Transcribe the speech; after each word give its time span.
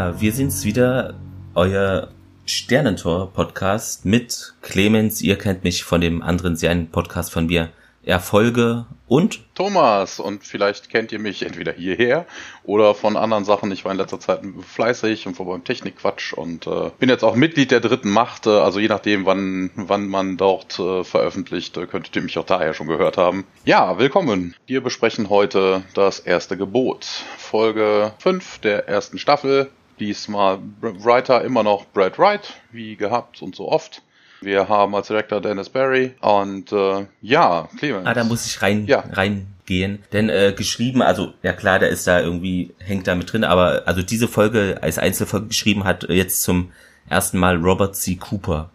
wir 0.00 0.32
sind's 0.32 0.64
wieder, 0.64 1.14
euer 1.54 2.08
Sternentor-Podcast 2.46 4.06
mit 4.06 4.54
Clemens. 4.62 5.20
Ihr 5.20 5.36
kennt 5.36 5.62
mich 5.62 5.84
von 5.84 6.00
dem 6.00 6.22
anderen 6.22 6.56
Serien-Podcast 6.56 7.30
von 7.30 7.46
mir, 7.46 7.70
Erfolge 8.02 8.86
und 9.08 9.40
Thomas. 9.54 10.18
Und 10.18 10.42
vielleicht 10.42 10.88
kennt 10.88 11.12
ihr 11.12 11.18
mich 11.18 11.42
entweder 11.42 11.72
hierher 11.72 12.24
oder 12.64 12.94
von 12.94 13.18
anderen 13.18 13.44
Sachen. 13.44 13.70
Ich 13.72 13.84
war 13.84 13.92
in 13.92 13.98
letzter 13.98 14.18
Zeit 14.18 14.40
fleißig 14.66 15.26
und 15.26 15.34
vor 15.34 15.46
beim 15.46 15.64
Technikquatsch 15.64 16.32
und 16.32 16.66
äh, 16.66 16.90
bin 16.98 17.10
jetzt 17.10 17.22
auch 17.22 17.36
Mitglied 17.36 17.70
der 17.70 17.80
dritten 17.80 18.10
Macht. 18.10 18.46
Äh, 18.46 18.50
also 18.50 18.80
je 18.80 18.88
nachdem, 18.88 19.26
wann, 19.26 19.70
wann 19.74 20.08
man 20.08 20.38
dort 20.38 20.78
äh, 20.78 21.04
veröffentlicht, 21.04 21.76
äh, 21.76 21.86
könntet 21.86 22.16
ihr 22.16 22.22
mich 22.22 22.38
auch 22.38 22.46
daher 22.46 22.72
schon 22.72 22.86
gehört 22.86 23.18
haben. 23.18 23.44
Ja, 23.66 23.98
willkommen. 23.98 24.56
Wir 24.66 24.82
besprechen 24.82 25.28
heute 25.28 25.82
das 25.92 26.20
erste 26.20 26.56
Gebot. 26.56 27.04
Folge 27.36 28.12
5 28.18 28.60
der 28.60 28.88
ersten 28.88 29.18
Staffel. 29.18 29.70
Diesmal 30.00 30.58
Writer 30.80 31.44
immer 31.44 31.62
noch 31.62 31.86
Brad 31.86 32.18
Wright, 32.18 32.54
wie 32.72 32.96
gehabt 32.96 33.42
und 33.42 33.54
so 33.54 33.68
oft. 33.68 34.02
Wir 34.40 34.68
haben 34.70 34.94
als 34.94 35.08
Director 35.08 35.40
Dennis 35.40 35.68
Barry 35.68 36.14
und 36.22 36.72
äh, 36.72 37.06
ja, 37.20 37.68
Clemens. 37.78 38.06
Ah, 38.06 38.14
da 38.14 38.24
muss 38.24 38.46
ich 38.46 38.62
rein, 38.62 38.86
ja. 38.86 39.04
reingehen. 39.12 40.02
Denn 40.12 40.30
äh, 40.30 40.54
geschrieben, 40.56 41.02
also 41.02 41.34
ja 41.42 41.52
klar, 41.52 41.78
da 41.78 41.86
ist 41.86 42.06
da 42.06 42.20
irgendwie, 42.20 42.70
hängt 42.78 43.06
da 43.06 43.14
mit 43.14 43.30
drin, 43.30 43.44
aber 43.44 43.82
also 43.84 44.00
diese 44.00 44.28
Folge 44.28 44.78
als 44.80 44.98
Einzelfolge 44.98 45.48
geschrieben 45.48 45.84
hat 45.84 46.08
jetzt 46.08 46.42
zum 46.42 46.72
ersten 47.10 47.38
Mal 47.38 47.56
Robert 47.56 47.94
C. 47.96 48.16
Cooper, 48.16 48.70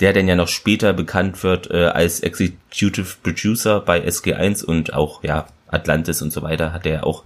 der 0.00 0.14
denn 0.14 0.28
ja 0.28 0.34
noch 0.34 0.48
später 0.48 0.94
bekannt 0.94 1.42
wird 1.42 1.70
äh, 1.70 1.88
als 1.88 2.20
Executive 2.20 3.16
Producer 3.22 3.80
bei 3.80 4.02
SG1 4.02 4.64
und 4.64 4.94
auch 4.94 5.22
ja 5.22 5.46
Atlantis 5.68 6.22
und 6.22 6.32
so 6.32 6.40
weiter, 6.40 6.72
hat 6.72 6.86
er 6.86 7.06
auch 7.06 7.24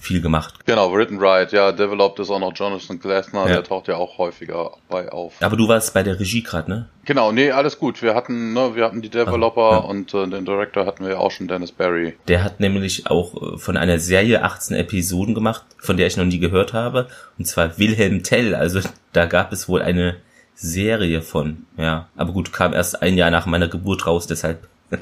viel 0.00 0.20
gemacht. 0.20 0.54
Genau, 0.66 0.92
Written 0.92 1.18
Right, 1.18 1.52
ja, 1.52 1.72
developed 1.72 2.18
ist 2.18 2.30
auch 2.30 2.38
noch 2.38 2.52
Jonathan 2.54 2.98
Glassner, 2.98 3.46
ja. 3.46 3.54
der 3.54 3.64
taucht 3.64 3.88
ja 3.88 3.96
auch 3.96 4.18
häufiger 4.18 4.72
bei 4.88 5.10
auf. 5.12 5.34
Aber 5.40 5.56
du 5.56 5.68
warst 5.68 5.94
bei 5.94 6.02
der 6.02 6.18
Regie 6.18 6.42
gerade, 6.42 6.70
ne? 6.70 6.88
Genau, 7.04 7.32
nee, 7.32 7.50
alles 7.50 7.78
gut. 7.78 8.02
Wir 8.02 8.14
hatten, 8.14 8.52
ne, 8.52 8.74
wir 8.74 8.84
hatten 8.84 9.02
die 9.02 9.08
Developer 9.08 9.60
ah, 9.60 9.72
ja. 9.72 9.78
und 9.78 10.14
äh, 10.14 10.26
den 10.28 10.44
Director 10.44 10.86
hatten 10.86 11.06
wir 11.06 11.20
auch 11.20 11.30
schon, 11.30 11.48
Dennis 11.48 11.72
Barry. 11.72 12.14
Der 12.28 12.42
hat 12.44 12.60
nämlich 12.60 13.08
auch 13.08 13.34
äh, 13.34 13.58
von 13.58 13.76
einer 13.76 13.98
Serie 13.98 14.42
18 14.42 14.76
Episoden 14.76 15.34
gemacht, 15.34 15.64
von 15.78 15.96
der 15.96 16.06
ich 16.06 16.16
noch 16.16 16.24
nie 16.24 16.38
gehört 16.38 16.72
habe, 16.72 17.08
und 17.38 17.46
zwar 17.46 17.78
Wilhelm 17.78 18.22
Tell. 18.22 18.54
Also 18.54 18.80
da 19.12 19.26
gab 19.26 19.52
es 19.52 19.68
wohl 19.68 19.82
eine 19.82 20.16
Serie 20.54 21.22
von, 21.22 21.66
ja. 21.76 22.08
Aber 22.16 22.32
gut, 22.32 22.52
kam 22.52 22.72
erst 22.72 23.02
ein 23.02 23.16
Jahr 23.16 23.30
nach 23.30 23.46
meiner 23.46 23.68
Geburt 23.68 24.06
raus, 24.06 24.26
deshalb 24.26 24.68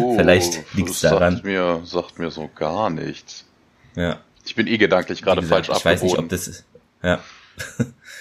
oh, 0.00 0.16
vielleicht 0.16 0.74
liegt 0.74 0.90
es 0.90 1.00
daran. 1.00 1.34
Sagt 1.34 1.44
mir, 1.44 1.80
sagt 1.84 2.18
mir 2.18 2.30
so 2.30 2.50
gar 2.54 2.90
nichts. 2.90 3.44
Ja. 3.94 4.18
Ich 4.48 4.54
bin 4.54 4.66
eh 4.66 4.78
gedanklich 4.78 5.20
gerade 5.20 5.42
falsch 5.42 5.68
ich 5.68 5.74
abgebogen. 5.74 5.96
Ich 5.96 6.02
weiß 6.02 6.10
nicht, 6.10 6.18
ob 6.18 6.28
das 6.30 6.48
ist. 6.48 6.64
Ja. 7.02 7.20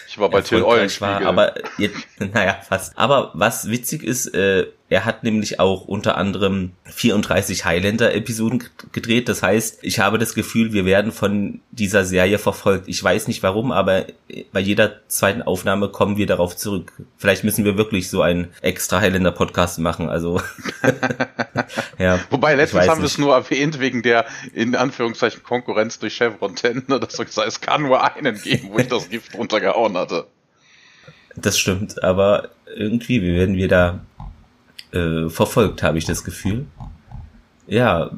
Ich 0.10 0.18
war 0.18 0.30
bei 0.30 0.42
Till 0.42 0.62
Eulenspiegel. 0.62 1.14
War, 1.14 1.26
aber 1.26 1.54
jetzt, 1.78 1.96
naja, 2.20 2.60
fast. 2.68 2.98
Aber 2.98 3.32
was 3.34 3.70
witzig 3.70 4.04
ist, 4.04 4.28
äh, 4.34 4.68
er 4.90 5.04
hat 5.04 5.24
nämlich 5.24 5.60
auch 5.60 5.86
unter 5.86 6.18
anderem 6.18 6.72
34 6.86 7.66
Highlander-Episoden 7.66 8.64
gedreht. 8.94 9.28
Das 9.28 9.44
heißt, 9.44 9.80
ich 9.82 10.00
habe 10.00 10.18
das 10.18 10.34
Gefühl, 10.34 10.72
wir 10.72 10.86
werden 10.86 11.12
von 11.12 11.60
dieser 11.72 12.06
Serie 12.06 12.38
verfolgt. 12.40 12.88
Ich 12.88 13.04
weiß 13.04 13.28
nicht 13.28 13.44
warum, 13.44 13.74
aber 13.74 14.06
bei 14.54 14.62
jeder 14.62 15.02
zweiten 15.10 15.42
Aufnahme 15.42 15.90
kommen 15.90 16.16
wir 16.16 16.26
darauf 16.26 16.56
zurück. 16.56 16.94
Vielleicht 17.18 17.44
müssen 17.44 17.66
wir 17.66 17.76
wirklich 17.76 18.10
so 18.10 18.22
einen 18.22 18.48
extra 18.62 19.02
Highlander-Podcast 19.02 19.80
machen. 19.80 20.08
Also 20.08 20.42
ja. 22.00 22.20
Wobei 22.30 22.56
letztens 22.56 22.88
haben 22.88 23.02
wir 23.02 23.08
es 23.08 23.18
nur 23.18 23.36
erwähnt 23.36 23.82
wegen 23.82 24.04
der 24.04 24.26
in 24.54 24.74
Anführungszeichen 24.74 25.44
Konkurrenz 25.44 26.00
durch 26.00 26.16
Chevron 26.16 26.56
10, 26.56 26.84
ne, 26.88 27.00
dass 27.02 27.18
wir 27.18 27.26
gesagt, 27.26 27.50
es 27.50 27.60
kann 27.60 27.84
nur 27.84 28.16
einen 28.16 28.42
geben, 28.42 28.70
wo 28.72 28.80
ich 28.80 28.88
das 28.88 29.10
Gift 29.10 29.36
runtergehauen 29.36 29.98
hatte. 29.98 30.28
Das 31.36 31.60
stimmt, 31.60 32.04
aber 32.04 32.50
irgendwie 32.76 33.22
werden 33.22 33.56
wir 33.58 33.68
da 33.68 34.00
äh, 34.92 35.30
verfolgt, 35.30 35.84
habe 35.84 35.98
ich 35.98 36.06
das 36.06 36.24
Gefühl. 36.24 36.66
Ja, 37.68 38.12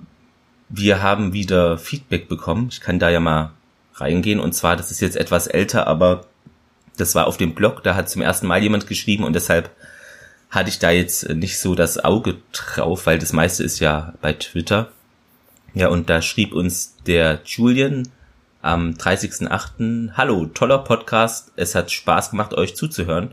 wir 0.69 1.01
haben 1.01 1.33
wieder 1.33 1.77
Feedback 1.77 2.27
bekommen. 2.27 2.69
Ich 2.71 2.81
kann 2.81 2.99
da 2.99 3.09
ja 3.09 3.19
mal 3.19 3.51
reingehen. 3.95 4.39
Und 4.39 4.53
zwar, 4.53 4.75
das 4.75 4.91
ist 4.91 5.01
jetzt 5.01 5.17
etwas 5.17 5.47
älter, 5.47 5.87
aber 5.87 6.25
das 6.97 7.15
war 7.15 7.27
auf 7.27 7.37
dem 7.37 7.55
Blog. 7.55 7.83
Da 7.83 7.95
hat 7.95 8.09
zum 8.09 8.21
ersten 8.21 8.47
Mal 8.47 8.61
jemand 8.61 8.87
geschrieben 8.87 9.23
und 9.23 9.33
deshalb 9.33 9.71
hatte 10.49 10.69
ich 10.69 10.79
da 10.79 10.91
jetzt 10.91 11.29
nicht 11.29 11.59
so 11.59 11.75
das 11.75 12.03
Auge 12.03 12.37
drauf, 12.51 13.05
weil 13.05 13.19
das 13.19 13.33
meiste 13.33 13.63
ist 13.63 13.79
ja 13.79 14.13
bei 14.21 14.33
Twitter. 14.33 14.91
Ja, 15.73 15.89
und 15.89 16.09
da 16.09 16.21
schrieb 16.21 16.53
uns 16.53 16.95
der 17.05 17.41
Julian 17.45 18.09
am 18.61 18.91
30.08. 18.91 20.13
Hallo, 20.17 20.47
toller 20.47 20.79
Podcast. 20.79 21.51
Es 21.55 21.75
hat 21.75 21.91
Spaß 21.91 22.31
gemacht, 22.31 22.53
euch 22.55 22.75
zuzuhören. 22.75 23.31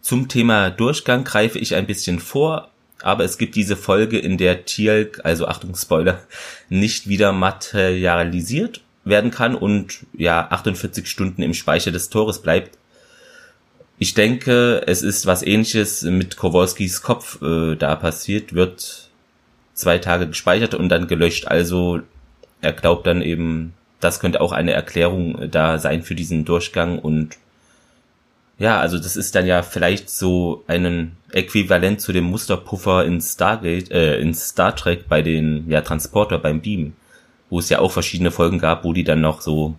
Zum 0.00 0.28
Thema 0.28 0.70
Durchgang 0.70 1.24
greife 1.24 1.58
ich 1.58 1.74
ein 1.74 1.86
bisschen 1.86 2.20
vor, 2.20 2.70
aber 3.02 3.24
es 3.24 3.38
gibt 3.38 3.54
diese 3.54 3.76
Folge, 3.76 4.18
in 4.18 4.38
der 4.38 4.64
Tielk, 4.64 5.20
also 5.24 5.46
Achtung 5.46 5.74
Spoiler, 5.74 6.20
nicht 6.68 7.08
wieder 7.08 7.32
materialisiert 7.32 8.80
werden 9.04 9.30
kann 9.30 9.54
und 9.54 10.00
ja 10.12 10.48
48 10.50 11.06
Stunden 11.08 11.42
im 11.42 11.54
Speicher 11.54 11.90
des 11.90 12.10
Tores 12.10 12.40
bleibt. 12.40 12.76
Ich 13.98 14.14
denke, 14.14 14.82
es 14.86 15.02
ist 15.02 15.26
was 15.26 15.42
ähnliches 15.42 16.02
mit 16.02 16.36
Kowalskis 16.36 17.02
Kopf 17.02 17.42
äh, 17.42 17.76
da 17.76 17.96
passiert, 17.96 18.54
wird 18.54 19.10
zwei 19.74 19.98
Tage 19.98 20.28
gespeichert 20.28 20.74
und 20.74 20.88
dann 20.88 21.06
gelöscht. 21.06 21.46
Also 21.48 22.00
er 22.62 22.72
glaubt 22.72 23.06
dann 23.06 23.20
eben, 23.20 23.74
das 24.00 24.20
könnte 24.20 24.40
auch 24.40 24.52
eine 24.52 24.72
Erklärung 24.72 25.50
da 25.50 25.78
sein 25.78 26.02
für 26.02 26.14
diesen 26.14 26.44
Durchgang 26.44 26.98
und 26.98 27.36
ja, 28.60 28.78
also 28.78 28.98
das 28.98 29.16
ist 29.16 29.34
dann 29.34 29.46
ja 29.46 29.62
vielleicht 29.62 30.10
so 30.10 30.62
ein 30.66 31.12
Äquivalent 31.32 32.02
zu 32.02 32.12
dem 32.12 32.24
Musterpuffer 32.24 33.06
in 33.06 33.20
Stargate, 33.22 33.90
äh, 33.90 34.20
in 34.20 34.34
Star 34.34 34.76
Trek 34.76 35.08
bei 35.08 35.22
den 35.22 35.68
ja, 35.70 35.80
Transporter 35.80 36.38
beim 36.38 36.60
Beam, 36.60 36.92
wo 37.48 37.58
es 37.58 37.70
ja 37.70 37.78
auch 37.78 37.90
verschiedene 37.90 38.30
Folgen 38.30 38.58
gab, 38.58 38.84
wo 38.84 38.92
die 38.92 39.02
dann 39.02 39.22
noch 39.22 39.40
so 39.40 39.76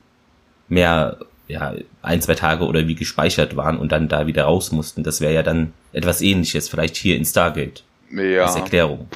mehr, 0.68 1.18
ja, 1.48 1.76
ein, 2.02 2.22
zwei 2.22 2.34
Tage 2.34 2.66
oder 2.66 2.88
wie 2.88 2.96
gespeichert 2.96 3.56
waren 3.56 3.78
und 3.78 3.92
dann 3.92 4.08
da 4.08 4.26
wieder 4.26 4.46
raus 4.46 4.72
mussten. 4.72 5.04
Das 5.04 5.22
wäre 5.22 5.34
ja 5.36 5.44
dann 5.44 5.74
etwas 5.94 6.22
ähnliches, 6.22 6.68
vielleicht 6.68 6.96
hier 6.96 7.18
in 7.18 7.26
Stargate 7.26 7.84
ja, 8.14 8.46
als 8.46 8.56
Erklärung. 8.56 9.08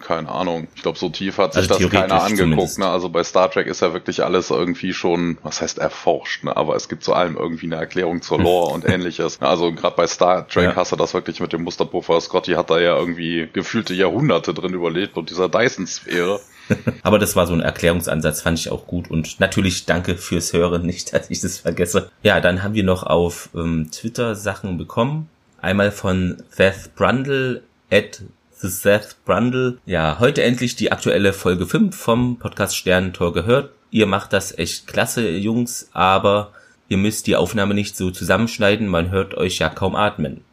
Keine 0.00 0.28
Ahnung. 0.28 0.68
Ich 0.74 0.82
glaube, 0.82 0.98
so 0.98 1.08
tief 1.08 1.38
hat 1.38 1.54
sich 1.54 1.70
also 1.70 1.88
das 1.88 1.90
keiner 1.90 2.22
angeguckt. 2.22 2.78
Ne? 2.78 2.86
Also 2.86 3.08
bei 3.08 3.22
Star 3.24 3.50
Trek 3.50 3.66
ist 3.66 3.80
ja 3.80 3.92
wirklich 3.92 4.22
alles 4.22 4.50
irgendwie 4.50 4.92
schon, 4.92 5.38
was 5.42 5.62
heißt 5.62 5.78
erforscht, 5.78 6.44
ne? 6.44 6.56
aber 6.56 6.76
es 6.76 6.88
gibt 6.88 7.04
zu 7.04 7.14
allem 7.14 7.36
irgendwie 7.36 7.66
eine 7.66 7.76
Erklärung 7.76 8.20
zur 8.20 8.38
Lore 8.42 8.72
und 8.72 8.88
ähnliches. 8.88 9.40
Also 9.40 9.72
gerade 9.72 9.96
bei 9.96 10.06
Star 10.06 10.46
Trek 10.46 10.64
ja. 10.64 10.76
hast 10.76 10.92
du 10.92 10.96
das 10.96 11.14
wirklich 11.14 11.40
mit 11.40 11.52
dem 11.52 11.62
Musterpuffer. 11.62 12.20
Scotty 12.20 12.52
hat 12.52 12.70
da 12.70 12.78
ja 12.78 12.96
irgendwie 12.96 13.48
gefühlte 13.52 13.94
Jahrhunderte 13.94 14.52
drin 14.52 14.74
überlebt 14.74 15.16
und 15.16 15.30
dieser 15.30 15.48
Dyson-Sphäre. 15.48 16.40
Aber 17.02 17.18
das 17.18 17.36
war 17.36 17.46
so 17.46 17.52
ein 17.54 17.60
Erklärungsansatz, 17.60 18.42
fand 18.42 18.58
ich 18.58 18.70
auch 18.70 18.86
gut. 18.86 19.10
Und 19.10 19.40
natürlich 19.40 19.86
danke 19.86 20.16
fürs 20.16 20.52
Hören, 20.52 20.82
nicht, 20.86 21.12
dass 21.12 21.30
ich 21.30 21.40
das 21.40 21.58
vergesse. 21.58 22.10
Ja, 22.22 22.40
dann 22.40 22.62
haben 22.62 22.74
wir 22.74 22.84
noch 22.84 23.02
auf 23.02 23.50
ähm, 23.54 23.90
Twitter 23.90 24.34
Sachen 24.34 24.78
bekommen. 24.78 25.28
Einmal 25.60 25.92
von 25.92 26.42
Beth 26.56 26.94
Brundle 26.94 27.62
at 27.90 28.22
The 28.64 28.70
Seth 28.70 29.22
Brundle. 29.26 29.76
Ja, 29.84 30.16
heute 30.20 30.42
endlich 30.42 30.74
die 30.74 30.90
aktuelle 30.90 31.34
Folge 31.34 31.66
5 31.66 31.94
vom 31.94 32.38
Podcast 32.38 32.74
Sternentor 32.74 33.34
gehört. 33.34 33.68
Ihr 33.90 34.06
macht 34.06 34.32
das 34.32 34.56
echt 34.56 34.86
klasse, 34.86 35.28
Jungs, 35.28 35.90
aber 35.92 36.54
ihr 36.88 36.96
müsst 36.96 37.26
die 37.26 37.36
Aufnahme 37.36 37.74
nicht 37.74 37.94
so 37.94 38.10
zusammenschneiden, 38.10 38.88
man 38.88 39.10
hört 39.10 39.34
euch 39.34 39.58
ja 39.58 39.68
kaum 39.68 39.94
atmen. 39.94 40.44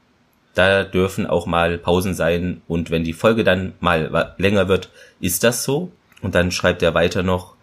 Da 0.55 0.83
dürfen 0.83 1.25
auch 1.25 1.45
mal 1.45 1.77
Pausen 1.77 2.13
sein 2.13 2.61
und 2.67 2.91
wenn 2.91 3.05
die 3.05 3.13
Folge 3.13 3.45
dann 3.45 3.75
mal 3.79 4.35
länger 4.37 4.67
wird, 4.67 4.89
ist 5.21 5.45
das 5.45 5.63
so. 5.63 5.93
Und 6.21 6.35
dann 6.35 6.51
schreibt 6.51 6.83
er 6.83 6.93
weiter 6.93 7.23
noch, 7.23 7.55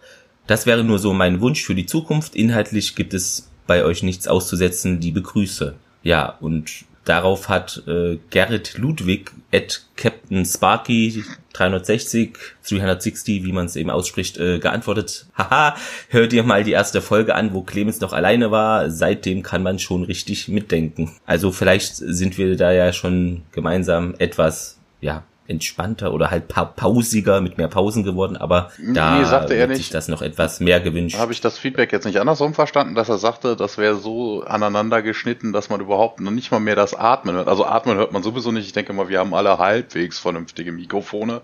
das 0.47 0.65
wäre 0.65 0.83
nur 0.83 0.97
so 0.97 1.13
mein 1.13 1.41
Wunsch 1.41 1.63
für 1.63 1.75
die 1.75 1.85
Zukunft. 1.85 2.35
Inhaltlich 2.35 2.95
gibt 2.95 3.13
es 3.13 3.51
bei 3.67 3.85
euch 3.85 4.01
nichts 4.01 4.27
auszusetzen, 4.27 4.99
liebe 4.99 5.21
Grüße. 5.21 5.75
Ja, 6.01 6.37
und 6.39 6.85
Darauf 7.09 7.49
hat 7.49 7.81
äh, 7.87 8.19
Gerrit 8.29 8.77
Ludwig 8.77 9.31
at 9.51 9.81
Captain 9.95 10.45
Sparky 10.45 11.23
360, 11.53 12.37
360, 12.69 13.43
wie 13.43 13.51
man 13.51 13.65
es 13.65 13.75
eben 13.75 13.89
ausspricht, 13.89 14.37
äh, 14.37 14.59
geantwortet. 14.59 15.25
Haha, 15.35 15.75
hört 16.09 16.33
ihr 16.33 16.43
mal 16.43 16.63
die 16.63 16.73
erste 16.73 17.01
Folge 17.01 17.33
an, 17.33 17.51
wo 17.51 17.63
Clemens 17.63 17.99
noch 17.99 18.13
alleine 18.13 18.51
war. 18.51 18.91
Seitdem 18.91 19.41
kann 19.41 19.63
man 19.63 19.79
schon 19.79 20.03
richtig 20.03 20.49
mitdenken. 20.49 21.11
Also 21.25 21.51
vielleicht 21.51 21.95
sind 21.95 22.37
wir 22.37 22.55
da 22.55 22.71
ja 22.71 22.93
schon 22.93 23.41
gemeinsam 23.53 24.13
etwas, 24.19 24.77
ja, 25.01 25.23
entspannter 25.49 26.13
oder 26.13 26.29
halt 26.31 26.47
pa 26.47 26.65
pausiger 26.65 27.41
mit 27.41 27.57
mehr 27.57 27.67
Pausen 27.67 28.03
geworden, 28.03 28.37
aber 28.37 28.71
da 28.93 29.17
nee, 29.19 29.25
sagte 29.25 29.55
er 29.55 29.67
nicht. 29.67 29.77
sich 29.77 29.89
das 29.89 30.07
noch 30.07 30.21
etwas 30.21 30.59
mehr 30.59 30.79
gewünscht. 30.79 31.17
Habe 31.17 31.33
ich 31.33 31.41
das 31.41 31.57
Feedback 31.57 31.91
jetzt 31.91 32.05
nicht 32.05 32.19
andersrum 32.19 32.53
verstanden, 32.53 32.95
dass 32.95 33.09
er 33.09 33.17
sagte, 33.17 33.55
das 33.55 33.77
wäre 33.77 33.95
so 33.95 34.43
aneinander 34.43 35.01
geschnitten, 35.01 35.51
dass 35.53 35.69
man 35.69 35.81
überhaupt 35.81 36.19
noch 36.19 36.31
nicht 36.31 36.51
mal 36.51 36.59
mehr 36.59 36.75
das 36.75 36.93
Atmen 36.93 37.35
hört. 37.35 37.47
Also 37.47 37.65
Atmen 37.65 37.97
hört 37.97 38.11
man 38.11 38.23
sowieso 38.23 38.51
nicht. 38.51 38.65
Ich 38.67 38.73
denke 38.73 38.93
mal, 38.93 39.09
wir 39.09 39.19
haben 39.19 39.33
alle 39.33 39.57
halbwegs 39.57 40.19
vernünftige 40.19 40.71
Mikrofone. 40.71 41.41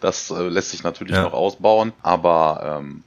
Das 0.00 0.30
äh, 0.30 0.42
lässt 0.48 0.70
sich 0.70 0.84
natürlich 0.84 1.16
Ja. 1.16 1.22
noch 1.24 1.32
ausbauen, 1.32 1.92
aber 2.02 2.78
ähm, 2.80 3.02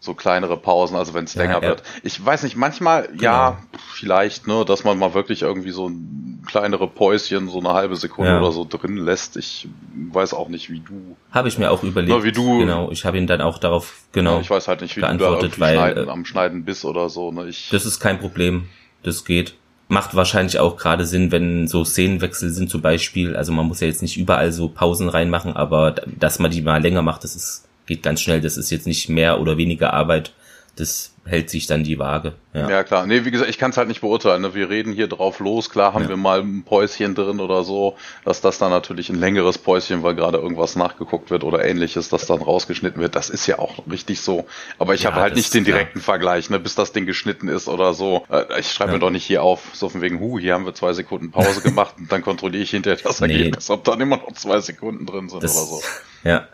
so 0.00 0.14
kleinere 0.14 0.56
Pausen, 0.56 0.96
also 0.96 1.14
wenn 1.14 1.24
es 1.24 1.34
Ja, 1.34 1.42
länger 1.42 1.54
ja. 1.62 1.68
wird. 1.68 1.82
Ich 2.02 2.24
weiß 2.24 2.42
nicht, 2.44 2.54
manchmal, 2.56 3.08
ja, 3.20 3.58
vielleicht, 3.94 4.46
ne, 4.46 4.64
dass 4.64 4.84
man 4.84 4.98
mal 4.98 5.14
wirklich 5.14 5.42
irgendwie 5.42 5.70
so 5.70 5.88
ein 5.88 6.42
kleinere 6.46 6.86
Päuschen, 6.86 7.48
so 7.48 7.58
eine 7.58 7.70
halbe 7.72 7.96
Sekunde 7.96 8.30
Ja. 8.32 8.38
oder 8.40 8.52
so 8.52 8.64
drin 8.68 8.96
lässt. 8.98 9.36
Ich 9.36 9.68
weiß 10.12 10.32
auch 10.34 10.48
nicht, 10.48 10.70
wie 10.70 10.80
du. 10.80 11.16
Habe 11.32 11.48
ich 11.48 11.58
mir 11.58 11.70
auch 11.70 11.82
überlegt. 11.82 12.16
Na, 12.16 12.22
wie 12.22 12.30
du- 12.32 12.58
Genau, 12.60 12.90
ich 12.92 13.04
habe 13.04 13.18
ihn 13.18 13.26
dann 13.26 13.40
auch 13.40 13.58
darauf, 13.58 13.94
genau. 14.12 14.38
Ich 14.40 14.50
weiß 14.50 14.68
halt 14.68 14.80
nicht, 14.82 14.96
wie 14.96 15.00
du 15.00 15.06
da 15.18 15.40
weil, 15.40 15.50
schneiden, 15.50 16.06
äh, 16.06 16.10
am 16.10 16.24
Schneiden 16.24 16.64
bist 16.64 16.84
oder 16.84 17.08
so. 17.08 17.32
Ne? 17.32 17.48
Ich, 17.48 17.68
Das 17.70 17.84
ist 17.86 17.98
kein 17.98 18.20
Problem. 18.20 18.68
Das 19.02 19.24
geht. 19.24 19.54
Macht 19.88 20.14
wahrscheinlich 20.16 20.58
auch 20.58 20.76
gerade 20.76 21.06
Sinn, 21.06 21.30
wenn 21.30 21.68
so 21.68 21.84
Szenenwechsel 21.84 22.50
sind 22.50 22.70
zum 22.70 22.82
Beispiel. 22.82 23.36
Also 23.36 23.52
man 23.52 23.66
muss 23.66 23.80
ja 23.80 23.86
jetzt 23.86 24.02
nicht 24.02 24.16
überall 24.16 24.50
so 24.52 24.68
Pausen 24.68 25.08
reinmachen, 25.08 25.54
aber 25.56 25.92
dass 25.92 26.38
man 26.40 26.50
die 26.50 26.60
mal 26.62 26.82
länger 26.82 27.02
macht, 27.02 27.22
das 27.24 27.36
ist, 27.36 27.65
geht 27.86 28.02
ganz 28.02 28.20
schnell. 28.20 28.40
Das 28.40 28.56
ist 28.56 28.70
jetzt 28.70 28.86
nicht 28.86 29.08
mehr 29.08 29.40
oder 29.40 29.56
weniger 29.56 29.92
Arbeit. 29.94 30.32
Das 30.76 31.12
hält 31.24 31.48
sich 31.48 31.66
dann 31.66 31.84
die 31.84 31.98
Waage. 31.98 32.34
Ja. 32.52 32.68
Ja, 32.68 32.84
klar. 32.84 33.06
Nee, 33.06 33.24
wie 33.24 33.30
gesagt, 33.30 33.48
ich 33.48 33.56
kann 33.56 33.70
es 33.70 33.78
halt 33.78 33.88
nicht 33.88 34.02
beurteilen. 34.02 34.42
Ne? 34.42 34.54
Wir 34.54 34.68
reden 34.68 34.92
hier 34.92 35.08
drauf 35.08 35.40
los. 35.40 35.70
Klar 35.70 35.94
haben 35.94 36.02
Ja. 36.04 36.10
wir 36.10 36.16
mal 36.18 36.40
ein 36.40 36.64
Päuschen 36.64 37.14
drin 37.14 37.40
oder 37.40 37.64
so, 37.64 37.96
dass 38.26 38.42
das 38.42 38.58
dann 38.58 38.70
natürlich 38.70 39.08
ein 39.08 39.18
längeres 39.18 39.56
Päuschen, 39.56 40.02
weil 40.02 40.14
gerade 40.14 40.36
irgendwas 40.36 40.76
nachgeguckt 40.76 41.30
wird 41.30 41.44
oder 41.44 41.64
ähnliches, 41.64 42.10
das 42.10 42.26
dann 42.26 42.42
rausgeschnitten 42.42 43.00
wird. 43.00 43.16
Das 43.16 43.30
ist 43.30 43.46
ja 43.46 43.58
auch 43.58 43.82
richtig 43.90 44.20
so. 44.20 44.46
Aber 44.78 44.92
ich 44.94 45.04
Ja, 45.04 45.12
habe 45.12 45.22
halt 45.22 45.34
nicht 45.34 45.52
den 45.54 45.64
direkten 45.64 46.00
Vergleich, 46.02 46.50
ne? 46.50 46.60
bis 46.60 46.74
das 46.74 46.92
Ding 46.92 47.06
geschnitten 47.06 47.48
ist 47.48 47.68
oder 47.68 47.94
so. 47.94 48.26
Äh, 48.30 48.60
Ich 48.60 48.70
schreibe 48.70 48.92
mir 48.92 48.98
doch 48.98 49.10
nicht 49.10 49.24
hier 49.24 49.42
auf, 49.42 49.62
so 49.72 49.88
von 49.88 50.02
wegen, 50.02 50.20
hu, 50.20 50.38
hier 50.38 50.52
haben 50.52 50.66
wir 50.66 50.74
zwei 50.74 50.92
Sekunden 50.92 51.30
Pause 51.30 51.60
gemacht 51.62 51.94
und 51.98 52.12
dann 52.12 52.20
kontrolliere 52.20 52.62
ich 52.62 52.70
hinterher 52.70 52.98
das 53.02 53.22
Nee. 53.22 53.32
Ergebnis, 53.32 53.70
ob 53.70 53.82
dann 53.84 53.98
immer 54.02 54.18
noch 54.18 54.32
zwei 54.34 54.60
Sekunden 54.60 55.06
drin 55.06 55.30
sind 55.30 55.42
Das, 55.42 55.56
oder 55.56 55.66
so. 55.66 55.82
Ja. 56.22 56.46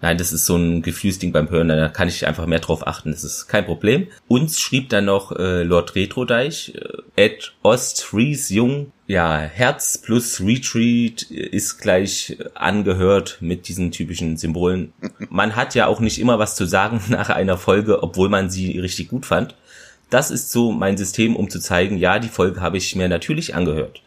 Nein, 0.00 0.16
das 0.16 0.32
ist 0.32 0.46
so 0.46 0.56
ein 0.56 0.82
Gefühlsding 0.82 1.32
beim 1.32 1.50
Hören, 1.50 1.68
da 1.68 1.88
kann 1.88 2.06
ich 2.06 2.26
einfach 2.26 2.46
mehr 2.46 2.60
drauf 2.60 2.86
achten. 2.86 3.10
Das 3.10 3.24
ist 3.24 3.48
kein 3.48 3.64
Problem. 3.64 4.06
Uns 4.28 4.60
schrieb 4.60 4.88
dann 4.90 5.06
noch 5.06 5.32
äh, 5.32 5.64
Lord 5.64 5.96
Retrodeich, 5.96 6.74
äh, 6.76 7.24
Ed 7.24 7.52
Ostfries 7.62 8.48
Jung, 8.50 8.92
ja, 9.08 9.38
Herz 9.38 9.98
plus 9.98 10.40
Retreat 10.40 11.22
ist 11.22 11.78
gleich 11.78 12.36
angehört 12.54 13.38
mit 13.40 13.66
diesen 13.66 13.90
typischen 13.90 14.36
Symbolen. 14.36 14.92
Man 15.30 15.56
hat 15.56 15.74
ja 15.74 15.86
auch 15.86 15.98
nicht 15.98 16.20
immer 16.20 16.38
was 16.38 16.54
zu 16.54 16.66
sagen 16.66 17.00
nach 17.08 17.30
einer 17.30 17.58
Folge, 17.58 18.02
obwohl 18.02 18.28
man 18.28 18.50
sie 18.50 18.78
richtig 18.78 19.08
gut 19.08 19.26
fand. 19.26 19.56
Das 20.10 20.30
ist 20.30 20.52
so 20.52 20.70
mein 20.72 20.96
System, 20.96 21.34
um 21.36 21.50
zu 21.50 21.58
zeigen, 21.58 21.98
ja, 21.98 22.18
die 22.18 22.28
Folge 22.28 22.60
habe 22.60 22.76
ich 22.76 22.94
mir 22.94 23.08
natürlich 23.08 23.54
angehört. 23.54 24.02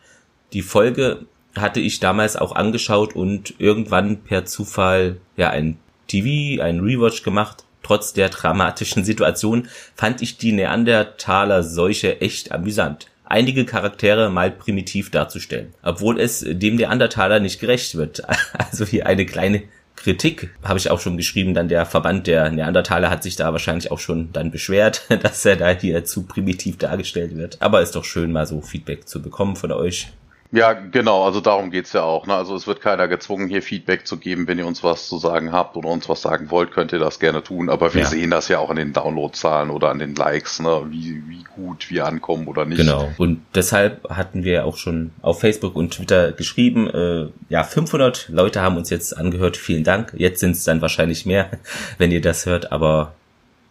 Die 0.53 0.61
Folge 0.61 1.25
hatte 1.55 1.79
ich 1.79 1.99
damals 1.99 2.35
auch 2.35 2.55
angeschaut 2.55 3.15
und 3.15 3.55
irgendwann 3.59 4.17
per 4.17 4.45
Zufall 4.45 5.17
ja 5.35 5.49
ein 5.49 5.77
TV, 6.07 6.61
ein 6.61 6.79
Rewatch 6.79 7.23
gemacht. 7.23 7.65
Trotz 7.83 8.13
der 8.13 8.29
dramatischen 8.29 9.03
Situation 9.03 9.67
fand 9.95 10.21
ich 10.21 10.37
die 10.37 10.51
Neandertaler-Seuche 10.51 12.21
echt 12.21 12.51
amüsant. 12.51 13.07
Einige 13.25 13.65
Charaktere 13.65 14.29
mal 14.29 14.51
primitiv 14.51 15.09
darzustellen, 15.09 15.73
obwohl 15.81 16.19
es 16.19 16.45
dem 16.45 16.75
Neandertaler 16.75 17.39
nicht 17.39 17.59
gerecht 17.59 17.95
wird. 17.95 18.21
Also 18.53 18.85
hier 18.85 19.07
eine 19.07 19.25
kleine 19.25 19.63
Kritik 19.95 20.49
habe 20.63 20.79
ich 20.79 20.89
auch 20.89 20.99
schon 20.99 21.15
geschrieben, 21.15 21.53
dann 21.53 21.67
der 21.67 21.85
Verband 21.85 22.25
der 22.25 22.49
Neandertaler 22.49 23.09
hat 23.09 23.23
sich 23.23 23.35
da 23.35 23.51
wahrscheinlich 23.51 23.91
auch 23.91 23.99
schon 23.99 24.31
dann 24.33 24.51
beschwert, 24.51 25.05
dass 25.21 25.45
er 25.45 25.55
da 25.55 25.69
hier 25.69 26.03
zu 26.05 26.23
primitiv 26.23 26.77
dargestellt 26.77 27.35
wird. 27.35 27.61
Aber 27.61 27.81
ist 27.81 27.95
doch 27.95 28.05
schön, 28.05 28.31
mal 28.31 28.47
so 28.47 28.61
Feedback 28.61 29.07
zu 29.07 29.21
bekommen 29.21 29.55
von 29.55 29.71
euch. 29.71 30.11
Ja, 30.53 30.73
genau, 30.73 31.23
also 31.23 31.39
darum 31.39 31.71
geht's 31.71 31.93
ja 31.93 32.03
auch. 32.03 32.27
Ne? 32.27 32.33
Also 32.35 32.55
es 32.55 32.67
wird 32.67 32.81
keiner 32.81 33.07
gezwungen, 33.07 33.47
hier 33.47 33.61
Feedback 33.61 34.05
zu 34.05 34.17
geben. 34.17 34.47
Wenn 34.47 34.59
ihr 34.59 34.67
uns 34.67 34.83
was 34.83 35.07
zu 35.07 35.17
sagen 35.17 35.53
habt 35.53 35.77
oder 35.77 35.87
uns 35.87 36.09
was 36.09 36.21
sagen 36.21 36.51
wollt, 36.51 36.71
könnt 36.71 36.91
ihr 36.91 36.99
das 36.99 37.19
gerne 37.19 37.41
tun. 37.41 37.69
Aber 37.69 37.93
wir 37.93 38.01
Ja. 38.01 38.07
sehen 38.07 38.31
das 38.31 38.49
ja 38.49 38.59
auch 38.59 38.69
an 38.69 38.75
den 38.75 38.91
Downloadzahlen 38.91 39.69
oder 39.69 39.89
an 39.89 39.99
den 39.99 40.13
Likes, 40.13 40.59
ne? 40.59 40.87
wie, 40.89 41.23
wie 41.29 41.43
gut 41.55 41.89
wir 41.89 42.05
ankommen 42.05 42.47
oder 42.47 42.65
nicht. 42.65 42.79
Genau. 42.79 43.09
Und 43.17 43.41
deshalb 43.55 44.09
hatten 44.09 44.43
wir 44.43 44.65
auch 44.65 44.75
schon 44.75 45.11
auf 45.21 45.39
Facebook 45.39 45.75
und 45.77 45.93
Twitter 45.93 46.33
geschrieben, 46.33 46.89
äh, 46.89 47.27
ja, 47.47 47.63
500 47.63 48.27
Leute 48.27 48.61
haben 48.61 48.75
uns 48.75 48.89
jetzt 48.89 49.15
angehört. 49.17 49.55
Vielen 49.55 49.85
Dank. 49.85 50.13
Jetzt 50.17 50.41
sind 50.41 50.51
es 50.51 50.65
dann 50.65 50.81
wahrscheinlich 50.81 51.25
mehr, 51.25 51.49
wenn 51.97 52.11
ihr 52.11 52.21
das 52.21 52.45
hört. 52.45 52.73
Aber 52.73 53.13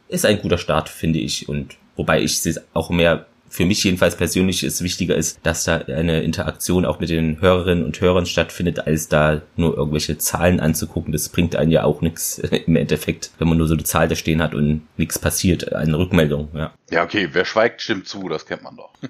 ist 0.08 0.24
ein 0.24 0.40
guter 0.40 0.56
Start, 0.58 0.88
finde 0.88 1.18
ich. 1.18 1.46
Und 1.46 1.76
wobei 1.96 2.22
ich 2.22 2.44
es 2.46 2.60
auch 2.72 2.88
mehr 2.88 3.26
für 3.50 3.66
mich 3.66 3.82
jedenfalls 3.82 4.14
persönlich 4.14 4.62
es 4.62 4.80
wichtiger 4.80 5.16
ist, 5.16 5.40
dass 5.42 5.64
da 5.64 5.78
eine 5.78 6.22
Interaktion 6.22 6.84
auch 6.84 7.00
mit 7.00 7.10
den 7.10 7.40
Hörerinnen 7.40 7.84
und 7.84 8.00
Hörern 8.00 8.24
stattfindet, 8.24 8.86
als 8.86 9.08
da 9.08 9.42
nur 9.56 9.76
irgendwelche 9.76 10.16
Zahlen 10.18 10.60
anzugucken. 10.60 11.12
Das 11.12 11.28
bringt 11.28 11.56
einen 11.56 11.72
ja 11.72 11.82
auch 11.82 12.00
nichts 12.00 12.38
im 12.66 12.76
Endeffekt, 12.76 13.32
wenn 13.38 13.48
man 13.48 13.58
nur 13.58 13.66
so 13.66 13.74
eine 13.74 13.82
Zahl 13.82 14.06
da 14.06 14.14
stehen 14.14 14.40
hat 14.40 14.54
und 14.54 14.82
nichts 14.96 15.18
passiert, 15.18 15.72
eine 15.72 15.98
Rückmeldung, 15.98 16.48
ja. 16.54 16.72
Ja, 16.92 17.02
okay, 17.04 17.28
wer 17.32 17.44
schweigt, 17.44 17.82
stimmt 17.82 18.06
zu, 18.06 18.28
das 18.28 18.46
kennt 18.46 18.62
man 18.62 18.76
doch. 18.76 18.92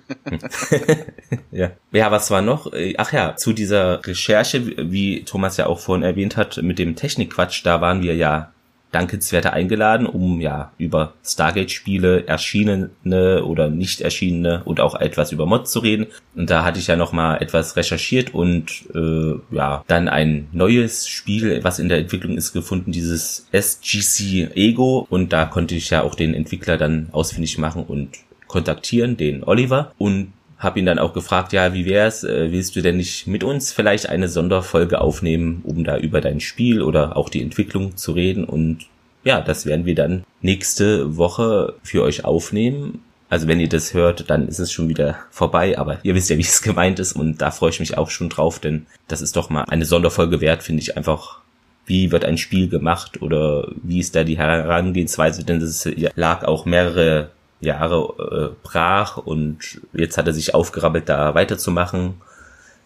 Ja. 1.53 1.73
Ja, 1.93 2.11
was 2.11 2.31
war 2.31 2.43
noch? 2.43 2.73
Ach 2.97 3.13
ja, 3.13 3.37
zu 3.37 3.53
dieser 3.53 4.05
Recherche, 4.07 4.91
wie 4.91 5.25
Thomas 5.25 5.57
ja 5.57 5.67
auch 5.67 5.81
vorhin 5.81 6.03
erwähnt 6.05 6.37
hat, 6.37 6.63
mit 6.63 6.79
dem 6.79 6.97
Technikquatsch, 6.97 7.65
da 7.65 7.81
waren 7.81 8.03
wir 8.03 8.15
ja 8.15 8.53
dankenswerter 8.93 9.53
eingeladen, 9.53 10.07
um 10.07 10.41
ja 10.41 10.73
über 10.79 11.15
Stargate-Spiele 11.25 12.27
erschienene 12.27 13.45
oder 13.45 13.69
nicht 13.69 14.01
erschienene 14.01 14.63
und 14.65 14.81
auch 14.81 14.95
etwas 14.95 15.33
über 15.33 15.47
Mods 15.47 15.71
zu 15.71 15.81
reden. 15.81 16.07
Und 16.35 16.51
da 16.51 16.65
hatte 16.65 16.79
ich 16.79 16.89
ja 16.89 16.97
noch 16.97 17.13
mal 17.13 17.37
etwas 17.37 17.77
recherchiert 17.77 18.35
und 18.35 18.85
äh, 18.95 19.35
ja, 19.55 19.85
dann 19.87 20.09
ein 20.09 20.49
neues 20.53 21.09
Spiel, 21.09 21.63
was 21.63 21.79
in 21.79 21.89
der 21.89 21.99
Entwicklung 21.99 22.37
ist, 22.37 22.53
gefunden, 22.53 22.93
dieses 22.93 23.47
SGC 23.53 24.51
Ego. 24.55 25.07
Und 25.09 25.33
da 25.33 25.45
konnte 25.45 25.75
ich 25.75 25.91
ja 25.91 26.03
auch 26.03 26.15
den 26.15 26.35
Entwickler 26.35 26.77
dann 26.77 27.09
ausfindig 27.13 27.59
machen 27.59 27.85
und 27.85 28.11
kontaktieren, 28.47 29.17
den 29.17 29.45
Oliver. 29.45 29.93
Und 29.99 30.33
hab 30.61 30.77
ihn 30.77 30.85
dann 30.85 30.99
auch 30.99 31.15
gefragt, 31.15 31.55
ja, 31.55 31.73
wie 31.73 31.87
wär's, 31.87 32.23
äh, 32.23 32.53
willst 32.53 32.77
du 32.77 32.83
denn 32.83 32.99
nicht 32.99 33.27
mit 33.27 33.43
uns 33.43 33.73
vielleicht 33.73 34.11
eine 34.11 34.29
Sonderfolge 34.29 35.01
aufnehmen, 35.01 35.63
um 35.65 35.85
da 35.85 35.97
über 35.97 36.21
dein 36.21 36.39
Spiel 36.39 36.83
oder 36.83 37.17
auch 37.17 37.31
die 37.31 37.43
Entwicklung 37.43 37.97
zu 37.97 38.13
reden? 38.13 38.45
Und 38.45 38.87
ja, 39.25 39.41
das 39.41 39.65
werden 39.65 39.87
wir 39.87 39.95
dann 39.95 40.25
nächste 40.43 41.17
Woche 41.17 41.75
für 41.83 42.03
euch 42.03 42.27
aufnehmen. 42.27 43.03
Also 43.31 43.49
wenn 43.49 43.59
ihr 43.59 43.71
das 43.71 43.95
hört, 43.95 44.29
dann 44.29 44.49
ist 44.49 44.59
es 44.59 44.71
schon 44.71 44.89
wieder 44.91 45.17
vorbei, 45.31 45.79
aber 45.79 45.99
ihr 46.03 46.15
wisst 46.15 46.29
ja, 46.29 46.37
wie 46.37 46.43
es 46.43 46.61
gemeint 46.61 46.99
ist. 46.99 47.15
Und 47.15 47.41
da 47.41 47.51
freue 47.51 47.71
ich 47.71 47.81
mich 47.81 47.97
auch 47.97 48.11
schon 48.11 48.29
drauf, 48.29 48.59
denn 48.59 48.87
das 49.09 49.23
ist 49.23 49.37
doch 49.37 49.49
mal 49.49 49.65
eine 49.65 49.87
Sonderfolge 49.87 50.43
wert, 50.43 50.63
finde 50.63 50.83
ich 50.83 50.97
einfach. 50.97 51.41
Wie 51.87 52.13
wird 52.13 52.25
ein 52.25 52.39
Spiel 52.39 52.69
gemacht 52.69 53.21
oder 53.21 53.67
wie 53.83 53.99
ist 53.99 54.15
da 54.15 54.23
die 54.23 54.39
Herangehensweise, 54.39 55.43
denn 55.43 55.59
das 55.59 55.89
lag 56.15 56.45
auch 56.45 56.65
mehrere 56.65 57.31
Jahre 57.61 58.55
äh, 58.55 58.57
brach 58.63 59.17
und 59.19 59.81
jetzt 59.93 60.19
hat 60.19 60.27
er 60.27 60.33
sich 60.33 60.55
aufgerabbelt, 60.55 61.09
da 61.09 61.35
weiterzumachen. 61.35 62.15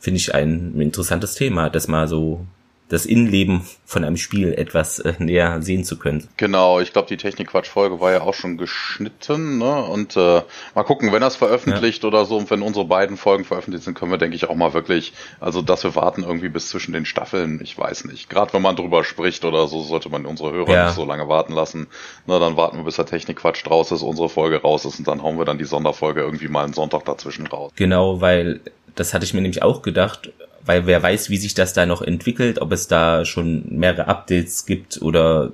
Finde 0.00 0.18
ich 0.18 0.34
ein 0.34 0.80
interessantes 0.80 1.34
Thema, 1.34 1.70
das 1.70 1.88
mal 1.88 2.08
so 2.08 2.46
das 2.88 3.06
Innenleben 3.06 3.62
von 3.86 4.04
einem 4.04 4.18
Spiel 4.18 4.52
etwas 4.52 4.98
äh, 4.98 5.14
näher 5.18 5.62
sehen 5.62 5.84
zu 5.84 5.98
können. 5.98 6.28
Genau, 6.36 6.80
ich 6.80 6.92
glaube, 6.92 7.08
die 7.08 7.16
Technikquatsch-Folge 7.16 7.98
war 7.98 8.12
ja 8.12 8.20
auch 8.20 8.34
schon 8.34 8.58
geschnitten, 8.58 9.58
ne? 9.58 9.84
Und 9.84 10.16
äh, 10.16 10.42
mal 10.74 10.82
gucken, 10.84 11.10
wenn 11.10 11.22
das 11.22 11.34
veröffentlicht 11.36 12.04
oder 12.04 12.26
so, 12.26 12.36
und 12.36 12.50
wenn 12.50 12.60
unsere 12.60 12.84
beiden 12.84 13.16
Folgen 13.16 13.44
veröffentlicht 13.44 13.84
sind, 13.84 13.94
können 13.94 14.10
wir, 14.10 14.18
denke 14.18 14.36
ich, 14.36 14.48
auch 14.48 14.54
mal 14.54 14.74
wirklich, 14.74 15.14
also 15.40 15.62
dass 15.62 15.82
wir 15.82 15.94
warten 15.94 16.22
irgendwie 16.24 16.50
bis 16.50 16.68
zwischen 16.68 16.92
den 16.92 17.06
Staffeln, 17.06 17.58
ich 17.62 17.76
weiß 17.76 18.04
nicht. 18.04 18.28
Gerade 18.28 18.52
wenn 18.52 18.62
man 18.62 18.76
drüber 18.76 19.02
spricht 19.02 19.44
oder 19.46 19.66
so, 19.66 19.82
sollte 19.82 20.10
man 20.10 20.26
unsere 20.26 20.52
Hörer 20.52 20.70
Ja. 20.70 20.84
nicht 20.86 20.94
so 20.94 21.06
lange 21.06 21.26
warten 21.26 21.54
lassen. 21.54 21.86
Na, 22.26 22.38
dann 22.38 22.56
warten 22.56 22.76
wir, 22.76 22.84
bis 22.84 22.96
der 22.96 23.06
Technikquatsch 23.06 23.64
draus 23.66 23.92
ist, 23.92 24.02
unsere 24.02 24.28
Folge 24.28 24.60
raus 24.60 24.84
ist 24.84 24.98
und 24.98 25.08
dann 25.08 25.22
hauen 25.22 25.38
wir 25.38 25.46
dann 25.46 25.58
die 25.58 25.64
Sonderfolge 25.64 26.20
irgendwie 26.20 26.48
mal 26.48 26.64
einen 26.64 26.74
Sonntag 26.74 27.06
dazwischen 27.06 27.46
raus. 27.46 27.72
Genau, 27.76 28.20
weil 28.20 28.60
das 28.94 29.14
hatte 29.14 29.24
ich 29.24 29.34
mir 29.34 29.40
nämlich 29.40 29.62
auch 29.62 29.82
gedacht, 29.82 30.30
weil 30.66 30.86
wer 30.86 31.02
weiß, 31.02 31.30
wie 31.30 31.36
sich 31.36 31.54
das 31.54 31.72
da 31.72 31.86
noch 31.86 32.02
entwickelt, 32.02 32.60
ob 32.60 32.72
es 32.72 32.88
da 32.88 33.24
schon 33.24 33.64
mehrere 33.68 34.08
Updates 34.08 34.66
gibt 34.66 35.02
oder 35.02 35.52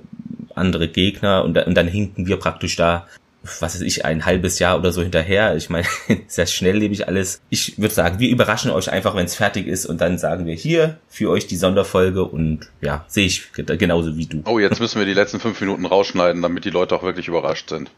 andere 0.55 0.87
Gegner 0.87 1.43
und, 1.43 1.57
und 1.57 1.75
dann 1.75 1.87
hinken 1.87 2.27
wir 2.27 2.37
praktisch 2.37 2.75
da 2.75 3.07
was 3.43 3.75
weiß 3.75 3.81
ich, 3.81 4.05
ein 4.05 4.25
halbes 4.25 4.59
Jahr 4.59 4.77
oder 4.77 4.91
so 4.91 5.01
hinterher. 5.01 5.55
Ich 5.55 5.69
meine, 5.69 5.87
sehr 6.27 6.45
schnelllebig 6.45 7.07
alles. 7.07 7.41
Ich 7.49 7.77
würde 7.77 7.93
sagen, 7.93 8.19
wir 8.19 8.29
überraschen 8.29 8.71
euch 8.71 8.91
einfach, 8.91 9.15
wenn 9.15 9.25
es 9.25 9.35
fertig 9.35 9.67
ist 9.67 9.85
und 9.85 9.99
dann 9.99 10.17
sagen 10.17 10.45
wir 10.45 10.53
hier 10.53 10.97
für 11.07 11.29
euch 11.29 11.47
die 11.47 11.55
Sonderfolge 11.55 12.23
und 12.23 12.69
ja, 12.81 13.05
sehe 13.07 13.25
ich 13.25 13.51
genauso 13.53 14.17
wie 14.17 14.27
du. 14.27 14.43
Oh, 14.45 14.59
jetzt 14.59 14.79
müssen 14.79 14.99
wir 14.99 15.05
die 15.05 15.13
letzten 15.13 15.39
fünf 15.39 15.59
Minuten 15.59 15.85
rausschneiden, 15.85 16.41
damit 16.41 16.65
die 16.65 16.69
Leute 16.69 16.95
auch 16.95 17.03
wirklich 17.03 17.27
überrascht 17.27 17.69
sind. 17.69 17.89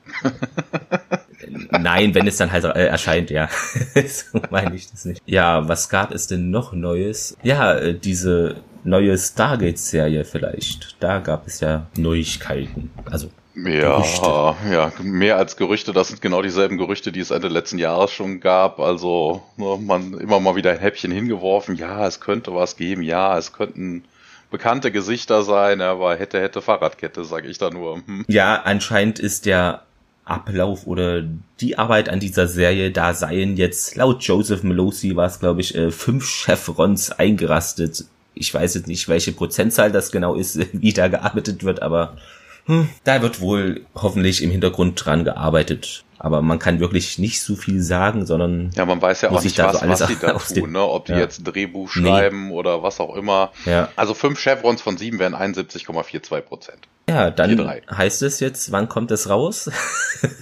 Nein, 1.72 2.16
wenn 2.16 2.28
es 2.28 2.38
dann 2.38 2.52
halt 2.52 2.64
äh, 2.64 2.86
erscheint, 2.86 3.30
ja. 3.30 3.50
so 3.96 4.42
meine 4.50 4.76
ich 4.76 4.90
das 4.90 5.06
nicht. 5.06 5.22
Ja, 5.26 5.68
was 5.68 5.90
gab 5.90 6.14
es 6.14 6.28
denn 6.28 6.52
noch 6.52 6.74
Neues? 6.74 7.38
Ja, 7.44 7.76
äh, 7.76 7.94
diese 7.98 8.56
neue 8.84 9.18
Stargate-Serie 9.18 10.26
vielleicht. 10.26 10.96
Da 11.00 11.20
gab 11.20 11.48
es 11.48 11.60
ja 11.60 11.88
Neuigkeiten. 11.98 12.92
Also 13.06 13.30
ja, 13.56 13.98
Gerüchte. 13.98 14.56
ja, 14.72 14.92
mehr 15.02 15.38
als 15.38 15.58
Gerüchte. 15.58 15.94
Das 15.94 16.08
sind 16.10 16.22
genau 16.22 16.42
dieselben 16.42 16.78
Gerüchte, 16.78 17.12
die 17.12 17.20
es 17.20 17.32
Ende 17.32 17.48
letzten 17.48 17.78
Jahres 17.78 18.12
schon 18.12 18.40
gab. 18.40 18.80
Also 18.80 19.44
ne, 19.58 19.78
man 19.80 20.14
immer 20.16 20.40
mal 20.40 20.56
wieder 20.56 20.72
ein 20.72 20.80
Häppchen 20.80 21.12
hingeworfen. 21.12 21.76
Ja, 21.76 22.08
es 22.08 22.20
könnte 22.20 22.54
was 22.54 22.76
geben. 22.78 23.04
Ja, 23.04 23.38
es 23.38 23.54
könnten 23.54 24.04
bekannte 24.52 24.92
Gesichter 24.92 25.44
sein. 25.44 25.82
Aber 25.82 26.16
hätte, 26.16 26.42
hätte 26.42 26.62
Fahrradkette, 26.62 27.24
sage 27.26 27.48
ich 27.48 27.58
da 27.58 27.70
nur. 27.70 27.98
Hm. 28.06 28.26
Ja, 28.28 28.62
anscheinend 28.64 29.20
ist 29.20 29.46
der 29.46 29.84
Ablauf 30.26 30.88
oder 30.88 31.24
die 31.60 31.78
Arbeit 31.78 32.10
an 32.10 32.20
dieser 32.20 32.48
Serie, 32.48 32.92
da 32.92 33.14
seien 33.14 33.58
jetzt 33.58 33.96
laut 33.96 34.24
Joseph 34.24 34.64
Melosi 34.64 35.16
war 35.16 35.26
es, 35.26 35.40
glaube 35.40 35.62
ich, 35.62 35.76
äh, 35.76 35.92
fünf 35.92 36.26
Chevrons 36.26 37.12
eingerastet. 37.12 38.06
Ich 38.34 38.54
weiß 38.54 38.76
jetzt 38.76 38.88
nicht, 38.88 39.10
welche 39.10 39.34
Prozentzahl 39.34 39.92
das 39.92 40.12
genau 40.12 40.36
ist, 40.36 40.60
wie 40.74 40.94
da 40.94 41.10
gearbeitet 41.10 41.64
wird, 41.64 41.82
aber 41.82 42.18
hm, 42.66 42.90
da 43.04 43.22
wird 43.22 43.42
wohl 43.42 43.86
hoffentlich 43.96 44.42
im 44.42 44.52
Hintergrund 44.52 45.04
dran 45.04 45.24
gearbeitet. 45.24 46.04
Aber 46.24 46.42
man 46.42 46.58
kann 46.58 46.80
wirklich 46.80 47.20
nicht 47.20 47.42
so 47.42 47.58
viel 47.58 47.82
sagen, 47.82 48.26
sondern. 48.26 48.72
Ja, 48.76 48.86
man 48.86 49.02
weiß 49.02 49.22
ja 49.22 49.32
auch 49.32 49.44
nicht, 49.44 49.58
was, 49.58 49.82
so 49.82 49.88
was 49.88 50.08
die 50.08 50.16
da 50.22 50.34
tun, 50.38 50.72
ne? 50.72 50.82
Ob 50.82 51.06
die 51.06 51.12
ja. 51.12 51.20
jetzt 51.20 51.42
ein 51.42 51.44
Drehbuch 51.44 51.90
schreiben 51.90 52.48
nee. 52.48 52.54
oder 52.54 52.82
was 52.82 53.02
auch 53.02 53.16
immer. 53.16 53.52
Ja. 53.66 53.90
Also 53.98 54.14
fünf 54.14 54.40
Chevrons 54.40 54.82
von 54.82 54.98
sieben 54.98 55.20
wären 55.20 55.36
71,42 55.36 56.42
Prozent. 56.42 56.88
Ja, 57.10 57.30
dann 57.30 57.70
heißt 57.92 58.22
es 58.22 58.40
jetzt, 58.40 58.72
wann 58.72 58.88
kommt 58.88 59.12
es 59.12 59.30
raus? 59.30 59.70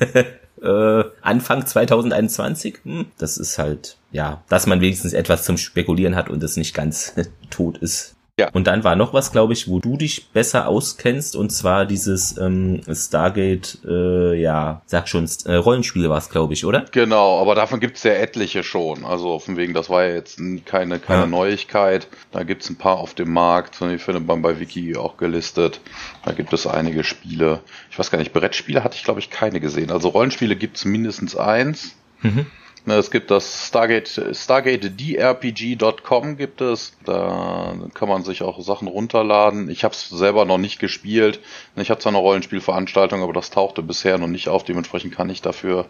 äh, 0.61 1.03
Anfang 1.21 1.65
2021? 1.65 2.77
Hm, 2.83 3.07
das 3.17 3.37
ist 3.37 3.57
halt, 3.57 3.97
ja, 4.11 4.43
dass 4.49 4.67
man 4.67 4.81
wenigstens 4.81 5.13
etwas 5.13 5.45
zum 5.45 5.57
Spekulieren 5.57 6.15
hat 6.15 6.29
und 6.29 6.43
es 6.43 6.57
nicht 6.57 6.75
ganz 6.75 7.15
tot 7.49 7.79
ist. 7.79 8.15
Ja. 8.41 8.49
Und 8.53 8.65
dann 8.65 8.83
war 8.83 8.95
noch 8.95 9.13
was, 9.13 9.31
glaube 9.31 9.53
ich, 9.53 9.67
wo 9.67 9.79
du 9.79 9.97
dich 9.97 10.29
besser 10.29 10.67
auskennst, 10.67 11.35
und 11.35 11.51
zwar 11.51 11.85
dieses 11.85 12.37
ähm, 12.39 12.81
Stargate, 12.91 13.77
äh, 13.87 14.33
ja, 14.33 14.81
sag 14.87 15.07
schon, 15.07 15.29
äh, 15.45 15.53
Rollenspiel 15.53 16.09
war 16.09 16.17
es, 16.17 16.29
glaube 16.29 16.53
ich, 16.53 16.65
oder? 16.65 16.85
Genau, 16.91 17.39
aber 17.39 17.53
davon 17.53 17.79
gibt 17.79 17.97
es 17.97 18.03
ja 18.03 18.13
etliche 18.13 18.63
schon. 18.63 19.05
Also 19.05 19.37
von 19.37 19.57
wegen, 19.57 19.75
das 19.75 19.91
war 19.91 20.05
ja 20.05 20.15
jetzt 20.15 20.41
keine, 20.65 20.97
keine 20.97 21.21
ja. 21.21 21.27
Neuigkeit. 21.27 22.07
Da 22.31 22.41
gibt 22.41 22.63
es 22.63 22.69
ein 22.71 22.77
paar 22.77 22.97
auf 22.97 23.13
dem 23.13 23.31
Markt, 23.31 23.79
die 23.79 23.99
findet 23.99 24.25
man 24.25 24.41
bei 24.41 24.59
Wiki 24.59 24.95
auch 24.95 25.17
gelistet. 25.17 25.79
Da 26.25 26.31
gibt 26.31 26.51
es 26.51 26.65
einige 26.65 27.03
Spiele. 27.03 27.59
Ich 27.91 27.99
weiß 27.99 28.09
gar 28.09 28.17
nicht, 28.17 28.33
Brettspiele 28.33 28.83
hatte 28.83 28.95
ich, 28.95 29.03
glaube 29.03 29.19
ich, 29.19 29.29
keine 29.29 29.59
gesehen. 29.59 29.91
Also 29.91 30.09
Rollenspiele 30.09 30.55
gibt 30.55 30.77
es 30.77 30.85
mindestens 30.85 31.35
eins. 31.35 31.95
Mhm. 32.21 32.47
Ne, 32.83 32.95
es 32.95 33.11
gibt 33.11 33.29
das 33.29 33.67
Stargate, 33.67 34.33
StargateDRPG.com 34.33 36.35
gibt 36.35 36.61
es. 36.61 36.97
Da 37.05 37.75
kann 37.93 38.09
man 38.09 38.23
sich 38.23 38.41
auch 38.41 38.59
Sachen 38.59 38.87
runterladen. 38.87 39.69
Ich 39.69 39.83
habe 39.83 39.93
es 39.93 40.09
selber 40.09 40.45
noch 40.45 40.57
nicht 40.57 40.79
gespielt. 40.79 41.41
Ich 41.75 41.91
habe 41.91 41.99
zwar 41.99 42.11
eine 42.11 42.17
Rollenspielveranstaltung, 42.17 43.21
aber 43.21 43.33
das 43.33 43.51
tauchte 43.51 43.83
bisher 43.83 44.17
noch 44.17 44.27
nicht 44.27 44.47
auf. 44.47 44.63
Dementsprechend 44.63 45.15
kann 45.15 45.29
ich 45.29 45.43
dafür 45.43 45.85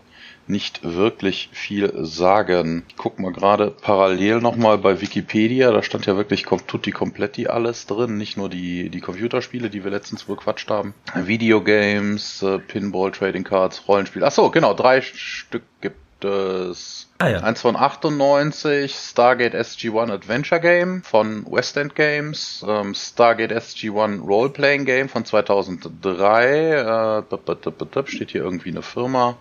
nicht 0.47 0.81
wirklich 0.83 1.49
viel 1.53 1.93
sagen. 2.03 2.83
Ich 2.89 2.97
guck 2.97 3.19
mal 3.19 3.31
gerade 3.31 3.71
parallel 3.71 4.41
nochmal 4.41 4.77
bei 4.77 4.99
Wikipedia. 4.99 5.71
Da 5.71 5.83
stand 5.83 6.05
ja 6.07 6.17
wirklich 6.17 6.45
tutti 6.67 6.91
kompletti 6.91 7.47
alles 7.47 7.85
drin. 7.85 8.17
Nicht 8.17 8.35
nur 8.35 8.49
die, 8.49 8.89
die 8.89 8.99
Computerspiele, 8.99 9.69
die 9.69 9.85
wir 9.85 9.91
letztens 9.91 10.25
bequatscht 10.25 10.69
haben. 10.69 10.93
Videogames, 11.15 12.43
äh, 12.43 12.59
Pinball, 12.59 13.11
Trading 13.11 13.45
Cards, 13.45 13.87
Rollenspiel. 13.87 14.25
Ach 14.25 14.31
so, 14.31 14.49
genau, 14.49 14.73
drei 14.73 15.01
Stück 15.01 15.63
gibt 15.79 16.00
es 16.23 17.07
ah, 17.19 17.29
ja. 17.29 17.39
eins 17.39 17.61
von 17.61 17.75
98, 17.75 18.93
Stargate 18.93 19.53
SG-1 19.53 20.11
Adventure 20.11 20.59
Game 20.61 21.03
von 21.03 21.45
West 21.49 21.77
End 21.77 21.95
Games, 21.95 22.65
ähm, 22.67 22.93
Stargate 22.93 23.51
SG-1 23.51 24.21
Roleplaying 24.25 24.85
Game 24.85 25.09
von 25.09 25.25
2003, 25.25 27.23
äh, 27.23 28.07
steht 28.07 28.31
hier 28.31 28.43
irgendwie 28.43 28.69
eine 28.69 28.81
Firma, 28.81 29.37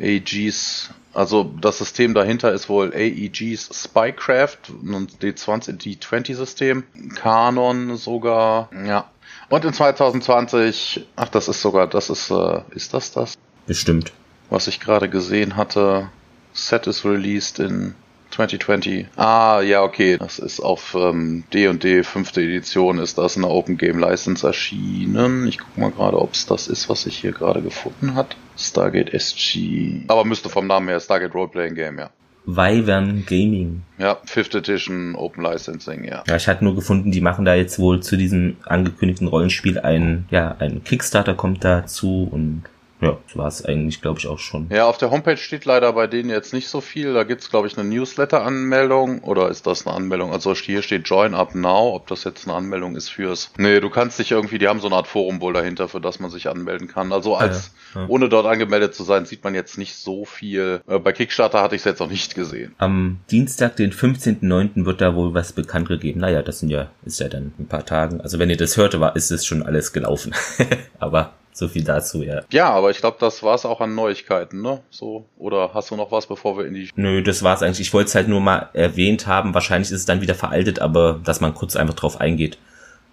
AEG's, 0.00 0.90
also 1.12 1.44
das 1.60 1.78
System 1.78 2.14
dahinter 2.14 2.52
ist 2.52 2.68
wohl 2.68 2.92
AEG's 2.94 3.70
Spycraft, 3.72 4.70
und 4.70 5.20
D20, 5.22 5.78
D20 5.80 6.34
System, 6.34 6.84
Canon 7.16 7.96
sogar, 7.96 8.70
ja. 8.86 9.10
Und 9.48 9.64
in 9.64 9.72
2020, 9.72 11.06
ach, 11.16 11.28
das 11.28 11.48
ist 11.48 11.60
sogar, 11.60 11.88
das 11.88 12.08
ist, 12.08 12.30
äh, 12.30 12.60
ist 12.70 12.94
das 12.94 13.12
das? 13.12 13.34
Bestimmt 13.66 14.12
was 14.50 14.66
ich 14.66 14.80
gerade 14.80 15.08
gesehen 15.08 15.56
hatte. 15.56 16.08
Set 16.52 16.86
is 16.86 17.04
released 17.04 17.60
in 17.60 17.94
2020. 18.30 19.06
Ah, 19.16 19.60
ja, 19.60 19.82
okay. 19.82 20.16
Das 20.18 20.38
ist 20.38 20.60
auf 20.60 20.96
ähm, 20.98 21.44
D&D 21.52 22.02
5. 22.02 22.36
Edition 22.36 22.98
ist 22.98 23.18
das 23.18 23.36
in 23.36 23.42
der 23.42 23.50
Open 23.50 23.76
Game 23.76 23.98
License 23.98 24.46
erschienen. 24.46 25.46
Ich 25.46 25.58
guck 25.58 25.78
mal 25.78 25.90
gerade, 25.90 26.20
ob 26.20 26.34
es 26.34 26.46
das 26.46 26.68
ist, 26.68 26.88
was 26.88 27.06
ich 27.06 27.16
hier 27.16 27.32
gerade 27.32 27.62
gefunden 27.62 28.14
hat. 28.14 28.36
Stargate 28.56 29.12
SG. 29.14 30.02
Aber 30.08 30.24
müsste 30.24 30.48
vom 30.48 30.66
Namen 30.66 30.88
her 30.88 31.00
Stargate 31.00 31.34
Roleplaying 31.34 31.74
Game, 31.74 31.98
ja. 31.98 32.10
Wyvern 32.46 33.24
Gaming. 33.26 33.82
Ja, 33.98 34.18
5th 34.26 34.58
Edition 34.58 35.14
Open 35.14 35.44
Licensing, 35.44 36.04
ja. 36.04 36.24
Ja, 36.26 36.36
ich 36.36 36.48
hatte 36.48 36.64
nur 36.64 36.74
gefunden, 36.74 37.12
die 37.12 37.20
machen 37.20 37.44
da 37.44 37.54
jetzt 37.54 37.78
wohl 37.78 38.02
zu 38.02 38.16
diesem 38.16 38.56
angekündigten 38.64 39.28
Rollenspiel 39.28 39.78
ein, 39.78 40.26
ja, 40.30 40.56
ein 40.58 40.82
Kickstarter 40.82 41.34
kommt 41.34 41.64
dazu 41.64 42.28
und 42.30 42.62
ja, 43.00 43.18
das 43.26 43.36
war 43.36 43.46
es 43.46 43.64
eigentlich, 43.64 44.02
glaube 44.02 44.18
ich, 44.18 44.26
auch 44.26 44.38
schon. 44.38 44.68
Ja, 44.70 44.86
auf 44.86 44.98
der 44.98 45.10
Homepage 45.10 45.36
steht 45.36 45.64
leider 45.64 45.92
bei 45.92 46.06
denen 46.06 46.28
jetzt 46.28 46.52
nicht 46.52 46.68
so 46.68 46.80
viel. 46.80 47.14
Da 47.14 47.24
gibt's 47.24 47.50
glaube 47.50 47.66
ich, 47.66 47.78
eine 47.78 47.88
Newsletter-Anmeldung. 47.88 49.20
Oder 49.20 49.48
ist 49.48 49.66
das 49.66 49.86
eine 49.86 49.96
Anmeldung? 49.96 50.32
Also 50.32 50.54
hier 50.54 50.82
steht 50.82 51.08
Join 51.08 51.34
Up 51.34 51.54
Now. 51.54 51.94
Ob 51.94 52.06
das 52.08 52.24
jetzt 52.24 52.46
eine 52.46 52.56
Anmeldung 52.56 52.96
ist 52.96 53.08
fürs... 53.08 53.52
Nee, 53.56 53.80
du 53.80 53.90
kannst 53.90 54.18
dich 54.18 54.30
irgendwie... 54.30 54.58
Die 54.58 54.68
haben 54.68 54.80
so 54.80 54.86
eine 54.86 54.96
Art 54.96 55.06
Forum 55.06 55.40
wohl 55.40 55.52
dahinter, 55.52 55.88
für 55.88 56.00
das 56.00 56.20
man 56.20 56.30
sich 56.30 56.48
anmelden 56.48 56.88
kann. 56.88 57.12
Also 57.12 57.36
als... 57.36 57.72
Ja, 57.94 58.02
ja. 58.02 58.08
Ohne 58.08 58.28
dort 58.28 58.46
angemeldet 58.46 58.94
zu 58.94 59.02
sein, 59.02 59.24
sieht 59.24 59.42
man 59.44 59.54
jetzt 59.54 59.78
nicht 59.78 59.96
so 59.96 60.24
viel. 60.24 60.80
Äh, 60.86 60.98
bei 60.98 61.12
Kickstarter 61.12 61.62
hatte 61.62 61.74
ich 61.74 61.80
es 61.80 61.86
jetzt 61.86 62.00
noch 62.00 62.10
nicht 62.10 62.34
gesehen. 62.34 62.74
Am 62.78 63.20
Dienstag, 63.30 63.76
den 63.76 63.92
15.09. 63.92 64.84
wird 64.84 65.00
da 65.00 65.14
wohl 65.14 65.34
was 65.34 65.52
bekannt 65.52 65.88
gegeben. 65.88 66.20
Naja, 66.20 66.42
das 66.42 66.60
sind 66.60 66.68
ja... 66.68 66.90
Ist 67.04 67.20
ja 67.20 67.28
dann 67.28 67.52
ein 67.58 67.66
paar 67.66 67.84
Tagen. 67.84 68.20
Also 68.20 68.38
wenn 68.38 68.50
ihr 68.50 68.56
das 68.56 68.76
hörte, 68.76 69.00
war, 69.00 69.16
ist 69.16 69.30
es 69.30 69.46
schon 69.46 69.62
alles 69.62 69.92
gelaufen. 69.92 70.34
Aber 70.98 71.32
so 71.60 71.68
viel 71.68 71.84
dazu, 71.84 72.22
ja. 72.22 72.40
Ja, 72.50 72.70
aber 72.70 72.90
ich 72.90 72.98
glaube, 72.98 73.18
das 73.20 73.42
war 73.44 73.54
es 73.54 73.64
auch 73.64 73.80
an 73.80 73.94
Neuigkeiten, 73.94 74.60
ne? 74.60 74.80
So, 74.90 75.26
oder 75.38 75.70
hast 75.72 75.90
du 75.90 75.96
noch 75.96 76.10
was, 76.10 76.26
bevor 76.26 76.58
wir 76.58 76.66
in 76.66 76.74
die. 76.74 76.90
Nö, 76.96 77.22
das 77.22 77.44
war's 77.44 77.62
eigentlich. 77.62 77.80
Ich 77.80 77.94
wollte 77.94 78.08
es 78.08 78.14
halt 78.16 78.26
nur 78.26 78.40
mal 78.40 78.70
erwähnt 78.72 79.28
haben. 79.28 79.54
Wahrscheinlich 79.54 79.90
ist 79.92 80.00
es 80.00 80.06
dann 80.06 80.20
wieder 80.20 80.34
veraltet, 80.34 80.80
aber 80.80 81.20
dass 81.22 81.40
man 81.40 81.54
kurz 81.54 81.76
einfach 81.76 81.94
drauf 81.94 82.20
eingeht. 82.20 82.58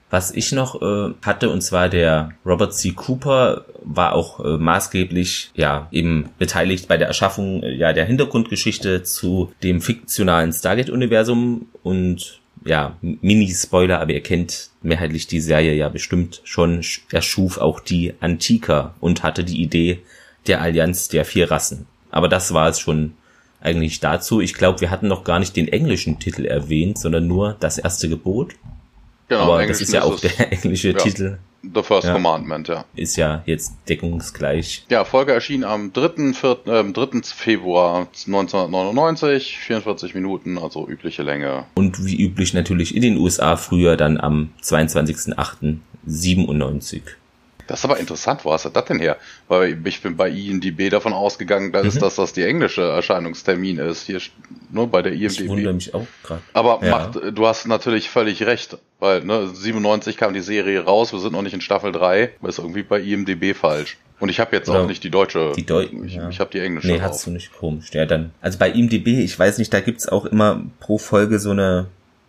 Was 0.10 0.32
ich 0.32 0.54
noch 0.54 0.82
äh, 0.82 1.14
hatte, 1.22 1.50
und 1.50 1.62
zwar 1.62 1.90
der 1.90 2.32
Robert 2.46 2.74
C. 2.74 2.92
Cooper 2.92 3.66
war 3.84 4.14
auch 4.14 4.40
äh, 4.40 4.58
maßgeblich 4.58 5.52
ja 5.54 5.88
eben 5.92 6.30
beteiligt 6.40 6.88
bei 6.88 6.96
der 6.96 7.08
Erschaffung 7.08 7.62
äh, 7.62 7.74
ja 7.74 7.92
der 7.92 8.06
Hintergrundgeschichte 8.06 9.04
zu 9.04 9.52
dem 9.64 9.82
fiktionalen 9.82 10.54
Stargate-Universum 10.54 11.68
und 11.84 12.40
ja, 12.66 12.98
Mini-Spoiler, 13.02 14.00
aber 14.00 14.12
ihr 14.12 14.24
kennt 14.24 14.70
mehrheitlich 14.82 15.28
die 15.28 15.42
Serie 15.42 15.74
ja 15.74 15.90
bestimmt 15.90 16.42
schon. 16.44 16.82
Er 17.12 17.22
schuf 17.22 17.58
auch 17.58 17.80
die 17.80 18.14
Antika 18.20 18.96
und 19.00 19.24
hatte 19.24 19.44
die 19.44 19.62
Idee 19.62 20.00
der 20.48 20.62
Allianz 20.62 21.08
der 21.08 21.26
vier 21.26 21.52
Rassen. 21.52 21.88
Aber 22.10 22.28
das 22.28 22.54
war 22.54 22.70
es 22.70 22.80
schon 22.80 23.14
eigentlich 23.60 24.00
dazu. 24.00 24.40
Ich 24.42 24.54
glaube, 24.54 24.82
wir 24.82 24.92
hatten 24.92 25.08
noch 25.08 25.24
gar 25.24 25.40
nicht 25.40 25.56
den 25.56 25.68
englischen 25.68 26.20
Titel 26.20 26.46
erwähnt, 26.46 27.00
sondern 27.00 27.28
nur 27.28 27.56
das 27.60 27.78
erste 27.78 28.08
Gebot. 28.10 28.54
Genau, 29.28 29.42
aber 29.42 29.68
das 29.68 29.82
ist 29.82 29.94
ja 29.94 30.04
auch 30.04 30.20
der 30.20 30.52
englische 30.52 30.92
ja. 30.92 30.98
Titel. 30.98 31.38
The 31.74 31.82
First 31.84 32.08
ja. 32.08 32.14
Commandment, 32.14 32.68
ja. 32.68 32.84
Ist 32.96 33.16
ja 33.18 33.42
jetzt 33.46 33.74
deckungsgleich. 33.90 34.86
Ja, 34.90 35.06
Folge 35.06 35.34
erschien 35.34 35.64
am 35.64 35.94
3. 35.94 36.34
4, 36.34 36.58
äh, 36.66 36.84
3. 36.92 37.22
Februar 37.24 38.08
1999, 38.26 39.60
44 39.60 40.14
Minuten, 40.14 40.58
also 40.58 40.88
übliche 40.88 41.24
Länge. 41.24 41.66
Und 41.76 42.06
wie 42.06 42.22
üblich 42.22 42.54
natürlich 42.54 42.96
in 42.96 43.02
den 43.02 43.18
USA 43.18 43.58
früher 43.58 43.98
dann 43.98 44.20
am 44.20 44.52
22.08.97. 44.62 47.02
Das 47.68 47.80
ist 47.80 47.86
aber 47.86 48.00
interessant, 48.00 48.46
wo 48.46 48.52
hast 48.52 48.66
du 48.66 48.70
das 48.70 48.86
denn 48.86 49.00
her? 49.00 49.18
Weil 49.48 49.78
ich 49.86 50.02
bin 50.02 50.16
bei 50.16 50.30
IMDB 50.30 50.90
davon 50.90 51.14
ausgegangen, 51.14 51.72
dass, 51.72 51.96
mhm. 51.96 52.00
dass 52.00 52.16
das 52.16 52.34
die 52.34 52.44
englische 52.44 52.82
Erscheinungstermin 52.82 53.78
ist. 53.78 54.06
Hier 54.06 54.20
nur 54.72 54.88
bei 54.88 55.02
der 55.02 55.14
IMDB. 55.14 55.42
Ich 55.42 55.48
wundere 55.48 55.74
mich 55.74 55.94
auch 55.94 56.08
gerade. 56.24 56.42
Aber 56.54 56.80
ja. 56.84 56.92
macht, 56.92 57.20
du 57.32 57.48
hast 57.48 57.68
natürlich 57.68 58.10
völlig 58.10 58.44
recht, 58.44 58.78
weil 59.00 59.24
ne, 59.24 59.50
97 59.54 60.18
kam 60.18 60.34
die 60.34 60.42
Serie 60.42 60.84
raus, 60.84 61.14
wir 61.14 61.20
sind 61.20 61.34
noch 61.34 61.42
nicht 61.42 61.54
in 61.54 61.62
Staffel 61.62 61.92
3, 61.92 62.32
das 62.42 62.58
ist 62.58 62.60
irgendwie 62.60 62.84
bei 62.84 63.02
IMDB 63.02 63.54
falsch. 63.54 63.98
Und 64.20 64.30
ich 64.30 64.40
habe 64.40 64.56
jetzt 64.56 64.68
Oder 64.68 64.82
auch 64.82 64.88
nicht 64.88 65.04
die 65.04 65.12
deutsche. 65.12 65.52
Die 65.56 65.66
Deu 65.66 65.84
ich 65.84 66.16
ja. 66.16 66.28
ich 66.30 66.40
habe 66.40 66.50
die 66.52 66.60
englische. 66.60 66.88
Nee, 66.88 67.02
hast 67.02 67.28
du 67.28 67.32
nicht 67.32 67.54
komisch. 67.54 67.92
Ja, 67.92 68.06
dann. 68.06 68.32
Also 68.42 68.58
bei 68.58 68.72
IMDb, 68.72 69.08
ich 69.08 69.38
weiß 69.38 69.60
nicht, 69.60 69.72
da 69.72 69.80
gibt's 69.80 70.08
auch 70.08 70.26
immer 70.26 70.64
pro 70.80 70.98
Folge 70.98 71.38
so 71.38 71.52
eine 71.52 71.88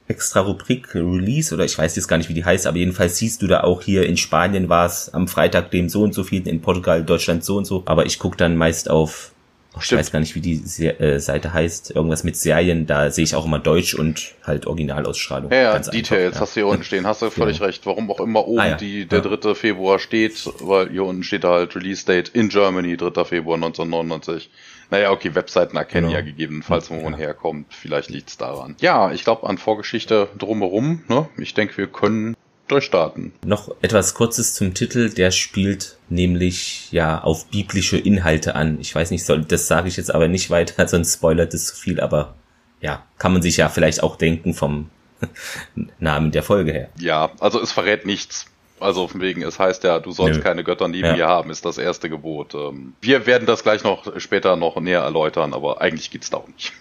extra 0.09 0.41
Rubrik 0.41 0.95
Release 0.95 1.55
oder 1.55 1.65
ich 1.65 1.77
weiß 1.77 1.95
jetzt 1.97 2.09
gar 2.09 2.17
nicht, 2.17 2.29
wie 2.29 2.35
die 2.35 2.45
heißt, 2.45 2.67
aber 2.67 2.79
jedenfalls 2.79 3.19
siehst 3.19 3.43
du 3.43 3.47
da 3.47 3.61
auch 3.61 3.83
hier 3.83 4.07
in 4.07 4.17
Spanien 4.17 4.69
war 4.69 4.87
es 4.87 5.13
am 5.13 5.29
Freitag 5.29 5.71
dem 5.71 5.89
so 5.89 6.03
und 6.03 6.15
so 6.15 6.25
viel, 6.25 6.47
in 6.49 6.61
Portugal, 6.61 7.05
Deutschland 7.05 7.45
so 7.45 7.57
und 7.57 7.67
so. 7.67 7.83
Aber 7.87 8.07
ich 8.07 8.19
guck 8.19 8.37
dann 8.37 8.57
meist 8.57 8.91
auf 8.91 9.33
ich 9.81 9.93
weiß 9.93 10.11
gar 10.11 10.21
nicht, 10.21 10.35
wie 10.35 10.41
die 10.41 10.87
äh, 10.87 11.19
Seite 11.21 11.53
heißt. 11.53 11.93
Irgendwas 11.95 12.25
mit 12.25 12.37
Serien, 12.37 12.87
da 12.87 13.11
sehe 13.11 13.25
ich 13.25 13.35
auch 13.35 13.45
immer 13.45 13.59
Deutsch 13.59 13.95
und 13.95 14.35
halt 14.43 14.67
Originalausstrahlung. 14.67 15.51
Ja, 15.51 15.59
ja 15.59 15.73
Ganz 15.73 15.91
Details 15.91 16.29
einfach, 16.29 16.41
hast 16.41 16.57
du 16.57 16.61
hier 16.61 16.67
unten 16.67 16.85
stehen. 16.85 17.07
Hast 17.07 17.23
du 17.23 17.31
völlig 17.31 17.59
genau. 17.59 17.67
recht. 17.67 17.87
Warum 17.87 18.11
auch 18.11 18.21
immer 18.21 18.47
oben 18.47 18.61
ah, 18.61 18.69
ja. 18.71 18.77
die, 18.77 19.07
der 19.07 19.23
ja. 19.23 19.37
3. 19.37 19.55
Februar 19.55 19.99
steht, 19.99 20.51
weil 20.61 20.91
hier 20.91 21.05
unten 21.05 21.23
steht 21.23 21.45
da 21.45 21.51
halt 21.51 21.77
Release 21.77 22.05
Date 22.05 22.29
in 22.31 22.49
Germany, 22.49 22.97
3. 22.97 23.25
Februar 23.25 23.57
1999. 23.57 24.51
Naja, 24.91 25.11
okay, 25.11 25.35
Webseiten 25.35 25.77
erkennen 25.77 26.09
genau. 26.09 26.19
ja 26.19 26.25
gegebenenfalls, 26.25 26.91
wo 26.91 26.95
man 26.95 27.13
ja. 27.13 27.19
herkommt. 27.19 27.67
Vielleicht 27.75 28.11
liegt's 28.11 28.37
daran. 28.39 28.77
Ja, 28.81 29.13
ich 29.13 29.25
glaube 29.25 29.47
an 29.47 29.59
Vorgeschichte 29.59 30.29
drumherum. 30.39 31.03
Ne? 31.09 31.29
Ich 31.37 31.55
denke, 31.55 31.77
wir 31.77 31.89
können 31.89 32.37
durchstarten. 32.69 33.33
Noch 33.45 33.75
etwas 33.83 34.15
Kurzes 34.15 34.55
zum 34.55 34.75
Titel. 34.75 35.11
Der 35.11 35.31
spielt 35.31 35.97
nämlich 36.09 36.93
ja 36.93 37.21
auf 37.23 37.47
biblische 37.47 37.99
Inhalte 37.99 38.55
an. 38.55 38.79
Ich 38.81 38.95
weiß 38.95 39.11
nicht, 39.11 39.25
soll, 39.25 39.45
das 39.45 39.67
sage 39.67 39.89
ich 39.89 39.97
jetzt 39.97 40.15
aber 40.15 40.29
nicht 40.29 40.51
weiter, 40.51 40.87
sonst 40.89 41.15
spoilert 41.15 41.55
es 41.55 41.67
zu 41.67 41.77
viel, 41.77 42.01
aber 42.01 42.35
ja, 42.81 43.05
kann 43.19 43.33
man 43.33 43.43
sich 43.43 43.57
ja 43.57 43.69
vielleicht 43.69 44.03
auch 44.03 44.17
denken 44.17 44.55
vom 44.55 44.91
Namen 45.99 46.31
der 46.31 46.43
Folge 46.43 46.73
her. 46.73 46.89
Ja, 46.99 47.31
also 47.41 47.61
es 47.61 47.73
verrät 47.73 48.07
nichts. 48.07 48.47
Also 48.81 49.09
von 49.09 49.21
wegen, 49.21 49.43
es 49.43 49.59
heißt 49.59 49.85
ja, 49.85 49.99
du 49.99 50.13
sollst 50.13 50.39
Nö. 50.39 50.45
keine 50.45 50.65
Götter 50.65 50.89
neben 50.89 51.07
ja. 51.07 51.17
mir 51.17 51.27
haben, 51.27 51.51
ist 51.51 51.65
das 51.65 51.79
erste 51.79 52.09
Gebot. 52.09 52.55
Ähm, 52.55 52.95
wir 53.01 53.27
werden 53.27 53.47
das 53.47 53.63
gleich 53.63 53.85
noch 53.85 54.19
später 54.19 54.57
noch 54.57 54.81
näher 54.81 55.01
erläutern, 55.01 55.55
aber 55.55 55.81
eigentlich 55.81 56.11
geht's 56.11 56.31
darum 56.31 56.53
nicht. 56.53 56.73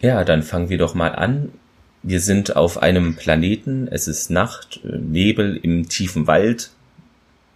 Ja, 0.00 0.24
dann 0.24 0.42
fangen 0.42 0.68
wir 0.68 0.78
doch 0.78 0.94
mal 0.94 1.14
an 1.14 1.52
wir 2.04 2.20
sind 2.20 2.54
auf 2.54 2.82
einem 2.82 3.16
Planeten, 3.16 3.88
es 3.90 4.06
ist 4.06 4.30
Nacht, 4.30 4.80
äh, 4.84 4.98
Nebel 4.98 5.56
im 5.56 5.88
tiefen 5.88 6.26
Wald. 6.26 6.70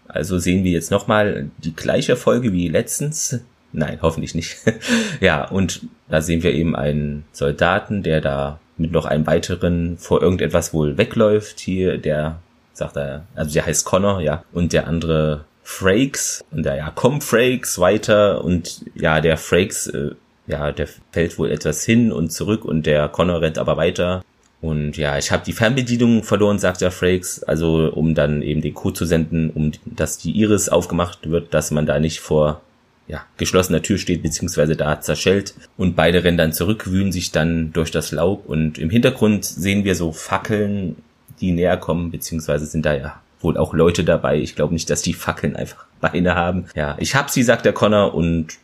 Also 0.09 0.39
sehen 0.39 0.65
wir 0.65 0.73
jetzt 0.73 0.91
nochmal 0.91 1.51
die 1.59 1.77
gleiche 1.77 2.17
Folge 2.17 2.53
wie 2.53 2.69
letztens. 2.69 3.41
Nein, 3.73 3.99
hoffentlich 4.01 4.35
nicht. 4.35 4.57
ja, 5.21 5.47
und 5.47 5.87
da 6.09 6.23
sehen 6.23 6.43
wir 6.43 6.55
eben 6.55 6.75
einen 6.75 7.25
Soldaten, 7.33 8.03
der 8.03 8.23
da 8.23 8.59
mit 8.79 8.91
noch 8.91 9.05
einem 9.05 9.27
weiteren 9.27 9.99
vor 9.99 10.23
irgendetwas 10.23 10.73
wohl 10.73 10.97
wegläuft. 10.97 11.61
Hier, 11.61 11.99
der 11.99 12.41
sagt 12.79 12.97
er, 12.97 13.27
also 13.35 13.53
der 13.53 13.67
heißt 13.67 13.85
Connor, 13.85 14.21
ja, 14.21 14.45
und 14.53 14.73
der 14.73 14.87
andere 14.87 15.45
Frakes. 15.63 16.43
Und 16.51 16.65
der, 16.65 16.77
ja, 16.77 16.91
komm 16.95 17.21
Frakes 17.21 17.79
weiter. 17.79 18.43
Und 18.43 18.87
ja, 18.95 19.21
der 19.21 19.37
Frakes, 19.37 19.87
äh, 19.89 20.13
ja, 20.47 20.73
der 20.73 20.89
fällt 21.13 21.39
wohl 21.39 21.51
etwas 21.51 21.85
hin 21.85 22.11
und 22.11 22.33
zurück 22.33 22.65
und 22.65 22.87
der 22.87 23.09
Connor 23.09 23.43
rennt 23.43 23.59
aber 23.59 23.77
weiter. 23.77 24.25
Und 24.61 24.97
ja, 24.97 25.19
ich 25.19 25.31
habe 25.31 25.45
die 25.45 25.53
Fernbedienung 25.53 26.25
verloren, 26.25 26.59
sagt 26.59 26.81
der 26.81 26.91
Frakes, 26.91 27.43
also 27.43 27.93
um 27.93 28.15
dann 28.15 28.43
eben 28.43 28.63
den 28.63 28.75
Code 28.75 28.95
zu 28.95 29.05
senden, 29.05 29.51
um 29.51 29.73
dass 29.85 30.19
die 30.19 30.33
Iris 30.33 30.69
aufgemacht 30.69 31.31
wird, 31.31 31.53
dass 31.53 31.71
man 31.71 31.87
da 31.87 32.01
nicht 32.01 32.21
vor 32.21 32.63
ja, 33.07 33.25
geschlossener 33.37 33.83
Tür 33.83 33.99
steht, 33.99 34.23
beziehungsweise 34.23 34.75
da 34.75 35.01
zerschellt. 35.01 35.55
Und 35.77 35.97
beide 35.97 36.25
rennen 36.25 36.39
dann 36.39 36.53
zurück, 36.53 36.91
wühlen 36.91 37.13
sich 37.13 37.31
dann 37.31 37.73
durch 37.73 37.91
das 37.91 38.11
Laub. 38.11 38.49
Und 38.49 38.79
im 38.79 38.91
Hintergrund 38.91 39.45
sehen 39.45 39.85
wir 39.85 39.95
so 39.95 40.13
Fackeln, 40.13 40.97
die 41.41 41.53
näher 41.53 41.77
kommen, 41.77 42.11
beziehungsweise 42.11 42.67
sind 42.67 42.85
da 42.85 42.95
ja 42.95 43.21
wohl 43.41 43.57
auch 43.57 43.73
Leute 43.73 44.05
dabei. 44.05 44.39
Ich 44.39 44.57
glaube 44.57 44.73
nicht, 44.73 44.91
dass 44.91 45.03
die 45.03 45.15
Fackeln 45.15 45.57
einfach 45.57 45.87
Beine 46.01 46.35
haben. 46.35 46.67
Ja, 46.75 46.97
ich 46.99 47.15
hab 47.15 47.31
sie, 47.31 47.43
sagt 47.43 47.65
der 47.65 47.73
Connor. 47.73 48.15
Und 48.15 48.59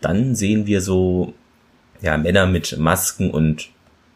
dann 0.00 0.34
sehen 0.34 0.66
wir 0.66 0.80
so, 0.80 1.34
ja, 2.00 2.16
Männer 2.16 2.46
mit 2.46 2.78
Masken 2.78 3.30
und 3.30 3.68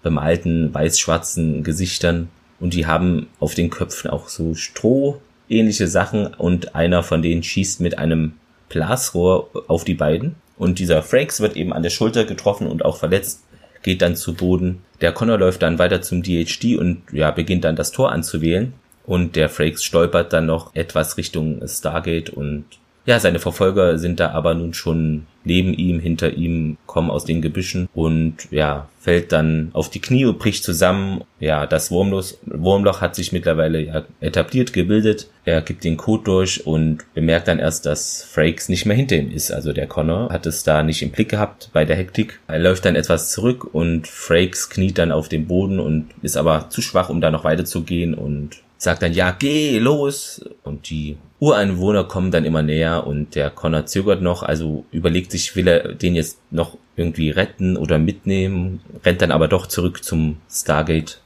bemalten 0.02 0.72
weiß-schwarzen 0.72 1.64
Gesichtern 1.64 2.28
und 2.60 2.74
die 2.74 2.86
haben 2.86 3.26
auf 3.40 3.54
den 3.54 3.70
Köpfen 3.70 4.10
auch 4.10 4.28
so 4.28 4.54
Stroh 4.54 5.20
ähnliche 5.48 5.88
Sachen 5.88 6.26
und 6.26 6.74
einer 6.74 7.02
von 7.02 7.22
denen 7.22 7.42
schießt 7.42 7.80
mit 7.80 7.98
einem 7.98 8.34
Blasrohr 8.68 9.50
auf 9.66 9.84
die 9.84 9.94
beiden 9.94 10.36
und 10.56 10.78
dieser 10.78 11.02
Frakes 11.02 11.40
wird 11.40 11.56
eben 11.56 11.72
an 11.72 11.82
der 11.82 11.90
Schulter 11.90 12.24
getroffen 12.24 12.66
und 12.66 12.84
auch 12.84 12.96
verletzt, 12.96 13.43
geht 13.84 14.02
dann 14.02 14.16
zu 14.16 14.34
Boden. 14.34 14.82
Der 15.00 15.12
Connor 15.12 15.38
läuft 15.38 15.62
dann 15.62 15.78
weiter 15.78 16.02
zum 16.02 16.24
DHD 16.24 16.76
und 16.76 17.02
ja, 17.12 17.30
beginnt 17.30 17.62
dann 17.62 17.76
das 17.76 17.92
Tor 17.92 18.10
anzuwählen 18.10 18.72
und 19.06 19.36
der 19.36 19.48
Frakes 19.48 19.84
stolpert 19.84 20.32
dann 20.32 20.46
noch 20.46 20.74
etwas 20.74 21.16
Richtung 21.16 21.62
Stargate 21.68 22.30
und 22.30 22.64
ja, 23.06 23.20
seine 23.20 23.38
Verfolger 23.38 23.98
sind 23.98 24.20
da 24.20 24.30
aber 24.30 24.54
nun 24.54 24.72
schon 24.72 25.26
neben 25.44 25.74
ihm, 25.74 26.00
hinter 26.00 26.32
ihm, 26.32 26.78
kommen 26.86 27.10
aus 27.10 27.26
den 27.26 27.42
Gebüschen 27.42 27.88
und 27.94 28.36
ja, 28.50 28.88
fällt 28.98 29.32
dann 29.32 29.68
auf 29.74 29.90
die 29.90 30.00
Knie 30.00 30.24
und 30.24 30.38
bricht 30.38 30.64
zusammen. 30.64 31.22
Ja, 31.38 31.66
das 31.66 31.90
Wurmloch, 31.90 32.24
Wurmloch 32.46 33.02
hat 33.02 33.14
sich 33.14 33.32
mittlerweile 33.32 33.80
ja 33.80 34.04
etabliert, 34.20 34.72
gebildet. 34.72 35.28
Er 35.44 35.60
gibt 35.60 35.84
den 35.84 35.98
Code 35.98 36.24
durch 36.24 36.66
und 36.66 37.04
bemerkt 37.12 37.48
dann 37.48 37.58
erst, 37.58 37.84
dass 37.84 38.22
Frakes 38.24 38.70
nicht 38.70 38.86
mehr 38.86 38.96
hinter 38.96 39.16
ihm 39.16 39.30
ist. 39.30 39.52
Also 39.52 39.74
der 39.74 39.86
Connor 39.86 40.30
hat 40.30 40.46
es 40.46 40.62
da 40.64 40.82
nicht 40.82 41.02
im 41.02 41.10
Blick 41.10 41.28
gehabt 41.28 41.68
bei 41.74 41.84
der 41.84 41.96
Hektik. 41.96 42.40
Er 42.46 42.58
läuft 42.58 42.86
dann 42.86 42.96
etwas 42.96 43.30
zurück 43.30 43.74
und 43.74 44.08
Frakes 44.08 44.70
kniet 44.70 44.96
dann 44.96 45.12
auf 45.12 45.28
dem 45.28 45.46
Boden 45.46 45.78
und 45.78 46.06
ist 46.22 46.38
aber 46.38 46.70
zu 46.70 46.80
schwach, 46.80 47.10
um 47.10 47.20
da 47.20 47.30
noch 47.30 47.44
weiterzugehen 47.44 48.14
und 48.14 48.62
sagt 48.78 49.02
dann, 49.02 49.12
ja, 49.12 49.30
geh 49.36 49.78
los. 49.78 50.42
Und 50.62 50.88
die 50.88 51.18
Ureinwohner 51.44 52.04
kommen 52.04 52.30
dann 52.30 52.46
immer 52.46 52.62
näher 52.62 53.06
und 53.06 53.34
der 53.34 53.50
Connor 53.50 53.84
zögert 53.84 54.22
noch, 54.22 54.42
also 54.42 54.86
überlegt 54.92 55.30
sich, 55.30 55.54
will 55.54 55.68
er 55.68 55.92
den 55.92 56.14
jetzt 56.14 56.38
noch 56.50 56.78
irgendwie 56.96 57.28
retten 57.28 57.76
oder 57.76 57.98
mitnehmen, 57.98 58.80
rennt 59.04 59.20
dann 59.20 59.30
aber 59.30 59.46
doch 59.46 59.66
zurück 59.66 60.02
zum 60.02 60.38
Stargate 60.50 61.20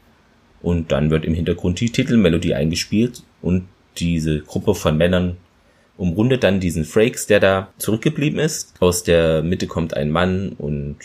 und 0.60 0.90
dann 0.90 1.10
wird 1.10 1.24
im 1.24 1.34
Hintergrund 1.34 1.78
die 1.78 1.92
Titelmelodie 1.92 2.54
eingespielt 2.54 3.22
und 3.42 3.68
diese 3.98 4.40
Gruppe 4.40 4.74
von 4.74 4.96
Männern 4.96 5.36
umrundet 5.96 6.42
dann 6.42 6.58
diesen 6.58 6.84
Frakes, 6.84 7.28
der 7.28 7.38
da 7.38 7.68
zurückgeblieben 7.78 8.40
ist. 8.40 8.74
Aus 8.80 9.04
der 9.04 9.42
Mitte 9.42 9.68
kommt 9.68 9.94
ein 9.94 10.10
Mann 10.10 10.56
und 10.58 10.96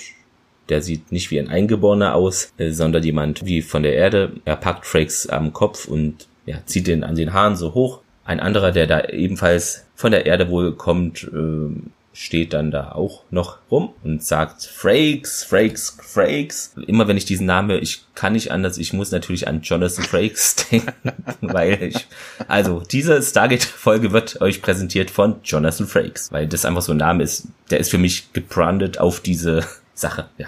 der 0.70 0.82
sieht 0.82 1.12
nicht 1.12 1.30
wie 1.30 1.40
ein 1.40 1.50
Eingeborener 1.50 2.16
aus, 2.16 2.52
äh, 2.58 2.72
sondern 2.72 3.04
jemand 3.04 3.46
wie 3.46 3.62
von 3.62 3.84
der 3.84 3.94
Erde. 3.94 4.34
Er 4.46 4.56
packt 4.56 4.88
Frakes 4.88 5.28
am 5.28 5.54
Kopf 5.54 5.88
und 5.88 6.28
ja, 6.48 6.66
zieht 6.66 6.88
den 6.88 7.04
an 7.04 7.16
den 7.16 7.34
Haaren 7.34 7.56
so 7.56 7.76
hoch. 7.76 8.03
Ein 8.26 8.40
anderer, 8.40 8.72
der 8.72 8.88
da 8.88 9.06
ebenfalls 9.06 9.86
von 9.96 10.12
der 10.12 10.26
Erde 10.26 10.50
wohl 10.50 10.76
kommt, 10.76 11.24
äh, 11.24 11.70
steht 12.14 12.54
dann 12.54 12.70
da 12.70 12.92
auch 12.92 13.24
noch 13.32 13.58
rum 13.72 13.94
und 14.04 14.24
sagt 14.24 14.64
Frakes, 14.64 15.44
Frakes, 15.44 15.98
Frakes. 16.00 16.74
Immer 16.88 17.08
wenn 17.08 17.18
ich 17.18 17.26
diesen 17.26 17.48
Namen, 17.48 17.82
ich 17.82 18.06
kann 18.14 18.34
nicht 18.34 18.52
anders, 18.52 18.78
ich 18.78 18.94
muss 18.94 19.12
natürlich 19.12 19.48
an 19.48 19.62
Jonathan 19.62 20.06
Frakes 20.06 20.56
denken, 20.72 21.14
weil 21.42 21.82
ich, 21.82 22.08
also 22.48 22.82
diese 22.82 23.22
Stargate-Folge 23.22 24.12
wird 24.12 24.42
euch 24.42 24.62
präsentiert 24.62 25.10
von 25.10 25.38
Jonathan 25.44 25.88
Frakes, 25.88 26.32
weil 26.32 26.48
das 26.48 26.66
einfach 26.66 26.84
so 26.84 26.94
ein 26.94 26.98
Name 26.98 27.24
ist, 27.24 27.48
der 27.72 27.80
ist 27.80 27.90
für 27.90 27.98
mich 27.98 28.32
gebrandet 28.32 29.00
auf 29.00 29.20
diese 29.20 29.66
Sache, 29.96 30.28
ja. 30.38 30.48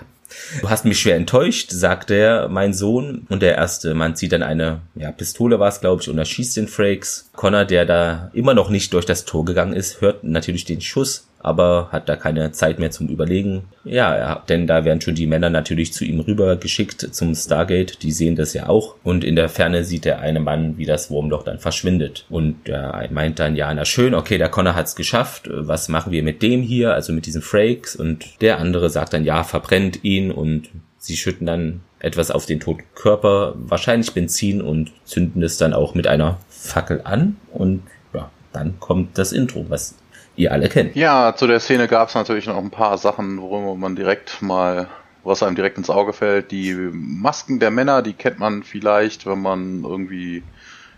Du 0.62 0.70
hast 0.70 0.86
mich 0.86 1.00
schwer 1.00 1.16
enttäuscht, 1.16 1.72
sagt 1.72 2.12
er, 2.12 2.50
mein 2.50 2.74
Sohn. 2.74 3.26
Und 3.30 3.42
der 3.42 3.56
erste 3.56 3.94
Mann 3.94 4.16
zieht 4.16 4.32
dann 4.32 4.44
eine 4.44 4.82
ja, 4.96 5.12
Pistole, 5.12 5.60
war 5.60 5.70
es, 5.70 5.82
glaube 5.82 6.02
ich, 6.02 6.10
und 6.10 6.18
er 6.18 6.26
schießt 6.26 6.58
den 6.58 6.68
Frakes. 6.68 7.30
Connor, 7.34 7.66
der 7.66 7.86
da 7.86 8.30
immer 8.34 8.54
noch 8.54 8.70
nicht 8.70 8.94
durch 8.94 9.06
das 9.06 9.26
Tor 9.26 9.46
gegangen 9.46 9.74
ist, 9.74 10.02
hört 10.02 10.24
natürlich 10.24 10.66
den 10.66 10.82
Schuss 10.82 11.28
aber 11.46 11.90
hat 11.92 12.10
da 12.10 12.16
keine 12.16 12.52
Zeit 12.54 12.80
mehr 12.80 12.90
zum 12.90 13.08
Überlegen. 13.08 13.66
Ja, 13.84 14.44
denn 14.50 14.66
da 14.66 14.84
werden 14.84 15.00
schon 15.00 15.14
die 15.14 15.28
Männer 15.28 15.52
natürlich 15.52 15.94
zu 15.94 16.04
ihm 16.04 16.20
rüber 16.20 16.56
geschickt 16.56 17.08
zum 17.12 17.36
Stargate. 17.36 18.02
Die 18.02 18.12
sehen 18.12 18.36
das 18.36 18.54
ja 18.54 18.68
auch. 18.68 18.96
Und 19.04 19.24
in 19.24 19.36
der 19.36 19.48
Ferne 19.48 19.84
sieht 19.84 20.06
der 20.06 20.20
eine 20.20 20.40
Mann, 20.40 20.78
wie 20.80 20.86
das 20.86 21.12
Wurmloch 21.12 21.44
dann 21.44 21.60
verschwindet. 21.60 22.26
Und 22.30 22.68
er 22.68 23.08
meint 23.12 23.38
dann, 23.38 23.56
ja, 23.56 23.72
na 23.74 23.86
schön, 23.86 24.16
okay, 24.16 24.40
der 24.40 24.50
Connor 24.50 24.74
hat's 24.74 24.96
geschafft. 24.96 25.48
Was 25.52 25.88
machen 25.88 26.12
wir 26.12 26.24
mit 26.24 26.42
dem 26.42 26.64
hier, 26.64 26.96
also 26.96 27.14
mit 27.14 27.28
diesen 27.28 27.44
Frakes? 27.44 27.96
Und 27.96 28.42
der 28.42 28.60
andere 28.60 28.90
sagt 28.90 29.14
dann, 29.14 29.24
ja, 29.24 29.44
verbrennt 29.44 30.04
ihn 30.04 30.32
und 30.32 30.70
sie 30.98 31.16
schütten 31.16 31.46
dann 31.46 31.82
etwas 32.00 32.32
auf 32.32 32.48
den 32.48 32.60
toten 32.60 32.84
Körper, 32.96 33.54
wahrscheinlich 33.56 34.14
Benzin 34.14 34.64
und 34.64 34.92
zünden 35.06 35.44
es 35.44 35.58
dann 35.58 35.74
auch 35.74 35.94
mit 35.94 36.08
einer 36.08 36.40
Fackel 36.50 37.02
an 37.04 37.38
und 37.52 37.84
ja, 38.14 38.32
dann 38.52 38.80
kommt 38.80 39.18
das 39.18 39.32
Intro, 39.32 39.66
was 39.70 39.96
ihr 40.36 40.52
alle 40.52 40.70
kennt. 40.70 40.96
Ja, 40.96 41.36
zu 41.36 41.48
der 41.48 41.60
Szene 41.60 41.88
gab 41.88 42.10
es 42.10 42.16
natürlich 42.16 42.48
noch 42.48 42.58
ein 42.58 42.72
paar 42.72 42.98
Sachen, 42.98 43.42
worüber 43.42 43.76
man 43.76 43.96
direkt 43.96 44.42
mal, 44.42 44.88
was 45.24 45.44
einem 45.44 45.56
direkt 45.56 45.78
ins 45.78 45.90
Auge 45.90 46.14
fällt. 46.14 46.52
Die 46.52 46.74
Masken 46.74 47.60
der 47.60 47.72
Männer, 47.72 48.02
die 48.02 48.14
kennt 48.14 48.40
man 48.40 48.64
vielleicht, 48.64 49.26
wenn 49.26 49.42
man 49.42 49.84
irgendwie 49.84 50.44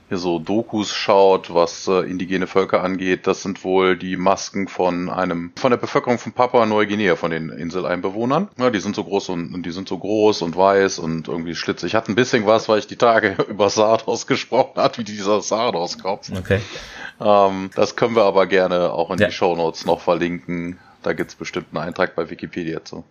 hier 0.10 0.18
so 0.18 0.40
Dokus 0.40 0.94
schaut, 0.94 1.54
was 1.54 1.88
äh, 1.88 2.10
indigene 2.10 2.48
Völker 2.48 2.82
angeht, 2.82 3.28
das 3.28 3.44
sind 3.44 3.64
wohl 3.64 3.98
die 3.98 4.16
Masken 4.16 4.68
von 4.68 5.10
einem, 5.10 5.52
von 5.58 5.72
der 5.72 5.78
Bevölkerung 5.78 6.18
von 6.18 6.32
Papua 6.32 6.66
Neuguinea, 6.66 7.18
von 7.18 7.32
den 7.32 7.50
Inseleinbewohnern. 7.50 8.48
Ja, 8.58 8.70
die 8.70 8.80
sind 8.80 8.96
so 8.96 9.04
groß 9.04 9.30
und, 9.30 9.54
und 9.54 9.66
die 9.66 9.72
sind 9.72 9.90
so 9.90 9.98
groß 9.98 10.44
und 10.44 10.56
weiß 10.56 11.00
und 11.00 11.28
irgendwie 11.28 11.56
schlitzig. 11.56 11.88
Ich 11.88 11.96
hatte 11.96 12.12
ein 12.12 12.16
bisschen 12.16 12.46
was, 12.46 12.70
weil 12.70 12.80
ich 12.80 12.88
die 12.88 12.96
Tage 12.96 13.36
über 13.50 13.70
Sardos 13.70 14.28
gesprochen 14.28 14.82
hat, 14.82 14.98
wie 14.98 15.04
dieser 15.04 15.42
Sardos-Kopf. 15.42 16.32
Okay. 16.38 16.62
Ähm, 17.20 17.70
das 17.76 17.96
können 17.96 18.16
wir 18.16 18.24
aber 18.24 18.48
gerne 18.48 18.92
auch 18.92 19.12
in 19.12 19.20
ja. 19.20 19.28
die 19.28 19.34
Show 19.34 19.56
Notes 19.56 19.86
noch 19.86 20.00
verlinken. 20.00 20.80
Da 21.04 21.14
gibt's 21.14 21.36
bestimmt 21.36 21.68
einen 21.72 21.88
Eintrag 21.88 22.16
bei 22.16 22.30
Wikipedia 22.30 22.84
zu. 22.84 23.04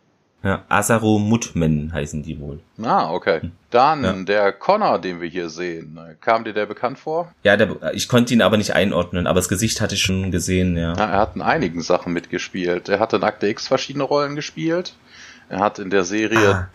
Ja, 0.42 0.64
Asaro 0.69 1.19
Mutmen 1.19 1.92
heißen 1.92 2.23
die 2.23 2.38
wohl. 2.38 2.61
Ah, 2.81 3.11
okay. 3.11 3.40
Hm. 3.40 3.53
Dann 3.71 4.05
ja. 4.05 4.12
der 4.12 4.53
Connor, 4.53 5.01
den 5.01 5.21
wir 5.21 5.29
hier 5.29 5.49
sehen. 5.49 5.99
Kam 6.21 6.45
dir 6.45 6.53
der 6.53 6.66
bekannt 6.66 6.99
vor? 6.99 7.33
Ja, 7.42 7.57
der, 7.57 7.92
ich 7.95 8.09
konnte 8.09 8.33
ihn 8.33 8.42
aber 8.42 8.57
nicht 8.57 8.73
einordnen, 8.75 9.27
aber 9.27 9.40
das 9.40 9.49
Gesicht 9.49 9.81
hatte 9.81 9.97
ich 9.97 10.03
schon 10.03 10.31
gesehen, 10.31 10.77
ja. 10.77 10.95
ja 10.95 11.05
er 11.05 11.19
hat 11.19 11.35
in 11.35 11.42
einigen 11.42 11.83
Sachen 11.83 12.12
mitgespielt. 12.12 12.88
Er 12.88 13.01
hat 13.01 13.12
in 13.12 13.25
Akte 13.25 13.49
X 13.49 13.66
verschiedene 13.66 14.05
Rollen 14.05 14.37
gespielt. 14.37 14.95
Er 15.49 15.61
hat 15.61 15.79
in 15.79 15.91
der 15.91 16.05
Serie 16.05 16.55
ah, 16.55 16.69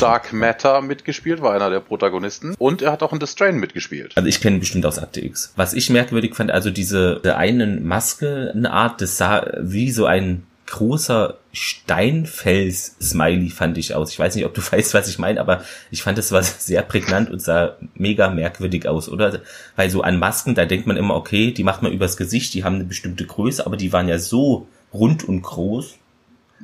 Dark. 0.00 0.32
Matter 0.32 0.80
mitgespielt, 0.80 1.40
war 1.40 1.54
einer 1.54 1.70
der 1.70 1.80
Protagonisten. 1.80 2.54
Und 2.58 2.82
er 2.82 2.92
hat 2.92 3.02
auch 3.02 3.12
in 3.12 3.20
The 3.20 3.26
Strain 3.26 3.58
mitgespielt. 3.58 4.12
Also 4.16 4.28
ich 4.28 4.40
kenne 4.40 4.56
ihn 4.56 4.60
bestimmt 4.60 4.86
aus 4.86 4.98
Akte 4.98 5.24
X. 5.24 5.52
Was 5.56 5.72
ich 5.72 5.88
merkwürdig 5.90 6.34
fand, 6.34 6.50
also 6.50 6.70
diese 6.70 7.20
einen 7.36 7.86
Maske, 7.86 8.52
eine 8.54 8.72
Art, 8.72 9.00
das 9.00 9.18
sah 9.18 9.46
wie 9.60 9.90
so 9.90 10.06
ein 10.06 10.44
großer 10.72 11.38
Steinfels-Smiley 11.52 13.50
fand 13.50 13.76
ich 13.76 13.94
aus. 13.94 14.10
Ich 14.10 14.18
weiß 14.18 14.34
nicht, 14.34 14.46
ob 14.46 14.54
du 14.54 14.62
weißt, 14.72 14.94
was 14.94 15.08
ich 15.08 15.18
meine, 15.18 15.38
aber 15.40 15.62
ich 15.90 16.02
fand, 16.02 16.18
es 16.18 16.32
war 16.32 16.42
sehr 16.42 16.82
prägnant 16.82 17.30
und 17.30 17.42
sah 17.42 17.76
mega 17.94 18.30
merkwürdig 18.30 18.88
aus, 18.88 19.08
oder? 19.08 19.40
Weil 19.76 19.90
so 19.90 20.00
an 20.02 20.18
Masken, 20.18 20.54
da 20.54 20.64
denkt 20.64 20.86
man 20.86 20.96
immer, 20.96 21.14
okay, 21.14 21.52
die 21.52 21.64
macht 21.64 21.82
man 21.82 21.92
übers 21.92 22.16
Gesicht, 22.16 22.54
die 22.54 22.64
haben 22.64 22.76
eine 22.76 22.84
bestimmte 22.84 23.26
Größe, 23.26 23.66
aber 23.66 23.76
die 23.76 23.92
waren 23.92 24.08
ja 24.08 24.18
so 24.18 24.66
rund 24.94 25.24
und 25.24 25.42
groß. 25.42 25.96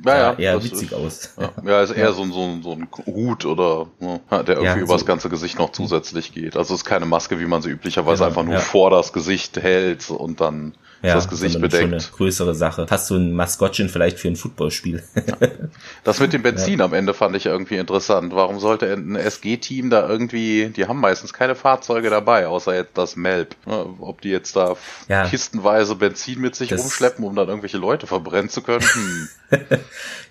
Ja, 0.05 0.17
ja, 0.17 0.33
eher 0.33 0.63
witzig 0.63 0.91
ist, 0.91 0.93
aus. 0.93 1.33
Ja, 1.37 1.51
ja 1.65 1.81
ist 1.81 1.91
eher 1.91 2.13
so, 2.13 2.21
ein, 2.23 2.31
so, 2.31 2.43
ein, 2.43 2.63
so 2.63 2.71
ein 2.71 2.87
Hut 3.05 3.45
oder 3.45 3.87
ne, 3.99 4.21
der 4.31 4.47
irgendwie 4.47 4.65
ja, 4.65 4.73
so. 4.75 4.79
übers 4.81 5.05
ganze 5.05 5.29
Gesicht 5.29 5.59
noch 5.59 5.71
zusätzlich 5.71 6.33
geht. 6.33 6.55
Also 6.55 6.73
es 6.73 6.81
ist 6.81 6.85
keine 6.85 7.05
Maske, 7.05 7.39
wie 7.39 7.45
man 7.45 7.61
sie 7.61 7.69
üblicherweise 7.69 8.23
genau, 8.23 8.27
einfach 8.27 8.43
nur 8.43 8.59
vor 8.59 8.91
das 8.91 9.13
Gesicht 9.13 9.57
hält 9.57 10.09
und 10.09 10.41
dann 10.41 10.73
ja, 11.01 11.15
das 11.15 11.29
Gesicht 11.29 11.59
bedeckt. 11.61 11.83
Schon 11.83 11.93
eine 11.93 12.03
größere 12.03 12.55
Sache. 12.55 12.87
Fast 12.87 13.07
so 13.07 13.15
ein 13.15 13.33
Maskottchen 13.33 13.89
vielleicht 13.89 14.19
für 14.19 14.27
ein 14.27 14.35
Footballspiel. 14.35 15.03
Ja. 15.15 15.47
Das 16.03 16.19
mit 16.19 16.33
dem 16.33 16.41
Benzin 16.41 16.79
ja. 16.79 16.85
am 16.85 16.93
Ende 16.93 17.13
fand 17.13 17.35
ich 17.35 17.45
irgendwie 17.45 17.75
interessant. 17.75 18.33
Warum 18.33 18.59
sollte 18.59 18.91
ein 18.91 19.15
SG-Team 19.15 19.89
da 19.89 20.07
irgendwie, 20.07 20.69
die 20.69 20.87
haben 20.87 20.99
meistens 20.99 21.33
keine 21.33 21.55
Fahrzeuge 21.55 22.09
dabei, 22.09 22.47
außer 22.47 22.73
jetzt 22.73 22.97
das 22.97 23.15
Melb. 23.15 23.55
Ob 23.65 24.21
die 24.21 24.29
jetzt 24.29 24.55
da 24.55 24.75
ja. 25.07 25.27
kistenweise 25.27 25.95
Benzin 25.95 26.39
mit 26.39 26.55
sich 26.55 26.69
das 26.69 26.81
rumschleppen, 26.81 27.23
um 27.23 27.35
dann 27.35 27.47
irgendwelche 27.47 27.77
Leute 27.77 28.07
verbrennen 28.07 28.49
zu 28.49 28.61
können? 28.61 28.81
Hm. 28.81 29.29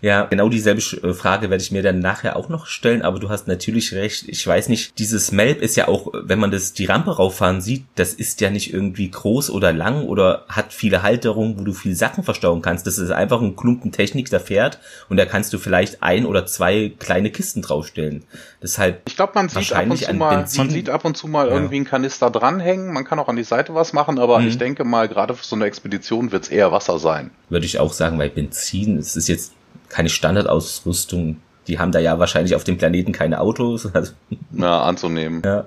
ja, 0.00 0.24
genau 0.24 0.48
dieselbe 0.48 0.80
äh, 0.80 1.12
Frage 1.12 1.50
werde 1.50 1.62
ich 1.62 1.72
mir 1.72 1.82
dann 1.82 1.98
nachher 1.98 2.36
auch 2.36 2.48
noch 2.48 2.66
stellen, 2.66 3.02
aber 3.02 3.18
du 3.18 3.28
hast 3.28 3.48
natürlich 3.48 3.92
recht. 3.94 4.28
Ich 4.28 4.46
weiß 4.46 4.68
nicht, 4.68 4.98
dieses 4.98 5.32
Melb 5.32 5.60
ist 5.60 5.76
ja 5.76 5.88
auch, 5.88 6.12
wenn 6.12 6.38
man 6.38 6.50
das 6.50 6.72
die 6.72 6.86
Rampe 6.86 7.16
rauffahren 7.16 7.60
sieht, 7.60 7.84
das 7.96 8.14
ist 8.14 8.40
ja 8.40 8.50
nicht 8.50 8.72
irgendwie 8.72 9.10
groß 9.10 9.50
oder 9.50 9.72
lang 9.72 10.04
oder 10.04 10.44
hat 10.48 10.57
viele 10.68 11.02
Halterungen, 11.02 11.58
wo 11.58 11.64
du 11.64 11.72
viel 11.72 11.94
Sachen 11.94 12.24
verstauen 12.24 12.62
kannst. 12.62 12.86
Das 12.86 12.98
ist 12.98 13.10
einfach 13.10 13.40
ein 13.40 13.56
Klumpen 13.56 13.92
Technik, 13.92 14.30
der 14.30 14.40
fährt 14.40 14.78
und 15.08 15.16
da 15.16 15.26
kannst 15.26 15.52
du 15.52 15.58
vielleicht 15.58 16.02
ein 16.02 16.26
oder 16.26 16.46
zwei 16.46 16.92
kleine 16.98 17.30
Kisten 17.30 17.62
draufstellen. 17.62 18.24
Deshalb 18.62 19.02
ich 19.06 19.16
glaube, 19.16 19.32
man 19.34 19.48
sieht 19.48 19.72
ab 19.72 19.86
und 19.88 19.98
zu 19.98 20.14
mal, 20.14 20.36
Benzin, 20.36 20.64
man 20.64 20.70
sieht 20.70 20.90
ab 20.90 21.04
und 21.04 21.16
zu 21.16 21.28
mal 21.28 21.48
ja. 21.48 21.54
irgendwie 21.54 21.76
einen 21.76 21.84
Kanister 21.84 22.30
dranhängen. 22.30 22.92
Man 22.92 23.04
kann 23.04 23.18
auch 23.18 23.28
an 23.28 23.36
die 23.36 23.44
Seite 23.44 23.74
was 23.74 23.92
machen, 23.92 24.18
aber 24.18 24.40
mhm. 24.40 24.48
ich 24.48 24.58
denke 24.58 24.84
mal, 24.84 25.08
gerade 25.08 25.34
für 25.34 25.44
so 25.44 25.56
eine 25.56 25.64
Expedition 25.64 26.32
wird 26.32 26.44
es 26.44 26.48
eher 26.48 26.72
Wasser 26.72 26.98
sein. 26.98 27.30
Würde 27.48 27.66
ich 27.66 27.78
auch 27.78 27.92
sagen, 27.92 28.18
weil 28.18 28.30
Benzin 28.30 28.98
es 28.98 29.16
ist 29.16 29.28
jetzt 29.28 29.52
keine 29.88 30.08
Standardausrüstung. 30.08 31.40
Die 31.66 31.78
haben 31.78 31.92
da 31.92 31.98
ja 31.98 32.18
wahrscheinlich 32.18 32.54
auf 32.54 32.64
dem 32.64 32.78
Planeten 32.78 33.12
keine 33.12 33.40
Autos. 33.40 33.88
Also. 33.94 34.12
Na, 34.50 34.82
anzunehmen. 34.82 35.42
Ja. 35.44 35.66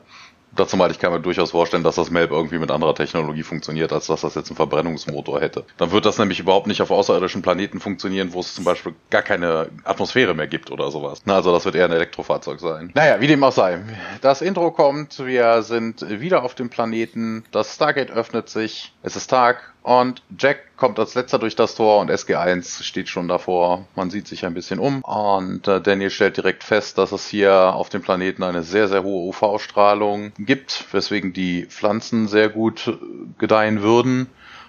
Dazu 0.55 0.77
mal, 0.77 0.91
ich 0.91 0.99
kann 0.99 1.11
mir 1.11 1.19
durchaus 1.19 1.51
vorstellen, 1.51 1.83
dass 1.83 1.95
das 1.95 2.11
Melb 2.11 2.31
irgendwie 2.31 2.59
mit 2.59 2.71
anderer 2.71 2.95
Technologie 2.95 3.43
funktioniert, 3.43 3.93
als 3.93 4.07
dass 4.07 4.21
das 4.21 4.35
jetzt 4.35 4.49
einen 4.49 4.57
Verbrennungsmotor 4.57 5.39
hätte. 5.39 5.63
Dann 5.77 5.91
wird 5.91 6.05
das 6.05 6.17
nämlich 6.17 6.39
überhaupt 6.39 6.67
nicht 6.67 6.81
auf 6.81 6.91
außerirdischen 6.91 7.41
Planeten 7.41 7.79
funktionieren, 7.79 8.33
wo 8.33 8.41
es 8.41 8.53
zum 8.53 8.63
Beispiel 8.63 8.93
gar 9.09 9.21
keine 9.21 9.69
Atmosphäre 9.83 10.33
mehr 10.33 10.47
gibt 10.47 10.71
oder 10.71 10.91
sowas. 10.91 11.21
Also 11.25 11.51
das 11.51 11.65
wird 11.65 11.75
eher 11.75 11.85
ein 11.85 11.91
Elektrofahrzeug 11.91 12.59
sein. 12.59 12.91
Naja, 12.93 13.21
wie 13.21 13.27
dem 13.27 13.43
auch 13.43 13.51
sei. 13.51 13.79
Das 14.21 14.41
Intro 14.41 14.71
kommt, 14.71 15.25
wir 15.25 15.61
sind 15.63 16.07
wieder 16.09 16.43
auf 16.43 16.55
dem 16.55 16.69
Planeten, 16.69 17.45
das 17.51 17.75
Stargate 17.75 18.11
öffnet 18.11 18.49
sich, 18.49 18.93
es 19.03 19.15
ist 19.15 19.27
Tag, 19.27 19.70
und 19.83 20.21
Jack 20.37 20.77
kommt 20.77 20.99
als 20.99 21.15
letzter 21.15 21.39
durch 21.39 21.55
das 21.55 21.75
Tor 21.75 22.01
und 22.01 22.11
SG1 22.11 22.83
steht 22.83 23.09
schon 23.09 23.27
davor. 23.27 23.85
Man 23.95 24.11
sieht 24.11 24.27
sich 24.27 24.45
ein 24.45 24.53
bisschen 24.53 24.79
um 24.79 25.01
und 25.01 25.67
äh, 25.67 25.81
Daniel 25.81 26.11
stellt 26.11 26.37
direkt 26.37 26.63
fest, 26.63 26.97
dass 26.97 27.11
es 27.11 27.27
hier 27.27 27.73
auf 27.73 27.89
dem 27.89 28.01
Planeten 28.01 28.43
eine 28.43 28.61
sehr, 28.61 28.87
sehr 28.87 29.03
hohe 29.03 29.27
UV-Strahlung 29.29 30.33
gibt, 30.37 30.85
weswegen 30.91 31.33
die 31.33 31.65
Pflanzen 31.65 32.27
sehr 32.27 32.49
gut 32.49 32.87
äh, 32.87 32.97
gedeihen 33.39 33.81
würden. 33.81 34.27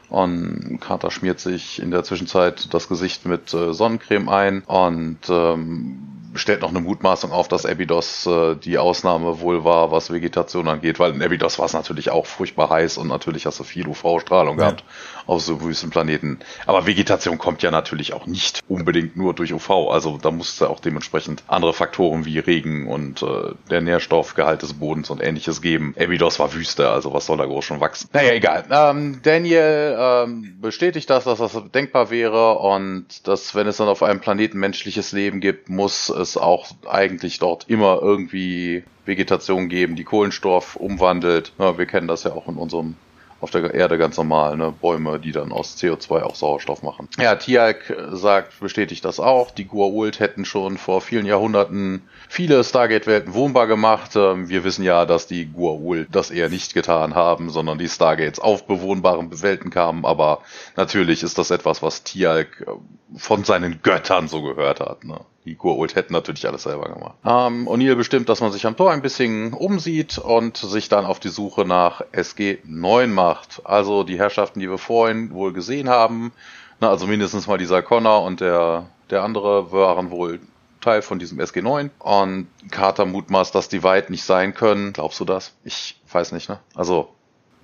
Und 0.09 0.79
Carter 0.81 1.11
schmiert 1.11 1.41
sich 1.41 1.81
in 1.81 1.91
der 1.91 2.05
Zwischenzeit 2.05 2.73
das 2.75 2.89
Gesicht 2.89 3.25
mit 3.25 3.55
äh, 3.55 3.73
Sonnencreme 3.73 4.29
ein 4.29 4.63
und 4.63 5.21
ähm, 5.29 6.12
stellt 6.35 6.63
noch 6.63 6.71
eine 6.71 6.81
Mutmaßung 6.81 7.33
auf, 7.33 7.49
dass 7.49 7.67
Abydos 7.67 8.27
äh, 8.27 8.57
die 8.57 8.79
Ausnahme 8.79 9.41
wohl 9.41 9.65
war, 9.65 9.91
was 9.91 10.11
Vegetation 10.11 10.69
angeht, 10.69 10.99
weil 10.99 11.13
in 11.13 11.23
Abydos 11.23 11.59
war 11.59 11.67
es 11.67 11.73
natürlich 11.73 12.11
auch 12.11 12.27
furchtbar 12.27 12.71
heiß 12.71 12.99
und 12.99 13.09
natürlich 13.09 13.47
hast 13.47 13.61
du 13.61 13.65
viel 13.65 13.87
UV-Strahlung 13.87 14.59
ja. 14.59 14.65
gehabt 14.65 14.85
auf 15.27 15.43
so 15.43 15.63
Wüstenplaneten. 15.63 16.39
Aber 16.67 16.87
Vegetation 16.87 17.39
kommt 17.39 17.63
ja 17.63 17.71
natürlich 17.71 18.13
auch 18.13 18.27
nicht 18.27 18.61
unbedingt 18.69 19.17
nur 19.17 19.35
durch 19.35 19.53
UV. 19.53 19.91
Also 19.91 20.19
da 20.19 20.31
muss 20.31 20.55
es 20.55 20.61
ja 20.61 20.69
auch 20.69 20.81
dementsprechend 20.81 21.43
andere 21.47 21.73
Faktoren 21.73 22.25
wie 22.25 22.39
Regen 22.39 22.89
und 22.89 23.23
äh, 23.23 23.53
der 23.71 23.81
Nährstoffgehalt 23.81 24.63
des 24.63 24.75
Bodens 24.75 25.11
und 25.11 25.23
ähnliches 25.23 25.63
geben. 25.63 25.95
Abydos 25.99 26.39
war 26.39 26.53
Wüste, 26.55 26.89
also 26.89 27.13
was 27.13 27.27
soll 27.27 27.39
da 27.39 27.47
groß 27.47 27.65
schon 27.65 27.81
wachsen? 27.81 28.09
Naja, 28.13 28.33
egal. 28.33 28.65
Ähm, 28.71 29.21
Daniel 29.23 29.97
ähm, 29.99 30.57
bestätigt 30.61 31.09
das, 31.11 31.25
dass 31.25 31.39
das 31.39 31.53
denkbar 31.75 32.11
wäre 32.11 32.59
und 32.59 33.27
dass, 33.27 33.55
wenn 33.55 33.67
es 33.67 33.77
dann 33.77 33.89
auf 33.89 34.03
einem 34.03 34.21
Planeten 34.21 34.59
menschliches 34.59 35.13
Leben 35.13 35.41
gibt, 35.41 35.69
muss 35.69 36.09
es 36.09 36.37
auch 36.37 36.71
eigentlich 36.89 37.39
dort 37.39 37.69
immer 37.69 38.01
irgendwie 38.01 38.85
Vegetation 39.05 39.69
geben, 39.69 39.97
die 39.97 40.05
Kohlenstoff 40.05 40.77
umwandelt. 40.77 41.53
Ja, 41.59 41.79
wir 41.79 41.87
kennen 41.87 42.09
das 42.09 42.25
ja 42.25 42.33
auch 42.33 42.49
in 42.49 42.57
unserem 42.57 42.97
auf 43.43 43.51
der 43.51 43.75
Erde 43.75 43.99
ganz 43.99 44.17
normal, 44.17 44.57
ne? 44.57 44.73
Bäume, 44.81 45.19
die 45.19 45.33
dann 45.33 45.53
aus 45.53 45.77
CO2 45.77 46.23
auch 46.23 46.37
Sauerstoff 46.37 46.83
machen. 46.83 47.09
Ja, 47.19 47.35
Tialk 47.35 47.95
sagt, 48.13 48.59
bestätigt 48.61 49.05
das 49.05 49.19
auch. 49.19 49.51
Die 49.51 49.67
Gua'uld 49.67 50.21
hätten 50.21 50.45
schon 50.45 50.79
vor 50.79 51.01
vielen 51.01 51.27
Jahrhunderten 51.27 52.03
viele 52.29 52.63
Stargate-Welten 52.63 53.35
wohnbar 53.35 53.67
gemacht. 53.67 54.13
Ähm, 54.15 54.49
wir 54.49 54.63
wissen 54.65 54.85
ja, 54.85 55.07
dass 55.07 55.27
die 55.27 55.47
Gua'uld 55.47 56.07
das 56.13 56.31
eher 56.31 56.49
nicht 56.49 56.73
getan 56.73 57.15
haben, 57.15 57.51
sondern 57.51 57.79
die 57.79 57.89
Stargates 57.89 58.39
auf 58.39 58.67
bewohnbaren 58.67 59.43
Welten 59.43 59.71
kamen. 59.71 60.05
Aber 60.05 60.43
natürlich 60.77 61.23
ist 61.23 61.37
das 61.37 61.51
etwas, 61.51 61.83
was 61.83 62.05
Tialk 62.05 62.65
äh, 62.67 63.19
von 63.19 63.45
seinen 63.45 63.83
Göttern 63.83 64.29
so 64.29 64.43
gehört 64.43 64.81
hat. 64.81 65.05
Ne? 65.05 65.21
Die 65.45 65.57
Gua'uld 65.57 65.97
hätten 65.97 66.13
natürlich 66.13 66.47
alles 66.47 66.63
selber 66.63 66.89
gemacht. 66.89 67.15
Ähm, 67.25 67.67
O'Neill 67.69 67.97
bestimmt, 67.97 68.29
dass 68.29 68.41
man 68.41 68.53
sich 68.53 68.65
am 68.65 68.77
Tor 68.77 68.93
ein 68.93 69.03
bisschen 69.03 69.53
umsieht 69.53 70.19
und 70.19 70.57
sich 70.57 70.89
dann 70.89 71.05
auf 71.05 71.19
die 71.19 71.31
Suche 71.31 71.65
nach 71.65 72.03
SG9 72.13 73.09
macht. 73.09 73.61
Also 73.65 74.05
die 74.05 74.19
Herrschaften, 74.19 74.61
die 74.61 74.71
wir 74.71 74.79
vorhin 74.79 75.33
wohl 75.33 75.53
gesehen 75.53 75.89
haben. 75.89 76.33
Na, 76.81 76.91
also 76.91 77.07
mindestens 77.07 77.47
mal 77.49 77.59
dieser 77.59 77.83
Connor 77.83 78.23
und 78.23 78.41
der, 78.41 78.87
der 79.11 79.25
andere 79.25 79.73
waren 79.73 80.11
wohl 80.11 80.41
Teil 80.81 81.03
von 81.03 81.19
diesem 81.19 81.41
SG9. 81.41 81.91
Und 81.99 82.49
Carter 82.71 83.05
mutmaßt, 83.05 83.55
dass 83.55 83.69
die 83.69 83.83
weit 83.83 84.11
nicht 84.11 84.25
sein 84.25 84.55
können. 84.55 84.93
Glaubst 84.93 85.19
du 85.19 85.25
das? 85.25 85.55
Ich 85.65 86.01
weiß 86.13 86.33
nicht, 86.33 86.49
ne? 86.49 86.61
Also 86.75 87.09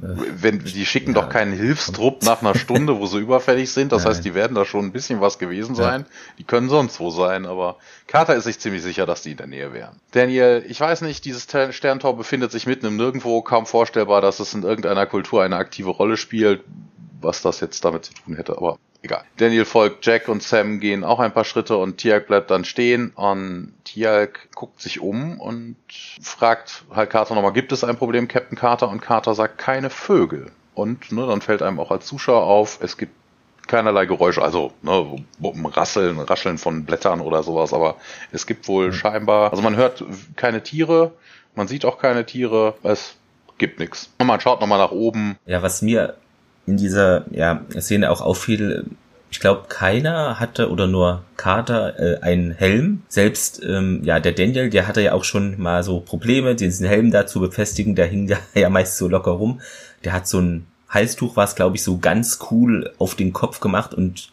wenn, 0.00 0.60
die 0.60 0.86
schicken 0.86 1.14
ja. 1.14 1.22
doch 1.22 1.28
keinen 1.28 1.52
Hilfstrupp 1.52 2.22
nach 2.22 2.40
einer 2.40 2.56
Stunde, 2.56 2.98
wo 2.98 3.06
sie 3.06 3.18
überfällig 3.20 3.72
sind. 3.72 3.90
Das 3.90 4.04
Nein. 4.04 4.12
heißt, 4.12 4.24
die 4.24 4.34
werden 4.34 4.54
da 4.54 4.64
schon 4.64 4.84
ein 4.86 4.92
bisschen 4.92 5.20
was 5.20 5.38
gewesen 5.38 5.74
sein. 5.74 6.02
Ja. 6.02 6.34
Die 6.38 6.44
können 6.44 6.68
sonst 6.68 7.00
wo 7.00 7.10
sein, 7.10 7.46
aber 7.46 7.76
Carter 8.06 8.36
ist 8.36 8.44
sich 8.44 8.60
ziemlich 8.60 8.82
sicher, 8.82 9.06
dass 9.06 9.22
die 9.22 9.32
in 9.32 9.36
der 9.36 9.48
Nähe 9.48 9.72
wären. 9.72 9.96
Daniel, 10.12 10.64
ich 10.68 10.80
weiß 10.80 11.00
nicht, 11.02 11.24
dieses 11.24 11.46
Sterntor 11.70 12.16
befindet 12.16 12.52
sich 12.52 12.66
mitten 12.66 12.86
im 12.86 12.96
Nirgendwo, 12.96 13.42
kaum 13.42 13.66
vorstellbar, 13.66 14.20
dass 14.20 14.38
es 14.40 14.54
in 14.54 14.62
irgendeiner 14.62 15.06
Kultur 15.06 15.42
eine 15.42 15.56
aktive 15.56 15.90
Rolle 15.90 16.16
spielt, 16.16 16.62
was 17.20 17.42
das 17.42 17.60
jetzt 17.60 17.84
damit 17.84 18.04
zu 18.04 18.14
tun 18.14 18.36
hätte, 18.36 18.56
aber 18.56 18.78
egal. 19.02 19.24
Daniel 19.36 19.64
folgt 19.64 20.04
Jack 20.04 20.28
und 20.28 20.42
Sam 20.42 20.80
gehen 20.80 21.04
auch 21.04 21.20
ein 21.20 21.32
paar 21.32 21.44
Schritte 21.44 21.76
und 21.76 21.98
Tialk 21.98 22.26
bleibt 22.26 22.50
dann 22.50 22.64
stehen 22.64 23.10
und 23.14 23.74
Tialk 23.84 24.48
guckt 24.54 24.80
sich 24.80 25.00
um 25.00 25.40
und 25.40 25.76
fragt 26.20 26.84
halt 26.94 27.10
Carter 27.10 27.34
nochmal, 27.34 27.52
gibt 27.52 27.72
es 27.72 27.84
ein 27.84 27.96
Problem, 27.96 28.28
Captain 28.28 28.56
Carter? 28.58 28.88
Und 28.88 29.00
Carter 29.00 29.34
sagt, 29.34 29.58
keine 29.58 29.90
Vögel. 29.90 30.52
Und 30.74 31.10
ne, 31.12 31.26
dann 31.26 31.40
fällt 31.40 31.62
einem 31.62 31.80
auch 31.80 31.90
als 31.90 32.06
Zuschauer 32.06 32.44
auf, 32.44 32.78
es 32.82 32.96
gibt 32.96 33.12
keinerlei 33.66 34.06
Geräusche, 34.06 34.42
also 34.42 34.72
ne, 34.82 35.24
Rasseln, 35.42 36.18
Rascheln 36.18 36.58
von 36.58 36.84
Blättern 36.84 37.20
oder 37.20 37.42
sowas, 37.42 37.72
aber 37.72 37.96
es 38.32 38.46
gibt 38.46 38.66
wohl 38.66 38.86
mhm. 38.86 38.92
scheinbar, 38.92 39.50
also 39.50 39.62
man 39.62 39.76
hört 39.76 40.04
keine 40.36 40.62
Tiere, 40.62 41.12
man 41.54 41.68
sieht 41.68 41.84
auch 41.84 41.98
keine 41.98 42.24
Tiere, 42.24 42.74
es 42.82 43.16
gibt 43.58 43.78
nichts. 43.78 44.10
Und 44.18 44.26
man 44.26 44.40
schaut 44.40 44.60
nochmal 44.60 44.78
nach 44.78 44.92
oben. 44.92 45.36
Ja, 45.44 45.62
was 45.62 45.82
mir 45.82 46.16
in 46.68 46.76
dieser 46.76 47.24
ja, 47.30 47.62
Szene 47.80 48.10
auch 48.10 48.20
auffiel, 48.20 48.84
ich 49.30 49.40
glaube, 49.40 49.64
keiner 49.68 50.38
hatte 50.38 50.70
oder 50.70 50.86
nur 50.86 51.22
Carter 51.36 51.98
äh, 51.98 52.20
einen 52.20 52.52
Helm. 52.52 53.02
Selbst 53.08 53.62
ähm, 53.62 54.00
ja 54.04 54.20
der 54.20 54.32
Daniel, 54.32 54.70
der 54.70 54.86
hatte 54.86 55.00
ja 55.00 55.12
auch 55.12 55.24
schon 55.24 55.60
mal 55.60 55.82
so 55.82 56.00
Probleme, 56.00 56.54
diesen 56.54 56.86
Helm 56.86 57.10
da 57.10 57.26
zu 57.26 57.40
befestigen. 57.40 57.94
Der 57.94 58.06
hing 58.06 58.26
da 58.28 58.36
ja 58.54 58.70
meist 58.70 58.96
so 58.96 59.08
locker 59.08 59.32
rum. 59.32 59.60
Der 60.04 60.12
hat 60.12 60.28
so 60.28 60.40
ein 60.40 60.66
Halstuch 60.88 61.36
war 61.36 61.44
es, 61.44 61.54
glaube 61.54 61.76
ich, 61.76 61.82
so 61.82 61.98
ganz 61.98 62.38
cool 62.50 62.92
auf 62.98 63.14
den 63.14 63.34
Kopf 63.34 63.60
gemacht 63.60 63.92
und 63.92 64.30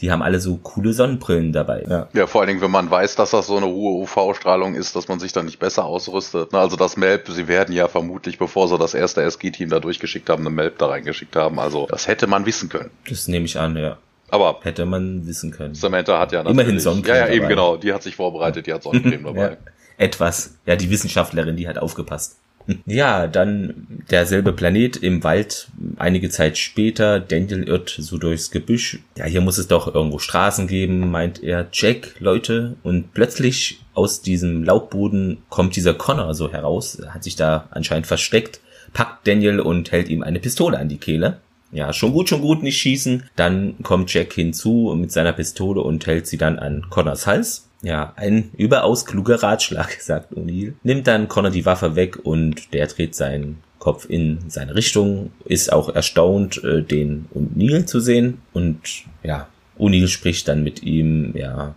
die 0.00 0.10
haben 0.10 0.22
alle 0.22 0.40
so 0.40 0.56
coole 0.56 0.92
Sonnenbrillen 0.92 1.52
dabei. 1.52 1.84
Ja. 1.88 2.08
ja, 2.12 2.26
vor 2.26 2.40
allen 2.40 2.48
Dingen, 2.48 2.60
wenn 2.60 2.70
man 2.70 2.90
weiß, 2.90 3.16
dass 3.16 3.30
das 3.30 3.46
so 3.46 3.56
eine 3.56 3.66
hohe 3.66 4.02
UV-Strahlung 4.02 4.74
ist, 4.74 4.96
dass 4.96 5.08
man 5.08 5.20
sich 5.20 5.32
dann 5.32 5.44
nicht 5.44 5.58
besser 5.58 5.84
ausrüstet. 5.84 6.54
Also 6.54 6.76
das 6.76 6.96
Melb, 6.96 7.28
sie 7.28 7.48
werden 7.48 7.74
ja 7.74 7.86
vermutlich, 7.88 8.38
bevor 8.38 8.68
sie 8.68 8.78
das 8.78 8.94
erste 8.94 9.22
SG-Team 9.22 9.68
da 9.68 9.80
durchgeschickt 9.80 10.30
haben, 10.30 10.46
eine 10.46 10.54
Melb 10.54 10.78
da 10.78 10.86
reingeschickt 10.86 11.36
haben. 11.36 11.58
Also 11.58 11.86
das 11.90 12.08
hätte 12.08 12.26
man 12.26 12.46
wissen 12.46 12.68
können. 12.68 12.90
Das 13.08 13.28
nehme 13.28 13.44
ich 13.44 13.58
an, 13.58 13.76
ja. 13.76 13.98
Aber 14.30 14.60
hätte 14.62 14.86
man 14.86 15.26
wissen 15.26 15.50
können. 15.50 15.74
Samantha 15.74 16.18
hat 16.18 16.32
ja 16.32 16.42
immerhin 16.42 16.78
Sonnencreme. 16.78 17.16
Ja, 17.16 17.26
ja, 17.26 17.32
eben 17.32 17.42
dabei. 17.42 17.48
genau. 17.48 17.76
Die 17.76 17.92
hat 17.92 18.02
sich 18.02 18.16
vorbereitet, 18.16 18.66
die 18.66 18.72
hat 18.72 18.82
Sonnencreme 18.82 19.24
dabei. 19.24 19.40
ja. 19.40 19.56
Etwas. 19.98 20.54
Ja, 20.64 20.76
die 20.76 20.88
Wissenschaftlerin, 20.88 21.56
die 21.56 21.68
hat 21.68 21.76
aufgepasst. 21.76 22.38
Ja, 22.86 23.26
dann 23.26 24.02
derselbe 24.10 24.52
Planet 24.52 24.96
im 24.96 25.22
Wald. 25.24 25.68
Einige 25.96 26.30
Zeit 26.30 26.58
später, 26.58 27.20
Daniel 27.20 27.64
irrt 27.64 27.94
so 27.98 28.18
durchs 28.18 28.50
Gebüsch. 28.50 29.00
Ja, 29.16 29.24
hier 29.24 29.40
muss 29.40 29.58
es 29.58 29.68
doch 29.68 29.94
irgendwo 29.94 30.18
Straßen 30.18 30.66
geben, 30.66 31.10
meint 31.10 31.42
er. 31.42 31.68
Jack, 31.72 32.14
Leute. 32.18 32.76
Und 32.82 33.12
plötzlich 33.14 33.80
aus 33.94 34.22
diesem 34.22 34.64
Laubboden 34.64 35.38
kommt 35.48 35.76
dieser 35.76 35.94
Connor 35.94 36.34
so 36.34 36.52
heraus, 36.52 37.00
hat 37.08 37.24
sich 37.24 37.36
da 37.36 37.68
anscheinend 37.70 38.06
versteckt, 38.06 38.60
packt 38.92 39.26
Daniel 39.26 39.60
und 39.60 39.92
hält 39.92 40.08
ihm 40.08 40.22
eine 40.22 40.40
Pistole 40.40 40.78
an 40.78 40.88
die 40.88 40.98
Kehle. 40.98 41.40
Ja, 41.72 41.92
schon 41.92 42.12
gut, 42.12 42.28
schon 42.28 42.40
gut, 42.40 42.62
nicht 42.62 42.78
schießen. 42.78 43.24
Dann 43.36 43.76
kommt 43.82 44.12
Jack 44.12 44.32
hinzu 44.32 44.92
mit 44.98 45.12
seiner 45.12 45.32
Pistole 45.32 45.80
und 45.80 46.04
hält 46.06 46.26
sie 46.26 46.36
dann 46.36 46.58
an 46.58 46.86
Connors 46.90 47.26
Hals. 47.26 47.69
Ja, 47.82 48.12
ein 48.16 48.50
überaus 48.56 49.06
kluger 49.06 49.42
Ratschlag, 49.42 49.92
sagt 50.00 50.32
O'Neill. 50.34 50.74
Nimmt 50.82 51.06
dann 51.06 51.28
Connor 51.28 51.50
die 51.50 51.66
Waffe 51.66 51.96
weg 51.96 52.18
und 52.24 52.72
der 52.74 52.86
dreht 52.86 53.14
seinen 53.14 53.58
Kopf 53.78 54.08
in 54.08 54.38
seine 54.48 54.74
Richtung, 54.74 55.32
ist 55.46 55.72
auch 55.72 55.88
erstaunt, 55.88 56.62
äh, 56.62 56.82
den 56.82 57.26
O'Neill 57.34 57.86
zu 57.86 58.00
sehen. 58.00 58.42
Und 58.52 59.04
ja, 59.22 59.48
O'Neill 59.78 60.08
spricht 60.08 60.48
dann 60.48 60.62
mit 60.62 60.82
ihm, 60.82 61.34
ja, 61.34 61.74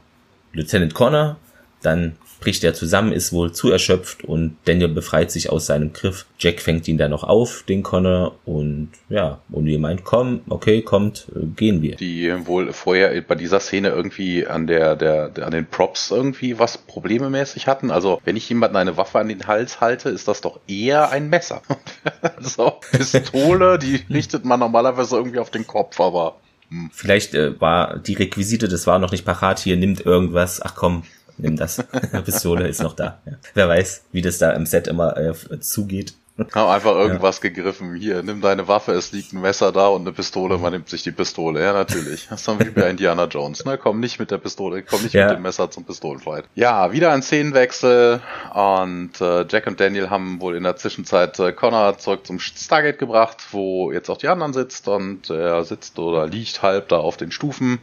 Lieutenant 0.52 0.94
Connor, 0.94 1.38
dann 1.86 2.18
bricht 2.44 2.66
er 2.66 2.74
zusammen, 2.74 3.14
ist 3.14 3.32
wohl 3.32 3.54
zu 3.54 3.72
erschöpft 3.72 4.26
und 4.26 4.58
Daniel 4.66 4.90
befreit 4.90 5.32
sich 5.32 5.50
aus 5.50 5.66
seinem 5.66 5.94
Griff. 5.94 6.26
Jack 6.38 6.60
fängt 6.60 6.90
ihn 6.90 6.98
dann 6.98 7.12
noch 7.12 7.24
auf, 7.24 7.64
den 7.64 7.84
Connor, 7.84 8.36
und 8.44 8.90
ja, 9.08 9.40
O'Neill 9.54 9.80
meint, 9.80 10.04
komm, 10.04 10.42
okay, 10.50 10.82
kommt, 10.82 11.28
äh, 11.34 11.46
gehen 11.56 11.82
wir. 11.82 11.96
Die 11.96 12.34
wohl 12.46 12.74
vorher 12.74 13.22
bei 13.22 13.36
dieser 13.36 13.62
Szene 13.62 13.90
irgendwie 13.90 14.46
an 14.46 14.68
der, 14.68 14.98
der, 14.98 15.30
der 15.30 15.46
an 15.46 15.54
den 15.54 15.66
Props 15.66 16.12
irgendwie 16.12 16.60
was 16.60 16.78
problememäßig 16.78 17.68
hatten. 17.68 17.92
Also, 17.92 18.20
wenn 18.26 18.36
ich 18.36 18.50
jemanden 18.50 18.76
eine 18.76 18.98
Waffe 18.98 19.20
an 19.20 19.30
den 19.30 19.48
Hals 19.48 19.80
halte, 19.80 20.10
ist 20.10 20.28
das 20.28 20.42
doch 20.42 20.60
eher 20.68 21.12
ein 21.12 21.30
Messer. 21.30 21.62
so, 22.42 22.74
Pistole, 22.92 23.80
die 23.80 24.02
richtet 24.10 24.44
man 24.44 24.60
normalerweise 24.60 25.16
irgendwie 25.16 25.40
auf 25.40 25.50
den 25.50 25.66
Kopf, 25.66 26.02
aber 26.02 26.36
hm. 26.70 26.90
Vielleicht 26.92 27.36
äh, 27.36 27.60
war 27.62 28.00
die 28.00 28.16
Requisite, 28.16 28.68
das 28.68 28.88
war 28.88 29.00
noch 29.00 29.12
nicht 29.12 29.26
parat, 29.26 29.60
hier 29.60 29.78
nimmt 29.78 30.06
irgendwas, 30.06 30.62
ach 30.62 30.76
komm, 30.76 31.04
nimm 31.38 31.56
das. 31.56 31.84
Pistole 32.26 32.68
ist 32.68 32.82
noch 32.82 32.96
da. 32.96 33.22
Ja. 33.26 33.34
Wer 33.54 33.70
weiß, 33.70 34.04
wie 34.12 34.22
das 34.22 34.38
da 34.38 34.52
im 34.52 34.66
Set 34.66 34.88
immer 34.88 35.18
äh, 35.18 35.60
zugeht. 35.60 36.14
Haben 36.56 36.72
einfach 36.72 36.96
irgendwas 36.96 37.38
ja. 37.44 37.50
gegriffen. 37.50 37.94
Hier, 37.94 38.24
nimm 38.24 38.42
deine 38.42 38.68
Waffe, 38.68 38.94
es 38.94 39.12
liegt 39.12 39.34
ein 39.34 39.42
Messer 39.42 39.72
da 39.72 39.90
und 39.90 40.02
eine 40.02 40.14
Pistole, 40.14 40.58
man 40.58 40.74
nimmt 40.74 40.90
sich 40.90 41.04
die 41.04 41.12
Pistole. 41.12 41.62
Ja, 41.62 41.74
natürlich. 41.74 42.28
Das 42.28 42.40
ist 42.40 42.48
dann 42.48 42.60
wie 42.60 42.72
bei 42.72 42.90
Indiana 42.90 43.26
Jones. 43.26 43.64
Ne? 43.66 43.78
Komm 43.78 44.00
nicht 44.00 44.20
mit 44.20 44.32
der 44.32 44.40
Pistole, 44.40 44.82
komm 44.82 45.04
nicht 45.04 45.14
ja. 45.14 45.28
mit 45.28 45.36
dem 45.36 45.44
Messer 45.44 45.70
zum 45.70 45.84
Pistolenfight. 45.84 46.46
Ja, 46.56 46.92
wieder 46.92 47.12
ein 47.12 47.22
Szenenwechsel 47.22 48.20
und 48.52 49.22
äh, 49.22 49.46
Jack 49.48 49.68
und 49.68 49.80
Daniel 49.80 50.10
haben 50.10 50.42
wohl 50.42 50.56
in 50.56 50.64
der 50.64 50.76
Zwischenzeit 50.76 51.38
äh, 51.38 51.54
Connor 51.54 52.00
zurück 52.00 52.26
zum 52.26 52.40
Stargate 52.40 52.98
gebracht, 52.98 53.38
wo 53.52 53.92
jetzt 53.92 54.10
auch 54.10 54.18
die 54.18 54.28
anderen 54.28 54.54
sitzt 54.54 54.88
und 54.88 55.30
er 55.30 55.64
sitzt 55.64 56.00
oder 56.00 56.26
liegt 56.26 56.64
halb 56.64 56.90
da 56.90 56.98
auf 56.98 57.16
den 57.16 57.30
Stufen 57.30 57.80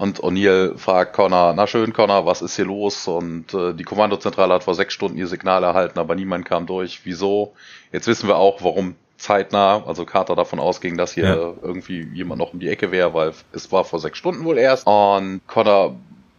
und 0.00 0.20
O'Neill 0.20 0.78
fragt 0.78 1.12
Connor, 1.12 1.52
na 1.52 1.66
schön, 1.66 1.92
Connor, 1.92 2.24
was 2.24 2.40
ist 2.40 2.56
hier 2.56 2.64
los? 2.64 3.06
Und 3.06 3.52
äh, 3.52 3.74
die 3.74 3.84
Kommandozentrale 3.84 4.54
hat 4.54 4.64
vor 4.64 4.74
sechs 4.74 4.94
Stunden 4.94 5.18
ihr 5.18 5.26
Signal 5.26 5.62
erhalten, 5.62 5.98
aber 5.98 6.14
niemand 6.14 6.46
kam 6.46 6.64
durch. 6.64 7.02
Wieso? 7.04 7.52
Jetzt 7.92 8.06
wissen 8.06 8.26
wir 8.26 8.36
auch, 8.36 8.62
warum 8.62 8.94
zeitnah, 9.18 9.84
also 9.86 10.06
Carter 10.06 10.36
davon 10.36 10.58
ausging, 10.58 10.96
dass 10.96 11.12
hier 11.12 11.24
ja. 11.24 11.52
irgendwie 11.60 12.08
jemand 12.14 12.38
noch 12.38 12.54
um 12.54 12.60
die 12.60 12.70
Ecke 12.70 12.90
wäre, 12.92 13.12
weil 13.12 13.34
es 13.52 13.70
war 13.72 13.84
vor 13.84 13.98
sechs 13.98 14.16
Stunden 14.16 14.44
wohl 14.44 14.56
erst. 14.56 14.86
Und 14.86 15.42
Connor 15.46 15.96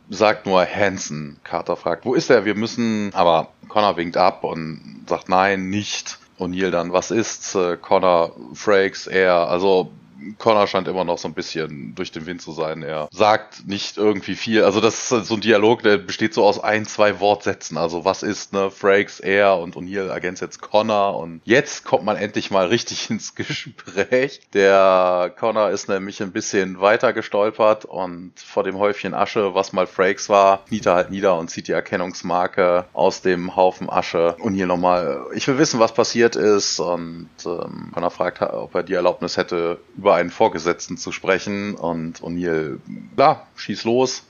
sagt 0.09 0.47
nur 0.47 0.65
Hansen. 0.65 1.39
Carter 1.43 1.75
fragt, 1.75 2.03
wo 2.03 2.15
ist 2.15 2.31
er? 2.31 2.45
Wir 2.45 2.55
müssen, 2.55 3.11
aber 3.13 3.49
Connor 3.67 3.95
winkt 3.95 4.17
ab 4.17 4.43
und 4.43 5.05
sagt 5.07 5.29
nein, 5.29 5.69
nicht. 5.69 6.17
O'Neill 6.39 6.71
dann, 6.71 6.93
was 6.93 7.11
ist? 7.11 7.53
Äh, 7.53 7.77
Connor, 7.77 8.31
Frakes, 8.55 9.05
er, 9.05 9.49
also 9.49 9.91
Connor 10.37 10.67
scheint 10.67 10.87
immer 10.87 11.03
noch 11.03 11.17
so 11.17 11.27
ein 11.27 11.33
bisschen 11.33 11.95
durch 11.95 12.11
den 12.11 12.25
Wind 12.25 12.41
zu 12.41 12.51
sein. 12.51 12.83
Er 12.83 13.07
sagt 13.11 13.67
nicht 13.67 13.97
irgendwie 13.97 14.35
viel. 14.35 14.63
Also 14.63 14.81
das 14.81 15.11
ist 15.11 15.27
so 15.27 15.35
ein 15.35 15.41
Dialog, 15.41 15.83
der 15.83 15.97
besteht 15.97 16.33
so 16.33 16.43
aus 16.43 16.59
ein, 16.59 16.85
zwei 16.85 17.19
Wortsätzen. 17.19 17.77
Also 17.77 18.05
was 18.05 18.23
ist, 18.23 18.53
ne, 18.53 18.71
Frakes, 18.71 19.19
er 19.19 19.57
und 19.57 19.75
O'Neill 19.75 20.09
ergänzt 20.09 20.41
jetzt 20.41 20.61
Connor. 20.61 21.17
Und 21.17 21.41
jetzt 21.45 21.85
kommt 21.85 22.03
man 22.03 22.17
endlich 22.17 22.51
mal 22.51 22.67
richtig 22.67 23.09
ins 23.09 23.35
Gespräch. 23.35 24.41
Der 24.53 25.33
Connor 25.37 25.69
ist 25.69 25.89
nämlich 25.89 26.21
ein 26.21 26.31
bisschen 26.31 26.79
weiter 26.79 27.13
gestolpert 27.13 27.85
und 27.85 28.33
vor 28.35 28.63
dem 28.63 28.77
Häufchen 28.77 29.13
Asche, 29.13 29.53
was 29.55 29.73
mal 29.73 29.87
Frakes 29.87 30.29
war, 30.29 30.65
kniet 30.65 30.85
er 30.85 30.95
halt 30.95 31.11
nieder 31.11 31.37
und 31.37 31.49
zieht 31.49 31.67
die 31.67 31.73
Erkennungsmarke 31.73 32.85
aus 32.93 33.21
dem 33.21 33.55
Haufen 33.55 33.89
Asche. 33.89 34.35
Und 34.39 34.53
hier 34.53 34.67
nochmal, 34.67 35.25
ich 35.33 35.47
will 35.47 35.57
wissen, 35.57 35.79
was 35.79 35.93
passiert 35.93 36.35
ist. 36.35 36.79
Und 36.79 37.29
ähm, 37.45 37.91
Connor 37.93 38.11
fragt, 38.11 38.41
ob 38.41 38.75
er 38.75 38.83
die 38.83 38.93
Erlaubnis 38.93 39.37
hätte, 39.37 39.79
über 39.97 40.10
über 40.11 40.17
einen 40.17 40.29
Vorgesetzten 40.29 40.97
zu 40.97 41.13
sprechen 41.13 41.73
und 41.73 42.19
O'Neill, 42.19 42.79
klar, 43.15 43.47
schieß 43.55 43.85
los. 43.85 44.23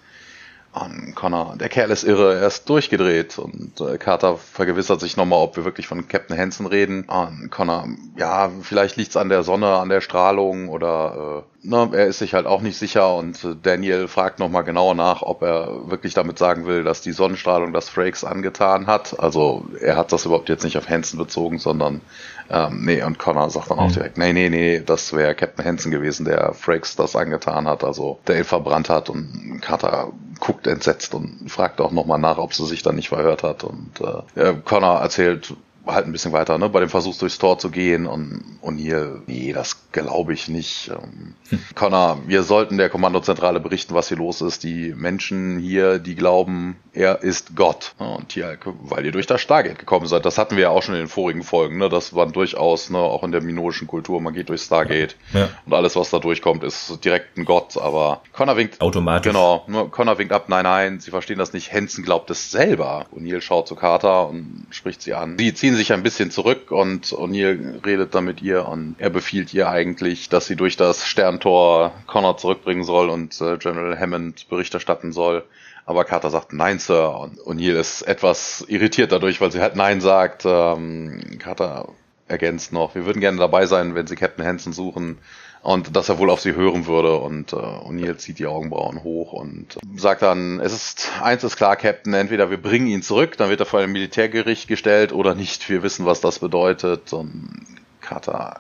Und 0.73 1.15
Connor, 1.15 1.55
der 1.57 1.69
Kerl 1.69 1.89
ist 1.89 2.03
irre, 2.03 2.35
er 2.35 2.47
ist 2.47 2.69
durchgedreht 2.69 3.39
und 3.39 3.81
äh, 3.81 3.97
Carter 3.97 4.37
vergewissert 4.37 5.01
sich 5.01 5.17
nochmal, 5.17 5.39
ob 5.39 5.57
wir 5.57 5.65
wirklich 5.65 5.87
von 5.87 6.07
Captain 6.07 6.37
Hansen 6.37 6.67
reden. 6.67 7.05
Und 7.05 7.49
Connor, 7.49 7.87
ja, 8.15 8.51
vielleicht 8.61 8.95
liegt's 8.95 9.17
an 9.17 9.27
der 9.27 9.43
Sonne, 9.43 9.75
an 9.77 9.89
der 9.89 10.01
Strahlung 10.01 10.69
oder 10.69 11.43
äh, 11.60 11.60
ne, 11.63 11.89
er 11.93 12.07
ist 12.07 12.19
sich 12.19 12.33
halt 12.33 12.45
auch 12.45 12.61
nicht 12.61 12.77
sicher 12.77 13.15
und 13.15 13.43
äh, 13.43 13.55
Daniel 13.61 14.07
fragt 14.07 14.39
nochmal 14.39 14.63
genauer 14.63 14.95
nach, 14.95 15.21
ob 15.21 15.41
er 15.43 15.89
wirklich 15.89 16.13
damit 16.13 16.37
sagen 16.37 16.65
will, 16.65 16.83
dass 16.83 17.01
die 17.01 17.11
Sonnenstrahlung 17.11 17.73
das 17.73 17.89
Frakes 17.89 18.23
angetan 18.23 18.87
hat. 18.87 19.19
Also 19.19 19.65
er 19.79 19.95
hat 19.95 20.11
das 20.11 20.25
überhaupt 20.25 20.49
jetzt 20.49 20.63
nicht 20.63 20.77
auf 20.77 20.89
Hansen 20.89 21.17
bezogen, 21.17 21.59
sondern 21.59 22.01
ähm, 22.49 22.83
nee, 22.83 23.01
und 23.03 23.17
Connor 23.17 23.49
sagt 23.49 23.71
dann 23.71 23.79
auch 23.79 23.89
mhm. 23.89 23.93
direkt, 23.93 24.17
nee, 24.17 24.33
nee, 24.33 24.49
nee, 24.49 24.81
das 24.85 25.13
wäre 25.13 25.35
Captain 25.35 25.65
Hansen 25.65 25.91
gewesen, 25.91 26.25
der 26.25 26.53
Frakes 26.53 26.95
das 26.95 27.15
angetan 27.15 27.67
hat, 27.67 27.83
also 27.83 28.19
der 28.27 28.39
ihn 28.39 28.43
verbrannt 28.43 28.89
hat 28.89 29.09
und 29.09 29.59
Carter 29.61 30.11
guckt 30.39 30.67
entsetzt 30.67 31.13
und 31.13 31.49
fragt 31.49 31.79
auch 31.79 31.91
nochmal 31.91 32.19
nach, 32.19 32.37
ob 32.37 32.53
sie 32.53 32.65
sich 32.65 32.81
dann 32.81 32.95
nicht 32.95 33.09
verhört 33.09 33.43
hat 33.43 33.63
und 33.63 34.01
äh, 34.35 34.53
Connor 34.65 34.99
erzählt, 34.99 35.53
halt 35.85 36.05
ein 36.05 36.11
bisschen 36.11 36.31
weiter, 36.31 36.57
ne, 36.57 36.69
bei 36.69 36.79
dem 36.79 36.89
Versuch 36.89 37.17
durchs 37.17 37.37
Tor 37.37 37.57
zu 37.57 37.69
gehen 37.69 38.05
und, 38.05 38.57
und 38.61 38.77
hier, 38.77 39.21
nee, 39.25 39.53
das 39.53 39.91
glaube 39.91 40.33
ich 40.33 40.47
nicht. 40.47 40.89
Ähm, 40.89 41.35
hm. 41.49 41.59
Connor, 41.75 42.19
wir 42.27 42.43
sollten 42.43 42.77
der 42.77 42.89
Kommandozentrale 42.89 43.59
berichten, 43.59 43.93
was 43.93 44.07
hier 44.07 44.17
los 44.17 44.41
ist. 44.41 44.63
Die 44.63 44.93
Menschen 44.95 45.59
hier, 45.59 45.99
die 45.99 46.15
glauben, 46.15 46.77
er 46.93 47.23
ist 47.23 47.55
Gott. 47.55 47.93
Und 47.97 48.33
hier, 48.33 48.57
weil 48.81 49.05
ihr 49.05 49.11
durch 49.11 49.27
das 49.27 49.41
Stargate 49.41 49.79
gekommen 49.79 50.07
seid, 50.07 50.25
das 50.25 50.37
hatten 50.37 50.55
wir 50.55 50.63
ja 50.63 50.69
auch 50.69 50.83
schon 50.83 50.95
in 50.95 51.01
den 51.01 51.07
vorigen 51.07 51.43
Folgen, 51.43 51.77
ne, 51.77 51.89
das 51.89 52.13
war 52.13 52.27
durchaus, 52.27 52.89
ne, 52.89 52.97
auch 52.97 53.23
in 53.23 53.31
der 53.31 53.41
minoischen 53.41 53.87
Kultur, 53.87 54.21
man 54.21 54.33
geht 54.33 54.49
durch 54.49 54.61
Stargate 54.61 55.15
ja. 55.33 55.49
und 55.65 55.73
alles, 55.73 55.95
was 55.95 56.09
da 56.09 56.19
durchkommt, 56.19 56.63
ist 56.63 57.03
direkt 57.03 57.37
ein 57.37 57.45
Gott, 57.45 57.77
aber 57.77 58.21
Connor 58.33 58.57
winkt, 58.57 58.81
automatisch. 58.81 59.31
Genau, 59.31 59.63
ne, 59.67 59.87
Connor 59.89 60.17
winkt 60.17 60.33
ab, 60.33 60.45
nein, 60.47 60.63
nein, 60.63 60.99
sie 60.99 61.11
verstehen 61.11 61.39
das 61.39 61.53
nicht, 61.53 61.73
Hansen 61.73 62.03
glaubt 62.03 62.29
es 62.29 62.51
selber. 62.51 63.05
O'Neill 63.15 63.41
schaut 63.41 63.67
zu 63.67 63.75
Carter 63.75 64.29
und 64.29 64.67
spricht 64.69 65.01
sie 65.01 65.13
an. 65.13 65.37
Sie 65.37 65.53
ziehen 65.53 65.70
ziehen 65.71 65.77
sich 65.77 65.93
ein 65.93 66.03
bisschen 66.03 66.31
zurück 66.31 66.69
und 66.69 67.13
O'Neill 67.13 67.85
redet 67.85 68.13
dann 68.13 68.25
mit 68.25 68.41
ihr 68.41 68.67
und 68.67 68.95
er 68.97 69.09
befiehlt 69.09 69.53
ihr 69.53 69.69
eigentlich, 69.69 70.27
dass 70.27 70.45
sie 70.45 70.57
durch 70.57 70.75
das 70.75 71.07
Sterntor 71.07 71.93
Connor 72.07 72.35
zurückbringen 72.37 72.83
soll 72.83 73.09
und 73.09 73.39
äh, 73.39 73.57
General 73.57 73.97
Hammond 73.97 74.49
Bericht 74.49 74.73
erstatten 74.73 75.13
soll. 75.13 75.45
Aber 75.85 76.03
Carter 76.03 76.29
sagt 76.29 76.51
Nein, 76.51 76.77
Sir. 76.77 77.17
Und 77.17 77.39
O'Neill 77.39 77.79
ist 77.79 78.01
etwas 78.01 78.65
irritiert 78.67 79.13
dadurch, 79.13 79.39
weil 79.39 79.53
sie 79.53 79.61
halt 79.61 79.77
Nein 79.77 80.01
sagt. 80.01 80.43
Ähm, 80.45 81.21
Carter 81.39 81.87
ergänzt 82.27 82.73
noch, 82.73 82.93
wir 82.93 83.05
würden 83.05 83.21
gerne 83.21 83.37
dabei 83.37 83.65
sein, 83.65 83.95
wenn 83.95 84.07
sie 84.07 84.17
Captain 84.17 84.45
Hansen 84.45 84.73
suchen 84.73 85.19
und 85.63 85.95
dass 85.95 86.09
er 86.09 86.17
wohl 86.17 86.29
auf 86.29 86.41
sie 86.41 86.55
hören 86.55 86.87
würde 86.87 87.17
und 87.17 87.53
äh, 87.53 87.55
O'Neill 87.55 88.17
zieht 88.17 88.39
die 88.39 88.47
Augenbrauen 88.47 89.03
hoch 89.03 89.33
und 89.33 89.77
sagt 89.95 90.23
dann, 90.23 90.59
es 90.59 90.73
ist 90.73 91.11
eins 91.21 91.43
ist 91.43 91.55
klar, 91.55 91.75
Captain, 91.75 92.13
entweder 92.13 92.49
wir 92.49 92.61
bringen 92.61 92.87
ihn 92.87 93.03
zurück, 93.03 93.37
dann 93.37 93.49
wird 93.49 93.59
er 93.59 93.67
vor 93.67 93.79
ein 93.79 93.91
Militärgericht 93.91 94.67
gestellt 94.67 95.13
oder 95.13 95.35
nicht. 95.35 95.69
Wir 95.69 95.83
wissen, 95.83 96.05
was 96.05 96.19
das 96.19 96.39
bedeutet. 96.39 97.13
Und 97.13 97.65
Carter, 98.01 98.59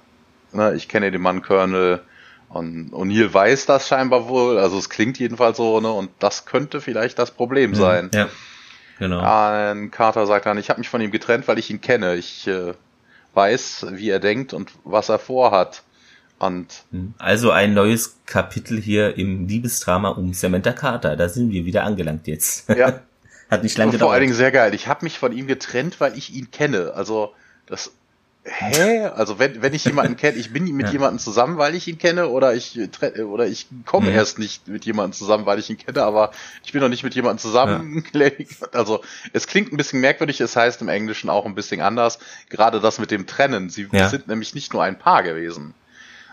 ne, 0.51 0.75
ich 0.75 0.87
kenne 0.87 1.09
den 1.09 1.21
Mann 1.21 1.41
Colonel 1.41 2.01
und 2.49 2.91
O'Neill 2.91 3.33
weiß 3.33 3.65
das 3.65 3.87
scheinbar 3.87 4.27
wohl, 4.27 4.59
also 4.59 4.77
es 4.77 4.89
klingt 4.89 5.17
jedenfalls 5.17 5.57
so, 5.57 5.79
ne, 5.79 5.91
und 5.91 6.11
das 6.19 6.45
könnte 6.45 6.81
vielleicht 6.81 7.17
das 7.17 7.31
Problem 7.31 7.73
sein. 7.73 8.11
Ja. 8.13 8.27
Genau. 8.99 9.71
Und 9.71 9.89
Carter 9.89 10.27
sagt 10.27 10.45
dann, 10.45 10.59
ich 10.59 10.69
habe 10.69 10.79
mich 10.79 10.89
von 10.89 11.01
ihm 11.01 11.09
getrennt, 11.09 11.47
weil 11.47 11.57
ich 11.57 11.71
ihn 11.71 11.81
kenne. 11.81 12.13
Ich 12.17 12.45
äh, 12.47 12.73
weiß, 13.33 13.87
wie 13.93 14.11
er 14.11 14.19
denkt 14.19 14.53
und 14.53 14.71
was 14.83 15.09
er 15.09 15.17
vorhat. 15.17 15.81
Und 16.41 16.83
Hm. 16.91 17.13
Also 17.19 17.51
ein 17.51 17.73
neues 17.73 18.17
Kapitel 18.25 18.81
hier 18.81 19.17
im 19.17 19.47
Liebesdrama 19.47 20.09
um 20.09 20.33
Samantha 20.33 20.73
Carter. 20.73 21.15
Da 21.15 21.29
sind 21.29 21.51
wir 21.51 21.65
wieder 21.65 21.83
angelangt 21.83 22.25
jetzt. 22.27 22.67
ja, 22.69 23.01
Hat 23.51 23.63
nicht 23.63 23.77
lange 23.77 23.91
vor 23.91 23.97
gedauert. 23.99 24.13
allen 24.13 24.21
Dingen 24.21 24.33
sehr 24.33 24.51
geil. 24.51 24.73
Ich 24.73 24.87
habe 24.87 25.05
mich 25.05 25.19
von 25.19 25.31
ihm 25.33 25.45
getrennt, 25.45 25.99
weil 25.99 26.17
ich 26.17 26.33
ihn 26.33 26.49
kenne. 26.51 26.93
Also 26.95 27.33
das 27.67 27.91
Hä? 28.43 29.01
Also 29.05 29.37
wenn, 29.37 29.61
wenn 29.61 29.71
ich 29.75 29.85
jemanden 29.85 30.17
kenne, 30.17 30.35
ich 30.35 30.51
bin 30.51 30.63
mit 30.75 30.85
Ja. 30.87 30.93
jemandem 30.93 31.19
zusammen, 31.19 31.59
weil 31.59 31.75
ich 31.75 31.87
ihn 31.87 31.99
kenne, 31.99 32.27
oder 32.29 32.55
ich 32.55 32.79
oder 33.23 33.45
ich 33.45 33.67
komme 33.85 34.09
Mhm. 34.09 34.15
erst 34.15 34.39
nicht 34.39 34.67
mit 34.67 34.83
jemandem 34.83 35.13
zusammen, 35.13 35.45
weil 35.45 35.59
ich 35.59 35.69
ihn 35.69 35.77
kenne, 35.77 36.01
aber 36.01 36.31
ich 36.63 36.71
bin 36.71 36.81
noch 36.81 36.89
nicht 36.89 37.03
mit 37.03 37.13
jemandem 37.13 37.37
zusammen. 37.37 38.03
Also 38.71 39.01
es 39.31 39.45
klingt 39.45 39.71
ein 39.71 39.77
bisschen 39.77 40.01
merkwürdig, 40.01 40.41
es 40.41 40.55
heißt 40.55 40.81
im 40.81 40.87
Englischen 40.89 41.29
auch 41.29 41.45
ein 41.45 41.53
bisschen 41.53 41.81
anders. 41.81 42.17
Gerade 42.49 42.79
das 42.79 42.97
mit 42.97 43.11
dem 43.11 43.27
Trennen. 43.27 43.69
Sie 43.69 43.87
Ja. 43.91 44.09
sind 44.09 44.27
nämlich 44.27 44.55
nicht 44.55 44.73
nur 44.73 44.81
ein 44.81 44.97
Paar 44.97 45.21
gewesen. 45.21 45.75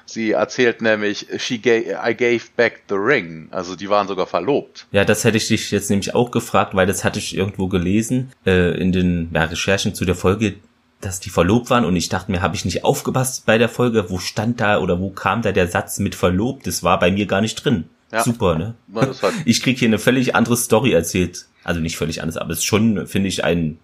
Sie 0.09 0.31
erzählt 0.31 0.81
nämlich, 0.81 1.27
she 1.37 1.59
gave, 1.59 1.99
I 2.03 2.15
gave 2.15 2.41
back 2.57 2.85
the 2.89 2.95
ring. 2.95 3.49
Also 3.51 3.77
die 3.77 3.91
waren 3.91 4.09
sogar 4.09 4.27
verlobt. 4.27 4.87
Ja, 4.91 5.05
das 5.05 5.23
hätte 5.25 5.37
ich 5.37 5.49
dich 5.49 5.71
jetzt 5.71 5.91
nämlich 5.91 6.15
auch 6.15 6.31
gefragt, 6.31 6.75
weil 6.75 6.87
das 6.87 7.05
hatte 7.05 7.19
ich 7.19 7.37
irgendwo 7.37 7.69
gelesen 7.69 8.33
äh, 8.47 8.75
in 8.81 8.91
den 8.91 9.31
ja, 9.35 9.45
Recherchen 9.45 9.95
zu 9.95 10.07
der 10.07 10.15
Folge, 10.15 10.55
dass 11.03 11.21
die 11.21 11.29
verlobt 11.29 11.69
waren 11.69 11.85
und 11.85 11.95
ich 11.95 12.09
dachte 12.09 12.31
mir, 12.31 12.41
habe 12.41 12.57
ich 12.57 12.65
nicht 12.65 12.85
aufgepasst 12.85 13.45
bei 13.45 13.59
der 13.59 13.69
Folge, 13.69 14.09
wo 14.09 14.19
stand 14.19 14.63
da 14.63 14.79
oder 14.79 14.99
wo 14.99 15.11
kam 15.11 15.43
da 15.43 15.53
der 15.53 15.69
Satz 15.69 15.99
mit 15.99 16.15
verlobt? 16.15 16.67
Das 16.67 16.83
war 16.83 16.99
bei 16.99 17.11
mir 17.11 17.27
gar 17.27 17.43
nicht 17.43 17.63
drin. 17.63 17.85
Ja. 18.11 18.25
Super, 18.25 18.57
ne? 18.57 18.75
Halt 18.95 19.21
Ich 19.45 19.63
krieg 19.63 19.79
hier 19.79 19.89
eine 19.89 19.99
völlig 19.99 20.35
andere 20.35 20.57
Story 20.57 20.93
erzählt. 20.93 21.47
Also 21.65 21.81
nicht 21.81 21.99
völlig 21.99 22.23
anders, 22.23 22.39
aber 22.39 22.53
es 22.53 22.61
ist 22.61 22.65
schon, 22.65 23.07
finde 23.07 23.29
ich, 23.29 23.45
ein 23.45 23.79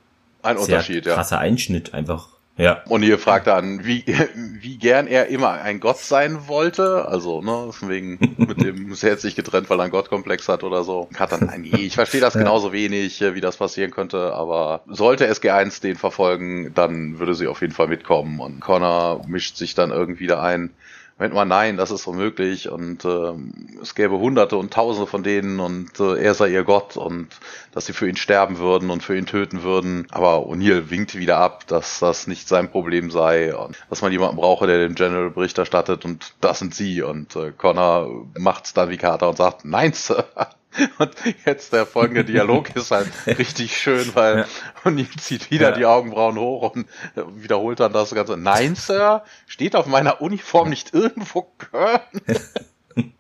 ein 0.45 0.59
sehr 0.59 0.77
Unterschied, 0.77 1.07
ja. 1.07 1.15
krasser 1.15 1.39
Einschnitt 1.39 1.95
einfach. 1.95 2.29
Ja. 2.57 2.83
Und 2.89 3.03
ihr 3.03 3.19
fragt 3.19 3.49
dann, 3.49 3.85
wie, 3.85 4.05
wie 4.35 4.79
gern 4.79 5.07
er 5.07 5.27
immer 5.27 5.53
ein 5.53 5.81
Gott 5.81 5.99
sein 5.99 6.47
wollte. 6.47 7.07
Also, 7.09 7.43
ne, 7.43 7.73
von 7.73 7.89
wegen 7.89 8.19
mit 8.39 8.63
dem 8.63 8.95
sie 8.95 9.11
hat 9.11 9.21
sich 9.21 9.35
getrennt, 9.35 9.71
weil 9.71 9.81
er 9.81 9.85
einen 9.85 9.93
Gottkomplex 9.93 10.49
hat 10.49 10.63
oder 10.63 10.85
so. 10.85 11.09
Hat 11.17 11.33
dann, 11.33 11.47
nein, 11.47 11.63
nee, 11.63 11.87
ich 11.87 11.95
verstehe 11.95 12.21
das 12.21 12.35
genauso 12.35 12.73
wenig, 12.73 13.21
wie 13.21 13.41
das 13.41 13.57
passieren 13.57 13.91
könnte, 13.91 14.33
aber 14.35 14.83
sollte 14.87 15.31
SG1 15.31 15.83
den 15.83 15.97
verfolgen, 15.97 16.73
dann 16.75 17.19
würde 17.19 17.35
sie 17.35 17.49
auf 17.49 17.61
jeden 17.61 17.73
Fall 17.73 17.89
mitkommen. 17.89 18.39
Und 18.41 18.61
Connor 18.61 19.23
mischt 19.27 19.57
sich 19.57 19.75
dann 19.75 19.91
irgendwie 19.91 20.27
da 20.27 20.43
ein. 20.43 20.71
Moment 21.17 21.35
mal, 21.35 21.45
nein, 21.45 21.77
das 21.77 21.93
ist 21.93 22.09
unmöglich 22.09 22.69
und 22.69 23.05
ähm, 23.05 23.79
es 23.81 23.95
gäbe 23.95 24.19
hunderte 24.19 24.57
und 24.57 24.73
tausende 24.73 25.07
von 25.07 25.23
denen 25.23 25.61
und 25.61 26.01
äh, 26.01 26.17
er 26.21 26.35
sei 26.35 26.49
ihr 26.49 26.65
Gott 26.65 26.97
und 26.97 27.29
dass 27.71 27.87
sie 27.87 27.93
für 27.93 28.09
ihn 28.09 28.17
sterben 28.17 28.59
würden 28.59 28.91
und 28.91 29.05
für 29.05 29.17
ihn 29.17 29.27
töten 29.27 29.63
würden. 29.63 30.09
Aber 30.11 30.39
O'Neill 30.49 30.91
winkt 30.91 31.17
wieder 31.17 31.39
ab, 31.39 31.69
dass 31.69 32.01
das 32.01 32.27
nicht 32.27 32.49
sein 32.49 32.69
Problem 32.69 33.13
sei 33.13 33.55
und 33.55 33.77
dass 33.91 34.03
man 34.03 34.11
jemanden 34.11 34.37
brauche, 34.37 34.67
der 34.67 34.79
dem 34.79 34.97
General 34.97 35.31
Bericht 35.31 35.57
erstattet 35.57 36.05
und 36.05 36.35
das 36.41 36.59
sind 36.59 36.75
sie. 36.75 37.01
Und 37.03 37.37
äh, 37.37 37.53
Connor 37.53 38.27
macht's 38.37 38.75
dann 38.75 38.91
wie 38.91 38.97
Carter 38.97 39.29
und 39.29 39.37
sagt, 39.37 39.65
nein, 39.65 39.93
Sir. 39.93 40.25
Und 40.99 41.11
jetzt 41.47 41.73
der 41.73 41.87
folgende 41.87 42.25
Dialog 42.33 42.75
ist 42.77 42.91
halt 42.91 43.09
richtig 43.27 43.77
schön, 43.77 44.11
weil 44.15 44.39
Ja. 44.39 44.47
O'Neill 44.85 45.19
zieht 45.19 45.51
wieder 45.51 45.71
Ja. 45.71 45.77
die 45.77 45.87
Augenbrauen 45.87 46.39
hoch 46.39 46.73
und 46.75 46.87
äh, 47.17 47.23
wiederholt 47.37 47.81
dann 47.81 47.93
das 47.93 48.15
Ganze. 48.15 48.37
Nein, 48.37 48.75
Sir, 48.75 49.23
steht 49.47 49.77
auf 49.77 49.87
meiner 49.87 50.21
Uniform 50.21 50.69
nicht 50.71 50.93
irgendwo 50.95 51.43
Köln? 51.59 52.01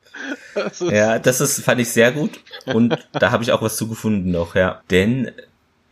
Das 0.55 0.79
Ja, 0.79 1.19
das 1.19 1.41
ist, 1.41 1.65
fand 1.65 1.81
ich 1.81 1.91
sehr 1.91 2.13
gut. 2.13 2.31
Und 2.67 2.97
da 3.13 3.33
habe 3.33 3.43
ich 3.43 3.51
auch 3.51 3.63
was 3.63 3.77
zugefunden 3.77 4.31
noch, 4.31 4.55
ja. 4.55 4.81
Denn, 4.91 5.33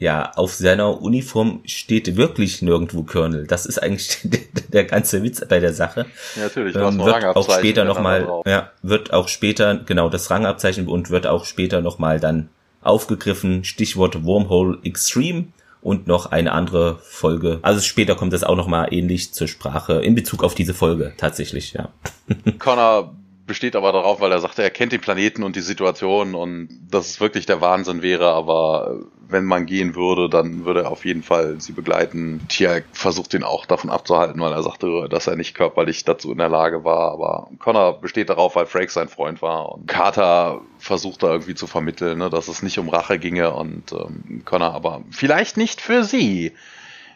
ja, 0.02 0.32
auf 0.34 0.52
seiner 0.52 1.00
Uniform 1.00 1.60
steht 1.64 2.16
wirklich 2.16 2.60
nirgendwo 2.60 3.04
Colonel. 3.04 3.46
Das 3.46 3.66
ist 3.66 3.80
eigentlich 3.80 4.18
der, 4.24 4.40
der 4.72 4.84
ganze 4.84 5.22
Witz 5.22 5.44
bei 5.48 5.60
der 5.60 5.72
Sache. 5.72 6.06
Ja, 6.34 6.42
natürlich, 6.42 6.74
Ähm, 6.74 6.98
wird 6.98 7.24
auch 7.24 7.48
später 7.48 7.84
nochmal, 7.84 8.28
ja, 8.44 8.72
wird 8.82 9.12
auch 9.12 9.28
später, 9.28 9.76
genau, 9.76 10.08
das 10.08 10.28
Rangabzeichen 10.28 10.88
und 10.88 11.10
wird 11.10 11.28
auch 11.28 11.44
später 11.44 11.80
nochmal 11.80 12.18
dann 12.18 12.48
aufgegriffen. 12.80 13.62
Stichwort 13.62 14.24
Wormhole 14.24 14.78
Extreme 14.82 15.44
und 15.82 16.08
noch 16.08 16.26
eine 16.26 16.50
andere 16.50 16.98
Folge. 17.02 17.60
Also 17.62 17.80
später 17.80 18.16
kommt 18.16 18.32
das 18.32 18.42
auch 18.42 18.56
nochmal 18.56 18.92
ähnlich 18.92 19.32
zur 19.32 19.46
Sprache 19.46 20.00
in 20.02 20.16
Bezug 20.16 20.42
auf 20.42 20.56
diese 20.56 20.74
Folge 20.74 21.12
tatsächlich, 21.16 21.74
ja. 21.74 21.90
Connor 22.58 23.14
besteht 23.46 23.76
aber 23.76 23.92
darauf, 23.92 24.20
weil 24.20 24.33
er 24.33 24.40
sagte, 24.40 24.62
er 24.62 24.70
kennt 24.70 24.92
den 24.92 25.00
Planeten 25.00 25.42
und 25.42 25.57
die 25.57 25.61
Situation 25.61 26.35
und 26.35 26.68
dass 26.90 27.11
es 27.11 27.20
wirklich 27.20 27.46
der 27.46 27.61
Wahnsinn 27.61 28.02
wäre, 28.02 28.33
aber 28.33 29.00
wenn 29.28 29.44
man 29.44 29.66
gehen 29.66 29.94
würde, 29.94 30.28
dann 30.28 30.64
würde 30.64 30.83
er 30.83 30.90
auf 30.90 31.05
jeden 31.05 31.22
Fall 31.22 31.61
sie 31.61 31.72
begleiten. 31.72 32.40
Tia 32.48 32.81
versucht 32.92 33.35
ihn 33.35 33.42
auch 33.42 33.66
davon 33.66 33.90
abzuhalten, 33.90 34.40
weil 34.40 34.52
er 34.52 34.62
sagte, 34.62 35.09
dass 35.09 35.26
er 35.26 35.37
nicht 35.37 35.55
körperlich 35.55 36.05
dazu 36.05 36.31
in 36.31 36.38
der 36.38 36.50
Lage 36.50 36.85
war, 36.85 37.12
aber 37.12 37.48
Connor 37.59 38.00
besteht 38.00 38.28
darauf, 38.28 38.55
weil 38.57 38.66
Frakes 38.66 38.94
sein 38.94 39.09
Freund 39.09 39.42
war 39.42 39.72
und 39.72 39.88
Carter 39.88 40.61
versucht 40.78 41.22
da 41.22 41.33
irgendwie 41.33 41.55
zu 41.55 41.66
vermitteln, 41.66 42.18
ne, 42.18 42.31
dass 42.31 42.48
es 42.48 42.62
nicht 42.62 42.78
um 42.78 42.88
Rache 42.88 43.18
ginge 43.18 43.52
und 43.52 43.92
ähm, 43.92 44.42
Connor 44.44 44.74
aber 44.74 45.02
vielleicht 45.11 45.57
nicht 45.57 45.81
für 45.81 46.05
sie. 46.05 46.52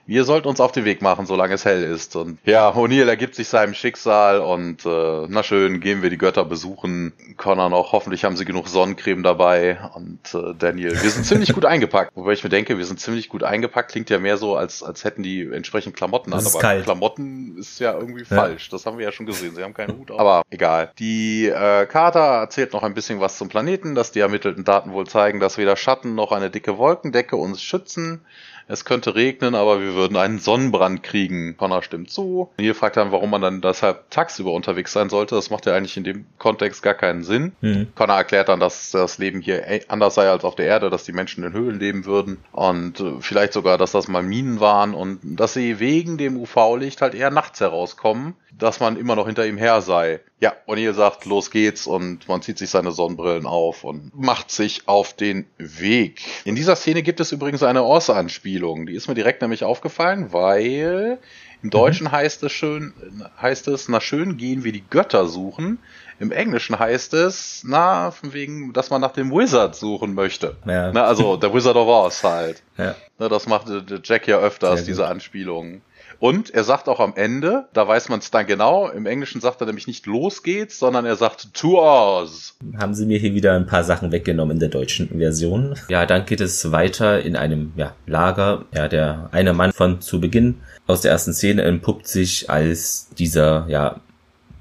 Wir 0.07 0.25
sollten 0.25 0.47
uns 0.47 0.61
auf 0.61 0.71
den 0.73 0.85
Weg 0.85 1.03
machen, 1.03 1.27
solange 1.27 1.55
es 1.55 1.65
hell 1.65 1.83
ist. 1.83 2.15
Und 2.15 2.39
ja, 2.45 2.71
O'Neill 2.71 3.09
ergibt 3.09 3.35
sich 3.35 3.49
seinem 3.49 3.75
Schicksal 3.75 4.41
und 4.41 4.87
äh, 4.87 5.27
na 5.29 5.43
schön, 5.43 5.81
gehen 5.81 6.03
wir 6.03 6.11
die 6.11 6.19
Götter 6.19 6.45
besuchen. 6.45 7.13
Connor 7.37 7.69
noch, 7.71 7.91
hoffentlich 7.93 8.25
haben 8.25 8.37
sie 8.37 8.45
genug 8.45 8.69
Sonnencreme 8.69 9.25
dabei. 9.25 9.79
Und 9.95 10.21
äh, 10.33 10.55
Daniel, 10.57 10.93
wir 10.93 11.11
sind 11.11 11.25
ziemlich 11.27 11.53
gut 11.53 11.65
eingepackt. 11.67 12.13
Wobei 12.15 12.33
ich 12.35 12.45
mir 12.45 12.51
denke, 12.51 12.79
wir 12.79 12.85
sind 12.85 13.01
ziemlich 13.01 13.29
gut 13.29 13.43
eingepackt, 13.43 13.91
klingt 13.91 14.09
ja 14.09 14.19
mehr 14.21 14.37
so, 14.37 14.57
als, 14.57 14.83
als 14.85 15.03
hätten 15.05 15.23
die 15.25 15.43
entsprechend 15.43 15.97
Klamotten 15.97 16.31
Das 16.31 16.41
an. 16.43 16.47
ist 16.47 16.55
Aber 16.55 16.63
kalt. 16.63 16.85
Klamotten 16.85 17.57
ist 17.59 17.81
ja 17.81 17.93
irgendwie 17.93 18.21
Ja. 18.31 18.37
falsch. 18.37 18.69
Das 18.69 18.87
haben 18.87 18.99
wir 18.99 19.05
ja 19.07 19.13
schon 19.13 19.27
gesehen. 19.27 19.57
Sie 19.57 19.63
haben 19.65 19.75
keinen 19.75 19.99
Hut 19.99 20.13
auf. 20.13 20.21
Aber 20.21 20.43
egal. 20.51 20.93
Die 21.01 21.47
äh, 21.49 21.85
Carter 21.87 22.21
erzählt 22.21 22.73
noch 22.73 22.85
ein 22.85 22.95
bisschen 22.95 23.21
was 23.21 23.39
zum 23.39 23.49
Planeten, 23.49 23.97
dass 23.97 24.13
die 24.13 24.21
ermittelten 24.21 24.63
Daten 24.63 24.93
wohl 24.93 25.07
zeigen, 25.09 25.41
dass 25.41 25.59
weder 25.59 25.77
Schatten 25.77 26.15
noch 26.15 26.31
eine 26.31 26.49
dicke 26.51 26.79
Wolkendecke 26.79 27.35
uns 27.37 27.61
schützen. 27.61 28.21
Es 28.69 28.85
könnte 28.85 29.15
regnen, 29.15 29.55
aber 29.55 29.81
wir 29.81 29.95
würden 29.95 30.17
einen 30.17 30.39
Sonnenbrand 30.39 31.03
kriegen. 31.03 31.57
Connor 31.57 31.83
stimmt 31.83 32.11
zu. 32.11 32.51
Neil 32.59 32.75
fragt 32.75 32.97
dann, 32.97 33.13
warum 33.13 33.31
man 33.31 33.43
dann 33.43 33.61
deshalb 33.61 34.11
tagsüber 34.11 34.53
unterwegs 34.53 34.93
sein 34.93 35.09
sollte. 35.09 35.35
Das 35.35 35.51
macht 35.51 35.67
ja 35.67 35.75
eigentlich 35.75 35.97
in 35.97 36.05
dem 36.05 36.27
Kontext 36.39 36.83
gar 36.83 36.95
keinen 36.95 37.23
Sinn. 37.23 37.53
Mhm. 37.61 37.89
Connor 37.95 38.17
erklärt 38.17 38.49
dann, 38.49 38.61
dass 38.61 38.91
das 38.91 39.19
Leben 39.19 39.41
hier 39.41 39.67
eh 39.67 39.83
anders 39.89 40.15
sei 40.15 40.29
als 40.29 40.45
auf 40.45 40.57
der 40.57 40.67
Erde, 40.67 40.91
dass 40.91 41.05
die 41.05 41.13
Menschen 41.13 41.45
in 41.45 41.53
Höhlen 41.53 41.79
leben 41.79 42.05
würden 42.07 42.39
und 42.53 43.01
äh, 43.01 43.13
vielleicht 43.21 43.53
sogar, 43.53 43.79
dass 43.79 43.93
das 43.93 44.09
mal 44.09 44.23
Minen 44.23 44.59
waren 44.61 44.95
und 44.95 45.21
dass 45.23 45.55
sie 45.55 45.79
wegen 45.79 46.19
dem 46.19 46.37
UV-Licht 46.37 47.03
halt 47.03 47.15
eher 47.15 47.31
nachts 47.31 47.61
herauskommen, 47.61 48.35
dass 48.59 48.81
man 48.81 48.97
immer 48.97 49.17
noch 49.17 49.27
hinter 49.27 49.47
ihm 49.47 49.59
her 49.59 49.81
sei. 49.81 50.21
Ja, 50.39 50.53
O'Neill 50.67 50.93
sagt, 50.93 51.25
los 51.25 51.51
geht's 51.51 51.87
und 51.87 52.29
man 52.29 52.43
zieht 52.43 52.59
sich 52.59 52.69
seine 52.69 52.91
Sonnenbrillen 52.91 53.47
auf 53.47 53.85
und 53.85 54.15
macht 54.15 54.51
sich 54.51 54.83
auf 54.87 55.15
den 55.15 55.47
Weg. 55.57 56.21
In 56.45 56.55
dieser 56.55 56.77
Szene 56.77 57.03
gibt 57.03 57.21
es 57.21 57.33
übrigens 57.33 57.63
eine 57.63 57.83
Orse-Anspielung. 57.83 58.85
Die 58.85 58.95
ist 58.95 59.09
mir 59.09 59.15
direkt 59.15 59.41
nämlich 59.41 59.65
aufgefallen, 59.65 60.35
weil 60.35 61.19
im 61.63 61.71
Deutschen 61.71 62.13
heißt 62.13 62.43
es 62.43 62.53
schön, 62.53 62.93
heißt 63.41 63.67
es, 63.69 63.89
na 63.89 64.01
schön 64.01 64.37
gehen 64.37 64.63
wir 64.63 64.73
die 64.73 64.85
Götter 64.89 65.27
suchen. 65.27 65.79
Im 66.19 66.33
Englischen 66.33 66.79
heißt 66.79 67.15
es, 67.15 67.63
na, 67.67 68.11
von 68.11 68.33
wegen, 68.33 68.73
dass 68.73 68.91
man 68.91 69.01
nach 69.01 69.13
dem 69.13 69.31
Wizard 69.31 69.75
suchen 69.75 70.15
möchte. 70.15 70.57
Ja. 70.67 70.93
Na, 70.93 71.05
also, 71.05 71.37
der 71.37 71.53
Wizard 71.53 71.77
of 71.77 71.89
Oz 71.89 72.25
halt. 72.25 72.63
Ja. 72.79 72.95
Na, 73.19 73.29
das 73.29 73.47
macht 73.47 73.69
der 73.69 74.01
Jack 74.03 74.29
ja 74.29 74.39
öfters, 74.39 74.85
diese 74.85 75.07
Anspielungen. 75.07 75.83
Und 76.19 76.51
er 76.51 76.65
sagt 76.65 76.89
auch 76.89 77.01
am 77.01 77.15
Ende, 77.15 77.67
da 77.73 77.87
weiß 77.87 78.09
man 78.09 78.21
es 78.21 78.31
dann 78.31 78.47
genau, 78.47 78.89
im 78.89 79.07
Englischen 79.07 79.41
sagt 79.41 79.61
er 79.61 79.67
nämlich 79.67 79.87
nicht 79.87 80.07
los 80.07 80.43
geht's, 80.43 80.79
sondern 80.79 81.05
er 81.05 81.17
sagt 81.17 81.53
to 81.55 81.81
Oz. 81.81 82.55
haben 82.79 82.95
sie 82.95 83.07
mir 83.07 83.19
hier 83.19 83.35
wieder 83.35 83.55
ein 83.55 83.67
paar 83.67 83.85
Sachen 83.85 84.13
weggenommen 84.13 84.57
in 84.57 84.61
der 84.61 84.69
deutschen 84.69 85.09
Version. 85.09 85.77
Ja, 85.89 86.07
dann 86.07 86.25
geht 86.27 86.41
es 86.41 86.73
weiter 86.73 87.21
in 87.21 87.37
einem 87.37 87.73
ja, 87.77 87.95
Lager. 88.07 88.65
Ja, 88.75 88.89
der 88.89 89.29
eine 89.33 89.53
Mann 89.53 89.73
von 89.73 90.01
zu 90.01 90.21
Beginn 90.21 90.57
aus 90.87 91.01
der 91.01 91.13
ersten 91.13 91.33
Szene 91.33 91.63
entpuppt 91.63 92.07
sich 92.07 92.49
als 92.49 93.09
dieser 93.19 93.67
ja 93.69 94.01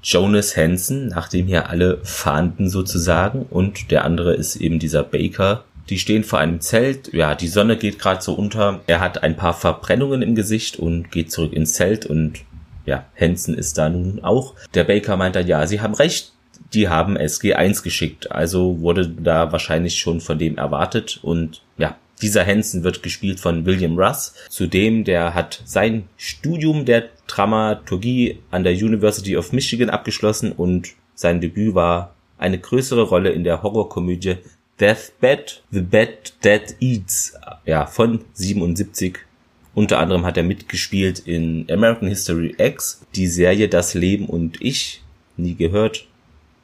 Jonas 0.02 0.56
Hansen, 0.56 1.08
nachdem 1.08 1.46
hier 1.46 1.68
alle 1.68 1.98
fahnden 2.04 2.68
sozusagen 2.68 3.42
und 3.42 3.90
der 3.90 4.04
andere 4.04 4.34
ist 4.34 4.56
eben 4.56 4.78
dieser 4.78 5.02
Baker. 5.02 5.64
Die 5.88 5.98
stehen 5.98 6.24
vor 6.24 6.38
einem 6.38 6.60
Zelt. 6.60 7.12
Ja, 7.12 7.34
die 7.34 7.48
Sonne 7.48 7.76
geht 7.76 7.98
gerade 7.98 8.22
so 8.22 8.34
unter. 8.34 8.80
Er 8.86 9.00
hat 9.00 9.22
ein 9.22 9.36
paar 9.36 9.54
Verbrennungen 9.54 10.22
im 10.22 10.34
Gesicht 10.34 10.78
und 10.78 11.10
geht 11.10 11.30
zurück 11.30 11.52
ins 11.52 11.74
Zelt 11.74 12.06
und 12.06 12.40
ja, 12.86 13.04
Hansen 13.20 13.56
ist 13.56 13.78
da 13.78 13.88
nun 13.88 14.22
auch. 14.22 14.54
Der 14.74 14.84
Baker 14.84 15.16
meint 15.16 15.36
dann, 15.36 15.46
ja, 15.46 15.66
sie 15.66 15.80
haben 15.80 15.94
recht, 15.94 16.32
die 16.72 16.88
haben 16.88 17.18
SG1 17.18 17.82
geschickt. 17.82 18.30
Also 18.30 18.80
wurde 18.80 19.08
da 19.08 19.52
wahrscheinlich 19.52 19.98
schon 19.98 20.20
von 20.20 20.38
dem 20.38 20.56
erwartet. 20.56 21.18
Und 21.22 21.62
ja, 21.78 21.96
dieser 22.22 22.46
Hansen 22.46 22.84
wird 22.84 23.02
gespielt 23.02 23.40
von 23.40 23.66
William 23.66 23.98
Russ. 23.98 24.34
Zudem, 24.48 25.04
der 25.04 25.34
hat 25.34 25.62
sein 25.64 26.08
Studium 26.16 26.84
der 26.84 27.08
Dramaturgie 27.26 28.38
an 28.50 28.64
der 28.64 28.72
University 28.72 29.36
of 29.36 29.52
Michigan 29.52 29.90
abgeschlossen 29.90 30.52
und 30.52 30.90
sein 31.14 31.40
Debüt 31.40 31.74
war 31.74 32.14
eine 32.38 32.58
größere 32.58 33.02
Rolle 33.02 33.30
in 33.30 33.44
der 33.44 33.62
Horrorkomödie 33.62 34.36
Deathbed, 34.80 35.62
The 35.70 35.80
Bed 35.80 36.34
That 36.42 36.76
Eats, 36.80 37.34
ja, 37.64 37.86
von 37.86 38.24
77. 38.34 39.18
Unter 39.74 39.98
anderem 39.98 40.24
hat 40.24 40.36
er 40.36 40.42
mitgespielt 40.42 41.20
in 41.20 41.66
American 41.70 42.08
History 42.08 42.54
X, 42.58 43.02
die 43.14 43.26
Serie 43.26 43.68
Das 43.68 43.94
Leben 43.94 44.26
und 44.26 44.60
ich 44.60 45.02
nie 45.36 45.54
gehört. 45.54 46.06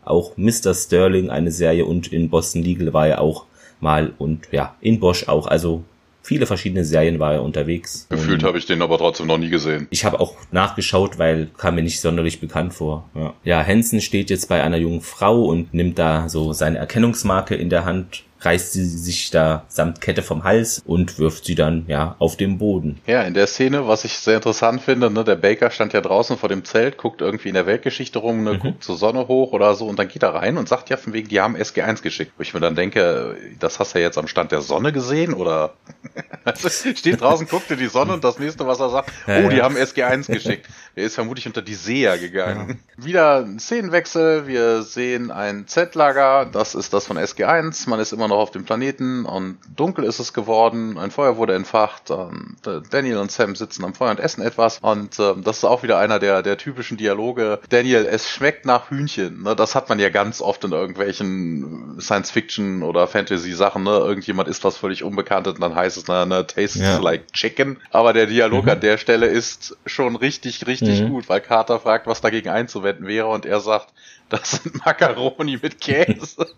Auch 0.05 0.37
Mr. 0.37 0.75
Sterling, 0.75 1.31
eine 1.31 1.53
Serie 1.53 1.85
und 1.85 2.13
in 2.13 2.29
Boston 2.29 2.63
Legal 2.63 2.93
war 2.93 3.09
er 3.09 3.21
auch 3.21 3.47
mal 3.81 4.13
und 4.19 4.49
ja, 4.53 4.77
in 4.81 5.01
Bosch 5.01 5.29
auch. 5.29 5.47
Also 5.47 5.85
viele 6.23 6.47
verschiedene 6.47 6.85
Serien 6.85 7.19
war 7.19 7.35
er 7.35 7.43
unterwegs. 7.43 8.07
Gefühlt 8.09 8.43
habe 8.43 8.59
ich 8.59 8.67
den 8.67 8.81
aber 8.81 8.99
trotzdem 8.99 9.27
noch 9.27 9.39
nie 9.39 9.51
gesehen. 9.51 9.89
Ich 9.91 10.05
habe 10.05 10.21
auch 10.21 10.37
nachgeschaut, 10.51 11.19
weil 11.19 11.49
kam 11.57 11.75
mir 11.75 11.83
nicht 11.83 12.01
sonderlich 12.01 12.41
bekannt 12.41 12.73
vor. 12.75 13.09
Ja. 13.15 13.35
ja, 13.45 13.65
Hansen 13.65 14.01
steht 14.01 14.31
jetzt 14.31 14.49
bei 14.49 14.63
einer 14.63 14.77
jungen 14.77 15.01
Frau 15.01 15.45
und 15.45 15.75
nimmt 15.75 15.99
da 15.99 16.29
so 16.29 16.53
seine 16.53 16.79
Erkennungsmarke 16.79 17.55
in 17.55 17.71
der 17.71 17.85
Hand 17.85 18.25
reißt 18.45 18.73
sie 18.73 18.85
sich 18.85 19.31
da 19.31 19.65
samt 19.69 20.01
Kette 20.01 20.23
vom 20.23 20.45
Hals 20.45 20.83
und 20.85 21.19
wirft 21.19 21.45
sie 21.45 21.55
dann 21.55 21.85
ja 21.89 22.17
auf 22.19 22.37
den 22.37 22.59
Boden. 22.59 23.01
Ja, 23.07 23.23
in 23.23 23.35
der 23.35 23.47
Szene, 23.47 23.87
was 23.89 24.05
ich 24.05 24.15
sehr 24.15 24.37
interessant 24.37 24.83
finde, 24.83 25.11
ne, 25.11 25.25
der 25.25 25.37
Baker 25.37 25.71
stand 25.71 25.93
ja 25.93 26.01
draußen 26.01 26.37
vor 26.37 26.49
dem 26.49 26.65
Zelt, 26.65 26.99
guckt 26.99 27.21
irgendwie 27.21 27.49
in 27.49 27.55
der 27.55 27.67
Weltgeschichte 27.67 28.19
rum, 28.19 28.45
ne, 28.45 28.55
mhm. 28.55 28.59
guckt 28.59 28.85
zur 28.85 28.97
Sonne 28.97 29.29
hoch 29.29 29.53
oder 29.53 29.75
so 29.75 29.87
und 29.87 29.99
dann 29.99 30.09
geht 30.09 30.23
er 30.23 30.35
rein 30.35 30.57
und 30.59 30.69
sagt 30.69 30.91
ja 30.91 30.97
von 30.97 31.13
wegen, 31.13 31.29
die 31.29 31.41
haben 31.41 31.57
SG1 31.57 32.03
geschickt. 32.03 32.33
Wo 32.37 32.43
ich 32.43 32.55
mir 32.55 32.61
dann 32.61 32.75
denke, 32.75 33.37
das 33.59 33.79
hast 33.79 33.95
du 33.95 33.99
ja 33.99 34.07
jetzt 34.07 34.19
am 34.19 34.29
Stand 34.29 34.53
der 34.53 34.61
Sonne 34.61 34.93
gesehen 34.93 35.35
oder 35.35 35.75
steht 36.95 37.21
draußen, 37.21 37.47
guckt 37.47 37.71
in 37.71 37.79
die 37.79 37.87
Sonne 37.87 38.15
und 38.15 38.25
das 38.25 38.39
nächste, 38.39 38.67
was 38.67 38.81
er 38.81 38.91
sagt, 38.91 39.13
oh, 39.27 39.49
die 39.49 39.63
haben 39.63 39.77
SG1 39.77 40.31
geschickt. 40.33 40.69
Er 40.95 41.05
ist 41.05 41.15
vermutlich 41.15 41.47
unter 41.47 41.63
die 41.63 41.75
Seher 41.75 42.19
gegangen. 42.19 42.81
Ja. 42.99 43.05
Wieder 43.05 43.37
ein 43.39 43.59
Szenenwechsel, 43.59 44.47
wir 44.47 44.83
sehen 44.83 45.31
ein 45.31 45.67
Zeltlager, 45.67 46.47
das 46.47 46.75
ist 46.75 46.93
das 46.93 47.07
von 47.07 47.19
SG1, 47.19 47.89
man 47.89 48.01
ist 48.01 48.13
immer 48.13 48.29
noch 48.29 48.32
auf 48.35 48.51
dem 48.51 48.65
Planeten 48.65 49.25
und 49.25 49.59
dunkel 49.75 50.05
ist 50.05 50.19
es 50.19 50.33
geworden, 50.33 50.99
ein 50.99 51.11
Feuer 51.11 51.37
wurde 51.37 51.55
entfacht, 51.55 52.11
und 52.11 52.57
Daniel 52.91 53.19
und 53.19 53.31
Sam 53.31 53.55
sitzen 53.55 53.85
am 53.85 53.95
Feuer 53.95 54.11
und 54.11 54.21
essen 54.21 54.43
etwas 54.43 54.79
und 54.81 55.19
äh, 55.19 55.35
das 55.43 55.59
ist 55.59 55.65
auch 55.65 55.83
wieder 55.83 55.99
einer 55.99 56.19
der, 56.19 56.43
der 56.43 56.57
typischen 56.57 56.97
Dialoge. 56.97 57.61
Daniel, 57.69 58.07
es 58.07 58.29
schmeckt 58.31 58.67
nach 58.67 58.91
Hühnchen, 58.91 59.43
ne? 59.43 59.57
das 59.57 59.75
hat 59.75 59.89
man 59.89 59.99
ja 59.99 60.09
ganz 60.09 60.41
oft 60.41 60.65
in 60.65 60.73
irgendwelchen 60.73 61.99
Science-Fiction 62.01 62.83
oder 62.83 63.07
Fantasy-Sachen, 63.07 63.83
ne? 63.83 63.91
irgendjemand 63.91 64.49
isst 64.49 64.65
was 64.65 64.77
völlig 64.77 65.05
Unbekanntes 65.05 65.55
und 65.55 65.61
dann 65.61 65.75
heißt 65.75 65.97
es, 65.97 66.07
na, 66.09 66.25
na 66.27 66.43
tastes 66.43 66.83
ja. 66.83 66.99
like 66.99 67.33
chicken, 67.33 67.79
aber 67.91 68.13
der 68.13 68.27
Dialog 68.27 68.65
mhm. 68.65 68.71
an 68.71 68.81
der 68.81 68.99
Stelle 68.99 69.27
ist 69.27 69.77
schon 69.87 70.17
richtig, 70.17 70.67
richtig 70.67 71.03
mhm. 71.03 71.11
gut, 71.11 71.29
weil 71.29 71.41
Carter 71.41 71.81
fragt, 71.81 72.07
was 72.07 72.21
dagegen 72.21 72.49
einzuwenden 72.49 73.07
wäre 73.07 73.27
und 73.27 73.47
er 73.47 73.61
sagt, 73.61 73.93
das 74.33 74.53
sind 74.53 74.85
Macaroni 74.85 75.59
mit 75.61 75.81
Käse. 75.81 76.47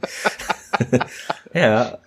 ja, 1.55 1.99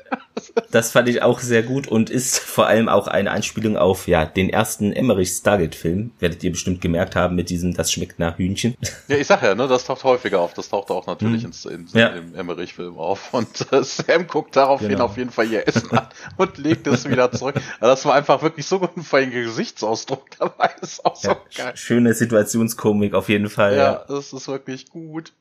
das 0.72 0.92
fand 0.92 1.10
ich 1.10 1.22
auch 1.22 1.40
sehr 1.40 1.64
gut 1.64 1.88
und 1.88 2.10
ist 2.10 2.40
vor 2.40 2.68
allem 2.68 2.90
auch 2.90 3.08
eine 3.08 3.32
Anspielung 3.32 3.78
auf 3.78 4.08
ja 4.08 4.26
den 4.26 4.50
ersten 4.50 4.94
Emmerich 4.94 5.30
Stargate 5.30 5.76
Film. 5.76 6.12
Werdet 6.20 6.44
ihr 6.44 6.52
bestimmt 6.52 6.82
gemerkt 6.82 7.16
haben 7.16 7.36
mit 7.36 7.50
diesem 7.50 7.74
Das 7.74 7.92
schmeckt 7.92 8.20
nach 8.20 8.38
Hühnchen. 8.38 8.76
Ja, 9.08 9.18
ich 9.18 9.28
sag 9.28 9.42
ja, 9.44 9.56
ne, 9.56 9.68
das 9.68 9.86
taucht 9.86 10.04
häufiger 10.04 10.40
auf. 10.40 10.54
Das 10.54 10.70
taucht 10.70 10.90
auch 10.92 11.08
natürlich 11.08 11.44
mhm. 11.44 11.52
in, 11.72 11.88
in, 11.88 11.88
ja. 11.94 12.08
im 12.10 12.36
Emmerich 12.36 12.74
Film 12.74 12.98
auf. 12.98 13.34
Und 13.34 13.72
äh, 13.72 13.84
Sam 13.84 14.28
guckt 14.28 14.56
daraufhin 14.56 14.90
genau. 14.90 15.06
auf 15.06 15.18
jeden 15.18 15.32
Fall 15.32 15.48
ihr 15.48 15.68
Essen 15.68 15.92
an 15.92 16.08
und 16.38 16.58
legt 16.58 16.88
es 16.88 17.10
wieder 17.10 17.32
zurück. 17.32 17.56
Also 17.80 17.94
das 17.94 18.06
war 18.06 18.16
einfach 18.16 18.42
wirklich 18.42 18.66
so 18.66 18.80
gut 18.80 18.92
für 19.04 19.18
einen 19.18 19.32
Gesichtsausdruck 19.32 20.26
dabei. 20.38 20.70
Das 20.80 20.94
ist 20.94 21.06
auch 21.06 21.22
ja, 21.24 21.30
so 21.32 21.64
geil. 21.64 21.72
Schöne 21.76 22.14
Situationskomik 22.14 23.14
auf 23.14 23.30
jeden 23.30 23.50
Fall. 23.50 23.76
Ja, 23.76 23.92
ja, 23.94 24.06
das 24.08 24.34
ist 24.34 24.48
wirklich 24.48 24.90
gut. 24.90 25.34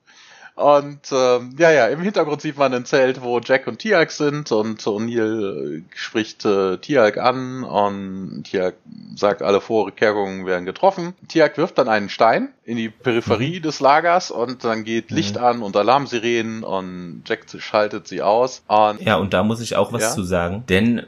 Und 0.57 1.13
ähm, 1.13 1.55
ja, 1.59 1.71
ja, 1.71 1.87
im 1.89 2.01
Hintergrund 2.01 2.41
sieht 2.41 2.57
man 2.57 2.73
ein 2.73 2.87
Zelt, 2.87 3.23
wo 3.23 3.39
Jack 3.41 3.67
und 3.67 3.79
Tialk 3.79 4.11
sind 4.11 4.51
und 4.53 4.81
O'Neill 4.81 5.81
äh, 5.81 5.83
spricht 5.95 6.47
äh, 6.47 6.79
Tialk 6.79 7.19
an 7.19 7.63
und 7.63 8.45
Tialk 8.45 8.75
sagt, 9.17 9.43
alle 9.43 9.61
Vorkehrungen 9.61 10.47
werden 10.47 10.65
getroffen. 10.65 11.13
Tialk 11.29 11.59
wirft 11.59 11.77
dann 11.77 11.89
einen 11.91 12.09
Stein 12.09 12.49
in 12.65 12.79
die 12.79 12.89
Peripherie 12.89 13.59
mhm. 13.59 13.65
des 13.65 13.81
Lagers 13.81 14.31
und 14.31 14.65
dann 14.65 14.85
geht 14.85 15.11
Licht 15.11 15.37
mhm. 15.37 15.45
an 15.45 15.63
und 15.63 15.77
Alarmsirenen 15.77 16.65
und 16.65 17.25
Jack 17.27 17.45
schaltet 17.59 18.09
sie 18.09 18.23
aus. 18.23 18.63
Und 18.67 19.03
ja, 19.03 19.17
und 19.17 19.35
da 19.35 19.43
muss 19.43 19.61
ich 19.61 19.77
auch 19.77 19.93
was 19.93 20.03
ja? 20.03 20.11
zu 20.13 20.25
sagen, 20.25 20.65
denn 20.71 21.03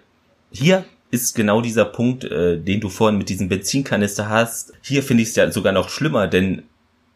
hier 0.51 0.85
ist 1.11 1.35
genau 1.35 1.63
dieser 1.63 1.87
Punkt, 1.87 2.25
äh, 2.25 2.59
den 2.59 2.81
du 2.81 2.91
vorhin 2.91 3.17
mit 3.17 3.31
diesem 3.31 3.49
Benzinkanister 3.49 4.29
hast. 4.29 4.75
Hier 4.83 5.03
finde 5.03 5.23
ich 5.23 5.31
es 5.31 5.37
ja 5.37 5.51
sogar 5.51 5.73
noch 5.73 5.89
schlimmer, 5.89 6.27
denn 6.27 6.65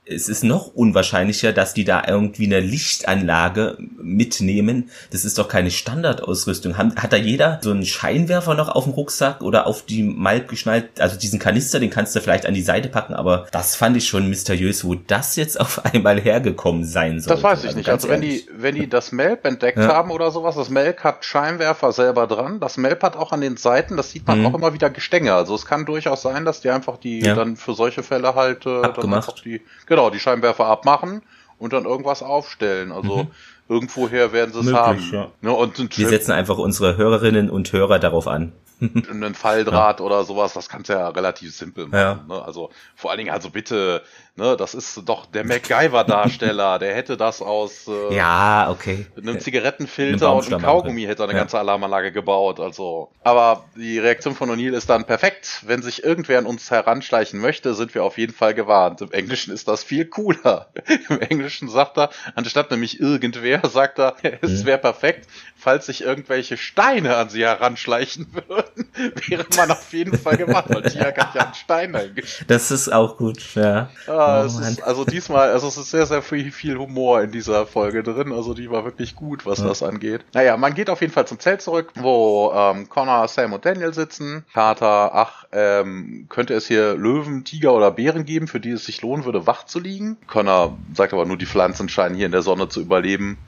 es 0.04 0.28
ist 0.28 0.42
noch 0.42 0.74
unwahrscheinlicher, 0.74 1.52
dass 1.52 1.74
die 1.74 1.84
da 1.84 2.02
irgendwie 2.08 2.46
eine 2.46 2.58
Lichtanlage 2.58 3.78
mitnehmen. 3.78 4.90
Das 5.12 5.24
ist 5.24 5.38
doch 5.38 5.46
keine 5.46 5.70
Standardausrüstung. 5.70 6.76
Hat 6.76 7.12
da 7.12 7.16
jeder 7.16 7.60
so 7.62 7.70
einen 7.70 7.86
Scheinwerfer 7.86 8.54
noch 8.54 8.68
auf 8.68 8.84
dem 8.84 8.94
Rucksack 8.94 9.42
oder 9.42 9.66
auf 9.68 9.82
die 9.82 10.02
Malb 10.02 10.48
geschnallt? 10.48 11.00
Also 11.00 11.16
diesen 11.16 11.38
Kanister, 11.38 11.78
den 11.78 11.90
kannst 11.90 12.16
du 12.16 12.20
vielleicht 12.20 12.46
an 12.46 12.54
die 12.54 12.62
Seite 12.62 12.88
packen, 12.88 13.14
aber 13.14 13.46
das 13.52 13.76
fand 13.76 13.96
ich 13.96 14.08
schon 14.08 14.28
mysteriös, 14.28 14.84
wo 14.84 14.96
das 14.96 15.36
jetzt 15.36 15.60
auf 15.60 15.84
einmal 15.92 16.20
hergekommen 16.20 16.84
sein 16.84 17.20
soll. 17.20 17.34
Das 17.34 17.42
weiß 17.44 17.60
ich 17.60 17.66
also 17.66 17.78
nicht. 17.78 17.88
Also 17.88 18.08
wenn 18.08 18.22
die, 18.22 18.44
wenn 18.56 18.74
die 18.74 18.88
das 18.88 19.12
Melb 19.12 19.44
entdeckt 19.46 19.78
ja. 19.78 19.86
haben 19.86 20.10
oder 20.10 20.32
sowas, 20.32 20.56
das 20.56 20.68
Melb 20.68 21.04
hat 21.04 21.24
Scheinwerfer 21.24 21.92
selber 21.92 22.26
dran. 22.26 22.58
Das 22.58 22.76
Melb 22.76 23.04
hat 23.04 23.14
auch 23.14 23.30
an 23.30 23.40
den 23.40 23.56
Seiten, 23.56 23.96
das 23.96 24.10
sieht 24.10 24.26
man 24.26 24.40
mhm. 24.40 24.46
auch 24.46 24.54
immer 24.54 24.74
wieder 24.74 24.90
Gestänge. 24.90 25.32
Also 25.32 25.54
es 25.54 25.64
kann 25.64 25.86
durchaus 25.86 26.22
sein, 26.22 26.44
dass 26.44 26.60
die 26.60 26.70
einfach 26.70 26.96
die 26.96 27.20
ja. 27.20 27.36
dann 27.36 27.54
für 27.54 27.74
solche 27.74 28.02
Fälle 28.02 28.34
halt 28.34 28.66
äh, 28.66 28.82
Abgemacht. 28.82 29.44
die 29.44 29.60
Genau, 29.92 30.08
die 30.08 30.20
Scheinwerfer 30.20 30.64
abmachen 30.64 31.20
und 31.58 31.74
dann 31.74 31.84
irgendwas 31.84 32.22
aufstellen. 32.22 32.92
Also 32.92 33.24
mhm. 33.24 33.30
irgendwoher 33.68 34.32
werden 34.32 34.50
sie 34.54 34.60
es 34.60 34.72
haben. 34.72 35.06
Ja. 35.12 35.30
Ne, 35.42 35.52
und 35.52 35.98
Wir 35.98 36.08
setzen 36.08 36.32
einfach 36.32 36.56
unsere 36.56 36.96
Hörerinnen 36.96 37.50
und 37.50 37.70
Hörer 37.74 37.98
darauf 37.98 38.26
an. 38.26 38.52
einen 38.80 39.34
Falldraht 39.34 40.00
ja. 40.00 40.06
oder 40.06 40.24
sowas, 40.24 40.54
das 40.54 40.70
kannst 40.70 40.88
du 40.88 40.94
ja 40.94 41.08
relativ 41.08 41.54
simpel 41.54 41.88
machen. 41.88 41.98
Ja. 42.00 42.24
Ne? 42.26 42.42
Also 42.42 42.70
vor 42.96 43.10
allen 43.10 43.18
Dingen, 43.18 43.34
also 43.34 43.50
bitte, 43.50 44.02
ne, 44.36 44.56
das 44.56 44.74
ist 44.74 45.02
doch 45.04 45.26
der 45.26 45.44
MacGyver-Darsteller, 45.44 46.78
der 46.80 46.94
hätte 46.94 47.16
das 47.16 47.42
aus 47.42 47.88
äh, 47.88 48.14
ja, 48.14 48.70
okay. 48.70 49.06
einem 49.16 49.40
Zigarettenfilter 49.40 50.28
einem 50.28 50.38
und 50.38 50.46
einem 50.46 50.62
Kaugummi 50.62 51.02
hätte 51.02 51.22
er 51.22 51.24
eine 51.24 51.34
ja. 51.34 51.40
ganze 51.40 51.58
Alarmanlage 51.58 52.12
gebaut. 52.12 52.60
Also, 52.60 53.10
aber 53.22 53.64
die 53.76 53.98
Reaktion 53.98 54.34
von 54.34 54.50
O'Neill 54.50 54.74
ist 54.74 54.88
dann 54.88 55.04
perfekt. 55.04 55.62
Wenn 55.66 55.82
sich 55.82 56.04
irgendwer 56.04 56.38
an 56.38 56.46
uns 56.46 56.70
heranschleichen 56.70 57.40
möchte, 57.40 57.74
sind 57.74 57.94
wir 57.94 58.04
auf 58.04 58.18
jeden 58.18 58.32
Fall 58.32 58.54
gewarnt. 58.54 59.00
Im 59.00 59.12
Englischen 59.12 59.52
ist 59.52 59.68
das 59.68 59.84
viel 59.84 60.06
cooler. 60.06 60.68
Im 61.08 61.20
Englischen 61.20 61.68
sagt 61.68 61.98
er, 61.98 62.10
anstatt 62.34 62.70
nämlich 62.70 63.00
irgendwer, 63.00 63.60
sagt 63.68 63.98
er, 63.98 64.16
es 64.40 64.62
mhm. 64.62 64.66
wäre 64.66 64.78
perfekt, 64.78 65.28
falls 65.56 65.86
sich 65.86 66.02
irgendwelche 66.02 66.56
Steine 66.56 67.16
an 67.16 67.28
sie 67.28 67.42
heranschleichen 67.42 68.28
würden, 68.32 68.90
wäre 69.28 69.46
man 69.56 69.70
auf 69.70 69.92
jeden 69.92 70.18
Fall 70.18 70.36
gewarnt, 70.36 70.70
weil 70.70 70.82
Tiak 70.82 71.18
hat 71.18 71.34
ja 71.34 71.42
einen 71.42 71.54
Stein 71.54 71.94
eingeschickt. 71.94 72.50
Das 72.50 72.70
ist 72.70 72.92
auch 72.92 73.16
gut, 73.16 73.54
ja. 73.54 73.90
Ah, 74.06 74.21
Ah, 74.26 74.42
oh, 74.42 74.46
ist, 74.46 74.82
also 74.82 75.04
diesmal, 75.04 75.50
also 75.50 75.68
es 75.68 75.76
ist 75.76 75.90
sehr, 75.90 76.06
sehr 76.06 76.22
viel, 76.22 76.50
viel 76.50 76.78
Humor 76.78 77.22
in 77.22 77.32
dieser 77.32 77.66
Folge 77.66 78.02
drin. 78.02 78.32
Also 78.32 78.54
die 78.54 78.70
war 78.70 78.84
wirklich 78.84 79.16
gut, 79.16 79.46
was 79.46 79.58
ja. 79.58 79.66
das 79.66 79.82
angeht. 79.82 80.24
Naja, 80.34 80.56
man 80.56 80.74
geht 80.74 80.90
auf 80.90 81.00
jeden 81.00 81.12
Fall 81.12 81.26
zum 81.26 81.38
Zelt 81.38 81.62
zurück, 81.62 81.92
wo 81.94 82.52
ähm, 82.54 82.88
Connor, 82.88 83.28
Sam 83.28 83.52
und 83.52 83.64
Daniel 83.64 83.94
sitzen. 83.94 84.44
Carter, 84.52 85.14
ach, 85.14 85.44
ähm, 85.52 86.26
könnte 86.28 86.54
es 86.54 86.66
hier 86.66 86.94
Löwen, 86.94 87.44
Tiger 87.44 87.74
oder 87.74 87.90
Bären 87.90 88.24
geben, 88.24 88.48
für 88.48 88.60
die 88.60 88.70
es 88.70 88.84
sich 88.84 89.02
lohnen 89.02 89.24
würde, 89.24 89.46
wach 89.46 89.64
zu 89.64 89.80
liegen? 89.80 90.16
Connor 90.26 90.76
sagt 90.94 91.12
aber 91.12 91.26
nur, 91.26 91.36
die 91.36 91.46
Pflanzen 91.46 91.88
scheinen 91.88 92.14
hier 92.14 92.26
in 92.26 92.32
der 92.32 92.42
Sonne 92.42 92.68
zu 92.68 92.80
überleben. 92.80 93.38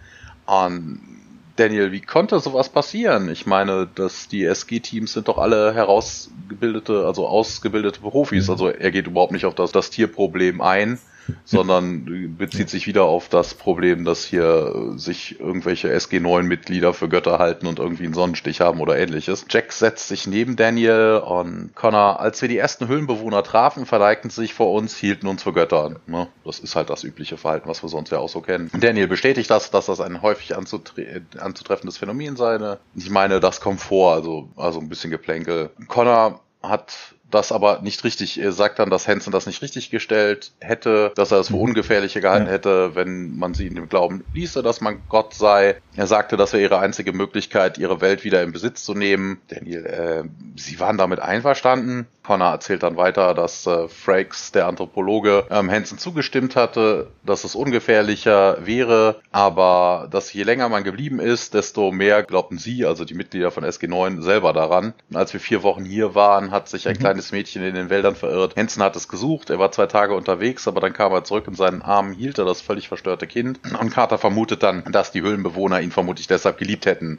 Und 0.46 1.13
Daniel, 1.56 1.92
wie 1.92 2.00
konnte 2.00 2.40
sowas 2.40 2.68
passieren? 2.68 3.28
Ich 3.28 3.46
meine, 3.46 3.88
dass 3.94 4.28
die 4.28 4.44
SG-Teams 4.44 5.12
sind 5.12 5.28
doch 5.28 5.38
alle 5.38 5.72
herausgebildete, 5.72 7.06
also 7.06 7.28
ausgebildete 7.28 8.00
Profis. 8.00 8.46
Mhm. 8.46 8.50
Also 8.50 8.68
er 8.68 8.90
geht 8.90 9.06
überhaupt 9.06 9.32
nicht 9.32 9.44
auf 9.44 9.54
das, 9.54 9.70
das 9.70 9.90
Tierproblem 9.90 10.60
ein 10.60 10.98
sondern 11.44 12.36
bezieht 12.36 12.70
sich 12.70 12.86
wieder 12.86 13.04
auf 13.04 13.28
das 13.28 13.54
Problem, 13.54 14.04
dass 14.04 14.24
hier 14.24 14.92
sich 14.96 15.40
irgendwelche 15.40 15.94
SG9-Mitglieder 15.94 16.92
für 16.92 17.08
Götter 17.08 17.38
halten 17.38 17.66
und 17.66 17.78
irgendwie 17.78 18.04
einen 18.04 18.14
Sonnenstich 18.14 18.60
haben 18.60 18.80
oder 18.80 18.98
ähnliches. 18.98 19.46
Jack 19.48 19.72
setzt 19.72 20.08
sich 20.08 20.26
neben 20.26 20.56
Daniel 20.56 21.22
und 21.24 21.74
Connor, 21.74 22.20
als 22.20 22.40
wir 22.42 22.48
die 22.48 22.58
ersten 22.58 22.88
Höhlenbewohner 22.88 23.42
trafen, 23.42 23.86
verneigten 23.86 24.30
sie 24.30 24.42
sich 24.42 24.54
vor 24.54 24.72
uns, 24.72 24.96
hielten 24.96 25.26
uns 25.26 25.42
für 25.42 25.52
Götter. 25.52 25.96
Ne? 26.06 26.28
Das 26.44 26.58
ist 26.58 26.76
halt 26.76 26.90
das 26.90 27.04
übliche 27.04 27.36
Verhalten, 27.36 27.68
was 27.68 27.82
wir 27.82 27.88
sonst 27.88 28.10
ja 28.10 28.18
auch 28.18 28.28
so 28.28 28.40
kennen. 28.40 28.70
Daniel 28.78 29.08
bestätigt 29.08 29.50
das, 29.50 29.70
dass 29.70 29.86
das 29.86 30.00
ein 30.00 30.22
häufig 30.22 30.56
anzutre 30.56 31.22
anzutreffendes 31.38 31.98
Phänomen 31.98 32.36
sei. 32.36 32.54
Ich 32.94 33.10
meine, 33.10 33.40
das 33.40 33.60
kommt 33.60 33.80
vor, 33.80 34.14
also, 34.14 34.48
also 34.56 34.80
ein 34.80 34.88
bisschen 34.88 35.10
Geplänkel. 35.10 35.70
Connor 35.88 36.40
hat 36.62 37.13
das 37.34 37.52
aber 37.52 37.80
nicht 37.82 38.04
richtig, 38.04 38.40
er 38.40 38.52
sagt 38.52 38.78
dann, 38.78 38.90
dass 38.90 39.08
Hansen 39.08 39.32
das 39.32 39.46
nicht 39.46 39.60
richtig 39.62 39.90
gestellt 39.90 40.52
hätte, 40.60 41.12
dass 41.16 41.32
er 41.32 41.40
es 41.40 41.48
für 41.48 41.54
mhm. 41.54 41.62
ungefährlicher 41.62 42.20
gehalten 42.20 42.46
ja. 42.46 42.52
hätte, 42.52 42.94
wenn 42.94 43.36
man 43.36 43.54
sie 43.54 43.66
in 43.66 43.74
dem 43.74 43.88
Glauben 43.88 44.24
ließe, 44.32 44.62
dass 44.62 44.80
man 44.80 45.02
Gott 45.08 45.34
sei. 45.34 45.76
Er 45.96 46.06
sagte, 46.06 46.36
das 46.36 46.52
wäre 46.52 46.62
ihre 46.62 46.78
einzige 46.78 47.12
Möglichkeit, 47.12 47.78
ihre 47.78 48.00
Welt 48.00 48.24
wieder 48.24 48.42
in 48.42 48.52
Besitz 48.52 48.84
zu 48.84 48.94
nehmen. 48.94 49.40
Daniel, 49.48 49.86
äh, 49.86 50.24
sie 50.56 50.78
waren 50.80 50.96
damit 50.96 51.20
einverstanden. 51.20 52.06
Connor 52.24 52.50
erzählt 52.50 52.82
dann 52.82 52.96
weiter, 52.96 53.34
dass 53.34 53.66
äh, 53.66 53.88
Frakes, 53.88 54.52
der 54.52 54.66
Anthropologe, 54.66 55.46
ähm, 55.50 55.70
Hansen 55.70 55.98
zugestimmt 55.98 56.56
hatte, 56.56 57.08
dass 57.24 57.44
es 57.44 57.54
ungefährlicher 57.54 58.58
wäre, 58.66 59.20
aber 59.32 60.08
dass 60.10 60.32
je 60.32 60.42
länger 60.42 60.68
man 60.68 60.84
geblieben 60.84 61.20
ist, 61.20 61.54
desto 61.54 61.90
mehr 61.90 62.22
glaubten 62.22 62.58
sie, 62.58 62.84
also 62.84 63.04
die 63.04 63.14
Mitglieder 63.14 63.50
von 63.50 63.64
SG9, 63.64 64.20
selber 64.22 64.52
daran. 64.52 64.94
Und 65.10 65.16
als 65.16 65.32
wir 65.32 65.40
vier 65.40 65.62
Wochen 65.62 65.84
hier 65.84 66.14
waren, 66.14 66.50
hat 66.50 66.68
sich 66.68 66.86
ein 66.86 66.94
mhm. 66.94 66.98
kleines 66.98 67.14
kleines 67.14 67.32
Mädchen 67.32 67.62
in 67.62 67.74
den 67.74 67.90
Wäldern 67.90 68.16
verirrt. 68.16 68.56
Hansen 68.56 68.82
hat 68.82 68.96
es 68.96 69.08
gesucht, 69.08 69.50
er 69.50 69.58
war 69.58 69.70
zwei 69.70 69.86
Tage 69.86 70.14
unterwegs, 70.14 70.66
aber 70.66 70.80
dann 70.80 70.92
kam 70.92 71.12
er 71.12 71.24
zurück 71.24 71.46
in 71.46 71.54
seinen 71.54 71.82
Armen 71.82 72.12
hielt 72.12 72.38
er 72.38 72.44
das 72.44 72.60
völlig 72.60 72.88
verstörte 72.88 73.26
Kind. 73.26 73.60
Und 73.80 73.90
Carter 73.90 74.18
vermutet 74.18 74.62
dann, 74.62 74.84
dass 74.90 75.12
die 75.12 75.22
Höhlenbewohner 75.22 75.80
ihn 75.80 75.92
vermutlich 75.92 76.26
deshalb 76.26 76.58
geliebt 76.58 76.86
hätten. 76.86 77.18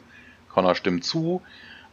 Connor 0.52 0.74
stimmt 0.74 1.04
zu 1.04 1.40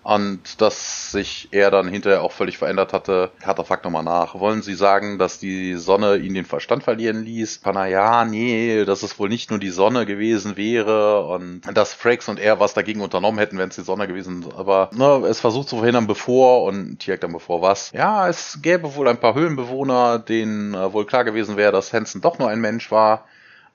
und 0.03 0.61
dass 0.61 1.11
sich 1.11 1.47
er 1.51 1.71
dann 1.71 1.87
hinterher 1.87 2.21
auch 2.21 2.31
völlig 2.31 2.57
verändert 2.57 2.93
hatte. 2.93 3.31
Carter 3.41 3.63
fragt 3.63 3.85
nochmal 3.85 4.03
nach. 4.03 4.37
Wollen 4.39 4.61
Sie 4.61 4.75
sagen, 4.75 5.17
dass 5.17 5.39
die 5.39 5.75
Sonne 5.75 6.17
ihn 6.17 6.33
den 6.33 6.45
Verstand 6.45 6.83
verlieren 6.83 7.23
ließ? 7.23 7.61
Connor, 7.61 7.85
ja, 7.85 8.25
nee, 8.25 8.83
dass 8.85 9.03
es 9.03 9.17
wohl 9.17 9.29
nicht 9.29 9.49
nur 9.49 9.59
die 9.59 9.69
Sonne 9.69 10.05
gewesen 10.05 10.57
wäre 10.57 11.25
und 11.25 11.61
dass 11.73 11.93
Frakes 11.93 12.27
und 12.27 12.39
er 12.39 12.59
was 12.59 12.73
dagegen 12.73 13.01
unternommen 13.01 13.39
hätten, 13.39 13.57
wenn 13.57 13.69
es 13.69 13.75
die 13.75 13.81
Sonne 13.81 14.07
gewesen 14.07 14.45
wäre. 14.45 14.57
Aber 14.57 14.89
ne, 14.93 15.25
es 15.27 15.39
versucht 15.39 15.69
zu 15.69 15.77
verhindern, 15.77 16.07
bevor 16.07 16.63
und 16.63 16.99
Tierk 16.99 17.21
dann 17.21 17.31
bevor 17.31 17.61
was. 17.61 17.91
Ja, 17.93 18.27
es 18.27 18.59
gäbe 18.61 18.95
wohl 18.95 19.07
ein 19.07 19.19
paar 19.19 19.35
Höhlenbewohner, 19.35 20.19
denen 20.19 20.73
äh, 20.73 20.91
wohl 20.91 21.05
klar 21.05 21.23
gewesen 21.23 21.55
wäre, 21.55 21.71
dass 21.71 21.93
Hansen 21.93 22.21
doch 22.21 22.39
nur 22.39 22.49
ein 22.49 22.59
Mensch 22.59 22.91
war 22.91 23.25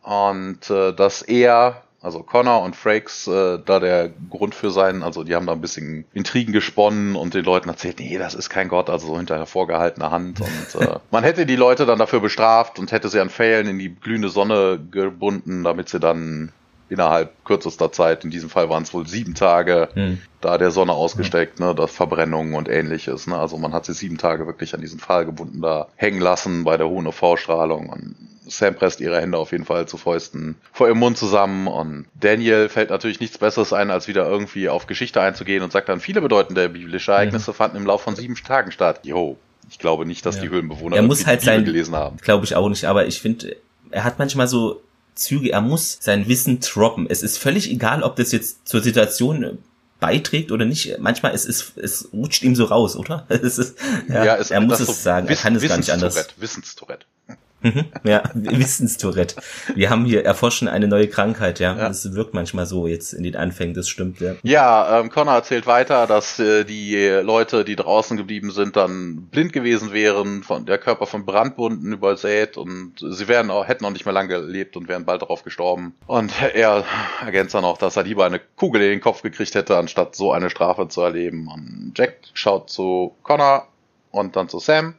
und 0.03 0.71
äh, 0.71 0.93
dass 0.93 1.23
er 1.23 1.83
also 2.01 2.23
Connor 2.23 2.63
und 2.63 2.77
Frakes, 2.77 3.27
äh, 3.27 3.59
da 3.65 3.81
der 3.81 4.11
Grund 4.31 4.55
für 4.55 4.71
sein, 4.71 5.03
also 5.03 5.25
die 5.25 5.35
haben 5.35 5.47
da 5.47 5.53
ein 5.53 5.61
bisschen 5.61 6.05
Intrigen 6.13 6.53
gesponnen 6.53 7.17
und 7.17 7.35
den 7.35 7.45
Leuten 7.45 7.69
erzählt, 7.69 7.99
nee, 7.99 8.19
das 8.19 8.35
ist 8.35 8.51
kein 8.51 8.69
Gott, 8.69 8.89
also 8.89 9.09
so 9.09 9.17
hinter 9.17 9.45
vorgehaltener 9.47 10.11
Hand. 10.11 10.41
Und 10.75 10.81
äh, 10.81 10.99
man 11.11 11.25
hätte 11.25 11.45
die 11.45 11.57
Leute 11.57 11.87
dann 11.87 11.99
dafür 11.99 12.21
bestraft 12.21 12.79
und 12.79 12.93
hätte 12.93 13.09
sie 13.09 13.21
an 13.21 13.31
Pfählen 13.31 13.67
in 13.67 13.79
die 13.79 13.95
glühende 13.95 14.29
Sonne 14.29 14.79
gebunden, 14.91 15.65
damit 15.65 15.89
sie 15.89 15.99
dann 15.99 16.53
innerhalb 16.89 17.45
kürzester 17.45 17.93
Zeit, 17.93 18.25
in 18.25 18.31
diesem 18.31 18.49
Fall 18.49 18.71
waren 18.71 18.83
es 18.83 18.95
wohl 18.95 19.07
sieben 19.07 19.35
Tage, 19.35 19.89
hm. 19.93 20.19
da 20.41 20.57
der 20.57 20.71
Sonne 20.71 20.93
ausgesteckt, 20.93 21.61
ne, 21.61 21.75
das 21.75 21.93
Verbrennungen 21.93 22.55
und 22.55 22.69
ähnliches. 22.69 23.27
Ne? 23.27 23.37
Also 23.37 23.59
man 23.59 23.73
hat 23.73 23.85
sie 23.85 23.93
sieben 23.93 24.19
Tage 24.19 24.47
wirklich 24.47 24.75
an 24.75 24.81
diesen 24.81 24.99
Pfahl 24.99 25.27
gebunden 25.27 25.61
da 25.61 25.89
hängen 25.97 26.21
lassen 26.21 26.65
bei 26.65 26.77
der 26.77 26.89
hohen 26.89 27.07
UV-Strahlung 27.07 27.89
und 27.91 28.15
Sam 28.49 28.75
presst 28.75 29.01
ihre 29.01 29.21
Hände 29.21 29.39
auf 29.39 29.53
jeden 29.53 29.65
Fall 29.65 29.87
zu 29.87 29.97
Fäusten 29.97 30.57
vor 30.73 30.89
ihrem 30.89 30.99
Mund 30.99 31.19
zusammen 31.19 31.67
und 31.67 32.07
Daniel 32.19 32.69
fällt 32.69 32.91
natürlich 32.91 33.21
nichts 33.21 33.39
Besseres 33.39 33.73
ein, 33.73 33.91
als 33.91 34.09
wieder 34.09 34.27
irgendwie 34.27 34.69
auf 34.69 34.87
Geschichte 34.87 35.21
einzugehen 35.21 35.63
und 35.63 35.73
sagt 35.73 35.89
dann, 35.89 36.01
viele 36.01 36.21
bedeutende 36.21 36.69
biblische 36.69 37.13
Ereignisse 37.13 37.51
mhm. 37.51 37.57
fanden 37.57 37.77
im 37.77 37.87
Laufe 37.87 38.05
von 38.05 38.17
sieben 38.17 38.35
Tagen 38.35 38.73
statt. 38.73 39.01
Jo, 39.05 39.37
ich 39.71 39.79
glaube 39.79 40.07
nicht, 40.07 40.25
dass 40.25 40.37
ja. 40.37 40.43
die 40.43 40.49
Höhlenbewohner 40.51 40.97
er 40.97 41.03
muss 41.03 41.27
halt 41.27 41.43
sein, 41.43 41.65
gelesen 41.65 41.95
haben. 41.95 42.17
Glaube 42.19 42.45
ich 42.45 42.55
auch 42.55 42.69
nicht, 42.69 42.85
aber 42.85 43.07
ich 43.07 43.21
finde, 43.21 43.57
er 43.91 44.05
hat 44.05 44.19
manchmal 44.19 44.49
so 44.49 44.83
Züge, 45.15 45.51
er 45.51 45.61
muss 45.61 45.99
sein 46.01 46.29
Wissen 46.29 46.61
droppen. 46.61 47.07
Es 47.09 47.23
ist 47.23 47.39
völlig 47.39 47.71
egal, 47.71 48.03
ob 48.03 48.17
das 48.17 48.33
jetzt 48.33 48.67
zur 48.69 48.81
Situation 48.81 49.59
beiträgt 50.01 50.53
oder 50.53 50.65
nicht. 50.65 50.97
Manchmal 51.01 51.35
ist 51.35 51.47
es, 51.47 51.73
es 51.77 52.09
rutscht 52.13 52.43
ihm 52.43 52.55
so 52.55 52.65
raus, 52.65 52.97
oder? 52.97 53.27
Es 53.29 53.59
ist, 53.59 53.77
ja, 54.09 54.25
ja 54.25 54.37
es, 54.37 54.51
er 54.51 54.61
muss 54.61 54.81
es 54.81 54.87
so 54.87 54.93
sagen, 54.93 55.29
er 55.29 55.37
kann 55.37 55.57
es 55.57 55.67
gar 55.67 55.77
nicht 55.77 55.91
anders. 55.91 56.29
Wissenstourette. 56.37 57.07
Mhm. 57.61 57.87
ja, 58.05 58.23
Wissenstourette. 58.35 59.37
Wir 59.75 59.91
haben 59.91 60.05
hier 60.05 60.25
erforschen 60.25 60.69
eine 60.69 60.87
neue 60.87 61.09
Krankheit, 61.09 61.59
ja. 61.59 61.77
ja. 61.77 61.89
Das 61.89 62.15
wirkt 62.15 62.35
manchmal 62.35 62.67
so 62.67 62.87
jetzt 62.87 63.13
in 63.13 63.23
den 63.23 63.37
Anfängen, 63.37 63.75
das 63.75 63.89
stimmt, 63.89 64.21
ja. 64.21 64.35
Ja, 64.43 65.01
ähm, 65.01 65.11
Connor 65.11 65.35
erzählt 65.35 65.67
weiter, 65.67 66.07
dass 66.07 66.39
äh, 66.39 66.65
die 66.65 66.97
Leute, 67.23 67.65
die 67.65 67.77
draußen 67.77 68.17
geblieben 68.17 68.51
sind, 68.51 68.77
dann 68.77 69.29
blind 69.31 69.53
gewesen 69.53 69.93
wären, 69.93 70.43
von 70.43 70.67
der 70.67 70.79
Körper 70.79 71.07
von 71.07 71.27
Brandwunden 71.27 71.93
übersät 71.93 72.57
und 72.57 72.95
sie 72.99 73.29
wären 73.29 73.51
auch, 73.51 73.67
hätten 73.67 73.85
auch 73.85 73.91
nicht 73.91 74.05
mehr 74.05 74.15
lange 74.15 74.29
gelebt 74.29 74.77
und 74.77 74.89
wären 74.89 75.05
bald 75.05 75.23
darauf 75.23 75.43
gestorben. 75.43 75.95
Und 76.07 76.33
er 76.55 76.85
ergänzt 77.25 77.55
dann 77.55 77.65
auch, 77.65 77.79
dass 77.79 77.97
er 77.97 78.05
lieber 78.05 78.25
eine 78.25 78.41
Kugel 78.57 78.83
in 78.83 78.91
den 78.91 79.01
Kopf 79.01 79.23
gekriegt 79.23 79.55
hätte, 79.55 79.77
anstatt 79.77 80.15
so 80.15 80.33
eine 80.33 80.51
Strafe 80.51 80.89
zu 80.89 81.01
erleben. 81.01 81.49
Und 81.53 81.93
Jack 81.97 82.19
schaut 82.35 82.71
zu 82.71 83.15
Connor 83.23 83.69
und 84.11 84.37
dann 84.37 84.49
zu 84.49 84.59
Sam 84.59 84.95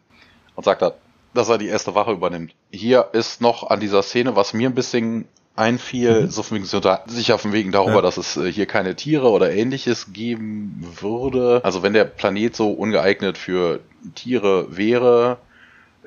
und 0.56 0.66
sagt 0.66 0.82
dann, 0.82 0.94
dass 1.34 1.50
er 1.50 1.58
die 1.58 1.68
erste 1.68 1.96
Wache 1.96 2.12
übernimmt. 2.12 2.54
Hier 2.72 3.10
ist 3.14 3.42
noch 3.42 3.70
an 3.70 3.80
dieser 3.80 4.04
Szene, 4.04 4.36
was 4.36 4.54
mir 4.54 4.70
ein 4.70 4.76
bisschen 4.76 5.26
einfiel, 5.56 6.24
mhm. 6.24 6.30
so 6.30 6.42
von 6.42 6.58
wegen, 6.58 6.66
sich 7.08 7.34
auf 7.34 7.42
dem 7.42 7.52
Wegen 7.52 7.72
darüber, 7.72 7.96
ja. 7.96 8.02
dass 8.02 8.18
es 8.18 8.38
äh, 8.38 8.52
hier 8.52 8.66
keine 8.66 8.96
Tiere 8.96 9.30
oder 9.30 9.52
ähnliches 9.52 10.14
geben 10.14 10.96
würde. 11.02 11.62
Also 11.64 11.84
wenn 11.84 11.94
der 11.94 12.06
Planet 12.06 12.56
so 12.56 12.72
ungeeignet 12.72 13.38
für 13.38 13.82
Tiere 14.16 14.76
wäre, 14.76 15.38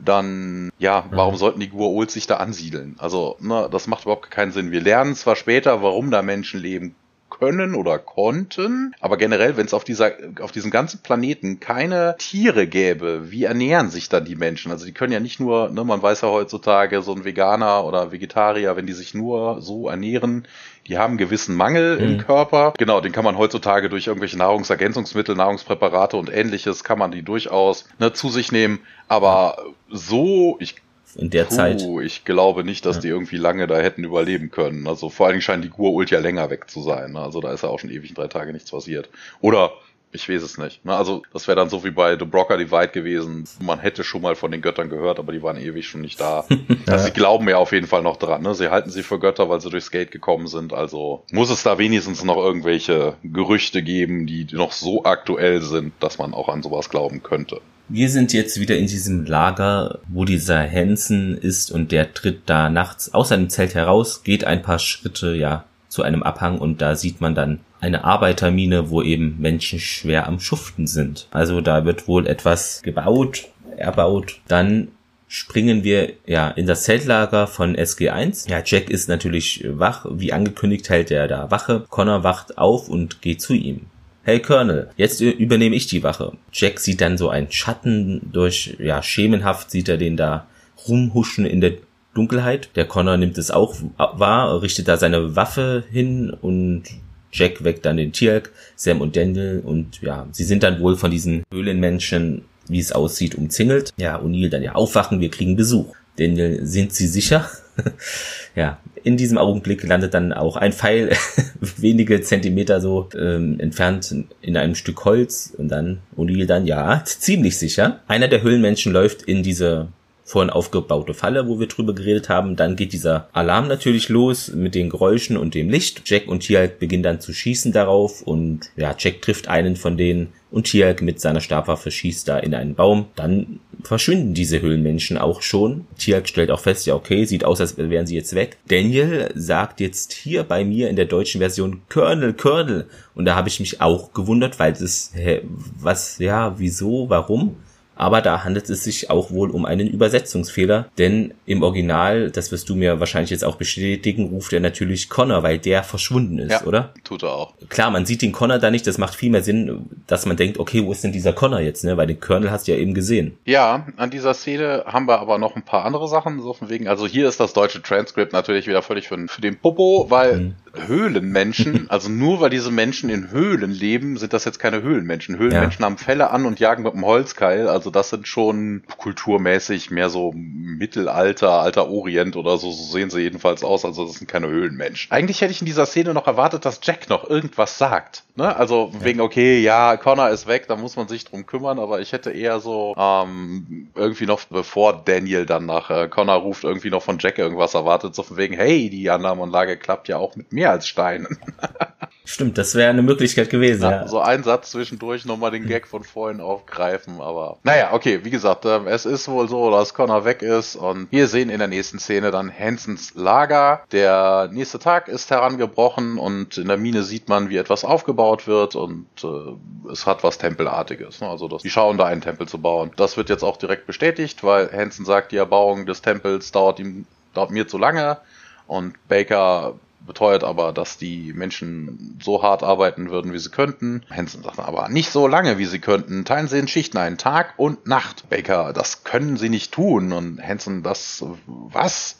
dann 0.00 0.70
ja, 0.78 1.04
warum 1.10 1.34
mhm. 1.34 1.38
sollten 1.38 1.60
die 1.60 1.70
Gua'uld 1.70 2.10
sich 2.10 2.26
da 2.26 2.38
ansiedeln? 2.38 2.96
Also, 2.98 3.36
ne, 3.40 3.68
das 3.70 3.86
macht 3.86 4.04
überhaupt 4.04 4.30
keinen 4.30 4.52
Sinn. 4.52 4.72
Wir 4.72 4.80
lernen 4.80 5.14
zwar 5.14 5.36
später, 5.36 5.82
warum 5.82 6.10
da 6.10 6.22
Menschen 6.22 6.60
leben 6.60 6.94
können 7.38 7.74
oder 7.74 7.98
konnten. 7.98 8.94
Aber 9.00 9.16
generell, 9.16 9.56
wenn 9.56 9.66
es 9.66 9.74
auf 9.74 9.84
dieser, 9.84 10.12
auf 10.40 10.52
diesem 10.52 10.70
ganzen 10.70 11.00
Planeten 11.02 11.60
keine 11.60 12.14
Tiere 12.18 12.66
gäbe, 12.66 13.30
wie 13.30 13.44
ernähren 13.44 13.90
sich 13.90 14.08
dann 14.08 14.24
die 14.24 14.36
Menschen? 14.36 14.70
Also 14.70 14.84
die 14.84 14.92
können 14.92 15.12
ja 15.12 15.20
nicht 15.20 15.40
nur, 15.40 15.70
ne, 15.70 15.84
man 15.84 16.02
weiß 16.02 16.20
ja 16.20 16.28
heutzutage, 16.28 17.02
so 17.02 17.14
ein 17.14 17.24
Veganer 17.24 17.84
oder 17.84 18.12
Vegetarier, 18.12 18.76
wenn 18.76 18.86
die 18.86 18.92
sich 18.92 19.14
nur 19.14 19.60
so 19.62 19.88
ernähren, 19.88 20.46
die 20.86 20.98
haben 20.98 21.12
einen 21.12 21.18
gewissen 21.18 21.56
Mangel 21.56 21.96
mhm. 21.96 22.04
im 22.04 22.18
Körper. 22.18 22.74
Genau, 22.78 23.00
den 23.00 23.12
kann 23.12 23.24
man 23.24 23.38
heutzutage 23.38 23.88
durch 23.88 24.06
irgendwelche 24.06 24.38
Nahrungsergänzungsmittel, 24.38 25.34
Nahrungspräparate 25.34 26.16
und 26.16 26.32
ähnliches, 26.32 26.84
kann 26.84 26.98
man 26.98 27.12
die 27.12 27.22
durchaus 27.22 27.86
ne, 27.98 28.12
zu 28.12 28.28
sich 28.28 28.52
nehmen. 28.52 28.80
Aber 29.08 29.56
so, 29.88 30.56
ich 30.60 30.76
in 31.16 31.30
der 31.30 31.44
Puh, 31.44 31.54
Zeit. 31.54 31.86
Ich 32.02 32.24
glaube 32.24 32.64
nicht, 32.64 32.86
dass 32.86 32.96
ja. 32.96 33.02
die 33.02 33.08
irgendwie 33.08 33.36
lange 33.36 33.66
da 33.66 33.78
hätten 33.78 34.04
überleben 34.04 34.50
können. 34.50 34.86
Also 34.86 35.08
vor 35.10 35.26
allen 35.26 35.34
Dingen 35.34 35.42
scheint 35.42 35.64
die 35.64 35.70
Gur-Ult 35.70 36.10
ja 36.10 36.20
länger 36.20 36.50
weg 36.50 36.70
zu 36.70 36.82
sein. 36.82 37.12
Ne? 37.12 37.20
Also 37.20 37.40
da 37.40 37.52
ist 37.52 37.62
ja 37.62 37.68
auch 37.68 37.78
schon 37.78 37.90
ewig 37.90 38.10
in 38.10 38.14
drei 38.14 38.28
Tage 38.28 38.52
nichts 38.52 38.70
passiert. 38.70 39.08
Oder 39.40 39.72
ich 40.14 40.28
weiß 40.28 40.42
es 40.42 40.58
nicht. 40.58 40.84
Ne? 40.84 40.94
Also 40.94 41.22
das 41.32 41.48
wäre 41.48 41.56
dann 41.56 41.70
so 41.70 41.84
wie 41.84 41.90
bei 41.90 42.18
The 42.18 42.24
Brocker 42.24 42.58
Divide 42.58 42.88
gewesen. 42.88 43.44
Man 43.60 43.78
hätte 43.78 44.04
schon 44.04 44.22
mal 44.22 44.34
von 44.34 44.50
den 44.50 44.60
Göttern 44.60 44.90
gehört, 44.90 45.18
aber 45.18 45.32
die 45.32 45.42
waren 45.42 45.56
ewig 45.56 45.88
schon 45.88 46.02
nicht 46.02 46.20
da. 46.20 46.44
Also 46.86 47.06
sie 47.06 47.12
glauben 47.12 47.48
ja 47.48 47.58
auf 47.58 47.72
jeden 47.72 47.86
Fall 47.86 48.02
noch 48.02 48.16
dran. 48.16 48.42
Ne? 48.42 48.54
Sie 48.54 48.68
halten 48.68 48.90
sie 48.90 49.02
für 49.02 49.18
Götter, 49.18 49.48
weil 49.48 49.60
sie 49.60 49.70
durchs 49.70 49.90
Gate 49.90 50.10
gekommen 50.10 50.48
sind. 50.48 50.72
Also 50.72 51.22
muss 51.30 51.48
es 51.48 51.62
da 51.62 51.78
wenigstens 51.78 52.24
noch 52.24 52.36
irgendwelche 52.36 53.14
Gerüchte 53.22 53.82
geben, 53.82 54.26
die 54.26 54.46
noch 54.50 54.72
so 54.72 55.04
aktuell 55.04 55.62
sind, 55.62 55.92
dass 56.00 56.18
man 56.18 56.34
auch 56.34 56.48
an 56.48 56.62
sowas 56.62 56.90
glauben 56.90 57.22
könnte. 57.22 57.60
Wir 57.88 58.08
sind 58.08 58.32
jetzt 58.32 58.58
wieder 58.58 58.76
in 58.76 58.86
diesem 58.86 59.26
Lager, 59.26 59.98
wo 60.08 60.24
dieser 60.24 60.68
Hansen 60.70 61.36
ist 61.36 61.70
und 61.70 61.92
der 61.92 62.14
tritt 62.14 62.42
da 62.46 62.70
nachts 62.70 63.12
aus 63.12 63.28
seinem 63.28 63.50
Zelt 63.50 63.74
heraus, 63.74 64.22
geht 64.22 64.44
ein 64.44 64.62
paar 64.62 64.78
Schritte, 64.78 65.34
ja, 65.34 65.64
zu 65.88 66.02
einem 66.02 66.22
Abhang 66.22 66.58
und 66.58 66.80
da 66.80 66.96
sieht 66.96 67.20
man 67.20 67.34
dann 67.34 67.60
eine 67.80 68.04
Arbeitermine, 68.04 68.88
wo 68.88 69.02
eben 69.02 69.38
Menschen 69.40 69.78
schwer 69.78 70.26
am 70.26 70.40
Schuften 70.40 70.86
sind. 70.86 71.28
Also 71.32 71.60
da 71.60 71.84
wird 71.84 72.08
wohl 72.08 72.26
etwas 72.26 72.80
gebaut, 72.82 73.48
erbaut. 73.76 74.40
Dann 74.48 74.88
springen 75.28 75.84
wir 75.84 76.14
ja 76.24 76.48
in 76.48 76.66
das 76.66 76.84
Zeltlager 76.84 77.46
von 77.46 77.76
SG1. 77.76 78.48
Ja, 78.48 78.62
Jack 78.64 78.88
ist 78.88 79.08
natürlich 79.08 79.66
wach. 79.68 80.06
Wie 80.08 80.32
angekündigt 80.32 80.88
hält 80.88 81.10
er 81.10 81.28
da 81.28 81.50
Wache. 81.50 81.84
Connor 81.90 82.24
wacht 82.24 82.56
auf 82.56 82.88
und 82.88 83.20
geht 83.20 83.42
zu 83.42 83.52
ihm 83.52 83.86
hey 84.24 84.40
Colonel, 84.40 84.90
jetzt 84.96 85.20
übernehme 85.20 85.76
ich 85.76 85.86
die 85.86 86.02
Wache. 86.02 86.32
Jack 86.52 86.80
sieht 86.80 87.00
dann 87.00 87.18
so 87.18 87.28
einen 87.28 87.50
Schatten 87.50 88.30
durch, 88.32 88.76
ja, 88.78 89.02
schemenhaft 89.02 89.70
sieht 89.70 89.88
er 89.88 89.96
den 89.96 90.16
da 90.16 90.46
rumhuschen 90.88 91.46
in 91.46 91.60
der 91.60 91.74
Dunkelheit. 92.14 92.70
Der 92.76 92.84
Connor 92.84 93.16
nimmt 93.16 93.38
es 93.38 93.50
auch 93.50 93.76
wahr, 93.96 94.62
richtet 94.62 94.88
da 94.88 94.96
seine 94.96 95.34
Waffe 95.34 95.84
hin 95.90 96.30
und 96.30 96.84
Jack 97.32 97.64
weckt 97.64 97.86
dann 97.86 97.96
den 97.96 98.12
Tierk, 98.12 98.52
Sam 98.76 99.00
und 99.00 99.16
Daniel 99.16 99.62
und 99.64 100.02
ja, 100.02 100.26
sie 100.32 100.44
sind 100.44 100.62
dann 100.62 100.80
wohl 100.80 100.96
von 100.96 101.10
diesen 101.10 101.42
Höhlenmenschen, 101.50 102.44
wie 102.68 102.78
es 102.78 102.92
aussieht, 102.92 103.34
umzingelt. 103.34 103.92
Ja, 103.96 104.20
O'Neill 104.20 104.50
dann 104.50 104.62
ja 104.62 104.74
aufwachen, 104.74 105.20
wir 105.20 105.30
kriegen 105.30 105.56
Besuch. 105.56 105.94
Daniel, 106.16 106.64
sind 106.66 106.92
Sie 106.92 107.06
sicher? 107.06 107.48
ja, 108.54 108.78
in 109.02 109.16
diesem 109.16 109.38
Augenblick 109.38 109.82
landet 109.82 110.14
dann 110.14 110.32
auch 110.32 110.56
ein 110.56 110.72
Pfeil 110.72 111.10
wenige 111.60 112.20
Zentimeter 112.22 112.80
so 112.80 113.08
ähm, 113.18 113.58
entfernt 113.60 114.14
in 114.40 114.56
einem 114.56 114.74
Stück 114.74 115.04
Holz 115.04 115.54
und 115.56 115.68
dann 115.68 115.98
O'Neill 116.16 116.46
dann, 116.46 116.66
ja, 116.66 117.02
ziemlich 117.04 117.58
sicher. 117.58 118.00
Einer 118.06 118.28
der 118.28 118.42
Höhlenmenschen 118.42 118.92
läuft 118.92 119.22
in 119.22 119.42
diese 119.42 119.88
vorhin 120.24 120.50
aufgebaute 120.50 121.14
Falle, 121.14 121.48
wo 121.48 121.60
wir 121.60 121.66
drüber 121.66 121.94
geredet 121.94 122.28
haben. 122.28 122.56
Dann 122.56 122.76
geht 122.76 122.92
dieser 122.92 123.28
Alarm 123.32 123.68
natürlich 123.68 124.08
los 124.08 124.52
mit 124.52 124.74
den 124.74 124.88
Geräuschen 124.88 125.36
und 125.36 125.54
dem 125.54 125.68
Licht. 125.68 126.02
Jack 126.06 126.28
und 126.28 126.40
Tialk 126.40 126.78
beginnen 126.78 127.02
dann 127.02 127.20
zu 127.20 127.32
schießen 127.34 127.72
darauf 127.72 128.22
und 128.22 128.70
ja, 128.76 128.94
Jack 128.98 129.20
trifft 129.20 129.48
einen 129.48 129.76
von 129.76 129.96
denen 129.96 130.28
und 130.50 130.64
Tialk 130.64 131.02
mit 131.02 131.20
seiner 131.20 131.40
Stabwaffe 131.40 131.90
schießt 131.90 132.28
da 132.28 132.38
in 132.38 132.54
einen 132.54 132.74
Baum. 132.74 133.06
Dann 133.16 133.60
verschwinden 133.82 134.34
diese 134.34 134.60
Höhlenmenschen 134.60 135.18
auch 135.18 135.42
schon. 135.42 135.86
Tialk 135.98 136.28
stellt 136.28 136.50
auch 136.50 136.60
fest, 136.60 136.86
ja 136.86 136.94
okay, 136.94 137.24
sieht 137.24 137.44
aus, 137.44 137.60
als 137.60 137.76
wären 137.76 138.06
sie 138.06 138.14
jetzt 138.14 138.34
weg. 138.34 138.58
Daniel 138.68 139.30
sagt 139.34 139.80
jetzt 139.80 140.12
hier 140.12 140.44
bei 140.44 140.64
mir 140.64 140.88
in 140.88 140.96
der 140.96 141.06
deutschen 141.06 141.40
Version 141.40 141.82
Colonel, 141.88 142.32
Colonel. 142.34 142.86
Und 143.14 143.24
da 143.24 143.34
habe 143.34 143.48
ich 143.48 143.60
mich 143.60 143.80
auch 143.80 144.12
gewundert, 144.12 144.58
weil 144.58 144.72
das, 144.72 145.12
hä, 145.14 145.42
was, 145.78 146.18
ja, 146.18 146.58
wieso, 146.58 147.08
warum? 147.08 147.56
Aber 148.02 148.20
da 148.20 148.42
handelt 148.42 148.68
es 148.68 148.82
sich 148.82 149.10
auch 149.10 149.30
wohl 149.30 149.48
um 149.50 149.64
einen 149.64 149.86
Übersetzungsfehler, 149.86 150.88
denn 150.98 151.34
im 151.46 151.62
Original, 151.62 152.32
das 152.32 152.50
wirst 152.50 152.68
du 152.68 152.74
mir 152.74 152.98
wahrscheinlich 152.98 153.30
jetzt 153.30 153.44
auch 153.44 153.54
bestätigen, 153.54 154.26
ruft 154.26 154.52
er 154.52 154.58
natürlich 154.58 155.08
Connor, 155.08 155.44
weil 155.44 155.60
der 155.60 155.84
verschwunden 155.84 156.40
ist, 156.40 156.50
ja, 156.50 156.64
oder? 156.64 156.92
Tut 157.04 157.22
er 157.22 157.30
auch. 157.30 157.54
Klar, 157.68 157.92
man 157.92 158.04
sieht 158.04 158.22
den 158.22 158.32
Connor 158.32 158.58
da 158.58 158.72
nicht, 158.72 158.88
das 158.88 158.98
macht 158.98 159.14
viel 159.14 159.30
mehr 159.30 159.44
Sinn, 159.44 159.88
dass 160.08 160.26
man 160.26 160.36
denkt, 160.36 160.58
okay, 160.58 160.84
wo 160.84 160.90
ist 160.90 161.04
denn 161.04 161.12
dieser 161.12 161.32
Connor 161.32 161.60
jetzt, 161.60 161.84
ne? 161.84 161.96
Weil 161.96 162.08
den 162.08 162.18
Colonel 162.18 162.50
hast 162.50 162.66
du 162.66 162.72
ja 162.72 162.78
eben 162.78 162.92
gesehen. 162.92 163.38
Ja, 163.44 163.86
an 163.96 164.10
dieser 164.10 164.34
Szene 164.34 164.82
haben 164.84 165.06
wir 165.06 165.20
aber 165.20 165.38
noch 165.38 165.54
ein 165.54 165.64
paar 165.64 165.84
andere 165.84 166.08
Sachen, 166.08 166.40
so 166.42 166.54
von 166.54 166.68
wegen, 166.70 166.88
also 166.88 167.06
hier 167.06 167.28
ist 167.28 167.38
das 167.38 167.52
deutsche 167.52 167.82
Transkript 167.82 168.32
natürlich 168.32 168.66
wieder 168.66 168.82
völlig 168.82 169.06
für, 169.06 169.28
für 169.28 169.40
den 169.40 169.60
Popo, 169.60 170.06
weil 170.08 170.36
mhm. 170.38 170.54
Höhlenmenschen, 170.74 171.86
also 171.90 172.08
nur 172.08 172.40
weil 172.40 172.50
diese 172.50 172.70
Menschen 172.70 173.10
in 173.10 173.30
Höhlen 173.30 173.70
leben, 173.70 174.16
sind 174.16 174.32
das 174.32 174.44
jetzt 174.44 174.58
keine 174.58 174.82
Höhlenmenschen. 174.82 175.38
Höhlenmenschen 175.38 175.80
ja. 175.80 175.86
haben 175.86 175.98
Fälle 175.98 176.30
an 176.30 176.46
und 176.46 176.60
jagen 176.60 176.82
mit 176.82 176.94
einem 176.94 177.04
Holzkeil, 177.04 177.68
also 177.68 177.90
das 177.90 178.10
sind 178.10 178.26
schon 178.28 178.82
kulturmäßig 178.98 179.90
mehr 179.90 180.10
so 180.10 180.32
Mittelalter, 180.34 181.52
alter 181.60 181.88
Orient 181.88 182.36
oder 182.36 182.58
so, 182.58 182.70
so 182.70 182.84
sehen 182.84 183.10
sie 183.10 183.20
jedenfalls 183.20 183.64
aus, 183.64 183.84
also 183.84 184.06
das 184.06 184.16
sind 184.16 184.28
keine 184.28 184.48
Höhlenmenschen. 184.48 185.12
Eigentlich 185.12 185.40
hätte 185.40 185.52
ich 185.52 185.60
in 185.60 185.66
dieser 185.66 185.86
Szene 185.86 186.14
noch 186.14 186.26
erwartet, 186.26 186.64
dass 186.64 186.80
Jack 186.82 187.08
noch 187.08 187.28
irgendwas 187.28 187.78
sagt. 187.78 188.24
Ne? 188.34 188.56
Also 188.56 188.90
ja. 188.94 189.04
wegen, 189.04 189.20
okay, 189.20 189.60
ja, 189.60 189.96
Connor 189.96 190.30
ist 190.30 190.46
weg, 190.46 190.66
da 190.66 190.76
muss 190.76 190.96
man 190.96 191.06
sich 191.06 191.24
drum 191.24 191.44
kümmern, 191.44 191.78
aber 191.78 192.00
ich 192.00 192.12
hätte 192.12 192.30
eher 192.30 192.60
so 192.60 192.94
ähm, 192.96 193.88
irgendwie 193.94 194.26
noch, 194.26 194.40
bevor 194.44 195.02
Daniel 195.04 195.44
dann 195.44 195.66
nach 195.66 195.90
äh, 195.90 196.08
Connor 196.08 196.36
ruft, 196.36 196.64
irgendwie 196.64 196.90
noch 196.90 197.02
von 197.02 197.18
Jack 197.18 197.38
irgendwas 197.38 197.74
erwartet, 197.74 198.14
so 198.14 198.22
von 198.22 198.38
wegen, 198.38 198.54
hey, 198.54 198.88
die 198.88 199.10
Annahmeanlage 199.10 199.76
klappt 199.76 200.08
ja 200.08 200.16
auch 200.16 200.34
mit 200.34 200.52
mehr 200.62 200.70
als 200.70 200.86
Steinen. 200.86 201.38
Stimmt, 202.24 202.56
das 202.56 202.76
wäre 202.76 202.88
eine 202.88 203.02
Möglichkeit 203.02 203.50
gewesen. 203.50 203.82
Ja, 203.82 203.90
ja. 203.90 204.08
So 204.08 204.20
ein 204.20 204.44
Satz 204.44 204.70
zwischendurch 204.70 205.24
nochmal 205.24 205.50
den 205.50 205.66
Gag 205.66 205.88
von 205.88 206.04
vorhin 206.04 206.40
aufgreifen, 206.40 207.20
aber 207.20 207.58
naja, 207.64 207.92
okay, 207.92 208.20
wie 208.22 208.30
gesagt, 208.30 208.64
äh, 208.64 208.78
es 208.86 209.06
ist 209.06 209.26
wohl 209.26 209.48
so, 209.48 209.72
dass 209.72 209.92
Connor 209.92 210.24
weg 210.24 210.40
ist 210.40 210.76
und 210.76 211.10
wir 211.10 211.26
sehen 211.26 211.50
in 211.50 211.58
der 211.58 211.66
nächsten 211.66 211.98
Szene 211.98 212.30
dann 212.30 212.50
Hansons 212.56 213.14
Lager. 213.16 213.82
Der 213.90 214.48
nächste 214.52 214.78
Tag 214.78 215.08
ist 215.08 215.32
herangebrochen 215.32 216.16
und 216.16 216.58
in 216.58 216.68
der 216.68 216.76
Mine 216.76 217.02
sieht 217.02 217.28
man, 217.28 217.50
wie 217.50 217.56
etwas 217.56 217.84
aufgebaut 217.84 218.46
wird 218.46 218.76
und 218.76 219.06
äh, 219.24 219.90
es 219.90 220.06
hat 220.06 220.22
was 220.22 220.38
Tempelartiges. 220.38 221.20
Ne? 221.20 221.28
Also 221.28 221.48
das, 221.48 221.62
die 221.62 221.70
schauen 221.70 221.98
da 221.98 222.04
einen 222.04 222.20
Tempel 222.20 222.46
zu 222.46 222.58
bauen. 222.58 222.92
Das 222.96 223.16
wird 223.16 223.30
jetzt 223.30 223.42
auch 223.42 223.56
direkt 223.56 223.88
bestätigt, 223.88 224.44
weil 224.44 224.70
Hanson 224.70 225.04
sagt, 225.04 225.32
die 225.32 225.38
Erbauung 225.38 225.86
des 225.86 226.02
Tempels 226.02 226.52
dauert 226.52 226.78
ihm 226.78 227.06
dauert 227.34 227.50
mir 227.50 227.66
zu 227.66 227.78
lange 227.78 228.18
und 228.66 228.94
Baker 229.08 229.74
beteuert 230.06 230.44
aber, 230.44 230.72
dass 230.72 230.98
die 230.98 231.32
Menschen 231.32 232.18
so 232.22 232.42
hart 232.42 232.62
arbeiten 232.62 233.10
würden, 233.10 233.32
wie 233.32 233.38
sie 233.38 233.50
könnten. 233.50 234.02
Hansen 234.10 234.42
sagt 234.42 234.58
aber 234.58 234.88
nicht 234.88 235.10
so 235.10 235.26
lange, 235.26 235.58
wie 235.58 235.64
sie 235.64 235.78
könnten. 235.78 236.24
Teilen 236.24 236.48
sie 236.48 236.58
in 236.58 236.68
Schichten 236.68 236.98
ein, 236.98 237.18
Tag 237.18 237.54
und 237.56 237.86
Nacht. 237.86 238.28
Baker, 238.28 238.72
das 238.72 239.04
können 239.04 239.36
sie 239.36 239.48
nicht 239.48 239.72
tun. 239.72 240.12
Und 240.12 240.42
Hansen, 240.42 240.82
das, 240.82 241.24
was? 241.46 242.18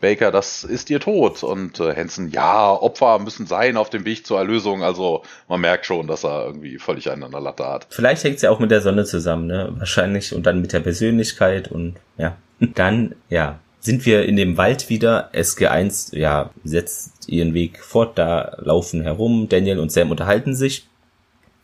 Baker, 0.00 0.32
das 0.32 0.64
ist 0.64 0.90
ihr 0.90 0.98
Tod. 0.98 1.42
Und 1.44 1.78
äh, 1.78 1.94
Hansen, 1.94 2.30
ja, 2.30 2.70
Opfer 2.70 3.20
müssen 3.20 3.46
sein 3.46 3.76
auf 3.76 3.88
dem 3.88 4.04
Weg 4.04 4.26
zur 4.26 4.38
Erlösung. 4.38 4.82
Also 4.82 5.22
man 5.48 5.60
merkt 5.60 5.86
schon, 5.86 6.08
dass 6.08 6.24
er 6.24 6.46
irgendwie 6.46 6.78
völlig 6.78 7.10
einen 7.10 7.22
an 7.22 7.30
der 7.30 7.40
Latte 7.40 7.64
hat. 7.66 7.86
Vielleicht 7.90 8.24
hängt 8.24 8.36
es 8.36 8.42
ja 8.42 8.50
auch 8.50 8.58
mit 8.58 8.72
der 8.72 8.80
Sonne 8.80 9.04
zusammen, 9.04 9.46
ne? 9.46 9.72
Wahrscheinlich. 9.78 10.34
Und 10.34 10.44
dann 10.44 10.60
mit 10.60 10.72
der 10.72 10.80
Persönlichkeit 10.80 11.68
und 11.68 11.94
ja. 12.18 12.36
Dann, 12.74 13.16
ja, 13.28 13.58
sind 13.82 14.06
wir 14.06 14.24
in 14.24 14.36
dem 14.36 14.56
Wald 14.56 14.88
wieder. 14.88 15.28
SG1, 15.34 16.16
ja, 16.16 16.50
setzt 16.62 17.28
ihren 17.28 17.52
Weg 17.52 17.82
fort, 17.82 18.16
da 18.16 18.56
laufen 18.58 19.02
herum. 19.02 19.48
Daniel 19.48 19.80
und 19.80 19.90
Sam 19.90 20.12
unterhalten 20.12 20.54
sich. 20.54 20.86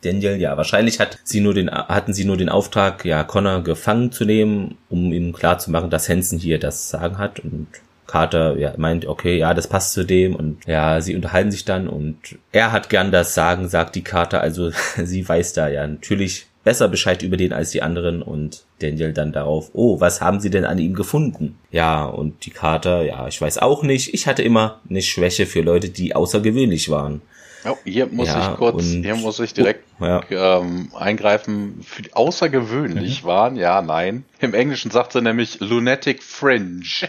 Daniel, 0.02 0.36
ja, 0.36 0.56
wahrscheinlich 0.56 0.98
hat 1.00 1.18
sie 1.22 1.40
nur 1.40 1.54
den, 1.54 1.70
hatten 1.70 2.12
sie 2.12 2.24
nur 2.24 2.36
den 2.36 2.48
Auftrag, 2.48 3.04
ja, 3.04 3.22
Connor 3.22 3.62
gefangen 3.62 4.10
zu 4.10 4.24
nehmen, 4.24 4.76
um 4.88 5.12
ihm 5.12 5.32
klarzumachen, 5.32 5.90
dass 5.90 6.08
Hansen 6.08 6.38
hier 6.38 6.58
das 6.58 6.90
Sagen 6.90 7.18
hat 7.18 7.40
und 7.40 7.68
Carter 8.08 8.56
ja, 8.56 8.74
meint, 8.76 9.06
okay, 9.06 9.38
ja, 9.38 9.54
das 9.54 9.68
passt 9.68 9.92
zu 9.92 10.04
dem 10.04 10.34
und 10.34 10.66
ja, 10.66 11.00
sie 11.00 11.14
unterhalten 11.14 11.52
sich 11.52 11.64
dann 11.64 11.88
und 11.88 12.16
er 12.50 12.72
hat 12.72 12.90
gern 12.90 13.12
das 13.12 13.34
Sagen, 13.34 13.68
sagt 13.68 13.94
die 13.94 14.02
Carter, 14.02 14.40
also 14.40 14.70
sie 14.96 15.28
weiß 15.28 15.52
da 15.52 15.68
ja 15.68 15.86
natürlich 15.86 16.47
besser 16.64 16.88
Bescheid 16.88 17.22
über 17.22 17.36
den 17.36 17.52
als 17.52 17.70
die 17.70 17.82
anderen 17.82 18.22
und 18.22 18.64
Daniel 18.80 19.12
dann 19.12 19.32
darauf, 19.32 19.70
oh, 19.72 20.00
was 20.00 20.20
haben 20.20 20.40
sie 20.40 20.50
denn 20.50 20.64
an 20.64 20.78
ihm 20.78 20.94
gefunden? 20.94 21.58
Ja, 21.70 22.04
und 22.04 22.44
die 22.44 22.50
Carter, 22.50 23.02
ja, 23.02 23.26
ich 23.28 23.40
weiß 23.40 23.58
auch 23.58 23.82
nicht. 23.82 24.12
Ich 24.14 24.26
hatte 24.26 24.42
immer 24.42 24.80
eine 24.88 25.02
Schwäche 25.02 25.46
für 25.46 25.60
Leute, 25.60 25.88
die 25.88 26.14
außergewöhnlich 26.14 26.90
waren. 26.90 27.22
Oh, 27.64 27.76
hier 27.84 28.06
muss 28.06 28.28
ja, 28.28 28.52
ich 28.52 28.56
kurz, 28.56 28.84
hier 28.84 29.16
muss 29.16 29.40
ich 29.40 29.52
direkt 29.52 29.84
oh, 30.00 30.04
ja. 30.04 30.22
ähm, 30.30 30.90
eingreifen. 30.96 31.80
Für 31.82 32.02
außergewöhnlich 32.12 33.22
mhm. 33.22 33.26
waren, 33.26 33.56
ja, 33.56 33.82
nein. 33.82 34.24
Im 34.40 34.54
Englischen 34.54 34.90
sagt 34.90 35.12
sie 35.12 35.22
nämlich 35.22 35.60
Lunatic 35.60 36.22
Fringe. 36.22 36.82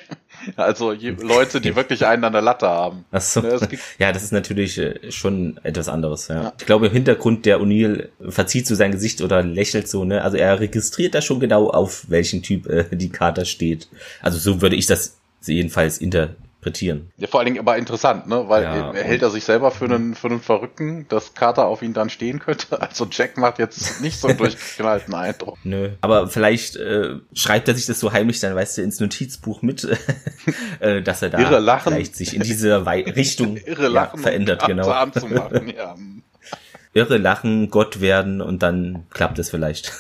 Also 0.56 0.93
Leute, 0.93 1.60
die 1.60 1.76
wirklich 1.76 2.06
einen 2.06 2.24
an 2.24 2.32
der 2.32 2.41
Latte 2.41 2.70
haben. 2.70 3.04
Ach 3.12 3.20
so. 3.20 3.41
Ne, 3.41 3.60
ja, 3.97 4.14
das 4.14 4.24
ist 4.24 4.32
natürlich 4.32 4.78
äh, 4.78 5.12
schon 5.12 5.60
etwas 5.64 5.89
anderes. 5.89 6.30
Ja. 6.30 6.43
ja. 6.43 6.54
Ich 6.58 6.66
glaube, 6.66 6.88
im 6.88 6.93
Hintergrund 6.93 7.45
der 7.45 7.60
O'Neill 7.60 8.08
verzieht 8.30 8.66
so 8.66 8.74
sein 8.74 8.93
Gesicht 8.93 9.22
oder 9.22 9.43
lächelt 9.43 9.89
so. 9.89 10.06
Ne? 10.06 10.22
Also 10.24 10.38
er 10.38 10.62
registriert 10.62 11.14
da 11.14 11.22
schon 11.22 11.41
genau, 11.41 11.70
auf 11.70 12.10
welchen 12.10 12.41
Typ 12.41 12.68
äh, 12.68 12.86
die 12.95 13.10
Karte 13.10 13.45
steht. 13.45 13.89
Also 14.22 14.39
so 14.39 14.62
würde 14.62 14.78
ich 14.78 14.86
das 14.86 15.18
jedenfalls 15.45 15.97
inter 15.97 16.30
interpretieren. 16.60 17.12
Ja, 17.18 17.28
vor 17.28 17.39
allen 17.39 17.47
Dingen 17.47 17.60
aber 17.60 17.78
interessant, 17.78 18.28
ne? 18.28 18.45
Weil 18.47 18.64
ja, 18.64 18.91
er 18.91 19.03
hält 19.03 19.22
er 19.22 19.30
sich 19.30 19.45
selber 19.45 19.72
für 19.72 19.86
einen, 19.86 20.14
für 20.14 20.28
einen 20.28 20.41
Verrückten, 20.41 21.07
dass 21.07 21.34
Carter 21.34 21.66
auf 21.66 21.82
ihn 21.82 21.93
dann 21.93 22.10
stehen 22.10 22.39
könnte. 22.39 22.80
Also 22.89 23.07
Jack 23.12 23.38
macht 23.38 23.60
jetzt 23.60 24.01
nicht 24.01 24.20
so 24.20 24.28
einen 24.28 24.38
durchgeknallten 24.39 25.14
Eindruck. 25.14 25.57
Nö. 25.64 25.91
Aber 26.01 26.28
vielleicht 26.28 26.76
äh, 26.76 27.18
schreibt 27.34 27.68
er 27.68 27.76
sich 27.76 27.86
das 27.86 27.99
so 27.99 28.12
heimlich 28.12 28.39
dann, 28.39 28.55
weißt 28.55 28.78
du, 28.78 28.82
ins 28.82 28.99
Notizbuch 28.99 29.62
mit, 29.62 29.88
äh, 30.80 31.01
dass 31.01 31.22
er 31.22 31.30
da 31.30 31.39
Irre 31.39 31.60
lachen. 31.60 31.93
vielleicht 31.93 32.16
sich 32.16 32.36
in 32.36 32.41
diese 32.41 32.86
Wei 32.86 33.03
Richtung 33.03 33.57
Irre 33.57 33.91
ja, 33.91 34.12
verändert, 34.16 34.66
genau. 34.66 34.89
Anzumachen, 34.89 35.70
ja. 35.70 35.95
Irre 36.93 37.18
lachen, 37.18 37.70
Gott 37.70 38.01
werden 38.01 38.41
und 38.41 38.64
dann 38.64 39.05
klappt 39.12 39.38
es 39.39 39.51
vielleicht. 39.51 39.93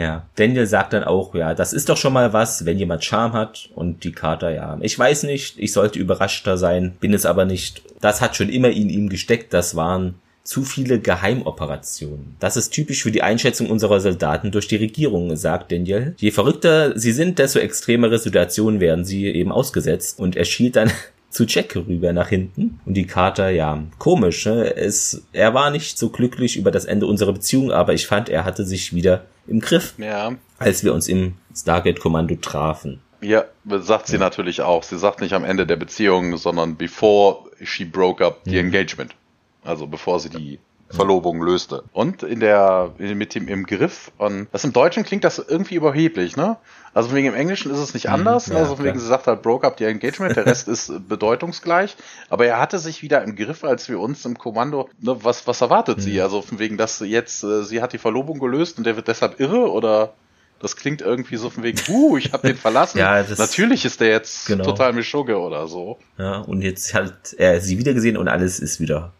Ja, 0.00 0.26
Daniel 0.36 0.66
sagt 0.66 0.94
dann 0.94 1.04
auch, 1.04 1.34
ja, 1.34 1.52
das 1.52 1.74
ist 1.74 1.90
doch 1.90 1.98
schon 1.98 2.14
mal 2.14 2.32
was, 2.32 2.64
wenn 2.64 2.78
jemand 2.78 3.04
Charme 3.04 3.34
hat 3.34 3.68
und 3.74 4.02
die 4.02 4.12
Carter, 4.12 4.50
ja, 4.50 4.78
ich 4.80 4.98
weiß 4.98 5.24
nicht, 5.24 5.58
ich 5.58 5.74
sollte 5.74 5.98
überraschter 5.98 6.56
sein, 6.56 6.96
bin 7.00 7.12
es 7.12 7.26
aber 7.26 7.44
nicht. 7.44 7.82
Das 8.00 8.22
hat 8.22 8.34
schon 8.34 8.48
immer 8.48 8.70
in 8.70 8.88
ihm 8.88 9.10
gesteckt, 9.10 9.52
das 9.52 9.76
waren 9.76 10.14
zu 10.42 10.64
viele 10.64 11.00
Geheimoperationen. 11.00 12.34
Das 12.40 12.56
ist 12.56 12.70
typisch 12.70 13.02
für 13.02 13.12
die 13.12 13.22
Einschätzung 13.22 13.68
unserer 13.68 14.00
Soldaten 14.00 14.50
durch 14.52 14.68
die 14.68 14.76
Regierung, 14.76 15.36
sagt 15.36 15.70
Daniel. 15.70 16.14
Je 16.16 16.30
verrückter 16.30 16.98
sie 16.98 17.12
sind, 17.12 17.38
desto 17.38 17.58
extremere 17.58 18.18
Situationen 18.18 18.80
werden 18.80 19.04
sie 19.04 19.26
eben 19.26 19.52
ausgesetzt. 19.52 20.18
Und 20.18 20.34
er 20.34 20.46
schielt 20.46 20.76
dann 20.76 20.90
zu 21.30 21.44
Jack 21.44 21.74
rüber 21.76 22.12
nach 22.12 22.28
hinten. 22.28 22.80
Und 22.84 22.94
die 22.94 23.06
Carter, 23.06 23.48
ja, 23.50 23.82
komisch. 23.98 24.46
Ne? 24.46 24.76
Es, 24.76 25.22
er 25.32 25.54
war 25.54 25.70
nicht 25.70 25.96
so 25.96 26.10
glücklich 26.10 26.56
über 26.56 26.70
das 26.70 26.84
Ende 26.84 27.06
unserer 27.06 27.32
Beziehung, 27.32 27.70
aber 27.72 27.94
ich 27.94 28.06
fand, 28.06 28.28
er 28.28 28.44
hatte 28.44 28.64
sich 28.64 28.92
wieder 28.92 29.24
im 29.46 29.60
Griff, 29.60 29.94
ja. 29.98 30.32
als 30.58 30.84
wir 30.84 30.92
uns 30.92 31.08
im 31.08 31.34
Stargate-Kommando 31.54 32.36
trafen. 32.36 33.00
Ja, 33.22 33.44
sagt 33.64 34.08
sie 34.08 34.14
ja. 34.14 34.18
natürlich 34.18 34.62
auch. 34.62 34.82
Sie 34.82 34.98
sagt 34.98 35.20
nicht 35.20 35.34
am 35.34 35.44
Ende 35.44 35.66
der 35.66 35.76
Beziehung, 35.76 36.36
sondern 36.36 36.76
before 36.76 37.50
she 37.62 37.84
broke 37.84 38.24
up 38.24 38.40
the 38.44 38.52
mhm. 38.52 38.66
engagement. 38.66 39.14
Also 39.62 39.86
bevor 39.86 40.20
sie 40.20 40.30
die 40.30 40.58
Verlobung 40.90 41.42
löste. 41.42 41.84
Und 41.92 42.22
in 42.22 42.40
der, 42.40 42.92
mit 42.98 43.34
dem 43.34 43.48
im 43.48 43.64
Griff. 43.64 44.10
Und 44.18 44.48
das 44.52 44.64
im 44.64 44.72
Deutschen 44.72 45.04
klingt 45.04 45.24
das 45.24 45.38
irgendwie 45.38 45.76
überheblich, 45.76 46.36
ne? 46.36 46.56
Also 46.92 47.14
wegen 47.14 47.28
im 47.28 47.34
Englischen 47.34 47.70
ist 47.70 47.78
es 47.78 47.94
nicht 47.94 48.08
mhm, 48.08 48.14
anders. 48.14 48.48
Mhm, 48.48 48.54
ja, 48.54 48.58
also 48.60 48.82
wegen 48.82 48.98
sie 48.98 49.06
sagt 49.06 49.28
halt, 49.28 49.42
broke 49.42 49.64
up 49.66 49.76
the 49.78 49.84
engagement, 49.84 50.36
der 50.36 50.46
Rest 50.46 50.66
ist 50.68 51.08
bedeutungsgleich. 51.08 51.96
Aber 52.28 52.46
er 52.46 52.58
hatte 52.58 52.78
sich 52.78 53.02
wieder 53.02 53.22
im 53.22 53.36
Griff, 53.36 53.62
als 53.62 53.88
wir 53.88 54.00
uns 54.00 54.24
im 54.24 54.36
Kommando, 54.36 54.88
ne, 55.00 55.16
was, 55.22 55.46
was 55.46 55.60
erwartet 55.60 55.98
mhm. 55.98 56.02
sie? 56.02 56.20
Also 56.20 56.42
von 56.42 56.58
wegen, 56.58 56.76
dass 56.76 56.98
jetzt, 57.00 57.44
äh, 57.44 57.62
sie 57.62 57.80
hat 57.80 57.92
die 57.92 57.98
Verlobung 57.98 58.40
gelöst 58.40 58.78
und 58.78 58.84
der 58.84 58.96
wird 58.96 59.08
deshalb 59.08 59.38
irre 59.38 59.70
oder? 59.70 60.14
Das 60.58 60.76
klingt 60.76 61.00
irgendwie 61.00 61.36
so 61.36 61.48
von 61.48 61.62
wegen, 61.62 61.78
uh, 61.88 62.18
ich 62.18 62.32
hab 62.32 62.42
den 62.42 62.56
verlassen. 62.56 62.98
ja, 62.98 63.22
das, 63.22 63.38
Natürlich 63.38 63.86
ist 63.86 64.00
der 64.00 64.08
jetzt 64.08 64.46
genau. 64.46 64.64
total 64.64 64.92
Mischugge 64.92 65.38
oder 65.38 65.66
so. 65.68 65.98
Ja, 66.18 66.40
und 66.40 66.60
jetzt 66.60 66.92
hat 66.92 67.34
er 67.38 67.62
sie 67.62 67.78
wieder 67.78 67.94
gesehen 67.94 68.18
und 68.18 68.28
alles 68.28 68.60
ist 68.60 68.78
wieder 68.78 69.12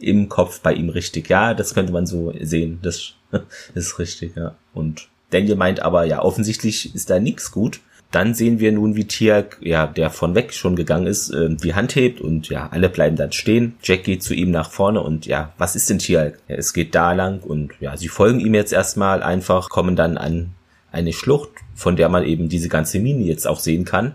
im 0.00 0.28
Kopf 0.28 0.60
bei 0.60 0.72
ihm 0.72 0.88
richtig. 0.88 1.28
Ja, 1.28 1.54
das 1.54 1.74
könnte 1.74 1.92
man 1.92 2.06
so 2.06 2.32
sehen. 2.40 2.78
Das, 2.82 3.14
das 3.30 3.42
ist 3.74 3.98
richtig, 3.98 4.36
ja. 4.36 4.56
Und 4.74 5.08
Daniel 5.30 5.56
meint 5.56 5.80
aber, 5.80 6.04
ja, 6.04 6.22
offensichtlich 6.22 6.94
ist 6.94 7.10
da 7.10 7.18
nichts 7.18 7.50
gut. 7.50 7.80
Dann 8.10 8.32
sehen 8.32 8.58
wir 8.58 8.72
nun, 8.72 8.96
wie 8.96 9.04
Tiak, 9.04 9.58
ja, 9.60 9.86
der 9.86 10.08
von 10.08 10.34
weg 10.34 10.54
schon 10.54 10.76
gegangen 10.76 11.06
ist, 11.06 11.30
die 11.30 11.74
Hand 11.74 11.94
hebt 11.94 12.22
und 12.22 12.48
ja, 12.48 12.68
alle 12.70 12.88
bleiben 12.88 13.16
dann 13.16 13.32
stehen. 13.32 13.74
Jack 13.82 14.04
geht 14.04 14.22
zu 14.22 14.32
ihm 14.32 14.50
nach 14.50 14.70
vorne 14.70 15.02
und 15.02 15.26
ja, 15.26 15.52
was 15.58 15.76
ist 15.76 15.90
denn 15.90 15.98
Tiak? 15.98 16.38
Ja, 16.48 16.56
es 16.56 16.72
geht 16.72 16.94
da 16.94 17.12
lang 17.12 17.40
und 17.40 17.72
ja, 17.80 17.98
sie 17.98 18.08
folgen 18.08 18.40
ihm 18.40 18.54
jetzt 18.54 18.72
erstmal 18.72 19.22
einfach, 19.22 19.68
kommen 19.68 19.94
dann 19.94 20.16
an 20.16 20.54
eine 20.90 21.12
Schlucht, 21.12 21.50
von 21.74 21.96
der 21.96 22.08
man 22.08 22.24
eben 22.24 22.48
diese 22.48 22.70
ganze 22.70 22.98
Mine 22.98 23.24
jetzt 23.24 23.46
auch 23.46 23.60
sehen 23.60 23.84
kann. 23.84 24.14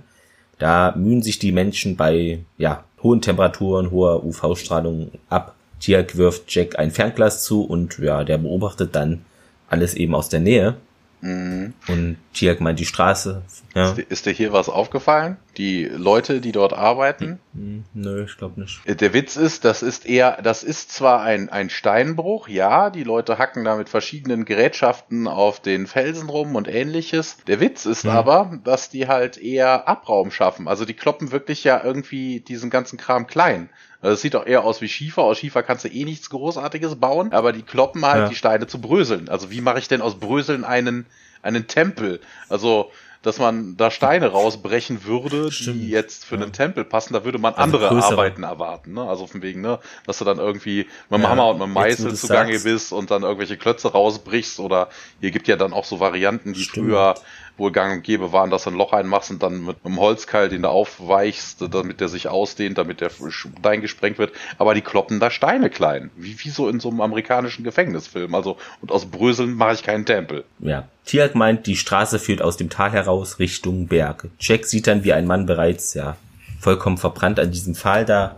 Da 0.57 0.95
mühen 0.97 1.21
sich 1.21 1.37
die 1.37 1.51
Menschen 1.51 1.95
bei, 1.95 2.39
ja, 2.57 2.85
hohen 3.03 3.21
Temperaturen, 3.21 3.91
hoher 3.91 4.23
UV-Strahlung 4.23 5.11
ab 5.29 5.55
Tiak 5.83 6.15
wirft 6.15 6.43
Jack 6.47 6.79
ein 6.79 6.91
Fernglas 6.91 7.43
zu 7.43 7.63
und 7.63 7.99
ja, 7.99 8.23
der 8.23 8.37
beobachtet 8.37 8.95
dann 8.95 9.25
alles 9.67 9.95
eben 9.95 10.15
aus 10.15 10.29
der 10.29 10.39
Nähe. 10.39 10.77
Mhm. 11.19 11.73
Und 11.87 12.17
Tiak 12.33 12.61
meint 12.61 12.79
die 12.79 12.85
Straße. 12.85 13.41
Ja. 13.75 13.93
Ist, 14.09 14.25
dir 14.25 14.31
hier 14.31 14.53
was 14.53 14.69
aufgefallen? 14.69 15.37
Die 15.57 15.85
Leute, 15.85 16.39
die 16.39 16.53
dort 16.53 16.71
arbeiten? 16.73 17.39
Mhm. 17.51 17.83
Nö, 17.93 18.23
ich 18.23 18.37
glaube 18.37 18.61
nicht. 18.61 18.81
Äh, 18.85 18.95
der 18.95 19.13
Witz 19.13 19.35
ist, 19.35 19.65
das 19.65 19.83
ist 19.83 20.05
eher, 20.05 20.41
das 20.41 20.63
ist 20.63 20.91
zwar 20.91 21.21
ein, 21.21 21.49
ein 21.49 21.69
Steinbruch, 21.69 22.47
ja, 22.47 22.89
die 22.89 23.03
Leute 23.03 23.37
hacken 23.37 23.65
da 23.65 23.75
mit 23.75 23.89
verschiedenen 23.89 24.45
Gerätschaften 24.45 25.27
auf 25.27 25.61
den 25.61 25.87
Felsen 25.87 26.29
rum 26.29 26.55
und 26.55 26.69
ähnliches. 26.69 27.37
Der 27.47 27.59
Witz 27.59 27.85
ist 27.85 28.05
mhm. 28.05 28.11
aber, 28.11 28.59
dass 28.63 28.89
die 28.89 29.07
halt 29.07 29.37
eher 29.37 29.87
Abraum 29.87 30.31
schaffen. 30.31 30.69
Also 30.69 30.85
die 30.85 30.93
kloppen 30.93 31.31
wirklich 31.31 31.63
ja 31.65 31.83
irgendwie 31.83 32.39
diesen 32.39 32.69
ganzen 32.69 32.97
Kram 32.97 33.27
klein. 33.27 33.69
Also 34.03 34.15
es 34.15 34.21
sieht 34.21 34.33
doch 34.33 34.45
eher 34.45 34.65
aus 34.65 34.81
wie 34.81 34.89
Schiefer. 34.89 35.23
Aus 35.23 35.37
Schiefer 35.39 35.63
kannst 35.63 35.85
du 35.85 35.87
eh 35.87 36.03
nichts 36.03 36.29
Großartiges 36.29 36.97
bauen, 36.97 37.31
aber 37.31 37.53
die 37.53 37.61
kloppen 37.61 38.05
halt 38.05 38.23
ja. 38.23 38.29
die 38.29 38.35
Steine 38.35 38.67
zu 38.67 38.81
Bröseln. 38.81 39.29
Also 39.29 39.49
wie 39.49 39.61
mache 39.61 39.79
ich 39.79 39.87
denn 39.87 40.01
aus 40.01 40.19
Bröseln 40.19 40.65
einen, 40.65 41.05
einen 41.41 41.67
Tempel? 41.67 42.19
Also 42.49 42.91
dass 43.23 43.39
man 43.39 43.77
da 43.77 43.89
Steine 43.89 44.27
rausbrechen 44.27 45.05
würde, 45.05 45.49
Stimmt. 45.51 45.81
die 45.81 45.89
jetzt 45.89 46.25
für 46.25 46.35
ja. 46.35 46.41
einen 46.41 46.51
Tempel 46.51 46.83
passen, 46.83 47.13
da 47.13 47.23
würde 47.23 47.39
man 47.39 47.53
also 47.53 47.63
andere 47.63 47.87
größere. 47.87 48.11
Arbeiten 48.11 48.43
erwarten. 48.43 48.93
Ne? 48.93 49.01
Also 49.01 49.27
von 49.27 49.41
wegen, 49.41 49.61
ne, 49.61 49.79
dass 50.05 50.19
du 50.19 50.25
dann 50.25 50.39
irgendwie 50.39 50.87
mit 51.09 51.19
dem 51.19 51.21
ja, 51.21 51.29
Hammer 51.29 51.49
und 51.51 51.59
mit 51.59 51.67
dem 51.67 51.73
Meißel 51.73 52.13
zugange 52.15 52.51
sagst. 52.51 52.65
bist 52.65 52.93
und 52.93 53.11
dann 53.11 53.23
irgendwelche 53.23 53.57
Klötze 53.57 53.93
rausbrichst 53.93 54.59
oder 54.59 54.89
hier 55.21 55.31
gibt 55.31 55.47
ja 55.47 55.55
dann 55.55 55.71
auch 55.71 55.85
so 55.85 56.01
Varianten, 56.01 56.53
die 56.53 56.63
Stimmt. 56.63 56.87
früher 56.87 57.15
wohl 57.57 57.71
gang 57.71 57.93
und 57.93 58.03
gäbe 58.03 58.31
waren, 58.31 58.49
dass 58.49 58.63
du 58.63 58.71
ein 58.71 58.75
Loch 58.75 58.93
einmachst 58.93 59.29
und 59.31 59.43
dann 59.43 59.65
mit 59.65 59.77
einem 59.83 59.99
Holzkeil 59.99 60.49
den 60.49 60.63
da 60.63 60.69
aufweichst, 60.69 61.63
damit 61.71 61.99
der 61.99 62.07
sich 62.07 62.27
ausdehnt, 62.27 62.77
damit 62.77 63.01
der 63.01 63.11
Stein 63.29 63.81
gesprengt 63.81 64.17
wird. 64.17 64.33
Aber 64.57 64.73
die 64.73 64.81
kloppen 64.81 65.19
da 65.19 65.29
Steine 65.29 65.69
klein. 65.69 66.09
Wie, 66.15 66.37
wie 66.43 66.49
so 66.49 66.67
in 66.67 66.79
so 66.79 66.89
einem 66.89 67.01
amerikanischen 67.01 67.63
Gefängnisfilm. 67.63 68.33
Also, 68.33 68.57
und 68.81 68.91
aus 68.91 69.05
Bröseln 69.05 69.53
mache 69.53 69.73
ich 69.73 69.83
keinen 69.83 70.05
Tempel. 70.05 70.45
Ja. 70.59 70.87
Tiag 71.05 71.35
meint, 71.35 71.67
die 71.67 71.75
Straße 71.75 72.17
führt 72.17 72.41
aus 72.41 72.57
dem 72.57 72.69
Tal 72.69 72.91
heraus 72.91 73.39
Richtung 73.39 73.87
Berg. 73.87 74.29
Jack 74.39 74.65
sieht 74.65 74.87
dann, 74.87 75.03
wie 75.03 75.13
ein 75.13 75.27
Mann 75.27 75.45
bereits, 75.45 75.93
ja, 75.93 76.15
vollkommen 76.59 76.97
verbrannt 76.97 77.39
an 77.39 77.51
diesem 77.51 77.75
Pfahl 77.75 78.05
da 78.05 78.37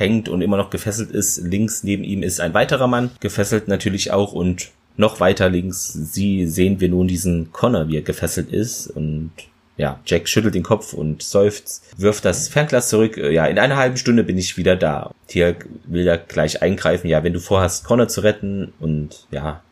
hängt 0.00 0.28
und 0.28 0.42
immer 0.42 0.56
noch 0.56 0.70
gefesselt 0.70 1.10
ist. 1.10 1.38
Links 1.38 1.84
neben 1.84 2.04
ihm 2.04 2.22
ist 2.22 2.40
ein 2.40 2.54
weiterer 2.54 2.88
Mann, 2.88 3.10
gefesselt 3.20 3.68
natürlich 3.68 4.10
auch 4.10 4.32
und 4.32 4.70
noch 5.00 5.18
weiter 5.18 5.48
links 5.48 5.92
sie 5.92 6.46
sehen 6.46 6.80
wir 6.80 6.88
nun 6.88 7.08
diesen 7.08 7.52
Connor, 7.52 7.88
wie 7.88 7.96
er 7.96 8.02
gefesselt 8.02 8.52
ist 8.52 8.86
und 8.86 9.32
ja, 9.76 9.98
Jack 10.04 10.28
schüttelt 10.28 10.54
den 10.54 10.62
Kopf 10.62 10.92
und 10.92 11.22
seufzt, 11.22 11.82
wirft 11.96 12.26
das 12.26 12.48
Fernglas 12.48 12.90
zurück. 12.90 13.16
Ja, 13.16 13.46
in 13.46 13.58
einer 13.58 13.78
halben 13.78 13.96
Stunde 13.96 14.24
bin 14.24 14.36
ich 14.36 14.58
wieder 14.58 14.76
da. 14.76 15.14
Tiag 15.26 15.66
will 15.84 16.04
ja 16.04 16.16
gleich 16.16 16.60
eingreifen. 16.60 17.08
Ja, 17.08 17.24
wenn 17.24 17.32
du 17.32 17.40
vorhast, 17.40 17.84
Connor 17.84 18.06
zu 18.06 18.20
retten 18.20 18.74
und 18.78 19.26
ja, 19.30 19.62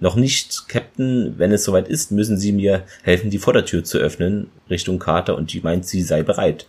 noch 0.00 0.16
nicht, 0.16 0.68
Captain, 0.68 1.34
wenn 1.38 1.52
es 1.52 1.64
soweit 1.64 1.88
ist, 1.88 2.12
müssen 2.12 2.38
Sie 2.38 2.52
mir 2.52 2.84
helfen, 3.02 3.30
die 3.30 3.38
Vordertür 3.38 3.84
zu 3.84 3.98
öffnen, 3.98 4.48
Richtung 4.70 4.98
Carter 4.98 5.36
und 5.36 5.52
die 5.52 5.60
meint, 5.60 5.86
sie 5.86 6.02
sei 6.02 6.22
bereit. 6.22 6.66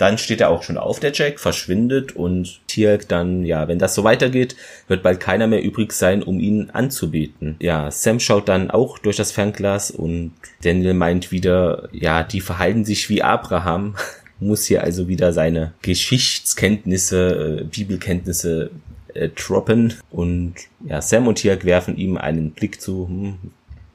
Dann 0.00 0.16
steht 0.16 0.40
er 0.40 0.48
auch 0.48 0.62
schon 0.62 0.78
auf, 0.78 0.98
der 0.98 1.12
Jack, 1.12 1.38
verschwindet 1.38 2.16
und 2.16 2.66
Tirk 2.68 3.06
dann, 3.08 3.44
ja, 3.44 3.68
wenn 3.68 3.78
das 3.78 3.94
so 3.94 4.02
weitergeht, 4.02 4.56
wird 4.88 5.02
bald 5.02 5.20
keiner 5.20 5.46
mehr 5.46 5.62
übrig 5.62 5.92
sein, 5.92 6.22
um 6.22 6.40
ihn 6.40 6.70
anzubeten. 6.70 7.56
Ja, 7.60 7.90
Sam 7.90 8.18
schaut 8.18 8.48
dann 8.48 8.70
auch 8.70 8.98
durch 8.98 9.16
das 9.16 9.30
Fernglas 9.30 9.90
und 9.90 10.32
Daniel 10.62 10.94
meint 10.94 11.32
wieder, 11.32 11.90
ja, 11.92 12.22
die 12.22 12.40
verhalten 12.40 12.86
sich 12.86 13.10
wie 13.10 13.22
Abraham, 13.22 13.94
muss 14.40 14.64
hier 14.64 14.82
also 14.82 15.06
wieder 15.06 15.34
seine 15.34 15.74
Geschichtskenntnisse, 15.82 17.60
äh, 17.60 17.64
Bibelkenntnisse 17.64 18.70
äh, 19.12 19.28
droppen 19.28 19.92
und 20.10 20.54
ja, 20.82 21.02
Sam 21.02 21.26
und 21.26 21.34
Tirk 21.34 21.66
werfen 21.66 21.98
ihm 21.98 22.16
einen 22.16 22.52
Blick 22.52 22.80
zu, 22.80 23.06
hm, 23.06 23.38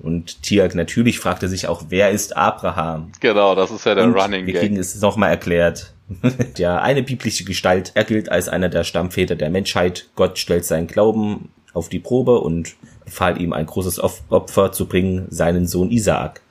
und 0.06 0.43
Tiag 0.43 0.76
natürlich 0.76 1.18
fragte 1.18 1.47
sich 1.47 1.68
auch, 1.68 1.86
wer 1.89 2.12
ist 2.12 2.38
Abraham? 2.38 3.12
Genau, 3.22 3.56
das 3.56 3.72
ist 3.72 3.88
ja 3.88 3.95
der 3.95 4.03
und 4.03 4.14
Running 4.14 4.45
Wir 4.45 4.60
kriegen 4.60 4.78
es 4.78 5.01
nochmal 5.01 5.32
erklärt. 5.32 5.94
ja, 6.58 6.82
eine 6.82 7.03
biblische 7.03 7.45
Gestalt. 7.45 7.91
Er 7.95 8.03
gilt 8.03 8.32
als 8.32 8.49
einer 8.49 8.70
der 8.70 8.84
Stammväter 8.84 9.36
der 9.36 9.49
Menschheit. 9.49 10.08
Gott 10.16 10.38
stellt 10.38 10.66
seinen 10.66 10.88
Glauben 10.88 11.49
auf 11.74 11.89
die 11.89 11.99
Probe 11.99 12.39
und 12.39 12.76
befahl 13.03 13.41
ihm 13.41 13.53
ein 13.53 13.66
großes 13.66 13.99
Opfer 13.99 14.72
zu 14.72 14.88
bringen, 14.88 15.28
seinen 15.30 15.68
Sohn 15.68 15.91
Isaak. 15.91 16.41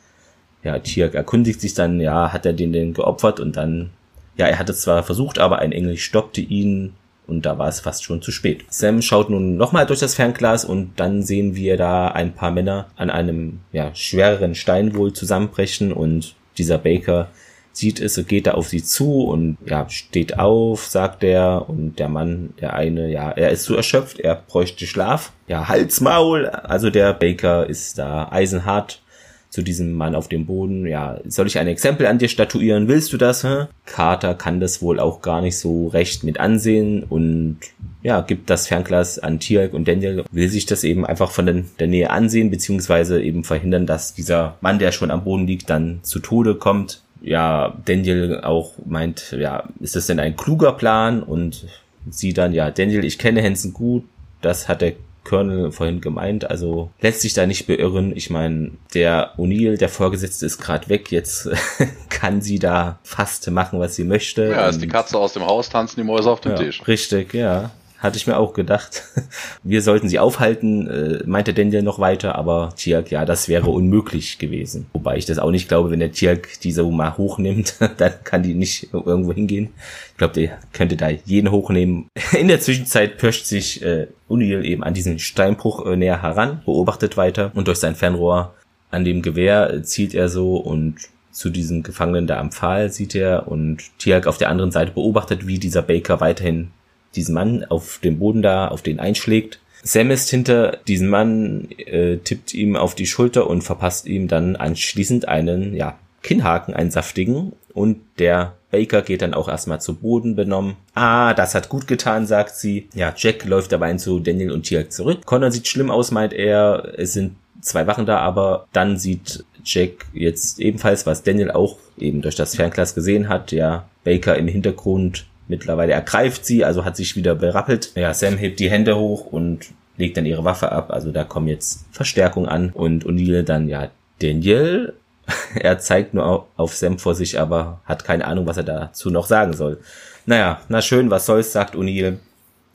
Ja, 0.63 0.79
Tiak 0.79 1.15
erkundigt 1.15 1.61
sich 1.61 1.75
dann, 1.75 2.01
ja, 2.01 2.33
hat 2.33 2.47
er 2.47 2.53
den 2.53 2.73
denn 2.73 2.95
geopfert 2.95 3.39
und 3.39 3.57
dann, 3.57 3.91
ja, 4.37 4.47
er 4.47 4.59
hat 4.59 4.71
es 4.71 4.81
zwar 4.81 5.03
versucht, 5.03 5.39
aber 5.39 5.59
ein 5.59 5.73
Engel 5.73 5.99
stoppte 5.99 6.41
ihn 6.41 6.95
und 7.27 7.47
da 7.47 7.59
war 7.59 7.69
es 7.69 7.81
fast 7.81 8.05
schon 8.05 8.23
zu 8.23 8.31
spät. 8.31 8.65
Sam 8.69 9.03
schaut 9.03 9.31
nun 9.31 9.57
nochmal 9.57 9.87
durch 9.87 10.01
das 10.01 10.15
Fernglas 10.15 10.65
und 10.65 10.93
dann 10.97 11.23
sehen 11.23 11.55
wir 11.55 11.77
da 11.77 12.09
ein 12.09 12.35
paar 12.35 12.51
Männer 12.51 12.87
an 12.97 13.11
einem 13.11 13.61
ja, 13.73 13.95
schwereren 13.95 14.55
Stein 14.55 14.95
wohl 14.95 15.13
zusammenbrechen 15.13 15.93
und 15.93 16.35
dieser 16.57 16.79
Baker 16.79 17.29
sieht 17.75 18.01
es 18.01 18.25
geht 18.27 18.47
da 18.47 18.53
auf 18.53 18.68
sie 18.68 18.83
zu 18.83 19.25
und 19.25 19.59
ja, 19.66 19.89
steht 19.91 20.39
auf, 20.39 20.87
sagt 20.87 21.25
er 21.25 21.68
und 21.68 21.99
der 21.99 22.09
Mann, 22.09 22.55
der 22.61 22.75
eine, 22.75 23.11
ja, 23.11 23.31
er 23.31 23.51
ist 23.51 23.64
so 23.64 23.75
erschöpft, 23.75 24.20
er 24.20 24.37
bräuchte 24.37 24.87
Schlaf. 24.87 25.33
Ja, 25.49 25.68
Halsmaul, 25.68 26.47
also 26.47 26.89
der 26.89 27.12
Baker 27.12 27.68
ist 27.68 27.99
da 27.99 28.29
eisenhart 28.31 29.03
zu 29.51 29.62
diesem 29.62 29.93
Mann 29.93 30.16
auf 30.16 30.29
dem 30.29 30.47
Boden, 30.47 30.87
ja, 30.87 31.20
soll 31.27 31.47
ich 31.47 31.59
ein 31.59 31.68
Exempel 31.68 32.07
an 32.07 32.18
dir 32.18 32.29
statuieren? 32.29 32.89
Willst 32.89 33.12
du 33.12 33.18
das? 33.18 33.45
Hä? 33.45 33.66
Carter 33.87 34.35
kann 34.35 34.59
das 34.59 34.83
wohl 34.83 34.99
auch 34.99 35.22
gar 35.22 35.43
nicht 35.43 35.59
so 35.59 35.87
recht 35.89 36.25
mit 36.25 36.41
ansehen 36.41 37.05
und 37.05 37.59
ja, 38.03 38.20
gibt 38.20 38.51
das 38.51 38.66
Fernglas 38.66 39.20
an 39.20 39.39
Tiag 39.39 39.72
und 39.72 39.87
Daniel, 39.87 40.25
will 40.33 40.49
sich 40.49 40.66
das 40.66 40.83
eben 40.83 41.07
einfach 41.07 41.31
von 41.31 41.47
der, 41.47 41.62
der 41.79 41.87
Nähe 41.87 42.11
ansehen, 42.11 42.51
beziehungsweise 42.51 43.22
eben 43.22 43.45
verhindern, 43.45 43.87
dass 43.87 44.12
dieser 44.12 44.57
Mann, 44.61 44.81
der 44.81 44.91
schon 44.91 45.12
am 45.12 45.22
Boden 45.22 45.47
liegt, 45.47 45.70
dann 45.70 46.01
zu 46.03 46.18
Tode 46.18 46.57
kommt 46.57 47.04
ja, 47.25 47.75
Daniel 47.85 48.41
auch 48.43 48.72
meint, 48.85 49.35
ja, 49.39 49.64
ist 49.81 49.97
das 49.97 50.07
denn 50.07 50.20
ein 50.20 50.37
kluger 50.37 50.72
Plan? 50.72 51.22
Und 51.22 51.66
sie 52.09 52.35
dann, 52.35 52.53
ja, 52.53 52.70
Daniel, 52.70 53.05
ich 53.05 53.18
kenne 53.18 53.43
Hansen 53.43 53.72
gut, 53.72 54.05
das 54.43 54.68
hat 54.68 54.83
der 54.83 54.93
Colonel 55.25 55.72
vorhin 55.72 56.03
gemeint, 56.03 56.51
also 56.51 56.91
lässt 57.01 57.22
sich 57.22 57.33
da 57.33 57.47
nicht 57.47 57.66
beirren. 57.66 58.14
Ich 58.14 58.29
meine, 58.29 58.72
der 58.93 59.33
O'Neill, 59.39 59.79
der 59.79 59.89
Vorgesetzte, 59.89 60.45
ist 60.45 60.59
gerade 60.59 60.91
weg, 60.91 61.11
jetzt 61.11 61.49
kann 62.11 62.43
sie 62.43 62.59
da 62.59 62.99
fast 63.03 63.51
machen, 63.51 63.81
was 63.81 63.97
sie 63.97 64.05
möchte. 64.05 64.51
Ja, 64.51 64.68
ist 64.68 64.83
die 64.83 64.89
Katze 64.89 65.18
aus 65.18 65.33
dem 65.33 65.47
Haus, 65.47 65.70
tanzen 65.70 66.01
die 66.01 66.05
Mäuse 66.05 66.31
auf 66.31 66.43
dem 66.43 66.53
ja, 66.53 66.59
Tisch. 66.59 66.87
Richtig, 66.87 67.33
ja. 67.33 67.70
Hatte 68.05 68.19
ich 68.19 68.27
mir 68.27 68.37
auch 68.37 68.53
gedacht. 68.53 69.03
Wir 69.63 69.81
sollten 69.81 70.11
sie 70.11 70.19
aufhalten, 70.19 70.87
äh, 70.89 71.23
meinte 71.25 71.55
Daniel 71.55 71.81
noch 71.81 71.99
weiter, 71.99 72.35
aber 72.35 72.75
Tiak, 72.77 73.11
ja, 73.11 73.25
das 73.25 73.49
wäre 73.49 73.71
unmöglich 73.71 74.39
gewesen. 74.39 74.85
Wobei 74.93 75.17
ich 75.17 75.25
das 75.25 75.39
auch 75.39 75.51
nicht 75.51 75.69
glaube, 75.69 75.91
wenn 75.91 76.01
der 76.01 76.13
Tiak 76.13 76.61
diese 76.61 76.83
mal 76.85 77.17
hochnimmt, 77.17 77.77
dann 77.97 78.13
kann 78.23 78.43
die 78.43 78.53
nicht 78.53 78.93
irgendwo 78.93 79.33
hingehen. 79.33 79.71
Ich 80.11 80.19
glaube, 80.19 80.35
der 80.35 80.59
könnte 80.75 80.99
da 80.99 81.09
jeden 81.09 81.51
hochnehmen. 81.51 82.09
In 82.39 82.49
der 82.49 82.61
Zwischenzeit 82.61 83.17
pirscht 83.17 83.47
sich 83.47 83.83
äh, 83.83 84.09
Unil 84.29 84.67
eben 84.67 84.85
an 84.85 84.93
diesen 84.93 85.19
Steinbruch 85.19 85.87
äh, 85.87 85.97
näher 85.97 86.21
heran, 86.21 86.61
beobachtet 86.67 87.17
weiter 87.17 87.53
und 87.55 87.69
durch 87.69 87.79
sein 87.79 87.95
Fernrohr 87.95 88.53
an 88.91 89.07
dem 89.07 89.23
Gewehr 89.23 89.73
äh, 89.73 89.83
zielt 89.83 90.13
er 90.13 90.29
so 90.29 90.57
und 90.57 90.97
zu 91.31 91.49
diesem 91.49 91.83
Gefangenen 91.83 92.27
da 92.27 92.39
am 92.39 92.53
Pfahl 92.53 92.91
sieht 92.91 93.15
er 93.15 93.49
und 93.49 93.99
Tiak 93.99 94.27
auf 94.27 94.37
der 94.37 94.51
anderen 94.51 94.73
Seite 94.73 94.93
beobachtet, 94.93 95.47
wie 95.47 95.59
dieser 95.59 95.81
Baker 95.81 96.21
weiterhin 96.21 96.71
diesen 97.17 97.35
Mann 97.35 97.65
auf 97.65 98.01
dem 98.03 98.19
Boden 98.19 98.43
da, 98.43 98.69
auf 98.69 98.83
den 98.83 99.01
einschlägt. 99.01 99.61
Sam 99.83 100.11
ist 100.11 100.31
hinter 100.31 100.79
diesem 100.89 101.09
Mann, 101.09 101.69
äh, 101.77 102.17
tippt 102.17 102.55
ihm 102.55 102.75
auf 102.75 102.95
die 102.95 103.07
Schulter 103.07 103.49
und 103.49 103.62
verpasst 103.62 104.07
ihm 104.07 104.29
dann 104.29 104.57
anschließend 104.57 105.29
einen, 105.29 105.75
ja, 105.75 105.99
Kinnhaken, 106.23 106.75
einen 106.75 106.91
saftigen. 106.91 107.53
Und 107.75 107.99
der 108.19 108.55
Baker 108.71 109.03
geht 109.03 109.21
dann 109.21 109.35
auch 109.35 109.49
erstmal 109.49 109.81
zu 109.81 109.95
Boden 109.95 110.37
benommen. 110.37 110.77
Ah, 110.95 111.35
das 111.35 111.55
hat 111.55 111.69
gut 111.69 111.87
getan, 111.87 112.27
sagt 112.27 112.57
sie. 112.57 112.89
Ja, 112.95 113.12
Jack 113.17 113.45
läuft 113.45 113.73
dabei 113.73 113.95
zu 113.95 114.21
Daniel 114.21 114.53
und 114.53 114.62
Tiak 114.62 114.91
zurück. 114.91 115.27
Connor 115.27 115.51
sieht 115.51 115.69
schlimm 115.69 115.91
aus, 115.91 116.11
meint 116.11 116.33
er. 116.33 116.95
Es 116.97 117.12
sind 117.12 117.37
zwei 117.61 117.87
Wachen 117.87 118.07
da, 118.07 118.19
aber 118.19 118.67
dann 118.73 118.97
sieht 118.97 119.45
Jack 119.65 120.07
jetzt 120.12 120.61
ebenfalls, 120.61 121.05
was 121.05 121.23
Daniel 121.23 121.51
auch 121.51 121.77
eben 121.99 122.23
durch 122.23 122.37
das 122.37 122.57
Fernglas 122.57 122.95
gesehen 122.95 123.29
hat. 123.29 123.53
Ja, 123.53 123.89
Baker 124.03 124.37
im 124.37 124.49
Hintergrund 124.49 125.27
Mittlerweile 125.47 125.92
ergreift 125.92 126.47
sie, 126.47 126.64
also 126.64 126.84
hat 126.84 126.97
sich 126.97 127.16
wieder 127.16 127.34
berappelt. 127.34 127.92
Ja, 127.95 128.14
Sam 128.14 128.38
hebt 128.38 128.61
die 128.61 128.70
Hände 128.70 128.97
hoch 128.97 129.26
und 129.26 129.66
legt 129.97 130.16
dann 130.16 130.26
ihre 130.26 130.45
Waffe 130.45 130.72
ab. 130.72 130.90
Also 130.90 131.12
da 131.12 131.24
kommen 131.24 131.49
jetzt 131.49 131.84
Verstärkung 131.92 132.49
an. 132.49 132.70
Und 132.70 133.05
O'Neill 133.05 133.42
dann, 133.42 133.68
ja, 133.68 133.90
Daniel, 134.20 134.95
er 135.55 135.78
zeigt 135.78 136.14
nur 136.14 136.49
auf 136.57 136.74
Sam 136.74 136.99
vor 136.99 137.14
sich, 137.14 137.38
aber 137.38 137.80
hat 137.84 138.05
keine 138.05 138.26
Ahnung, 138.26 138.47
was 138.47 138.57
er 138.57 138.64
dazu 138.64 139.11
noch 139.11 139.26
sagen 139.26 139.53
soll. 139.53 139.80
Naja, 140.26 140.61
na 140.68 140.80
schön, 140.80 141.11
was 141.11 141.26
soll's, 141.26 141.53
sagt 141.53 141.76
O'Neill. 141.76 142.18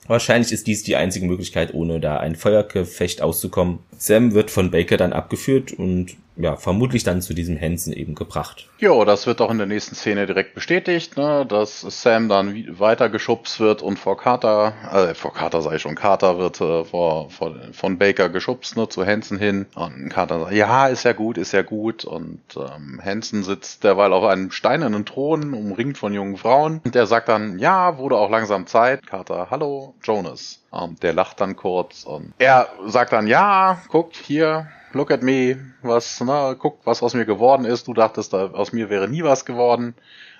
Wahrscheinlich 0.07 0.51
ist 0.51 0.65
dies 0.65 0.81
die 0.83 0.95
einzige 0.95 1.27
Möglichkeit, 1.27 1.73
ohne 1.73 1.99
da 1.99 2.17
ein 2.17 2.35
Feuergefecht 2.35 3.21
auszukommen. 3.21 3.79
Sam 3.97 4.33
wird 4.33 4.49
von 4.49 4.71
Baker 4.71 4.97
dann 4.97 5.13
abgeführt 5.13 5.71
und 5.71 6.15
ja, 6.39 6.55
vermutlich 6.55 7.03
dann 7.03 7.21
zu 7.21 7.33
diesem 7.33 7.59
Hansen 7.59 7.91
eben 7.91 8.15
gebracht. 8.15 8.69
Jo, 8.79 9.03
das 9.03 9.27
wird 9.27 9.41
auch 9.41 9.51
in 9.51 9.57
der 9.57 9.67
nächsten 9.67 9.93
Szene 9.93 10.25
direkt 10.25 10.55
bestätigt, 10.55 11.17
ne, 11.17 11.45
dass 11.45 11.81
Sam 11.81 12.29
dann 12.29 12.79
weiter 12.79 13.09
geschubst 13.09 13.59
wird 13.59 13.81
und 13.81 13.99
vor 13.99 14.17
Carter, 14.17 14.73
äh, 14.91 15.13
vor 15.15 15.33
Carter 15.33 15.61
sei 15.61 15.79
schon, 15.79 15.95
Carter 15.95 16.37
wird 16.39 16.61
äh, 16.61 16.85
vor, 16.85 17.29
vor, 17.29 17.55
von 17.73 17.97
Baker 17.97 18.29
geschubst, 18.29 18.77
ne, 18.77 18.87
zu 18.87 19.05
Hansen 19.05 19.37
hin. 19.37 19.65
Und 19.75 20.09
Carter 20.09 20.39
sagt, 20.39 20.53
ja, 20.53 20.87
ist 20.87 21.03
ja 21.03 21.11
gut, 21.11 21.37
ist 21.37 21.51
ja 21.51 21.61
gut. 21.61 22.05
Und 22.05 22.39
ähm, 22.55 23.01
Hansen 23.03 23.43
sitzt 23.43 23.83
derweil 23.83 24.13
auf 24.13 24.23
einem 24.23 24.51
steinernen 24.51 25.05
Thron, 25.05 25.53
umringt 25.53 25.97
von 25.97 26.13
jungen 26.13 26.37
Frauen. 26.37 26.79
Und 26.85 26.95
der 26.95 27.05
sagt 27.05 27.27
dann, 27.27 27.59
ja, 27.59 27.97
wurde 27.97 28.15
auch 28.15 28.29
langsam 28.29 28.65
Zeit. 28.65 29.05
Carter, 29.05 29.47
hallo, 29.51 29.93
Jonas. 30.03 30.61
Ähm, 30.71 30.95
der 31.01 31.11
lacht 31.11 31.41
dann 31.41 31.57
kurz 31.57 32.03
und 32.03 32.31
er 32.37 32.69
sagt 32.85 33.11
dann, 33.11 33.27
ja, 33.27 33.81
guckt 33.89 34.15
hier, 34.15 34.67
look 34.93 35.11
at 35.11 35.23
me, 35.23 35.57
was, 35.81 36.21
na, 36.21 36.53
guck, 36.53 36.79
was 36.85 37.03
aus 37.03 37.13
mir 37.13 37.25
geworden 37.25 37.65
ist. 37.65 37.87
Du 37.87 37.93
dachtest, 37.93 38.33
aus 38.33 38.73
mir 38.73 38.89
wäre 38.89 39.07
nie 39.07 39.23
was 39.23 39.45
geworden. 39.45 39.95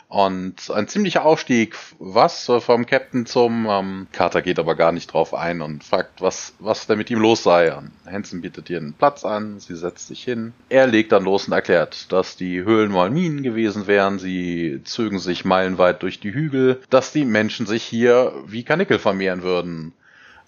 Und 0.10 0.72
ein 0.72 0.88
ziemlicher 0.88 1.24
Aufstieg, 1.24 1.76
was 2.00 2.52
vom 2.62 2.88
Captain 2.88 3.28
zum 3.28 3.68
ähm, 3.70 4.08
Carter 4.12 4.42
geht 4.42 4.58
aber 4.58 4.74
gar 4.74 4.92
nicht 4.92 5.14
drauf 5.14 5.36
ein 5.36 5.62
und 5.62 5.84
fragt, 5.84 6.20
was, 6.20 6.56
was 6.58 6.88
denn 6.88 6.98
mit 6.98 7.12
ihm 7.12 7.20
los 7.20 7.44
sei. 7.44 7.76
Und 7.76 7.92
Hansen 8.08 8.42
bietet 8.42 8.72
ihr 8.72 8.80
einen 8.80 8.94
Platz 8.94 9.24
an, 9.24 9.60
sie 9.60 9.76
setzt 9.76 10.08
sich 10.08 10.24
hin. 10.24 10.54
Er 10.68 10.88
legt 10.88 11.12
dann 11.12 11.26
los 11.26 11.46
und 11.46 11.54
erklärt, 11.54 12.12
dass 12.12 12.36
die 12.36 12.64
Höhlen 12.64 12.92
mal 12.92 13.12
Minen 13.12 13.44
gewesen 13.44 13.86
wären, 13.86 14.18
sie 14.18 14.82
zögen 14.84 15.20
sich 15.20 15.46
meilenweit 15.46 16.02
durch 16.02 16.20
die 16.20 16.34
Hügel, 16.34 16.82
dass 16.90 17.12
die 17.12 17.24
Menschen 17.24 17.68
sich 17.68 17.84
hier 17.84 18.34
wie 18.48 18.64
Kanickel 18.64 18.98
vermehren 18.98 19.44
würden. 19.44 19.94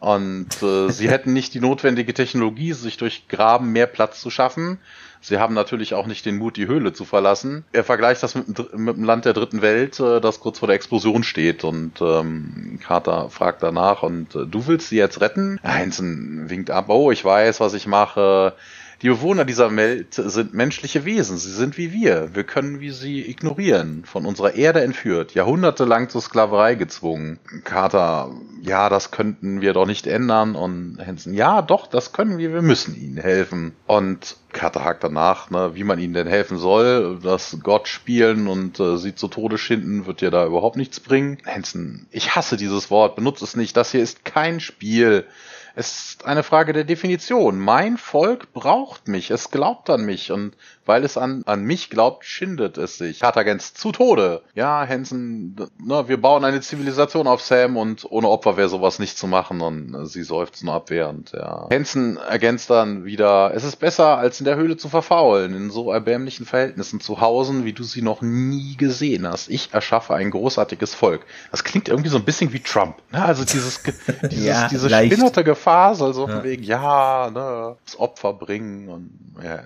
Und 0.01 0.63
äh, 0.63 0.89
sie 0.89 1.11
hätten 1.11 1.31
nicht 1.31 1.53
die 1.53 1.59
notwendige 1.59 2.15
Technologie, 2.15 2.73
sich 2.73 2.97
durch 2.97 3.27
Graben 3.27 3.71
mehr 3.71 3.85
Platz 3.85 4.19
zu 4.19 4.31
schaffen. 4.31 4.79
Sie 5.21 5.37
haben 5.37 5.53
natürlich 5.53 5.93
auch 5.93 6.07
nicht 6.07 6.25
den 6.25 6.39
Mut, 6.39 6.57
die 6.57 6.65
Höhle 6.65 6.91
zu 6.91 7.05
verlassen. 7.05 7.65
Er 7.71 7.83
vergleicht 7.83 8.23
das 8.23 8.33
mit, 8.33 8.47
mit 8.47 8.97
dem 8.97 9.03
Land 9.03 9.25
der 9.25 9.33
dritten 9.33 9.61
Welt, 9.61 9.99
äh, 9.99 10.19
das 10.19 10.39
kurz 10.39 10.57
vor 10.57 10.67
der 10.67 10.75
Explosion 10.75 11.21
steht. 11.21 11.63
Und 11.63 12.01
ähm, 12.01 12.79
Carter 12.83 13.29
fragt 13.29 13.61
danach, 13.61 14.01
und 14.01 14.33
äh, 14.33 14.47
du 14.47 14.65
willst 14.65 14.89
sie 14.89 14.97
jetzt 14.97 15.21
retten? 15.21 15.59
Heinzen 15.63 16.49
winkt 16.49 16.71
ab, 16.71 16.85
oh, 16.87 17.11
ich 17.11 17.23
weiß, 17.23 17.59
was 17.59 17.75
ich 17.75 17.85
mache. 17.85 18.55
Die 19.01 19.09
Bewohner 19.09 19.45
dieser 19.45 19.75
Welt 19.75 20.13
sind 20.13 20.53
menschliche 20.53 21.05
Wesen. 21.05 21.37
Sie 21.37 21.51
sind 21.51 21.77
wie 21.77 21.91
wir. 21.91 22.35
Wir 22.35 22.43
können 22.43 22.81
wie 22.81 22.91
sie 22.91 23.27
ignorieren. 23.27 24.03
Von 24.05 24.27
unserer 24.27 24.53
Erde 24.53 24.81
entführt. 24.81 25.33
Jahrhundertelang 25.33 26.09
zur 26.09 26.21
Sklaverei 26.21 26.75
gezwungen. 26.75 27.39
Carter, 27.63 28.31
ja, 28.61 28.89
das 28.89 29.09
könnten 29.09 29.61
wir 29.61 29.73
doch 29.73 29.87
nicht 29.87 30.05
ändern. 30.05 30.55
Und 30.55 30.99
Hansen, 31.03 31.33
ja, 31.33 31.63
doch, 31.63 31.87
das 31.87 32.13
können 32.13 32.37
wir. 32.37 32.53
Wir 32.53 32.61
müssen 32.61 32.95
ihnen 32.95 33.17
helfen. 33.17 33.73
Und 33.87 34.37
Carter 34.51 34.83
hakt 34.83 35.03
danach, 35.03 35.49
ne, 35.49 35.71
wie 35.73 35.83
man 35.83 35.97
ihnen 35.97 36.13
denn 36.13 36.27
helfen 36.27 36.59
soll. 36.59 37.19
Das 37.23 37.57
Gott 37.63 37.87
spielen 37.87 38.47
und 38.47 38.79
äh, 38.79 38.97
sie 38.97 39.15
zu 39.15 39.27
Tode 39.29 39.57
schinden 39.57 40.05
wird 40.05 40.21
dir 40.21 40.29
da 40.29 40.45
überhaupt 40.45 40.77
nichts 40.77 40.99
bringen. 40.99 41.39
Hansen, 41.47 42.05
ich 42.11 42.35
hasse 42.35 42.55
dieses 42.55 42.91
Wort. 42.91 43.15
Benutze 43.15 43.45
es 43.45 43.55
nicht. 43.55 43.75
Das 43.75 43.91
hier 43.91 44.03
ist 44.03 44.25
kein 44.25 44.59
Spiel. 44.59 45.25
Es 45.73 46.09
ist 46.09 46.25
eine 46.25 46.43
Frage 46.43 46.73
der 46.73 46.83
Definition. 46.83 47.59
Mein 47.59 47.97
Volk 47.97 48.53
braucht 48.53 49.07
mich, 49.07 49.31
es 49.31 49.51
glaubt 49.51 49.89
an 49.89 50.05
mich 50.05 50.31
und 50.31 50.55
weil 50.85 51.03
es 51.03 51.17
an, 51.17 51.43
an 51.45 51.63
mich 51.63 51.89
glaubt, 51.89 52.25
schindet 52.25 52.77
es 52.77 52.97
sich. 52.97 53.19
Cartagens 53.19 53.73
zu 53.73 53.91
Tode. 53.91 54.41
Ja, 54.55 54.87
Hansen, 54.87 55.55
ne, 55.79 56.07
wir 56.07 56.19
bauen 56.19 56.43
eine 56.43 56.61
Zivilisation 56.61 57.27
auf 57.27 57.41
Sam 57.41 57.77
und 57.77 58.05
ohne 58.09 58.27
Opfer 58.29 58.57
wäre 58.57 58.69
sowas 58.69 58.99
nicht 58.99 59.17
zu 59.17 59.27
machen 59.27 59.61
und 59.61 59.93
äh, 59.93 60.05
sie 60.05 60.23
seufzt 60.23 60.63
nur 60.63 60.73
abwehrend, 60.73 61.31
ja. 61.33 61.67
Hansen 61.71 62.17
ergänzt 62.17 62.69
dann 62.69 63.05
wieder, 63.05 63.53
es 63.53 63.63
ist 63.63 63.77
besser, 63.77 64.17
als 64.17 64.39
in 64.39 64.45
der 64.45 64.55
Höhle 64.55 64.77
zu 64.77 64.89
verfaulen, 64.89 65.55
in 65.55 65.69
so 65.69 65.91
erbärmlichen 65.91 66.45
Verhältnissen 66.45 66.99
zu 66.99 67.21
hausen, 67.21 67.65
wie 67.65 67.73
du 67.73 67.83
sie 67.83 68.01
noch 68.01 68.21
nie 68.21 68.75
gesehen 68.77 69.27
hast. 69.27 69.49
Ich 69.49 69.73
erschaffe 69.73 70.15
ein 70.15 70.31
großartiges 70.31 70.95
Volk. 70.95 71.25
Das 71.51 71.63
klingt 71.63 71.89
irgendwie 71.89 72.09
so 72.09 72.17
ein 72.17 72.25
bisschen 72.25 72.53
wie 72.53 72.59
Trump, 72.59 72.95
ne? 73.11 73.23
Also 73.23 73.45
dieses, 73.45 73.83
dieses 74.31 74.45
ja, 74.45 74.67
diese 74.67 74.89
spinnerte 74.89 75.43
Gefasel, 75.43 76.13
so 76.13 76.27
ja. 76.27 76.35
von 76.35 76.43
wegen, 76.43 76.63
ja, 76.63 77.29
ne, 77.31 77.75
das 77.85 77.99
Opfer 77.99 78.33
bringen 78.33 78.89
und, 78.89 79.11
ja. 79.43 79.63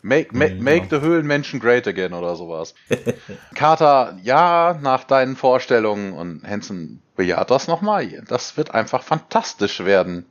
Make, 0.00 0.36
make, 0.36 0.54
mhm, 0.54 0.64
make 0.64 0.86
the 0.90 1.00
Höhlenmenschen 1.00 1.58
great 1.58 1.86
again 1.88 2.12
oder 2.12 2.36
sowas. 2.36 2.74
Carter, 3.54 4.16
ja, 4.22 4.78
nach 4.80 5.04
deinen 5.04 5.34
Vorstellungen 5.34 6.12
und 6.12 6.44
Hansen 6.44 7.00
bejaht 7.16 7.50
das 7.50 7.66
nochmal. 7.66 8.22
Das 8.28 8.56
wird 8.56 8.74
einfach 8.74 9.02
fantastisch 9.02 9.84
werden. 9.84 10.24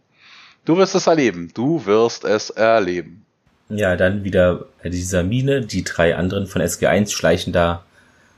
Du 0.63 0.78
wirst 0.78 0.95
es 0.95 1.07
erleben. 1.07 1.51
Du 1.53 1.86
wirst 1.86 2.24
es 2.24 2.49
erleben. 2.49 3.26
Ja, 3.70 3.97
dann 3.97 4.24
wieder 4.24 4.65
bei 4.82 4.89
dieser 4.89 5.24
Mine. 5.24 5.61
Die 5.61 5.84
drei 5.84 6.15
anderen 6.15 6.47
von 6.47 6.61
SG1 6.61 7.11
schleichen 7.11 7.51
da 7.51 7.84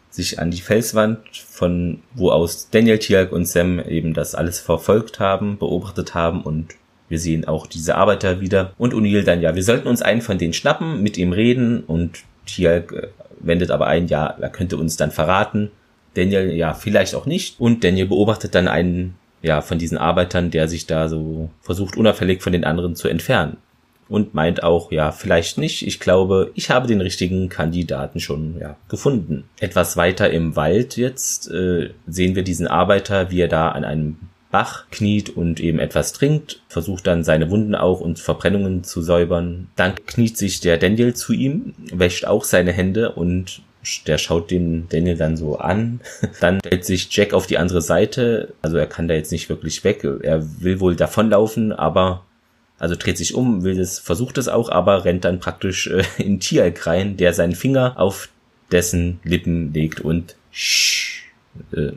sich 0.10 0.40
an 0.40 0.50
die 0.50 0.62
Felswand, 0.62 1.20
von 1.34 2.02
wo 2.16 2.32
aus 2.32 2.70
Daniel, 2.72 2.98
Tialk 2.98 3.32
und 3.32 3.46
Sam 3.46 3.80
eben 3.80 4.16
das 4.16 4.34
alles 4.34 4.60
verfolgt 4.60 5.20
haben, 5.20 5.60
beobachtet 5.60 6.16
haben 6.16 6.42
und 6.42 6.76
wir 7.10 7.20
sehen 7.20 7.46
auch 7.46 7.68
diese 7.68 7.96
Arbeiter 7.96 8.40
wieder. 8.40 8.74
Und 8.78 8.94
O'Neill 8.94 9.24
dann, 9.24 9.42
ja, 9.42 9.56
wir 9.56 9.64
sollten 9.64 9.88
uns 9.88 10.02
einen 10.02 10.22
von 10.22 10.38
denen 10.38 10.54
schnappen, 10.54 11.02
mit 11.02 11.18
ihm 11.18 11.34
reden. 11.34 11.84
Und 11.84 12.20
Tialk 12.46 12.94
äh, 12.94 13.08
wendet 13.40 13.72
aber 13.72 13.88
ein, 13.88 14.08
ja, 14.08 14.28
er 14.28 14.50
könnte 14.50 14.78
uns 14.78 14.96
dann 14.96 15.12
verraten. 15.12 15.72
Daniel, 16.14 16.52
ja, 16.52 16.74
vielleicht 16.74 17.16
auch 17.16 17.26
nicht. 17.26 17.60
Und 17.60 17.84
Daniel 17.84 18.08
beobachtet 18.08 18.56
dann 18.56 18.68
einen, 18.68 19.16
ja, 19.42 19.62
von 19.62 19.80
diesen 19.80 19.98
Arbeitern, 19.98 20.52
der 20.52 20.68
sich 20.68 20.86
da 20.86 21.10
so 21.10 21.50
versucht, 21.62 21.98
unauffällig 21.98 22.42
von 22.42 22.54
den 22.54 22.64
anderen 22.64 22.96
zu 22.96 23.08
entfernen. 23.08 23.58
Und 24.08 24.34
meint 24.34 24.64
auch, 24.64 24.92
ja, 24.92 25.12
vielleicht 25.12 25.60
nicht. 25.60 25.86
Ich 25.86 26.00
glaube, 26.00 26.52
ich 26.56 26.72
habe 26.72 26.88
den 26.88 27.00
richtigen 27.00 27.48
Kandidaten 27.48 28.20
schon, 28.20 28.58
ja, 28.60 28.76
gefunden. 28.88 29.44
Etwas 29.60 29.98
weiter 29.98 30.32
im 30.32 30.56
Wald 30.56 30.98
jetzt 30.98 31.50
äh, 31.52 31.92
sehen 32.08 32.36
wir 32.36 32.44
diesen 32.44 32.68
Arbeiter, 32.68 33.30
wie 33.30 33.42
er 33.42 33.48
da 33.48 33.70
an 33.70 33.84
einem 33.84 34.18
Bach 34.52 34.86
kniet 34.90 35.30
und 35.30 35.60
eben 35.60 35.80
etwas 35.80 36.14
trinkt, 36.14 36.62
versucht 36.68 37.06
dann 37.06 37.24
seine 37.24 37.52
Wunden 37.52 37.76
auch 37.76 38.00
und 38.00 38.20
Verbrennungen 38.20 38.84
zu 38.84 39.02
säubern. 39.02 39.68
Dann 39.76 39.96
kniet 40.08 40.38
sich 40.38 40.60
der 40.60 40.78
Daniel 40.78 41.14
zu 41.14 41.34
ihm, 41.34 41.76
wäscht 41.92 42.26
auch 42.26 42.44
seine 42.44 42.72
Hände 42.72 43.12
und 43.12 43.62
der 44.08 44.18
schaut 44.18 44.52
den 44.52 44.90
Daniel 44.90 45.16
dann 45.16 45.38
so 45.38 45.58
an. 45.58 46.02
Dann 46.42 46.60
stellt 46.60 46.84
sich 46.84 47.16
Jack 47.16 47.34
auf 47.34 47.48
die 47.48 47.58
andere 47.58 47.82
Seite. 47.82 48.54
Also 48.62 48.78
er 48.78 48.88
kann 48.88 49.08
da 49.08 49.14
jetzt 49.14 49.32
nicht 49.32 49.48
wirklich 49.48 49.86
weg. 49.86 50.04
Er 50.04 50.62
will 50.62 50.82
wohl 50.82 50.98
davonlaufen, 50.98 51.72
aber 51.72 52.26
also 52.78 52.96
dreht 52.96 53.18
sich 53.18 53.36
um, 53.36 53.64
will 53.64 53.80
es, 53.80 54.00
versucht 54.00 54.38
es 54.38 54.48
auch, 54.48 54.70
aber 54.70 55.06
rennt 55.06 55.26
dann 55.26 55.40
praktisch 55.40 55.88
äh, 55.88 56.04
in 56.22 56.40
Tialk 56.40 56.88
rein, 56.88 57.18
der 57.18 57.34
seinen 57.34 57.56
Finger 57.56 58.00
auf 58.00 58.30
dessen 58.72 59.20
Lippen 59.24 59.74
legt 59.74 60.00
und 60.00 60.36
sch, 60.52 61.24
äh, 61.72 61.92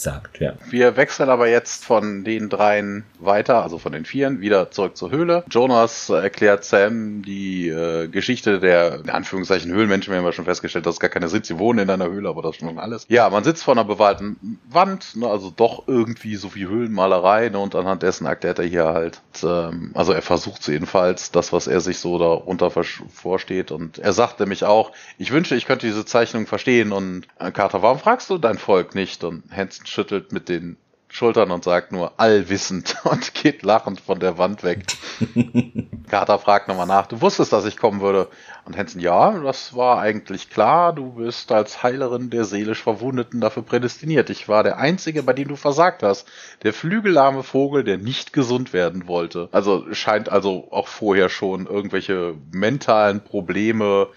sagt, 0.00 0.40
ja. 0.40 0.54
Wir 0.68 0.96
wechseln 0.96 1.30
aber 1.30 1.48
jetzt 1.48 1.84
von 1.84 2.24
den 2.24 2.48
dreien 2.48 3.04
weiter, 3.18 3.62
also 3.62 3.78
von 3.78 3.92
den 3.92 4.04
Vieren, 4.04 4.40
wieder 4.40 4.70
zurück 4.70 4.96
zur 4.96 5.10
Höhle. 5.10 5.44
Jonas 5.50 6.08
erklärt 6.08 6.64
Sam 6.64 7.22
die 7.22 7.68
äh, 7.68 8.08
Geschichte 8.08 8.60
der, 8.60 9.00
in 9.00 9.10
Anführungszeichen, 9.10 9.72
Höhlenmenschen. 9.72 10.12
Wir 10.12 10.18
haben 10.18 10.24
ja 10.26 10.32
schon 10.32 10.44
festgestellt, 10.44 10.86
dass 10.86 10.94
es 10.94 11.00
gar 11.00 11.10
keine 11.10 11.28
sind. 11.28 11.46
Sie 11.46 11.58
wohnen 11.58 11.80
in 11.80 11.90
einer 11.90 12.06
Höhle, 12.06 12.28
aber 12.28 12.42
das 12.42 12.52
ist 12.52 12.60
schon 12.60 12.78
alles. 12.78 13.06
Ja, 13.08 13.28
man 13.30 13.44
sitzt 13.44 13.64
vor 13.64 13.74
einer 13.74 13.84
bewahlten 13.84 14.58
Wand, 14.68 15.16
ne, 15.16 15.26
also 15.26 15.50
doch 15.50 15.88
irgendwie 15.88 16.36
so 16.36 16.54
wie 16.54 16.66
Höhlenmalerei, 16.66 17.48
ne, 17.48 17.58
und 17.58 17.74
anhand 17.74 18.02
dessen 18.02 18.26
erklärt 18.26 18.58
er 18.58 18.66
hier 18.66 18.86
halt, 18.86 19.20
ähm, 19.42 19.90
also 19.94 20.12
er 20.12 20.22
versucht 20.22 20.66
jedenfalls, 20.68 21.30
das, 21.32 21.52
was 21.52 21.66
er 21.66 21.80
sich 21.80 21.98
so 21.98 22.18
darunter 22.18 22.70
vorsteht. 22.70 23.70
Und 23.72 23.98
er 23.98 24.12
sagt 24.12 24.40
nämlich 24.40 24.64
auch, 24.64 24.92
ich 25.18 25.32
wünsche, 25.32 25.56
ich 25.56 25.66
könnte 25.66 25.86
diese 25.86 26.04
Zeichnung 26.04 26.46
verstehen. 26.46 26.92
Und 26.92 27.26
äh, 27.38 27.50
Carter, 27.50 27.82
warum 27.82 27.98
fragst 27.98 28.30
du 28.30 28.38
dein 28.38 28.58
Volk 28.58 28.94
nicht? 28.94 29.24
Und 29.24 29.44
Hansen 29.50 29.86
schüttelt 29.88 30.32
mit 30.32 30.48
den 30.48 30.76
Schultern 31.10 31.50
und 31.50 31.64
sagt 31.64 31.90
nur 31.90 32.20
allwissend 32.20 32.96
und 33.04 33.34
geht 33.34 33.62
lachend 33.62 34.00
von 34.00 34.20
der 34.20 34.36
Wand 34.36 34.62
weg. 34.62 34.84
Carter 36.08 36.38
fragt 36.38 36.68
nochmal 36.68 36.86
nach, 36.86 37.06
du 37.06 37.20
wusstest, 37.20 37.52
dass 37.52 37.64
ich 37.64 37.78
kommen 37.78 38.00
würde. 38.00 38.28
Und 38.66 38.76
Hansen, 38.76 39.00
ja, 39.00 39.32
das 39.38 39.74
war 39.74 40.00
eigentlich 40.00 40.50
klar, 40.50 40.92
du 40.92 41.12
bist 41.14 41.50
als 41.50 41.82
Heilerin 41.82 42.28
der 42.28 42.44
seelisch 42.44 42.82
Verwundeten 42.82 43.40
dafür 43.40 43.62
prädestiniert. 43.62 44.28
Ich 44.28 44.48
war 44.48 44.62
der 44.62 44.76
Einzige, 44.76 45.22
bei 45.22 45.32
dem 45.32 45.48
du 45.48 45.56
versagt 45.56 46.02
hast. 46.02 46.28
Der 46.62 46.74
flügelarme 46.74 47.42
Vogel, 47.42 47.84
der 47.84 47.96
nicht 47.96 48.32
gesund 48.34 48.74
werden 48.74 49.08
wollte. 49.08 49.48
Also 49.50 49.86
scheint 49.92 50.28
also 50.28 50.68
auch 50.70 50.88
vorher 50.88 51.30
schon 51.30 51.66
irgendwelche 51.66 52.34
mentalen 52.52 53.22
Probleme 53.22 54.08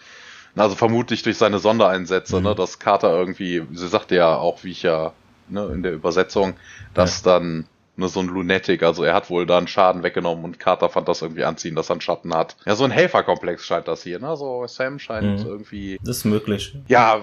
also 0.53 0.75
vermutlich 0.75 1.23
durch 1.23 1.37
seine 1.37 1.59
Sondereinsätze, 1.59 2.37
mhm. 2.37 2.43
ne, 2.43 2.55
dass 2.55 2.77
Carter 2.77 3.17
irgendwie, 3.17 3.65
sie 3.71 3.87
sagte 3.87 4.15
ja 4.15 4.35
auch, 4.35 4.65
wie 4.65 4.71
ich 4.71 4.83
ja 4.83 5.13
ne, 5.49 5.65
in 5.73 5.83
der 5.83 5.93
Übersetzung, 5.93 6.55
dass 6.93 7.23
ja. 7.23 7.33
dann 7.33 7.65
nur 7.95 8.09
so 8.09 8.19
ein 8.19 8.27
Lunatic, 8.27 8.83
also 8.83 9.03
er 9.03 9.13
hat 9.13 9.29
wohl 9.29 9.45
da 9.45 9.57
einen 9.57 9.67
Schaden 9.67 10.03
weggenommen 10.03 10.43
und 10.43 10.59
Carter 10.59 10.89
fand 10.89 11.07
das 11.07 11.21
irgendwie 11.21 11.43
anziehen, 11.43 11.75
dass 11.75 11.89
er 11.89 11.93
einen 11.93 12.01
Schatten 12.01 12.33
hat. 12.33 12.55
Ja, 12.65 12.75
so 12.75 12.83
ein 12.83 12.91
Helferkomplex 12.91 13.65
scheint 13.65 13.87
das 13.87 14.03
hier, 14.03 14.19
ne? 14.19 14.35
So 14.35 14.65
Sam 14.67 14.97
scheint 14.99 15.39
mhm. 15.39 15.45
irgendwie. 15.45 15.99
Das 16.03 16.17
ist 16.17 16.25
möglich. 16.25 16.75
Ja, 16.87 17.21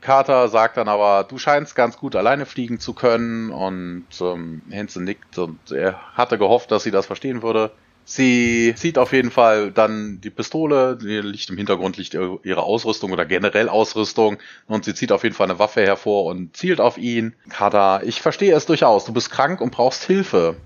Carter 0.00 0.48
sagt 0.48 0.76
dann 0.76 0.88
aber, 0.88 1.24
du 1.24 1.38
scheinst 1.38 1.74
ganz 1.74 1.96
gut 1.96 2.16
alleine 2.16 2.46
fliegen 2.46 2.78
zu 2.78 2.94
können 2.94 3.50
und 3.50 4.06
ähm, 4.20 4.62
Hansen 4.72 5.04
nickt 5.04 5.38
und 5.38 5.72
er 5.72 5.98
hatte 6.14 6.36
gehofft, 6.38 6.70
dass 6.70 6.82
sie 6.82 6.90
das 6.90 7.06
verstehen 7.06 7.42
würde. 7.42 7.70
Sie 8.10 8.72
sieht 8.74 8.96
auf 8.96 9.12
jeden 9.12 9.30
Fall 9.30 9.70
dann 9.70 10.18
die 10.22 10.30
Pistole, 10.30 10.96
die 10.96 11.20
liegt 11.20 11.50
im 11.50 11.58
Hintergrund, 11.58 11.98
liegt 11.98 12.14
ihre 12.14 12.62
Ausrüstung 12.62 13.12
oder 13.12 13.26
generell 13.26 13.68
Ausrüstung 13.68 14.38
und 14.66 14.86
sie 14.86 14.94
zieht 14.94 15.12
auf 15.12 15.24
jeden 15.24 15.34
Fall 15.34 15.50
eine 15.50 15.58
Waffe 15.58 15.82
hervor 15.82 16.24
und 16.24 16.56
zielt 16.56 16.80
auf 16.80 16.96
ihn. 16.96 17.34
Kada, 17.50 18.00
ich 18.00 18.22
verstehe 18.22 18.54
es 18.56 18.64
durchaus, 18.64 19.04
du 19.04 19.12
bist 19.12 19.30
krank 19.30 19.60
und 19.60 19.72
brauchst 19.72 20.04
Hilfe. 20.04 20.56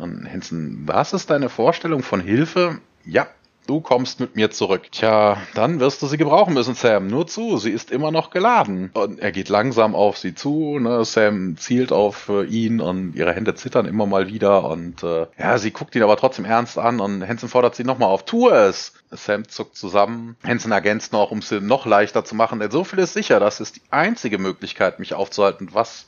Und 0.00 0.24
Henson, 0.24 0.84
was 0.86 1.12
ist 1.12 1.28
deine 1.28 1.50
Vorstellung 1.50 2.02
von 2.02 2.22
Hilfe? 2.22 2.80
Ja, 3.04 3.26
Du 3.66 3.80
kommst 3.80 4.20
mit 4.20 4.36
mir 4.36 4.52
zurück. 4.52 4.92
Tja, 4.92 5.38
dann 5.54 5.80
wirst 5.80 6.00
du 6.00 6.06
sie 6.06 6.16
gebrauchen 6.16 6.54
müssen, 6.54 6.74
Sam. 6.74 7.08
Nur 7.08 7.26
zu, 7.26 7.56
sie 7.56 7.72
ist 7.72 7.90
immer 7.90 8.12
noch 8.12 8.30
geladen. 8.30 8.90
Und 8.94 9.18
er 9.18 9.32
geht 9.32 9.48
langsam 9.48 9.96
auf 9.96 10.18
sie 10.18 10.34
zu. 10.36 10.78
Ne? 10.78 11.04
Sam 11.04 11.56
zielt 11.56 11.90
auf 11.90 12.28
äh, 12.28 12.44
ihn 12.44 12.80
und 12.80 13.14
ihre 13.16 13.32
Hände 13.32 13.56
zittern 13.56 13.86
immer 13.86 14.06
mal 14.06 14.28
wieder. 14.28 14.70
Und 14.70 15.02
äh, 15.02 15.26
ja, 15.36 15.58
sie 15.58 15.72
guckt 15.72 15.96
ihn 15.96 16.04
aber 16.04 16.16
trotzdem 16.16 16.44
ernst 16.44 16.78
an 16.78 17.00
und 17.00 17.26
Hansen 17.26 17.48
fordert 17.48 17.74
sie 17.74 17.84
nochmal 17.84 18.08
auf. 18.08 18.24
Tu 18.24 18.48
es! 18.50 18.92
Sam 19.10 19.48
zuckt 19.48 19.76
zusammen. 19.76 20.36
Hansen 20.44 20.70
ergänzt 20.70 21.12
noch, 21.12 21.30
um 21.32 21.38
es 21.38 21.50
noch 21.50 21.86
leichter 21.86 22.24
zu 22.24 22.36
machen. 22.36 22.60
Denn 22.60 22.70
so 22.70 22.84
viel 22.84 23.00
ist 23.00 23.14
sicher, 23.14 23.40
das 23.40 23.60
ist 23.60 23.76
die 23.76 23.82
einzige 23.90 24.38
Möglichkeit, 24.38 25.00
mich 25.00 25.14
aufzuhalten. 25.14 25.70
Was 25.72 26.06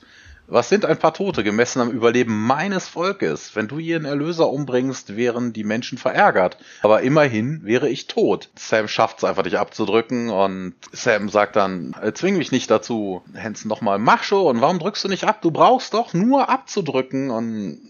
was 0.48 0.70
sind 0.70 0.86
ein 0.86 0.98
paar 0.98 1.12
Tote 1.12 1.44
gemessen 1.44 1.80
am 1.80 1.90
Überleben 1.90 2.46
meines 2.46 2.88
Volkes? 2.88 3.54
Wenn 3.54 3.68
du 3.68 3.78
ihren 3.78 4.06
Erlöser 4.06 4.48
umbringst, 4.48 5.14
wären 5.14 5.52
die 5.52 5.62
Menschen 5.62 5.98
verärgert. 5.98 6.56
Aber 6.82 7.02
immerhin 7.02 7.60
wäre 7.64 7.88
ich 7.88 8.06
tot. 8.06 8.48
Sam 8.56 8.88
schafft 8.88 9.18
es 9.18 9.24
einfach, 9.24 9.42
dich 9.42 9.58
abzudrücken 9.58 10.30
und 10.30 10.74
Sam 10.90 11.28
sagt 11.28 11.56
dann, 11.56 11.94
zwing 12.14 12.38
mich 12.38 12.50
nicht 12.50 12.70
dazu. 12.70 13.22
Hansen 13.36 13.68
nochmal, 13.68 13.98
mach 13.98 14.22
schon, 14.22 14.62
warum 14.62 14.78
drückst 14.78 15.04
du 15.04 15.08
nicht 15.08 15.24
ab? 15.24 15.42
Du 15.42 15.50
brauchst 15.50 15.92
doch 15.92 16.14
nur 16.14 16.48
abzudrücken 16.48 17.30
und 17.30 17.80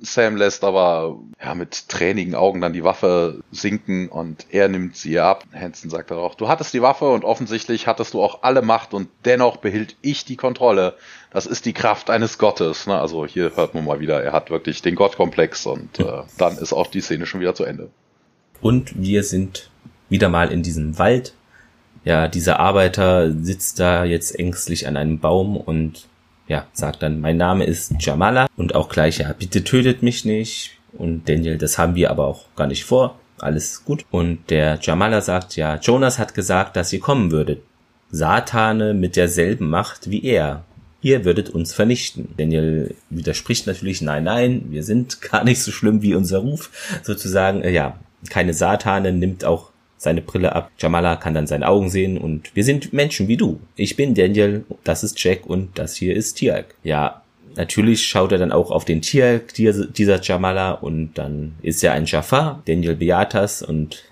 Sam 0.00 0.36
lässt 0.36 0.64
aber 0.64 1.18
ja, 1.42 1.54
mit 1.54 1.88
tränigen 1.88 2.34
Augen 2.34 2.60
dann 2.60 2.72
die 2.72 2.84
Waffe 2.84 3.40
sinken 3.52 4.08
und 4.08 4.46
er 4.50 4.68
nimmt 4.68 4.96
sie 4.96 5.18
ab. 5.18 5.44
Hansen 5.52 5.88
sagt 5.88 6.10
dann 6.10 6.18
auch, 6.18 6.34
du 6.34 6.48
hattest 6.48 6.74
die 6.74 6.82
Waffe 6.82 7.10
und 7.10 7.24
offensichtlich 7.24 7.86
hattest 7.86 8.14
du 8.14 8.22
auch 8.22 8.42
alle 8.42 8.62
Macht 8.62 8.92
und 8.92 9.08
dennoch 9.24 9.58
behielt 9.58 9.96
ich 10.02 10.24
die 10.24 10.36
Kontrolle. 10.36 10.94
Das 11.30 11.46
ist 11.46 11.64
die 11.64 11.72
Kraft 11.72 12.10
eines 12.10 12.38
Gottes. 12.38 12.86
Ne? 12.86 12.98
Also 12.98 13.24
hier 13.24 13.56
hört 13.56 13.74
man 13.74 13.84
mal 13.84 14.00
wieder, 14.00 14.22
er 14.22 14.32
hat 14.32 14.50
wirklich 14.50 14.82
den 14.82 14.94
Gottkomplex 14.94 15.66
und 15.66 16.00
äh, 16.00 16.22
dann 16.38 16.58
ist 16.58 16.72
auch 16.72 16.88
die 16.88 17.00
Szene 17.00 17.26
schon 17.26 17.40
wieder 17.40 17.54
zu 17.54 17.64
Ende. 17.64 17.90
Und 18.60 19.00
wir 19.00 19.22
sind 19.22 19.70
wieder 20.08 20.28
mal 20.28 20.50
in 20.52 20.62
diesem 20.62 20.98
Wald. 20.98 21.34
Ja, 22.04 22.28
dieser 22.28 22.60
Arbeiter 22.60 23.32
sitzt 23.32 23.78
da 23.80 24.04
jetzt 24.04 24.38
ängstlich 24.38 24.86
an 24.86 24.96
einem 24.96 25.20
Baum 25.20 25.56
und 25.56 26.08
ja, 26.46 26.66
sagt 26.72 27.02
dann, 27.02 27.20
mein 27.20 27.36
Name 27.36 27.64
ist 27.64 27.94
Jamala 28.00 28.46
und 28.56 28.74
auch 28.74 28.88
gleich, 28.88 29.18
ja, 29.18 29.32
bitte 29.32 29.64
tötet 29.64 30.02
mich 30.02 30.24
nicht. 30.24 30.72
Und 30.92 31.28
Daniel, 31.28 31.58
das 31.58 31.78
haben 31.78 31.94
wir 31.94 32.10
aber 32.10 32.26
auch 32.26 32.46
gar 32.54 32.66
nicht 32.66 32.84
vor. 32.84 33.18
Alles 33.38 33.84
gut. 33.84 34.04
Und 34.10 34.50
der 34.50 34.78
Jamala 34.80 35.20
sagt, 35.20 35.56
ja, 35.56 35.76
Jonas 35.76 36.18
hat 36.18 36.34
gesagt, 36.34 36.76
dass 36.76 36.92
ihr 36.92 37.00
kommen 37.00 37.30
würdet. 37.30 37.62
Satane 38.10 38.94
mit 38.94 39.16
derselben 39.16 39.68
Macht 39.68 40.10
wie 40.10 40.24
er. 40.24 40.64
Ihr 41.02 41.24
würdet 41.24 41.50
uns 41.50 41.74
vernichten. 41.74 42.28
Daniel 42.36 42.94
widerspricht 43.10 43.66
natürlich, 43.66 44.00
nein, 44.00 44.24
nein, 44.24 44.66
wir 44.68 44.84
sind 44.84 45.20
gar 45.20 45.44
nicht 45.44 45.62
so 45.62 45.72
schlimm 45.72 46.00
wie 46.02 46.14
unser 46.14 46.38
Ruf. 46.38 46.70
Sozusagen, 47.02 47.62
äh, 47.62 47.70
ja, 47.70 47.98
keine 48.30 48.54
Satane 48.54 49.12
nimmt 49.12 49.44
auch 49.44 49.70
seine 50.04 50.22
Brille 50.22 50.54
ab. 50.54 50.70
Jamala 50.78 51.16
kann 51.16 51.34
dann 51.34 51.46
seine 51.46 51.66
Augen 51.66 51.90
sehen 51.90 52.16
und 52.16 52.54
wir 52.54 52.64
sind 52.64 52.92
Menschen 52.92 53.28
wie 53.28 53.36
du. 53.36 53.60
Ich 53.76 53.96
bin 53.96 54.14
Daniel, 54.14 54.64
das 54.84 55.02
ist 55.02 55.22
Jack 55.22 55.46
und 55.46 55.78
das 55.78 55.96
hier 55.96 56.14
ist 56.14 56.34
Tialk. 56.34 56.74
Ja, 56.84 57.22
natürlich 57.56 58.06
schaut 58.06 58.32
er 58.32 58.38
dann 58.38 58.52
auch 58.52 58.70
auf 58.70 58.84
den 58.84 59.02
Tialk, 59.02 59.54
dieser 59.54 60.22
Jamala 60.22 60.72
und 60.72 61.14
dann 61.14 61.54
ist 61.62 61.82
er 61.82 61.92
ein 61.92 62.06
Jafar, 62.06 62.62
Daniel 62.66 62.94
Beatas 62.94 63.62
und 63.62 64.04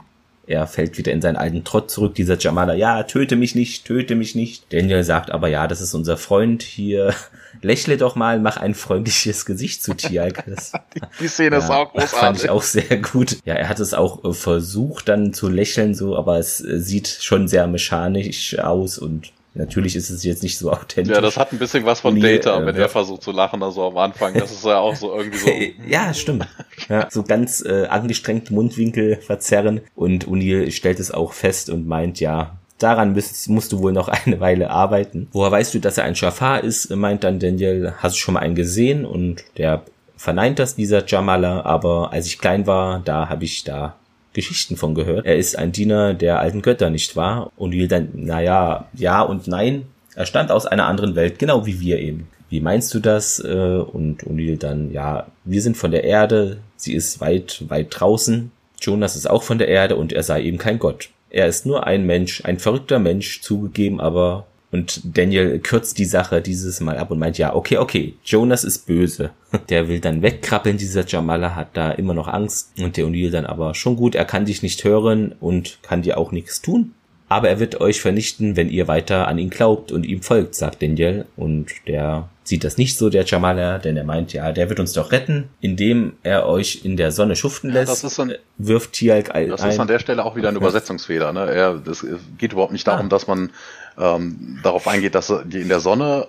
er 0.47 0.67
fällt 0.67 0.99
wieder 0.99 1.13
in 1.13 1.23
seinen 1.23 1.37
alten 1.37 1.65
Trott 1.65 1.91
zurück, 1.91 2.15
dieser 2.15 2.37
Jamala, 2.39 2.75
ja, 2.75 3.05
töte 3.05 3.37
mich 3.37 3.55
nicht, 3.55 3.85
töte 3.85 4.15
mich 4.15 4.35
nicht. 4.35 4.73
Daniel 4.73 5.05
sagt 5.05 5.31
aber, 5.31 5.49
ja, 5.49 5.69
das 5.69 5.81
ist 5.81 5.95
unser 5.95 6.17
Freund 6.17 6.63
hier. 6.63 7.15
Lächle 7.63 7.97
doch 7.97 8.17
mal, 8.17 8.41
mach 8.41 8.57
ein 8.57 8.75
freundliches 8.75 9.47
Gesicht 9.47 9.83
zu 9.83 9.95
Tialk. 9.95 10.45
die, 10.95 11.01
die 11.21 11.29
Szene 11.29 11.57
ja, 11.57 11.63
ist 11.63 11.71
auch 11.71 11.93
großartig. 11.93 12.19
Fand 12.19 12.39
ich 12.43 12.51
auch 12.51 12.63
sehr 12.63 12.97
gut. 12.99 13.39
Ja, 13.45 13.55
er 13.55 13.69
hat 13.69 13.79
es 13.79 13.95
auch 13.95 14.25
äh, 14.25 14.33
versucht 14.33 15.09
dann 15.09 15.33
zu 15.33 15.49
lächeln 15.49 15.95
so, 15.95 16.17
aber 16.17 16.39
es 16.39 16.61
äh, 16.61 16.81
sieht 16.81 17.07
schon 17.07 17.47
sehr 17.47 17.67
mechanisch 17.69 18.59
aus 18.59 18.99
und 18.99 19.33
Natürlich 19.55 19.97
ist 19.97 20.09
es 20.09 20.25
jetzt 20.25 20.43
nicht 20.43 20.57
so 20.57 20.73
authentisch. 20.73 21.15
Ja, 21.15 21.21
das 21.21 21.37
hat 21.37 21.53
ein 21.53 21.59
bisschen 21.59 21.85
was 21.85 22.01
von 22.01 22.19
Data, 22.19 22.61
äh, 22.61 22.67
wenn 22.67 22.77
er 22.77 22.89
versucht 22.89 23.23
zu 23.23 23.33
lachen, 23.33 23.63
also 23.63 23.87
am 23.87 23.99
Anfang. 23.99 24.33
Das 24.35 24.51
ist 24.51 24.65
ja 24.65 24.79
auch 24.79 24.97
so 24.97 25.15
irgendwie 25.15 25.39
so. 25.39 25.51
ja, 25.89 26.15
stimmt. 26.15 26.47
Ja, 26.89 27.09
so 27.11 27.23
ganz 27.23 27.63
äh, 27.63 27.87
angestrengt 27.87 28.51
Mundwinkel 28.51 29.17
verzerren. 29.17 29.83
Und 29.95 30.27
O'Neill 30.27 30.71
stellt 30.71 31.01
es 31.01 31.11
auch 31.11 31.35
fest 31.35 31.69
und 31.69 31.87
meint, 31.87 32.19
ja, 32.21 32.57
daran 32.79 33.13
müsst, 33.13 33.49
musst 33.49 33.73
du 33.73 33.81
wohl 33.81 33.93
noch 33.93 34.09
eine 34.09 34.41
Weile 34.41 34.71
arbeiten. 34.71 35.29
Woher 35.33 35.51
weißt 35.51 35.75
du, 35.75 35.81
dass 35.81 35.99
er 35.99 36.05
ein 36.05 36.17
Schafar 36.17 36.65
ist, 36.65 36.91
meint 36.91 37.25
dann 37.25 37.39
Daniel, 37.39 37.95
hast 37.99 38.17
du 38.17 38.21
schon 38.21 38.35
mal 38.35 38.41
einen 38.41 38.55
gesehen? 38.55 39.05
Und 39.05 39.45
der 39.59 39.83
verneint 40.17 40.59
das, 40.59 40.77
dieser 40.77 41.07
Jamala, 41.07 41.63
aber 41.63 42.13
als 42.13 42.27
ich 42.27 42.39
klein 42.39 42.67
war, 42.67 43.01
da 43.01 43.29
habe 43.29 43.45
ich 43.45 43.65
da 43.65 43.97
Geschichten 44.33 44.77
von 44.77 44.95
gehört. 44.95 45.27
Er 45.27 45.37
ist 45.37 45.59
ein 45.59 45.73
Diener 45.73 46.15
der 46.15 46.41
alten 46.41 46.63
Götter, 46.63 46.91
nicht 46.91 47.17
wahr? 47.17 47.53
Und 47.57 47.73
will 47.73 47.89
dann, 47.89 48.09
naja, 48.15 48.89
ja 48.95 49.23
und 49.23 49.47
nein. 49.47 49.87
Er 50.15 50.27
stammt 50.27 50.51
aus 50.51 50.67
einer 50.67 50.87
anderen 50.87 51.15
Welt, 51.15 51.39
genau 51.39 51.67
wie 51.67 51.81
wir 51.81 51.99
eben. 51.99 52.29
Wie 52.49 52.61
meinst 52.61 52.93
du 52.93 53.01
das? 53.01 53.41
Äh, 53.41 53.49
und 53.49 54.25
O'Neill 54.25 54.59
dann, 54.59 54.93
ja, 54.93 55.27
wir 55.45 55.63
sind 55.63 55.77
von 55.77 55.91
der 55.91 56.05
Erde, 56.05 56.59
sie 56.77 56.95
ist 56.95 57.21
weit, 57.21 57.65
weit 57.69 57.89
draußen. 57.91 58.51
Jonas 58.81 59.17
ist 59.17 59.31
auch 59.31 59.43
von 59.43 59.59
der 59.59 59.69
Erde 59.69 59.97
und 59.97 60.13
er 60.13 60.23
sei 60.23 60.43
eben 60.43 60.59
kein 60.59 60.79
Gott. 60.79 61.09
Er 61.31 61.47
ist 61.47 61.65
nur 61.65 61.87
ein 61.87 62.05
Mensch, 62.05 62.45
ein 62.45 62.59
verrückter 62.59 62.99
Mensch, 62.99 63.41
zugegeben, 63.41 64.01
aber 64.01 64.47
und 64.73 65.03
Daniel 65.05 65.59
kürzt 65.59 65.99
die 65.99 66.07
Sache 66.07 66.41
dieses 66.41 66.81
Mal 66.81 66.97
ab 66.97 67.11
und 67.11 67.19
meint, 67.19 67.37
ja, 67.37 67.55
okay, 67.55 67.77
okay, 67.77 68.15
Jonas 68.25 68.65
ist 68.65 68.87
böse. 68.87 69.31
Der 69.69 69.87
will 69.87 70.01
dann 70.01 70.23
wegkrabbeln, 70.23 70.79
dieser 70.79 71.07
Jamala 71.07 71.55
hat 71.55 71.69
da 71.75 71.91
immer 71.93 72.15
noch 72.15 72.27
Angst. 72.27 72.73
Und 72.81 72.97
der 72.97 73.05
O'Neill 73.05 73.31
dann 73.31 73.45
aber 73.45 73.75
schon 73.75 73.97
gut, 73.97 74.15
er 74.15 74.25
kann 74.25 74.47
dich 74.47 74.63
nicht 74.63 74.83
hören 74.83 75.35
und 75.41 75.79
kann 75.83 76.01
dir 76.01 76.17
auch 76.17 76.33
nichts 76.33 76.63
tun. 76.63 76.95
Aber 77.29 77.49
er 77.49 77.61
wird 77.61 77.81
euch 77.81 78.01
vernichten, 78.01 78.57
wenn 78.57 78.71
ihr 78.71 78.89
weiter 78.89 79.29
an 79.29 79.39
ihn 79.39 79.51
glaubt 79.51 79.93
und 79.93 80.05
ihm 80.05 80.23
folgt, 80.23 80.55
sagt 80.55 80.83
Daniel. 80.83 81.27
Und 81.37 81.73
der 81.87 82.29
sieht 82.45 82.65
das 82.65 82.77
nicht 82.77 82.97
so, 82.97 83.09
der 83.09 83.25
Jamala, 83.25 83.79
denn 83.79 83.97
er 83.97 84.05
meint, 84.05 84.33
ja, 84.33 84.53
der 84.53 84.69
wird 84.69 84.81
uns 84.81 84.93
doch 84.93 85.13
retten, 85.13 85.49
indem 85.61 86.15
er 86.23 86.47
euch 86.47 86.85
in 86.85 86.97
der 86.97 87.13
Sonne 87.13 87.37
schuften 87.37 87.71
lässt, 87.71 87.89
ja, 87.89 87.95
das 87.95 88.05
ist 88.05 88.21
ein, 88.21 88.35
wirft 88.59 88.93
Tialk 88.93 89.35
ein. 89.35 89.49
Das 89.49 89.65
ist 89.65 89.79
an 89.79 89.89
der 89.89 89.99
Stelle 89.99 90.25
auch 90.25 90.37
wieder 90.37 90.49
ein 90.49 90.57
Übersetzungsfehler. 90.57 91.33
Ne? 91.33 91.51
Er, 91.51 91.75
das 91.75 92.05
geht 92.39 92.53
überhaupt 92.53 92.73
nicht 92.73 92.87
darum, 92.87 93.07
ah. 93.07 93.09
dass 93.09 93.27
man 93.27 93.51
ähm, 93.99 94.61
darauf 94.63 94.89
eingeht, 94.89 95.15
dass 95.15 95.33
die 95.45 95.61
in 95.61 95.69
der 95.69 95.81
Sonne 95.81 96.29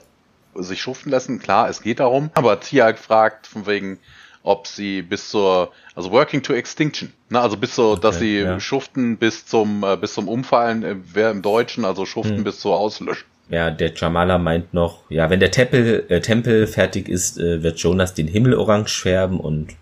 sich 0.55 0.81
schuften 0.81 1.09
lassen. 1.09 1.39
Klar, 1.39 1.69
es 1.69 1.81
geht 1.81 1.99
darum, 1.99 2.29
aber 2.33 2.59
Tiag 2.59 2.99
fragt 2.99 3.47
von 3.47 3.65
wegen, 3.65 3.99
ob 4.43 4.67
sie 4.67 5.01
bis 5.01 5.29
zur, 5.29 5.71
also 5.95 6.11
working 6.11 6.43
to 6.43 6.53
extinction, 6.53 7.13
ne, 7.29 7.39
also 7.39 7.57
bis 7.57 7.75
so, 7.75 7.91
okay, 7.91 8.01
dass 8.01 8.19
sie 8.19 8.39
ja. 8.39 8.59
schuften 8.59 9.17
bis 9.17 9.45
zum, 9.45 9.83
äh, 9.83 9.95
bis 9.95 10.13
zum 10.13 10.27
Umfallen, 10.27 10.83
äh, 10.83 10.95
wäre 11.13 11.31
im 11.31 11.41
Deutschen, 11.41 11.85
also 11.85 12.05
schuften 12.05 12.37
hm. 12.37 12.43
bis 12.43 12.59
zur 12.59 12.77
Auslöschung. 12.77 13.27
Ja, 13.49 13.71
der 13.71 13.93
Jamala 13.93 14.37
meint 14.37 14.73
noch, 14.73 15.09
ja, 15.09 15.29
wenn 15.29 15.39
der 15.39 15.51
Tempel, 15.51 16.05
äh, 16.09 16.21
Tempel 16.21 16.67
fertig 16.67 17.09
ist, 17.09 17.37
äh, 17.37 17.63
wird 17.63 17.79
Jonas 17.79 18.13
den 18.13 18.27
Himmel 18.27 18.53
orange 18.53 19.01
färben 19.01 19.39
und 19.39 19.75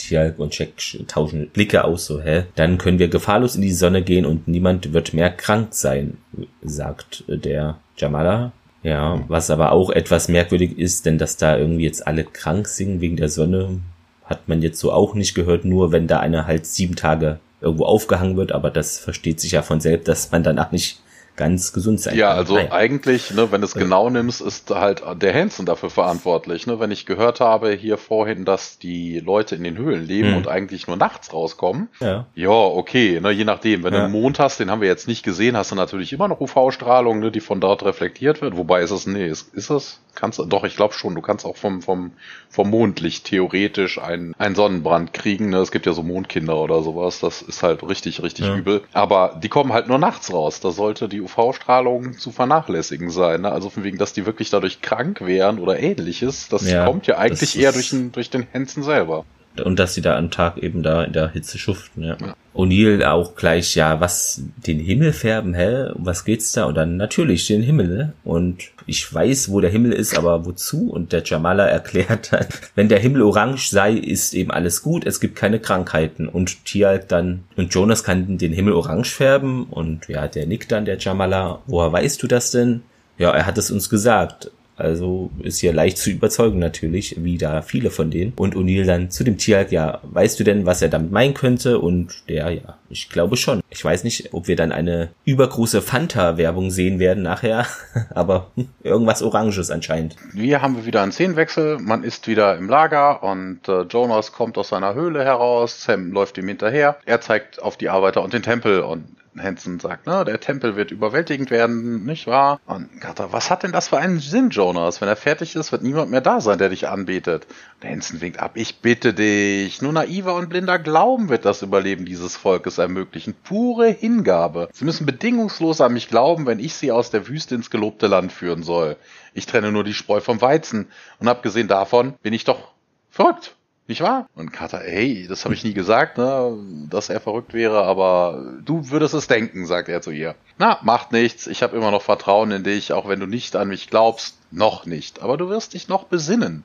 Tialk 0.00 0.38
und 0.38 0.58
Jack 0.58 0.72
tauschen 1.08 1.48
Blicke 1.50 1.84
aus, 1.84 2.06
so, 2.06 2.20
hä? 2.20 2.44
Dann 2.54 2.78
können 2.78 2.98
wir 2.98 3.08
gefahrlos 3.08 3.56
in 3.56 3.62
die 3.62 3.72
Sonne 3.72 4.02
gehen 4.02 4.26
und 4.26 4.48
niemand 4.48 4.92
wird 4.92 5.14
mehr 5.14 5.30
krank 5.30 5.68
sein, 5.70 6.18
sagt 6.62 7.24
äh, 7.28 7.36
der 7.36 7.78
Jamala. 7.96 8.52
Ja, 8.82 9.22
was 9.28 9.50
aber 9.50 9.72
auch 9.72 9.90
etwas 9.90 10.28
merkwürdig 10.28 10.78
ist, 10.78 11.04
denn 11.04 11.18
dass 11.18 11.36
da 11.36 11.58
irgendwie 11.58 11.84
jetzt 11.84 12.06
alle 12.06 12.24
krank 12.24 12.66
singen 12.66 13.02
wegen 13.02 13.16
der 13.16 13.28
Sonne, 13.28 13.80
hat 14.24 14.48
man 14.48 14.62
jetzt 14.62 14.80
so 14.80 14.90
auch 14.90 15.14
nicht 15.14 15.34
gehört, 15.34 15.64
nur 15.66 15.92
wenn 15.92 16.06
da 16.06 16.20
einer 16.20 16.46
halt 16.46 16.64
sieben 16.64 16.96
Tage 16.96 17.40
irgendwo 17.60 17.84
aufgehangen 17.84 18.36
wird, 18.36 18.52
aber 18.52 18.70
das 18.70 18.98
versteht 18.98 19.38
sich 19.38 19.52
ja 19.52 19.60
von 19.60 19.80
selbst, 19.80 20.08
dass 20.08 20.30
man 20.32 20.42
danach 20.42 20.72
nicht 20.72 21.00
ganz 21.36 21.72
gesund 21.72 22.00
sein 22.00 22.16
ja, 22.16 22.28
kann. 22.28 22.38
Also 22.38 22.54
Nein. 22.54 22.72
eigentlich, 22.72 23.30
ne, 23.30 23.50
wenn 23.50 23.60
du 23.60 23.66
es 23.66 23.74
genau 23.74 24.10
nimmst, 24.10 24.40
ist 24.40 24.70
halt 24.70 25.02
der 25.20 25.34
Hansen 25.34 25.66
dafür 25.66 25.90
verantwortlich. 25.90 26.66
Ne? 26.66 26.80
Wenn 26.80 26.90
ich 26.90 27.06
gehört 27.06 27.40
habe 27.40 27.72
hier 27.72 27.96
vorhin, 27.96 28.44
dass 28.44 28.78
die 28.78 29.20
Leute 29.20 29.54
in 29.54 29.64
den 29.64 29.78
Höhlen 29.78 30.06
leben 30.06 30.30
hm. 30.30 30.36
und 30.36 30.48
eigentlich 30.48 30.86
nur 30.86 30.96
nachts 30.96 31.32
rauskommen, 31.32 31.88
ja, 32.00 32.26
ja 32.34 32.50
okay, 32.50 33.20
ne, 33.20 33.30
je 33.30 33.44
nachdem. 33.44 33.82
Wenn 33.82 33.94
ja. 33.94 34.00
du 34.00 34.04
einen 34.06 34.12
Mond 34.12 34.38
hast, 34.38 34.60
den 34.60 34.70
haben 34.70 34.80
wir 34.80 34.88
jetzt 34.88 35.08
nicht 35.08 35.22
gesehen, 35.22 35.56
hast 35.56 35.70
du 35.70 35.76
natürlich 35.76 36.12
immer 36.12 36.28
noch 36.28 36.40
UV-Strahlung, 36.40 37.20
ne, 37.20 37.30
die 37.30 37.40
von 37.40 37.60
dort 37.60 37.84
reflektiert 37.84 38.42
wird. 38.42 38.56
Wobei 38.56 38.82
ist 38.82 38.90
es, 38.90 39.06
nee, 39.06 39.26
ist, 39.26 39.54
ist 39.54 39.70
es? 39.70 40.00
Kannst 40.14 40.38
doch, 40.38 40.64
ich 40.64 40.76
glaube 40.76 40.92
schon, 40.92 41.14
du 41.14 41.22
kannst 41.22 41.46
auch 41.46 41.56
vom, 41.56 41.82
vom, 41.82 42.12
vom 42.48 42.68
Mondlicht 42.68 43.24
theoretisch 43.24 43.98
einen, 43.98 44.34
einen 44.38 44.54
Sonnenbrand 44.54 45.12
kriegen. 45.12 45.50
Ne? 45.50 45.58
Es 45.58 45.70
gibt 45.70 45.86
ja 45.86 45.92
so 45.92 46.02
Mondkinder 46.02 46.56
oder 46.56 46.82
sowas. 46.82 47.20
Das 47.20 47.42
ist 47.42 47.62
halt 47.62 47.82
richtig, 47.88 48.22
richtig 48.22 48.46
ja. 48.46 48.56
übel. 48.56 48.82
Aber 48.92 49.38
die 49.42 49.48
kommen 49.48 49.72
halt 49.72 49.88
nur 49.88 49.98
nachts 49.98 50.32
raus. 50.32 50.60
Da 50.60 50.72
sollte 50.72 51.08
die 51.08 51.18
UV-Strahlung 51.38 52.18
zu 52.18 52.30
vernachlässigen 52.32 53.10
sein. 53.10 53.42
Ne? 53.42 53.52
Also 53.52 53.70
von 53.70 53.84
wegen, 53.84 53.98
dass 53.98 54.12
die 54.12 54.26
wirklich 54.26 54.50
dadurch 54.50 54.80
krank 54.80 55.20
wären 55.20 55.58
oder 55.58 55.78
ähnliches, 55.78 56.48
das 56.48 56.68
ja, 56.68 56.84
kommt 56.84 57.06
ja 57.06 57.18
eigentlich 57.18 57.58
eher 57.58 57.72
durch 57.72 57.90
den, 57.90 58.12
durch 58.12 58.30
den 58.30 58.46
Hansen 58.52 58.82
selber. 58.82 59.24
und 59.62 59.78
dass 59.78 59.94
sie 59.94 60.02
da 60.02 60.16
am 60.16 60.30
Tag 60.30 60.58
eben 60.58 60.82
da 60.82 61.04
in 61.04 61.12
der 61.12 61.28
Hitze 61.30 61.58
schuften, 61.58 62.02
ja. 62.02 62.16
ja. 62.20 62.34
O'Neill 62.54 63.04
auch 63.04 63.36
gleich, 63.36 63.76
ja, 63.76 64.00
was, 64.00 64.42
den 64.66 64.80
Himmel 64.80 65.12
färben, 65.12 65.54
hä? 65.54 65.90
Was 65.94 66.24
geht's 66.24 66.52
da? 66.52 66.64
Und 66.64 66.74
dann 66.74 66.96
natürlich 66.96 67.46
den 67.46 67.62
Himmel, 67.62 67.88
ne? 67.88 68.12
Und 68.24 68.70
ich 68.86 69.12
weiß, 69.12 69.52
wo 69.52 69.60
der 69.60 69.70
Himmel 69.70 69.92
ist, 69.92 70.18
aber 70.18 70.44
wozu? 70.44 70.90
Und 70.90 71.12
der 71.12 71.22
Jamala 71.24 71.66
erklärt 71.66 72.32
dann, 72.32 72.46
wenn 72.74 72.88
der 72.88 72.98
Himmel 72.98 73.22
orange 73.22 73.68
sei, 73.70 73.92
ist 73.92 74.34
eben 74.34 74.50
alles 74.50 74.82
gut, 74.82 75.06
es 75.06 75.20
gibt 75.20 75.36
keine 75.36 75.60
Krankheiten. 75.60 76.28
Und 76.28 76.64
Tialk 76.64 77.08
dann, 77.08 77.44
und 77.56 77.72
Jonas 77.72 78.02
kann 78.02 78.36
den 78.36 78.52
Himmel 78.52 78.72
orange 78.72 79.10
färben 79.10 79.64
und 79.64 80.08
ja, 80.08 80.26
der 80.26 80.46
nickt 80.46 80.72
dann, 80.72 80.84
der 80.84 80.98
Jamala, 80.98 81.60
woher 81.66 81.92
weißt 81.92 82.20
du 82.22 82.26
das 82.26 82.50
denn? 82.50 82.82
Ja, 83.16 83.30
er 83.30 83.46
hat 83.46 83.58
es 83.58 83.70
uns 83.70 83.90
gesagt. 83.90 84.50
Also 84.80 85.30
ist 85.42 85.62
ja 85.62 85.72
leicht 85.72 85.98
zu 85.98 86.10
überzeugen 86.10 86.58
natürlich, 86.58 87.16
wie 87.18 87.38
da 87.38 87.62
viele 87.62 87.90
von 87.90 88.10
denen. 88.10 88.32
Und 88.36 88.56
O'Neill 88.56 88.84
dann 88.84 89.10
zu 89.10 89.24
dem 89.24 89.38
Tierark, 89.38 89.72
ja, 89.72 90.00
weißt 90.02 90.38
du 90.40 90.44
denn, 90.44 90.66
was 90.66 90.82
er 90.82 90.88
damit 90.88 91.12
meinen 91.12 91.34
könnte? 91.34 91.78
Und 91.78 92.28
der, 92.28 92.50
ja, 92.50 92.78
ich 92.88 93.08
glaube 93.08 93.36
schon. 93.36 93.60
Ich 93.70 93.84
weiß 93.84 94.04
nicht, 94.04 94.32
ob 94.32 94.48
wir 94.48 94.56
dann 94.56 94.72
eine 94.72 95.10
übergroße 95.24 95.82
Fanta-Werbung 95.82 96.70
sehen 96.70 96.98
werden 96.98 97.22
nachher, 97.22 97.66
aber 98.14 98.50
irgendwas 98.82 99.22
Oranges 99.22 99.70
anscheinend. 99.70 100.16
Hier 100.34 100.62
haben 100.62 100.76
wir 100.76 100.86
wieder 100.86 101.02
einen 101.02 101.12
Szenenwechsel. 101.12 101.78
Man 101.78 102.02
ist 102.02 102.26
wieder 102.26 102.56
im 102.56 102.68
Lager 102.68 103.22
und 103.22 103.68
äh, 103.68 103.82
Jonas 103.82 104.32
kommt 104.32 104.58
aus 104.58 104.68
seiner 104.70 104.94
Höhle 104.94 105.24
heraus. 105.24 105.82
Sam 105.82 106.12
läuft 106.12 106.38
ihm 106.38 106.48
hinterher. 106.48 106.96
Er 107.04 107.20
zeigt 107.20 107.62
auf 107.62 107.76
die 107.76 107.88
Arbeiter 107.88 108.22
und 108.22 108.32
den 108.32 108.42
Tempel 108.42 108.80
und 108.80 109.04
Hansen 109.38 109.78
sagt, 109.78 110.06
ne, 110.06 110.24
der 110.24 110.40
Tempel 110.40 110.76
wird 110.76 110.90
überwältigend 110.90 111.50
werden, 111.50 112.04
nicht 112.04 112.26
wahr? 112.26 112.60
Und 112.66 113.00
Carter, 113.00 113.32
was 113.32 113.50
hat 113.50 113.62
denn 113.62 113.72
das 113.72 113.88
für 113.88 113.98
einen 113.98 114.18
Sinn, 114.18 114.50
Jonas? 114.50 115.00
Wenn 115.00 115.08
er 115.08 115.16
fertig 115.16 115.54
ist, 115.54 115.70
wird 115.70 115.82
niemand 115.82 116.10
mehr 116.10 116.20
da 116.20 116.40
sein, 116.40 116.58
der 116.58 116.68
dich 116.68 116.88
anbetet. 116.88 117.46
Und 117.80 117.88
Hansen 117.88 118.20
winkt 118.20 118.40
ab, 118.40 118.52
ich 118.54 118.80
bitte 118.80 119.14
dich. 119.14 119.82
Nur 119.82 119.92
naiver 119.92 120.34
und 120.34 120.48
blinder 120.48 120.78
Glauben 120.78 121.28
wird 121.28 121.44
das 121.44 121.62
Überleben 121.62 122.04
dieses 122.04 122.36
Volkes 122.36 122.78
ermöglichen. 122.78 123.34
Pure 123.44 123.88
Hingabe. 123.88 124.68
Sie 124.72 124.84
müssen 124.84 125.06
bedingungslos 125.06 125.80
an 125.80 125.92
mich 125.92 126.08
glauben, 126.08 126.46
wenn 126.46 126.58
ich 126.58 126.74
sie 126.74 126.90
aus 126.90 127.10
der 127.10 127.28
Wüste 127.28 127.54
ins 127.54 127.70
gelobte 127.70 128.08
Land 128.08 128.32
führen 128.32 128.62
soll. 128.62 128.96
Ich 129.32 129.46
trenne 129.46 129.70
nur 129.70 129.84
die 129.84 129.94
Spreu 129.94 130.20
vom 130.20 130.40
Weizen. 130.40 130.88
Und 131.18 131.28
abgesehen 131.28 131.68
davon 131.68 132.14
bin 132.22 132.32
ich 132.32 132.44
doch 132.44 132.72
verrückt. 133.10 133.54
Nicht 133.90 134.02
wahr? 134.02 134.28
Und 134.36 134.52
Carter, 134.52 134.78
hey, 134.84 135.26
das 135.28 135.44
habe 135.44 135.52
ich 135.52 135.64
nie 135.64 135.74
gesagt, 135.74 136.16
ne, 136.16 136.56
dass 136.88 137.08
er 137.08 137.18
verrückt 137.18 137.54
wäre, 137.54 137.82
aber 137.82 138.54
du 138.64 138.88
würdest 138.90 139.14
es 139.14 139.26
denken, 139.26 139.66
sagt 139.66 139.88
er 139.88 140.00
zu 140.00 140.12
ihr. 140.12 140.36
Na, 140.58 140.78
macht 140.82 141.10
nichts, 141.10 141.48
ich 141.48 141.64
habe 141.64 141.76
immer 141.76 141.90
noch 141.90 142.02
Vertrauen 142.02 142.52
in 142.52 142.62
dich, 142.62 142.92
auch 142.92 143.08
wenn 143.08 143.18
du 143.18 143.26
nicht 143.26 143.56
an 143.56 143.66
mich 143.66 143.90
glaubst. 143.90 144.36
Noch 144.52 144.86
nicht, 144.86 145.22
aber 145.22 145.36
du 145.36 145.48
wirst 145.48 145.74
dich 145.74 145.88
noch 145.88 146.04
besinnen. 146.04 146.62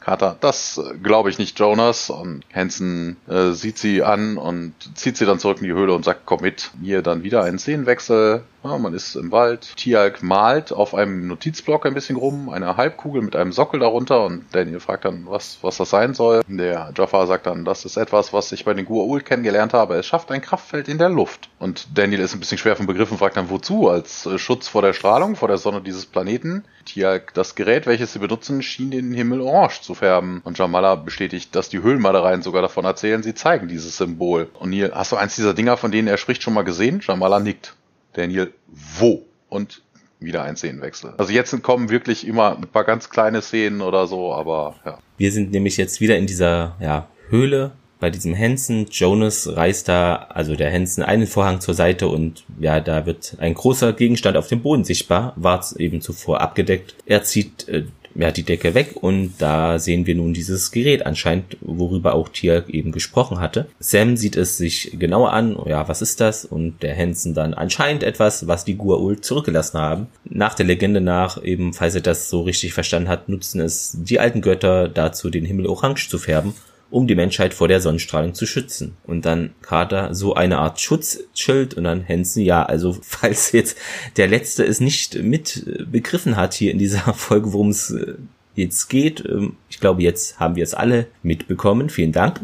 Carter, 0.00 0.36
das 0.40 0.78
äh, 0.78 0.96
glaube 0.96 1.30
ich 1.30 1.38
nicht, 1.38 1.58
Jonas. 1.60 2.10
Und 2.10 2.42
Hansen 2.52 3.18
äh, 3.28 3.50
sieht 3.50 3.78
sie 3.78 4.02
an 4.02 4.36
und 4.36 4.72
zieht 4.94 5.16
sie 5.16 5.26
dann 5.26 5.38
zurück 5.38 5.58
in 5.58 5.64
die 5.64 5.74
Höhle 5.74 5.94
und 5.94 6.04
sagt, 6.04 6.22
komm 6.24 6.40
mit. 6.42 6.70
Hier 6.82 7.02
dann 7.02 7.22
wieder 7.22 7.44
ein 7.44 7.58
Szenenwechsel. 7.58 8.42
Ja, 8.64 8.76
man 8.76 8.92
ist 8.92 9.14
im 9.14 9.30
Wald. 9.30 9.76
Tialk 9.76 10.20
malt 10.20 10.72
auf 10.72 10.92
einem 10.92 11.28
Notizblock 11.28 11.86
ein 11.86 11.94
bisschen 11.94 12.16
rum, 12.16 12.48
eine 12.48 12.76
Halbkugel 12.76 13.22
mit 13.22 13.36
einem 13.36 13.52
Sockel 13.52 13.78
darunter 13.78 14.24
und 14.24 14.46
Daniel 14.50 14.80
fragt 14.80 15.04
dann, 15.04 15.26
was, 15.28 15.58
was 15.62 15.76
das 15.76 15.90
sein 15.90 16.12
soll. 16.12 16.42
Der 16.48 16.92
Jafar 16.96 17.28
sagt 17.28 17.46
dann, 17.46 17.64
das 17.64 17.84
ist 17.84 17.96
etwas, 17.96 18.32
was 18.32 18.50
ich 18.50 18.64
bei 18.64 18.74
den 18.74 18.86
Gua'uld 18.86 19.22
kennengelernt 19.22 19.74
habe. 19.74 19.94
Es 19.94 20.06
schafft 20.06 20.32
ein 20.32 20.42
Kraftfeld 20.42 20.88
in 20.88 20.98
der 20.98 21.08
Luft. 21.08 21.50
Und 21.60 21.86
Daniel 21.96 22.18
ist 22.18 22.34
ein 22.34 22.40
bisschen 22.40 22.58
schwer 22.58 22.74
vom 22.74 22.86
Begriff 22.86 23.12
und 23.12 23.18
fragt 23.18 23.36
dann, 23.36 23.48
wozu? 23.48 23.88
Als 23.88 24.26
äh, 24.26 24.38
Schutz 24.38 24.66
vor 24.66 24.82
der 24.82 24.92
Strahlung, 24.92 25.36
vor 25.36 25.46
der 25.48 25.58
Sonne 25.58 25.80
dieses 25.80 26.06
Planeten. 26.06 26.64
Tialk, 26.84 27.32
das 27.34 27.54
Gerät, 27.54 27.86
welches 27.86 28.12
sie 28.12 28.18
benutzen, 28.18 28.62
schien 28.62 28.90
den 28.90 29.14
Himmel 29.14 29.40
orange 29.40 29.82
zu 29.82 29.94
färben. 29.94 30.40
Und 30.42 30.58
Jamala 30.58 30.96
bestätigt, 30.96 31.54
dass 31.54 31.68
die 31.68 31.82
Höhlenmalereien 31.82 32.42
sogar 32.42 32.62
davon 32.62 32.84
erzählen, 32.84 33.22
sie 33.22 33.34
zeigen 33.34 33.68
dieses 33.68 33.96
Symbol. 33.96 34.50
Und 34.58 34.70
Neil, 34.70 34.90
hast 34.92 35.12
du 35.12 35.16
eins 35.16 35.36
dieser 35.36 35.54
Dinger, 35.54 35.76
von 35.76 35.92
denen 35.92 36.08
er 36.08 36.18
spricht, 36.18 36.42
schon 36.42 36.54
mal 36.54 36.62
gesehen? 36.62 37.00
Jamala 37.06 37.38
nickt. 37.38 37.74
Daniel, 38.12 38.52
wo? 38.98 39.24
Und 39.48 39.82
wieder 40.20 40.42
ein 40.42 40.56
Szenenwechsel. 40.56 41.14
Also 41.16 41.32
jetzt 41.32 41.62
kommen 41.62 41.90
wirklich 41.90 42.26
immer 42.26 42.56
ein 42.56 42.66
paar 42.66 42.84
ganz 42.84 43.08
kleine 43.10 43.40
Szenen 43.42 43.80
oder 43.80 44.06
so, 44.06 44.32
aber 44.32 44.74
ja. 44.84 44.98
Wir 45.16 45.32
sind 45.32 45.52
nämlich 45.52 45.76
jetzt 45.76 46.00
wieder 46.00 46.16
in 46.16 46.26
dieser 46.26 46.76
ja, 46.80 47.08
Höhle 47.28 47.72
bei 48.00 48.10
diesem 48.10 48.36
Hansen. 48.36 48.86
Jonas 48.90 49.48
reißt 49.56 49.88
da, 49.88 50.26
also 50.30 50.54
der 50.54 50.72
Hansen, 50.72 51.02
einen 51.02 51.26
Vorhang 51.26 51.60
zur 51.60 51.74
Seite 51.74 52.08
und 52.08 52.44
ja, 52.60 52.80
da 52.80 53.06
wird 53.06 53.36
ein 53.38 53.54
großer 53.54 53.92
Gegenstand 53.92 54.36
auf 54.36 54.48
dem 54.48 54.62
Boden 54.62 54.84
sichtbar, 54.84 55.32
war 55.36 55.64
eben 55.78 56.00
zuvor 56.00 56.40
abgedeckt. 56.40 56.96
Er 57.06 57.22
zieht 57.22 57.68
äh, 57.68 57.84
ja, 58.14 58.30
die 58.30 58.42
Decke 58.42 58.74
weg 58.74 58.94
und 59.00 59.34
da 59.38 59.78
sehen 59.78 60.06
wir 60.06 60.14
nun 60.14 60.32
dieses 60.32 60.70
Gerät 60.70 61.06
anscheinend, 61.06 61.56
worüber 61.60 62.14
auch 62.14 62.28
Tier 62.28 62.64
eben 62.68 62.92
gesprochen 62.92 63.40
hatte. 63.40 63.66
Sam 63.78 64.16
sieht 64.16 64.36
es 64.36 64.56
sich 64.56 64.96
genauer 64.98 65.32
an, 65.32 65.56
ja, 65.66 65.88
was 65.88 66.02
ist 66.02 66.20
das? 66.20 66.44
Und 66.44 66.82
der 66.82 66.96
Hansen 66.96 67.34
dann 67.34 67.54
anscheinend 67.54 68.02
etwas, 68.02 68.46
was 68.46 68.64
die 68.64 68.76
Gua'uld 68.76 69.22
zurückgelassen 69.22 69.78
haben. 69.78 70.06
Nach 70.24 70.54
der 70.54 70.66
Legende 70.66 71.00
nach, 71.00 71.42
eben, 71.42 71.72
falls 71.72 71.94
er 71.94 72.00
das 72.00 72.28
so 72.28 72.42
richtig 72.42 72.74
verstanden 72.74 73.08
hat, 73.08 73.28
nutzen 73.28 73.60
es 73.60 73.96
die 73.98 74.20
alten 74.20 74.40
Götter 74.40 74.88
dazu, 74.88 75.30
den 75.30 75.44
Himmel 75.44 75.66
orange 75.66 76.08
zu 76.08 76.18
färben 76.18 76.54
um 76.90 77.06
die 77.06 77.14
Menschheit 77.14 77.52
vor 77.52 77.68
der 77.68 77.80
Sonnenstrahlung 77.80 78.34
zu 78.34 78.46
schützen. 78.46 78.96
Und 79.04 79.26
dann 79.26 79.50
Carter 79.62 80.14
so 80.14 80.34
eine 80.34 80.58
Art 80.58 80.80
Schutzschild 80.80 81.74
und 81.74 81.84
dann 81.84 82.06
Hansen, 82.06 82.42
ja, 82.42 82.64
also 82.64 82.96
falls 83.02 83.52
jetzt 83.52 83.76
der 84.16 84.28
Letzte 84.28 84.64
es 84.64 84.80
nicht 84.80 85.22
mit 85.22 85.90
begriffen 85.90 86.36
hat 86.36 86.54
hier 86.54 86.72
in 86.72 86.78
dieser 86.78 87.00
Folge, 87.14 87.52
worum 87.52 87.70
es 87.70 87.90
äh, 87.90 88.14
jetzt 88.54 88.88
geht, 88.88 89.24
ähm, 89.24 89.56
ich 89.68 89.80
glaube, 89.80 90.02
jetzt 90.02 90.40
haben 90.40 90.56
wir 90.56 90.64
es 90.64 90.74
alle 90.74 91.06
mitbekommen. 91.22 91.90
Vielen 91.90 92.12
Dank. 92.12 92.40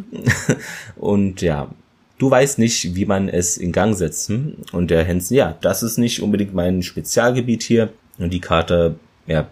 Und 0.96 1.40
ja, 1.40 1.70
du 2.18 2.30
weißt 2.30 2.58
nicht, 2.58 2.94
wie 2.94 3.06
man 3.06 3.28
es 3.28 3.56
in 3.56 3.72
Gang 3.72 3.96
setzen. 3.96 4.58
Und 4.72 4.90
der 4.90 5.06
Hansen, 5.06 5.34
ja, 5.36 5.56
das 5.60 5.82
ist 5.82 5.98
nicht 5.98 6.22
unbedingt 6.22 6.54
mein 6.54 6.82
Spezialgebiet 6.82 7.62
hier. 7.62 7.92
Und 8.18 8.32
die 8.32 8.40
Karte, 8.40 8.96
ja, 9.26 9.48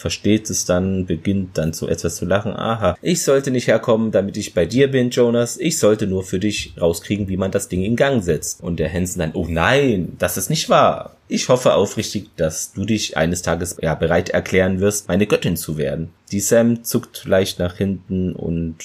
versteht 0.00 0.48
es 0.48 0.64
dann, 0.64 1.04
beginnt 1.04 1.58
dann 1.58 1.74
so 1.74 1.86
etwas 1.86 2.16
zu 2.16 2.24
lachen. 2.24 2.56
Aha, 2.56 2.96
ich 3.02 3.22
sollte 3.22 3.50
nicht 3.50 3.66
herkommen, 3.66 4.12
damit 4.12 4.38
ich 4.38 4.54
bei 4.54 4.64
dir 4.64 4.90
bin, 4.90 5.10
Jonas. 5.10 5.58
Ich 5.58 5.78
sollte 5.78 6.06
nur 6.06 6.24
für 6.24 6.38
dich 6.38 6.72
rauskriegen, 6.80 7.28
wie 7.28 7.36
man 7.36 7.50
das 7.50 7.68
Ding 7.68 7.82
in 7.82 7.96
Gang 7.96 8.24
setzt. 8.24 8.62
Und 8.62 8.78
der 8.78 8.90
Hansen 8.90 9.18
dann, 9.18 9.32
oh 9.34 9.46
nein, 9.46 10.16
das 10.18 10.38
ist 10.38 10.48
nicht 10.48 10.70
wahr. 10.70 11.16
Ich 11.28 11.50
hoffe 11.50 11.74
aufrichtig, 11.74 12.30
dass 12.36 12.72
du 12.72 12.86
dich 12.86 13.18
eines 13.18 13.42
Tages 13.42 13.76
ja 13.82 13.94
bereit 13.94 14.30
erklären 14.30 14.80
wirst, 14.80 15.08
meine 15.08 15.26
Göttin 15.26 15.58
zu 15.58 15.76
werden. 15.76 16.08
Die 16.32 16.40
Sam 16.40 16.82
zuckt 16.82 17.26
leicht 17.26 17.58
nach 17.58 17.76
hinten 17.76 18.32
und 18.34 18.76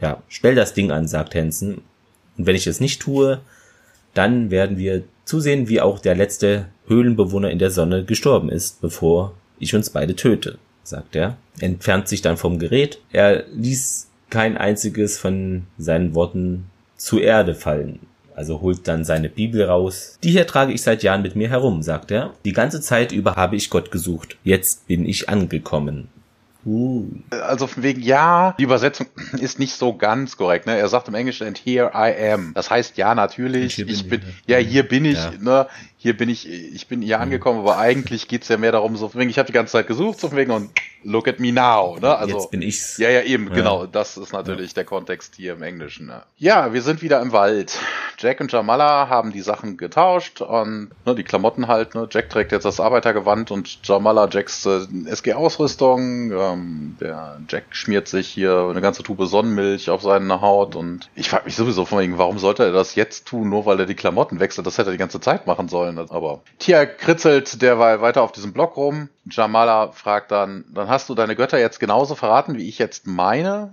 ja, 0.00 0.22
stell 0.28 0.54
das 0.54 0.72
Ding 0.72 0.90
an, 0.90 1.06
sagt 1.06 1.34
Hansen. 1.34 1.82
Und 2.38 2.46
wenn 2.46 2.56
ich 2.56 2.66
es 2.66 2.80
nicht 2.80 3.02
tue, 3.02 3.40
dann 4.14 4.50
werden 4.50 4.78
wir 4.78 5.02
zusehen, 5.26 5.68
wie 5.68 5.82
auch 5.82 5.98
der 5.98 6.14
letzte 6.14 6.66
Höhlenbewohner 6.86 7.50
in 7.50 7.58
der 7.58 7.70
Sonne 7.70 8.06
gestorben 8.06 8.48
ist, 8.48 8.80
bevor 8.80 9.34
ich 9.60 9.74
uns 9.74 9.90
beide 9.90 10.16
töte, 10.16 10.58
sagt 10.82 11.14
er, 11.14 11.36
entfernt 11.60 12.08
sich 12.08 12.22
dann 12.22 12.36
vom 12.36 12.58
Gerät. 12.58 13.00
Er 13.12 13.44
ließ 13.54 14.08
kein 14.30 14.56
einziges 14.56 15.18
von 15.18 15.66
seinen 15.78 16.14
Worten 16.14 16.70
zur 16.96 17.22
Erde 17.22 17.54
fallen. 17.54 18.00
Also 18.34 18.60
holt 18.60 18.88
dann 18.88 19.04
seine 19.04 19.28
Bibel 19.28 19.64
raus. 19.64 20.18
Die 20.22 20.30
hier 20.30 20.46
trage 20.46 20.72
ich 20.72 20.82
seit 20.82 21.02
Jahren 21.02 21.22
mit 21.22 21.36
mir 21.36 21.50
herum, 21.50 21.82
sagt 21.82 22.10
er. 22.10 22.32
Die 22.44 22.52
ganze 22.52 22.80
Zeit 22.80 23.12
über 23.12 23.36
habe 23.36 23.56
ich 23.56 23.70
Gott 23.70 23.90
gesucht. 23.90 24.38
Jetzt 24.44 24.86
bin 24.86 25.04
ich 25.04 25.28
angekommen. 25.28 26.08
Uh. 26.64 27.06
Also 27.30 27.66
von 27.66 27.82
wegen, 27.82 28.02
ja, 28.02 28.54
die 28.58 28.64
Übersetzung 28.64 29.06
ist 29.40 29.58
nicht 29.58 29.74
so 29.74 29.94
ganz 29.94 30.36
korrekt. 30.36 30.66
Ne? 30.66 30.76
Er 30.76 30.88
sagt 30.88 31.08
im 31.08 31.14
Englischen, 31.14 31.46
and 31.46 31.58
here 31.58 31.90
I 31.94 32.32
am. 32.32 32.52
Das 32.54 32.70
heißt, 32.70 32.96
ja, 32.96 33.14
natürlich, 33.14 33.78
ich 33.78 34.08
bin, 34.08 34.22
ja, 34.46 34.58
hier 34.58 34.82
bin 34.82 35.04
ich, 35.04 35.18
ja. 35.18 35.32
ne? 35.40 35.66
Hier 36.02 36.16
bin 36.16 36.30
ich, 36.30 36.48
ich 36.48 36.86
bin 36.86 37.02
hier 37.02 37.20
angekommen, 37.20 37.58
aber 37.58 37.76
eigentlich 37.76 38.26
geht's 38.26 38.48
ja 38.48 38.56
mehr 38.56 38.72
darum, 38.72 38.96
so 38.96 39.12
wegen, 39.12 39.28
ich 39.28 39.38
habe 39.38 39.48
die 39.48 39.52
ganze 39.52 39.72
Zeit 39.72 39.86
gesucht, 39.86 40.18
so 40.18 40.32
wegen 40.32 40.50
und 40.50 40.70
look 41.04 41.28
at 41.28 41.40
me 41.40 41.52
now, 41.52 41.98
ne? 42.00 42.16
Also 42.16 42.38
jetzt 42.38 42.50
bin 42.50 42.62
ich's. 42.62 42.96
Ja, 42.96 43.10
ja, 43.10 43.22
eben, 43.22 43.48
ja. 43.48 43.54
genau. 43.54 43.86
Das 43.86 44.16
ist 44.16 44.32
natürlich 44.32 44.70
ja. 44.70 44.76
der 44.76 44.84
Kontext 44.84 45.34
hier 45.36 45.52
im 45.52 45.62
Englischen. 45.62 46.06
Ne? 46.06 46.22
Ja, 46.38 46.72
wir 46.72 46.80
sind 46.80 47.02
wieder 47.02 47.20
im 47.20 47.32
Wald. 47.32 47.78
Jack 48.18 48.40
und 48.40 48.50
Jamala 48.50 49.08
haben 49.10 49.30
die 49.30 49.42
Sachen 49.42 49.76
getauscht 49.76 50.40
und 50.40 50.90
ne, 51.04 51.14
die 51.14 51.22
Klamotten 51.22 51.68
halt. 51.68 51.94
Ne? 51.94 52.08
Jack 52.10 52.30
trägt 52.30 52.52
jetzt 52.52 52.64
das 52.64 52.80
Arbeitergewand 52.80 53.50
und 53.50 53.80
Jamala 53.82 54.28
Jacks 54.30 54.64
äh, 54.64 54.86
SG-Ausrüstung. 55.06 56.32
Ähm, 56.32 56.96
der 57.00 57.40
Jack 57.48 57.64
schmiert 57.70 58.08
sich 58.08 58.28
hier 58.28 58.68
eine 58.70 58.80
ganze 58.80 59.02
Tube 59.02 59.26
Sonnenmilch 59.26 59.90
auf 59.90 60.02
seine 60.02 60.40
Haut 60.40 60.76
und 60.76 61.10
ich 61.14 61.28
frage 61.28 61.44
mich 61.44 61.56
sowieso 61.56 61.84
von 61.84 61.98
wegen, 61.98 62.16
warum 62.16 62.38
sollte 62.38 62.64
er 62.64 62.72
das 62.72 62.94
jetzt 62.94 63.26
tun, 63.26 63.50
nur 63.50 63.66
weil 63.66 63.80
er 63.80 63.86
die 63.86 63.94
Klamotten 63.94 64.40
wechselt? 64.40 64.66
Das 64.66 64.78
hätte 64.78 64.90
er 64.90 64.92
die 64.92 64.98
ganze 64.98 65.20
Zeit 65.20 65.46
machen 65.46 65.68
sollen 65.68 65.89
sollen. 65.96 66.10
Aber 66.10 66.42
Tia 66.58 66.86
kritzelt 66.86 67.60
derweil 67.62 68.00
weiter 68.00 68.22
auf 68.22 68.32
diesem 68.32 68.52
Block 68.52 68.76
rum. 68.76 69.08
Jamala 69.30 69.92
fragt 69.92 70.30
dann, 70.30 70.64
dann 70.72 70.88
hast 70.88 71.08
du 71.08 71.14
deine 71.14 71.36
Götter 71.36 71.58
jetzt 71.58 71.80
genauso 71.80 72.14
verraten, 72.14 72.56
wie 72.56 72.68
ich 72.68 72.78
jetzt 72.78 73.06
meine? 73.06 73.72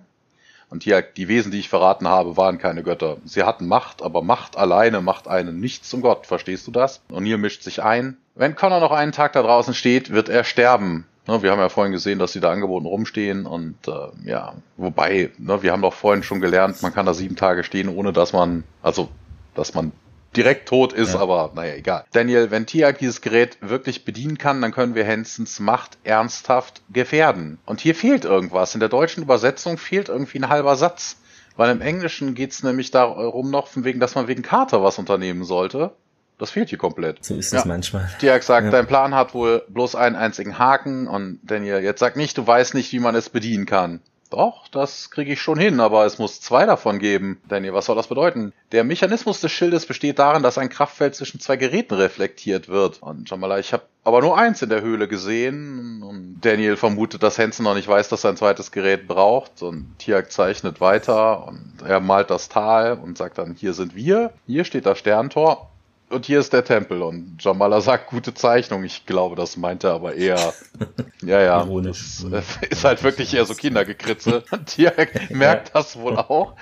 Und 0.69 0.84
hier, 0.84 1.02
die 1.02 1.30
Wesen, 1.30 1.52
die 1.52 1.60
ich 1.60 1.69
verraten 1.69 2.07
habe, 2.07 2.35
waren 2.35 2.57
keine 2.57 2.84
Götter. 2.84 3.18
Sie 3.23 3.44
hatten 3.44 3.68
Macht, 3.68 4.02
aber 4.02 4.22
Macht 4.22 4.57
alleine 4.57 4.99
macht 4.99 5.27
einen 5.27 5.60
nicht 5.60 5.85
zum 5.85 6.02
Gott. 6.02 6.26
Verstehst 6.26 6.68
du 6.68 6.72
das? 6.72 7.02
Und 7.10 7.26
hier 7.26 7.38
mischt 7.38 7.64
sich 7.64 7.81
ein. 7.81 8.18
Wenn 8.35 8.56
Connor 8.56 8.81
noch 8.81 8.91
einen 8.91 9.14
Tag 9.14 9.34
da 9.34 9.41
draußen 9.41 9.73
steht, 9.73 10.11
wird 10.11 10.27
er 10.27 10.44
sterben. 10.44 11.06
Ne, 11.27 11.41
wir 11.41 11.52
haben 11.52 11.60
ja 11.60 11.69
vorhin 11.69 11.91
gesehen, 11.91 12.19
dass 12.19 12.31
die 12.31 12.39
da 12.39 12.52
angeboten 12.52 12.85
rumstehen 12.85 13.45
und 13.45 13.76
äh, 13.88 14.30
ja, 14.30 14.53
wobei, 14.77 15.30
ne, 15.38 15.61
wir 15.61 15.73
haben 15.73 15.81
doch 15.81 15.94
vorhin 15.94 16.23
schon 16.23 16.39
gelernt, 16.39 16.81
man 16.81 16.94
kann 16.94 17.06
da 17.06 17.14
sieben 17.14 17.35
Tage 17.35 17.65
stehen, 17.65 17.89
ohne 17.89 18.14
dass 18.14 18.31
man, 18.31 18.64
also 18.81 19.10
dass 19.53 19.73
man 19.73 19.91
direkt 20.38 20.69
tot 20.69 20.93
ist, 20.93 21.14
ja. 21.14 21.19
aber 21.19 21.51
naja, 21.55 21.73
egal. 21.73 22.05
Daniel, 22.14 22.51
wenn 22.51 22.65
Tiag 22.65 22.99
dieses 22.99 23.22
Gerät 23.22 23.57
wirklich 23.61 24.05
bedienen 24.05 24.38
kann, 24.38 24.61
dann 24.61 24.72
können 24.72 24.95
wir 24.95 25.03
Hensons 25.03 25.59
Macht 25.59 25.97
ernsthaft 26.03 26.81
gefährden. 26.93 27.57
Und 27.65 27.81
hier 27.81 27.95
fehlt 27.95 28.23
irgendwas. 28.23 28.73
In 28.73 28.80
der 28.80 28.89
deutschen 28.89 29.23
Übersetzung 29.23 29.77
fehlt 29.77 30.09
irgendwie 30.09 30.39
ein 30.39 30.49
halber 30.49 30.76
Satz. 30.76 31.18
Weil 31.57 31.72
im 31.72 31.81
Englischen 31.81 32.35
geht's 32.35 32.61
nämlich 32.61 32.91
darum 32.91 33.49
noch, 33.49 33.68
von 33.68 33.84
wegen, 33.84 33.99
dass 33.99 34.14
man 34.14 34.27
wegen 34.27 34.43
Carter 34.43 34.84
was 34.84 34.99
unternehmen 34.99 35.43
sollte. 35.43 35.91
Das 36.38 36.51
fehlt 36.51 36.69
hier 36.69 36.77
komplett. 36.77 37.26
So 37.26 37.34
ist 37.34 37.47
es 37.47 37.64
ja. 37.64 37.64
manchmal. 37.65 38.07
Tiag 38.19 38.43
sagt, 38.43 38.65
ja. 38.65 38.72
dein 38.72 38.85
Plan 38.85 39.15
hat 39.15 39.34
wohl 39.34 39.64
bloß 39.68 39.95
einen 39.95 40.15
einzigen 40.15 40.59
Haken 40.59 41.07
und 41.07 41.39
Daniel, 41.41 41.80
jetzt 41.80 41.99
sag 41.99 42.15
nicht, 42.15 42.38
du 42.38 42.45
weißt 42.45 42.76
nicht, 42.76 42.91
wie 42.91 42.99
man 42.99 43.15
es 43.15 43.30
bedienen 43.30 43.65
kann. 43.65 44.01
Doch, 44.29 44.67
das 44.67 45.09
kriege 45.09 45.33
ich 45.33 45.41
schon 45.41 45.57
hin, 45.57 45.79
aber 45.79 46.05
es 46.05 46.19
muss 46.19 46.41
zwei 46.41 46.65
davon 46.65 46.99
geben. 46.99 47.41
Daniel, 47.47 47.73
was 47.73 47.85
soll 47.85 47.95
das 47.95 48.07
bedeuten? 48.07 48.53
Der 48.71 48.83
Mechanismus 48.83 49.39
des 49.41 49.51
Schildes 49.51 49.85
besteht 49.85 50.19
darin, 50.19 50.43
dass 50.43 50.57
ein 50.57 50.69
Kraftfeld 50.69 51.15
zwischen 51.15 51.39
zwei 51.39 51.55
Geräten 51.55 51.93
reflektiert 51.93 52.67
wird. 52.67 53.01
Und 53.01 53.29
Jamala, 53.29 53.59
ich 53.59 53.73
habe 53.73 53.83
aber 54.03 54.21
nur 54.21 54.37
eins 54.37 54.61
in 54.61 54.69
der 54.69 54.81
Höhle 54.81 55.07
gesehen. 55.07 56.03
Und 56.03 56.39
Daniel 56.41 56.75
vermutet, 56.75 57.23
dass 57.23 57.39
Hansen 57.39 57.63
noch 57.63 57.75
nicht 57.75 57.87
weiß, 57.87 58.09
dass 58.09 58.23
er 58.23 58.31
ein 58.31 58.37
zweites 58.37 58.71
Gerät 58.71 59.07
braucht. 59.07 59.61
Und 59.61 59.97
Tiag 59.99 60.31
zeichnet 60.31 60.81
weiter 60.81 61.47
und 61.47 61.83
er 61.85 61.99
malt 61.99 62.29
das 62.29 62.49
Tal 62.49 62.93
und 62.93 63.17
sagt 63.17 63.37
dann, 63.37 63.55
hier 63.55 63.73
sind 63.73 63.95
wir. 63.95 64.33
Hier 64.45 64.65
steht 64.65 64.85
das 64.85 64.99
Sterntor 64.99 65.69
und 66.09 66.25
hier 66.25 66.39
ist 66.39 66.53
der 66.53 66.63
Tempel. 66.63 67.01
Und 67.01 67.38
Jamala 67.39 67.81
sagt, 67.81 68.07
gute 68.07 68.34
Zeichnung. 68.34 68.84
Ich 68.84 69.05
glaube, 69.05 69.35
das 69.35 69.57
meint 69.57 69.84
er 69.84 69.93
aber 69.93 70.15
eher, 70.15 70.53
ja, 71.21 71.41
ja. 71.41 71.61
Ironisch. 71.61 72.23
Das 72.29 72.57
ist 72.69 72.84
halt 72.84 73.03
wirklich 73.03 73.34
eher 73.34 73.45
so 73.45 73.53
Kindergekritze. 73.53 74.43
Und 74.51 74.69
hier 74.69 74.93
merkt 75.29 75.75
das 75.75 75.99
wohl 75.99 76.17
auch, 76.17 76.53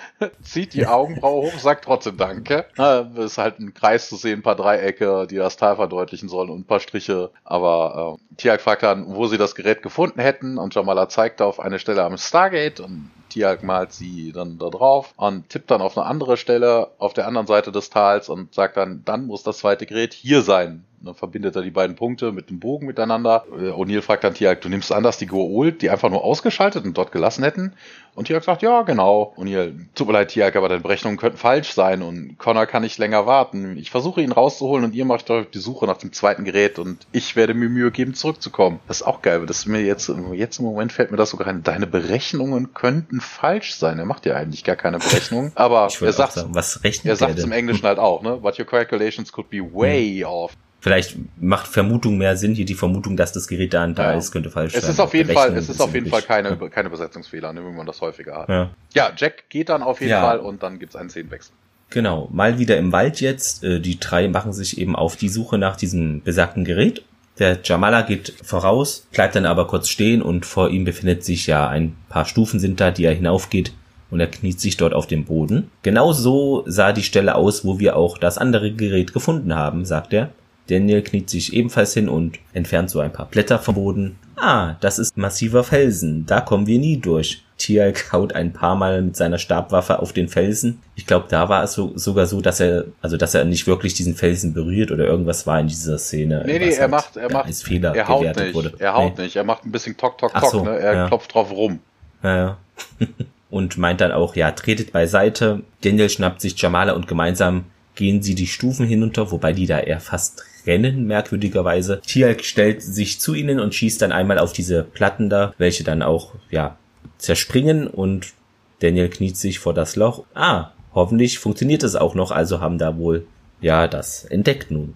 zieht 0.41 0.73
die 0.73 0.87
Augenbraue 0.87 1.51
hoch, 1.51 1.59
sagt 1.59 1.85
trotzdem 1.85 2.17
Danke. 2.17 2.65
Es 2.77 3.25
ist 3.33 3.37
halt 3.37 3.59
ein 3.59 3.73
Kreis 3.73 4.09
zu 4.09 4.15
sehen, 4.15 4.39
ein 4.39 4.43
paar 4.43 4.55
Dreiecke, 4.55 5.27
die 5.27 5.37
das 5.37 5.57
Tal 5.57 5.75
verdeutlichen 5.75 6.29
sollen 6.29 6.49
und 6.49 6.61
ein 6.61 6.65
paar 6.65 6.79
Striche. 6.79 7.31
Aber 7.43 8.17
äh, 8.19 8.35
Tiag 8.37 8.61
fragt 8.61 8.83
dann, 8.83 9.15
wo 9.15 9.27
sie 9.27 9.37
das 9.37 9.55
Gerät 9.55 9.83
gefunden 9.83 10.19
hätten 10.19 10.57
und 10.57 10.73
Jamala 10.73 11.09
zeigt 11.09 11.41
auf 11.41 11.59
eine 11.59 11.79
Stelle 11.79 12.03
am 12.03 12.17
Stargate 12.17 12.79
und 12.79 13.11
Tiag 13.35 13.63
malt 13.63 13.91
sie 13.91 14.31
dann 14.31 14.57
da 14.57 14.69
drauf 14.69 15.13
und 15.17 15.49
tippt 15.49 15.69
dann 15.69 15.81
auf 15.81 15.97
eine 15.97 16.07
andere 16.07 16.37
Stelle 16.37 16.91
auf 16.99 17.13
der 17.13 17.27
anderen 17.27 17.47
Seite 17.47 17.73
des 17.73 17.89
Tals 17.89 18.29
und 18.29 18.53
sagt 18.53 18.77
dann, 18.77 19.03
dann 19.03 19.27
muss 19.27 19.43
das 19.43 19.57
zweite 19.57 19.85
Gerät 19.85 20.13
hier 20.13 20.41
sein. 20.41 20.85
Dann 21.05 21.13
verbindet 21.13 21.55
er 21.55 21.61
die 21.61 21.71
beiden 21.71 21.95
Punkte 21.95 22.31
mit 22.31 22.49
dem 22.49 22.59
Bogen 22.59 22.87
miteinander. 22.87 23.45
Äh, 23.51 23.69
O'Neill 23.69 24.01
fragt 24.01 24.23
dann 24.23 24.33
Tiag, 24.33 24.61
du 24.61 24.69
nimmst 24.69 24.91
an, 24.91 25.03
dass 25.03 25.19
die 25.19 25.27
Goa'uld 25.27 25.77
die 25.77 25.91
einfach 25.91 26.09
nur 26.09 26.23
ausgeschaltet 26.23 26.83
und 26.83 26.97
dort 26.97 27.11
gelassen 27.11 27.43
hätten? 27.43 27.73
Und 28.15 28.25
Tiag 28.25 28.43
sagt, 28.43 28.63
ja, 28.63 28.81
genau. 28.81 29.35
O'Neill, 29.37 29.73
tut 29.93 30.07
mir 30.07 30.13
leid, 30.13 30.29
Tiag, 30.29 30.55
aber 30.55 30.67
deine 30.67 30.81
Berechnungen 30.81 31.17
könnten 31.17 31.37
falsch 31.37 31.73
sein 31.73 32.01
und 32.01 32.39
Connor 32.39 32.65
kann 32.65 32.81
nicht 32.81 32.97
länger 32.97 33.27
warten. 33.27 33.77
Ich 33.77 33.91
versuche 33.91 34.21
ihn 34.21 34.31
rauszuholen 34.31 34.83
und 34.83 34.95
ihr 34.95 35.05
macht 35.05 35.29
euch 35.29 35.47
die 35.51 35.59
Suche 35.59 35.85
nach 35.85 35.97
dem 35.97 36.11
zweiten 36.11 36.43
Gerät 36.43 36.79
und 36.79 37.05
ich 37.11 37.35
werde 37.35 37.53
mir 37.53 37.69
Mühe 37.69 37.91
geben, 37.91 38.15
zurückzukommen. 38.15 38.79
Das 38.87 39.01
ist 39.01 39.07
auch 39.07 39.21
geil, 39.21 39.41
weil 39.41 39.47
das 39.47 39.67
mir 39.67 39.81
jetzt, 39.81 40.11
jetzt 40.33 40.57
im 40.59 40.65
Moment 40.65 40.91
fällt 40.91 41.11
mir 41.11 41.17
das 41.17 41.29
sogar 41.29 41.47
ein. 41.47 41.61
Deine 41.61 41.85
Berechnungen 41.85 42.73
könnten 42.73 43.21
falsch 43.21 43.75
sein. 43.75 43.99
Er 43.99 44.05
macht 44.05 44.25
ja 44.25 44.35
eigentlich 44.35 44.63
gar 44.63 44.75
keine 44.75 44.97
Berechnungen. 44.97 45.51
Aber 45.55 45.89
er 46.01 46.13
sagt, 46.13 46.33
sagen, 46.33 46.55
was 46.55 46.77
er 46.77 47.15
sagt 47.15 47.37
es 47.37 47.43
im 47.43 47.51
Englischen 47.51 47.85
halt 47.85 47.99
auch, 47.99 48.23
ne? 48.23 48.37
But 48.37 48.57
your 48.57 48.65
calculations 48.65 49.31
could 49.31 49.51
be 49.51 49.59
way 49.59 50.21
hm. 50.21 50.27
off. 50.27 50.57
Vielleicht 50.85 51.17
macht 51.41 51.65
Vermutung 51.65 52.19
mehr 52.19 52.37
Sinn. 52.37 52.53
Hier 52.53 52.63
die 52.65 52.75
Vermutung, 52.75 53.17
dass 53.17 53.33
das 53.33 53.47
Gerät 53.47 53.73
da 53.73 53.85
und 53.85 53.97
da 53.97 54.11
ja. 54.11 54.17
ist, 54.19 54.31
könnte 54.31 54.51
falsch 54.51 54.73
sein. 54.73 54.83
Es 54.83 54.87
ist 54.87 54.99
auf 54.99 55.15
jeden 55.15 55.33
Fall, 55.33 55.57
es 55.57 55.67
ist 55.67 55.81
auf 55.81 55.91
jeden 55.95 56.11
Fall 56.11 56.21
keine, 56.21 56.55
keine 56.69 56.89
Übersetzungsfehler, 56.89 57.53
ne, 57.53 57.65
wenn 57.65 57.75
man 57.75 57.87
das 57.87 58.01
häufiger 58.01 58.35
hat. 58.35 58.49
Ja, 58.49 58.69
ja 58.93 59.11
Jack 59.17 59.49
geht 59.49 59.69
dann 59.69 59.81
auf 59.81 59.99
jeden 59.99 60.11
ja. 60.11 60.21
Fall 60.21 60.37
und 60.37 60.61
dann 60.61 60.77
gibt's 60.77 60.95
einen 60.95 61.09
Szenenwechsel. 61.09 61.55
Genau, 61.89 62.29
mal 62.31 62.59
wieder 62.59 62.77
im 62.77 62.91
Wald 62.91 63.19
jetzt. 63.19 63.63
Äh, 63.63 63.79
die 63.79 63.99
drei 63.99 64.27
machen 64.27 64.53
sich 64.53 64.77
eben 64.77 64.95
auf 64.95 65.15
die 65.15 65.27
Suche 65.27 65.57
nach 65.57 65.75
diesem 65.75 66.21
besagten 66.21 66.65
Gerät. 66.65 67.03
Der 67.39 67.57
Jamala 67.63 68.03
geht 68.03 68.35
voraus, 68.43 69.07
bleibt 69.11 69.35
dann 69.35 69.47
aber 69.47 69.65
kurz 69.65 69.89
stehen 69.89 70.21
und 70.21 70.45
vor 70.45 70.69
ihm 70.69 70.85
befindet 70.85 71.23
sich 71.25 71.47
ja 71.47 71.67
ein 71.67 71.95
paar 72.09 72.25
Stufen 72.25 72.59
sind 72.59 72.79
da, 72.79 72.91
die 72.91 73.05
er 73.05 73.15
hinaufgeht 73.15 73.73
und 74.11 74.19
er 74.19 74.27
kniet 74.27 74.61
sich 74.61 74.77
dort 74.77 74.93
auf 74.93 75.07
dem 75.07 75.25
Boden. 75.25 75.71
Genau 75.81 76.13
so 76.13 76.63
sah 76.67 76.93
die 76.93 77.01
Stelle 77.01 77.33
aus, 77.33 77.65
wo 77.65 77.79
wir 77.79 77.95
auch 77.95 78.19
das 78.19 78.37
andere 78.37 78.71
Gerät 78.71 79.13
gefunden 79.13 79.55
haben, 79.55 79.83
sagt 79.83 80.13
er. 80.13 80.29
Daniel 80.67 81.03
kniet 81.03 81.29
sich 81.29 81.53
ebenfalls 81.53 81.93
hin 81.93 82.09
und 82.09 82.39
entfernt 82.53 82.89
so 82.89 82.99
ein 82.99 83.13
paar 83.13 83.27
Blätter 83.27 83.59
vom 83.59 83.75
Boden. 83.75 84.17
Ah, 84.35 84.75
das 84.81 84.99
ist 84.99 85.15
massiver 85.15 85.63
Felsen. 85.63 86.25
Da 86.25 86.41
kommen 86.41 86.67
wir 86.67 86.79
nie 86.79 86.97
durch. 86.97 87.43
Tialk 87.57 88.11
haut 88.11 88.33
ein 88.33 88.51
paar 88.51 88.75
Mal 88.75 89.01
mit 89.01 89.15
seiner 89.15 89.37
Stabwaffe 89.37 89.99
auf 89.99 90.11
den 90.11 90.27
Felsen. 90.27 90.81
Ich 90.95 91.05
glaube, 91.05 91.27
da 91.29 91.47
war 91.47 91.63
es 91.63 91.73
so, 91.73 91.93
sogar 91.95 92.25
so, 92.25 92.41
dass 92.41 92.59
er, 92.59 92.85
also 93.01 93.15
dass 93.15 93.33
er 93.33 93.45
nicht 93.45 93.65
wirklich 93.65 93.93
diesen 93.93 94.15
Felsen 94.15 94.53
berührt 94.53 94.91
oder 94.91 95.05
irgendwas 95.05 95.47
war 95.47 95.59
in 95.59 95.67
dieser 95.67 95.97
Szene. 95.97 96.43
Nee, 96.45 96.59
nee, 96.59 96.71
er 96.71 96.81
halt 96.81 96.91
macht, 96.91 97.15
er 97.15 97.31
macht, 97.31 97.55
Fehler 97.55 97.95
er 97.95 98.07
haut 98.07 98.35
nicht, 98.35 98.53
wurde. 98.53 98.73
Er 98.77 98.93
haut 98.93 99.17
nee. 99.17 99.23
nicht, 99.23 99.37
er 99.37 99.45
macht 99.45 99.65
ein 99.65 99.71
bisschen 99.71 99.95
Tok, 99.95 100.17
Tok, 100.17 100.33
Tok, 100.33 100.51
so, 100.51 100.63
ne? 100.65 100.77
Er 100.77 100.93
ja. 100.93 101.07
klopft 101.07 101.33
drauf 101.33 101.49
rum. 101.51 101.79
Ja, 102.23 102.35
ja. 102.37 102.57
und 103.49 103.77
meint 103.77 104.01
dann 104.01 104.11
auch, 104.11 104.35
ja, 104.35 104.51
tretet 104.51 104.91
beiseite. 104.91 105.61
Daniel 105.81 106.09
schnappt 106.09 106.41
sich 106.41 106.59
Jamala 106.59 106.91
und 106.91 107.07
gemeinsam 107.07 107.65
gehen 107.95 108.21
sie 108.21 108.35
die 108.35 108.47
Stufen 108.47 108.85
hinunter, 108.85 109.31
wobei 109.31 109.53
die 109.53 109.65
da 109.65 109.79
eher 109.79 110.01
fast 110.01 110.43
rennen, 110.65 111.05
merkwürdigerweise. 111.07 112.01
Tialk 112.01 112.43
stellt 112.43 112.81
sich 112.81 113.19
zu 113.19 113.33
ihnen 113.33 113.59
und 113.59 113.75
schießt 113.75 114.01
dann 114.01 114.11
einmal 114.11 114.39
auf 114.39 114.53
diese 114.53 114.83
Platten 114.83 115.29
da, 115.29 115.53
welche 115.57 115.83
dann 115.83 116.01
auch, 116.01 116.33
ja, 116.49 116.77
zerspringen 117.17 117.87
und 117.87 118.33
Daniel 118.79 119.09
kniet 119.09 119.37
sich 119.37 119.59
vor 119.59 119.73
das 119.73 119.95
Loch. 119.95 120.25
Ah, 120.33 120.71
hoffentlich 120.93 121.39
funktioniert 121.39 121.83
es 121.83 121.95
auch 121.95 122.15
noch, 122.15 122.31
also 122.31 122.59
haben 122.59 122.77
da 122.77 122.97
wohl, 122.97 123.25
ja, 123.61 123.87
das 123.87 124.25
entdeckt 124.25 124.71
nun. 124.71 124.95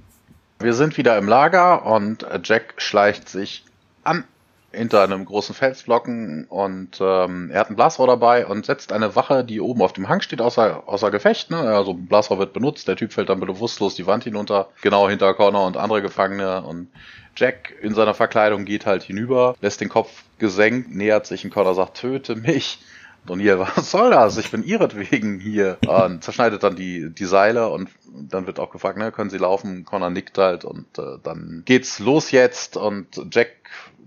Wir 0.60 0.74
sind 0.74 0.98
wieder 0.98 1.18
im 1.18 1.28
Lager 1.28 1.86
und 1.86 2.26
Jack 2.44 2.74
schleicht 2.78 3.30
sich 3.30 3.64
an 4.04 4.26
hinter 4.72 5.04
einem 5.04 5.26
großen 5.26 5.56
Felsblocken 5.56 6.46
und 6.46 7.00
ähm, 7.02 7.50
er 7.52 7.62
hat 7.62 7.70
ein 7.70 7.76
Blasrohr 7.76 8.08
dabei 8.08 8.46
und 8.46 8.66
setzt 8.66 8.92
eine 8.92 9.16
Wache, 9.16 9.44
die 9.44 9.62
oben 9.62 9.82
auf 9.82 9.94
dem 9.94 10.10
Hang 10.10 10.22
steht, 10.22 10.42
außer, 10.42 10.84
außer 10.88 11.12
Gefecht. 11.12 11.50
Ne? 11.50 11.58
Also 11.58 11.92
ein 11.94 12.06
Blasrohr 12.06 12.40
wird 12.40 12.54
benutzt, 12.54 12.88
der 12.88 12.96
Typ 12.96 13.14
fällt 13.14 13.30
dann 13.30 13.40
bewusstlos 13.40 13.96
die 13.96 14.06
Wand 14.06 14.24
hinunter, 14.24 14.70
genau 14.82 15.10
hinter 15.10 15.34
Connor 15.34 15.66
und 15.66 15.78
andere 15.78 16.02
Gefangene 16.02 16.62
und 16.62 16.90
Jack 17.36 17.74
in 17.82 17.94
seiner 17.94 18.14
Verkleidung 18.14 18.66
geht 18.66 18.86
halt 18.86 19.04
hinüber, 19.04 19.56
lässt 19.62 19.82
den 19.82 19.90
Kopf 19.90 20.24
gesenkt, 20.40 20.94
nähert 20.94 21.26
sich 21.26 21.44
und 21.46 21.52
Connor 21.52 21.74
sagt, 21.74 21.98
töte 21.98 22.36
mich. 22.36 22.80
Und 23.28 23.40
hier, 23.40 23.60
was 23.76 23.92
soll 23.92 24.12
das? 24.12 24.38
Ich 24.38 24.52
bin 24.52 24.64
ihretwegen 24.64 25.40
hier. 25.40 25.78
Und 25.88 26.24
zerschneidet 26.24 26.64
dann 26.64 26.76
die, 26.76 27.10
die 27.10 27.26
Seile 27.26 27.70
und 27.70 27.90
dann 28.06 28.48
wird 28.48 28.60
auch 28.60 28.72
gefragt, 28.72 28.98
ne, 28.98 29.12
können 29.12 29.30
sie 29.30 29.38
laufen? 29.38 29.86
Connor 29.86 30.10
nickt 30.10 30.38
halt 30.38 30.66
und 30.66 30.98
äh, 30.98 31.18
dann 31.24 31.64
geht's 31.66 32.00
los 32.00 32.32
jetzt 32.32 32.76
und 32.76 33.22
Jack 33.32 33.52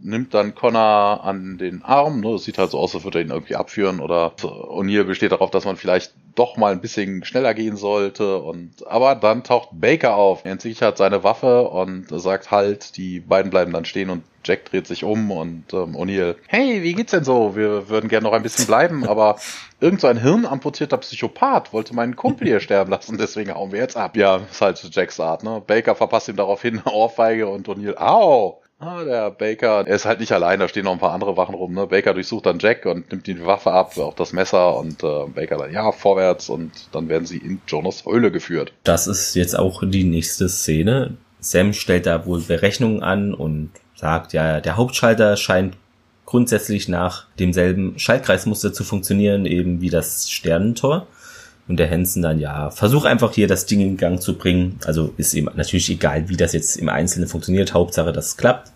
nimmt 0.02 0.34
dann 0.34 0.54
Connor 0.54 1.24
an 1.24 1.58
den 1.58 1.82
Arm. 1.82 2.20
Ne? 2.20 2.32
Das 2.32 2.44
sieht 2.44 2.58
halt 2.58 2.70
so 2.70 2.78
aus, 2.78 2.94
als 2.94 3.04
würde 3.04 3.20
er 3.20 3.24
ihn 3.24 3.30
irgendwie 3.30 3.56
abführen. 3.56 4.00
Oder 4.00 4.32
O'Neill 4.42 5.04
besteht 5.04 5.32
darauf, 5.32 5.50
dass 5.50 5.64
man 5.64 5.76
vielleicht 5.76 6.14
doch 6.34 6.56
mal 6.56 6.72
ein 6.72 6.80
bisschen 6.80 7.24
schneller 7.24 7.54
gehen 7.54 7.76
sollte. 7.76 8.38
Und 8.38 8.86
aber 8.86 9.14
dann 9.14 9.44
taucht 9.44 9.68
Baker 9.72 10.16
auf. 10.16 10.44
Er 10.44 10.52
entsichert 10.52 10.98
seine 10.98 11.24
Waffe 11.24 11.68
und 11.68 12.08
sagt 12.08 12.50
halt, 12.50 12.96
die 12.96 13.20
beiden 13.20 13.50
bleiben 13.50 13.72
dann 13.72 13.84
stehen 13.84 14.10
und 14.10 14.22
Jack 14.44 14.64
dreht 14.64 14.86
sich 14.86 15.04
um 15.04 15.30
und 15.30 15.72
ähm, 15.72 15.94
O'Neill, 15.94 16.34
hey, 16.48 16.82
wie 16.82 16.94
geht's 16.94 17.12
denn 17.12 17.22
so? 17.22 17.54
Wir 17.54 17.88
würden 17.88 18.08
gerne 18.08 18.24
noch 18.24 18.32
ein 18.32 18.42
bisschen 18.42 18.66
bleiben, 18.66 19.06
aber 19.06 19.36
irgend 19.80 20.00
so 20.00 20.08
ein 20.08 20.20
hirnamputierter 20.20 20.96
Psychopath 20.96 21.72
wollte 21.72 21.94
meinen 21.94 22.16
Kumpel 22.16 22.48
hier 22.48 22.58
sterben 22.60 22.90
lassen, 22.90 23.18
deswegen 23.18 23.54
hauen 23.54 23.70
wir 23.70 23.78
jetzt 23.78 23.96
ab. 23.96 24.16
Ja, 24.16 24.38
ist 24.50 24.60
halt 24.60 24.82
Jacks 24.92 25.20
Art, 25.20 25.44
ne? 25.44 25.62
Baker 25.64 25.94
verpasst 25.94 26.28
ihm 26.28 26.36
daraufhin 26.36 26.80
eine 26.84 26.92
Ohrfeige 26.92 27.46
und 27.46 27.68
O'Neill, 27.68 27.96
au! 27.96 28.61
Ah, 28.84 29.04
der 29.04 29.30
Baker, 29.30 29.86
er 29.86 29.94
ist 29.94 30.06
halt 30.06 30.18
nicht 30.18 30.32
allein, 30.32 30.58
da 30.58 30.66
stehen 30.66 30.86
noch 30.86 30.92
ein 30.92 30.98
paar 30.98 31.12
andere 31.12 31.36
Wachen 31.36 31.54
rum. 31.54 31.72
Ne? 31.72 31.86
Baker 31.86 32.14
durchsucht 32.14 32.46
dann 32.46 32.58
Jack 32.58 32.84
und 32.84 33.12
nimmt 33.12 33.28
die 33.28 33.46
Waffe 33.46 33.70
ab, 33.70 33.96
auch 33.96 34.14
das 34.14 34.32
Messer 34.32 34.76
und 34.76 35.04
äh, 35.04 35.26
Baker 35.32 35.56
dann, 35.58 35.72
ja, 35.72 35.92
vorwärts 35.92 36.48
und 36.48 36.72
dann 36.90 37.08
werden 37.08 37.24
sie 37.24 37.36
in 37.36 37.60
Jonas 37.68 38.04
Höhle 38.04 38.32
geführt. 38.32 38.72
Das 38.82 39.06
ist 39.06 39.36
jetzt 39.36 39.56
auch 39.56 39.84
die 39.86 40.02
nächste 40.02 40.48
Szene. 40.48 41.16
Sam 41.38 41.74
stellt 41.74 42.06
da 42.06 42.26
wohl 42.26 42.40
Berechnungen 42.40 43.04
an 43.04 43.34
und 43.34 43.70
sagt, 43.94 44.32
ja, 44.32 44.60
der 44.60 44.76
Hauptschalter 44.76 45.36
scheint 45.36 45.76
grundsätzlich 46.26 46.88
nach 46.88 47.26
demselben 47.38 48.00
Schaltkreismuster 48.00 48.72
zu 48.72 48.82
funktionieren, 48.82 49.46
eben 49.46 49.80
wie 49.80 49.90
das 49.90 50.28
Sternentor. 50.28 51.06
Und 51.68 51.76
der 51.76 51.90
Hansen 51.90 52.22
dann, 52.22 52.40
ja, 52.40 52.70
versuch 52.70 53.04
einfach 53.04 53.32
hier 53.32 53.46
das 53.46 53.66
Ding 53.66 53.80
in 53.80 53.96
Gang 53.96 54.20
zu 54.20 54.36
bringen. 54.36 54.78
Also 54.84 55.14
ist 55.16 55.34
ihm 55.34 55.48
natürlich 55.54 55.90
egal, 55.90 56.28
wie 56.28 56.36
das 56.36 56.52
jetzt 56.52 56.76
im 56.76 56.88
Einzelnen 56.88 57.28
funktioniert. 57.28 57.72
Hauptsache, 57.72 58.12
das 58.12 58.36
klappt. 58.36 58.72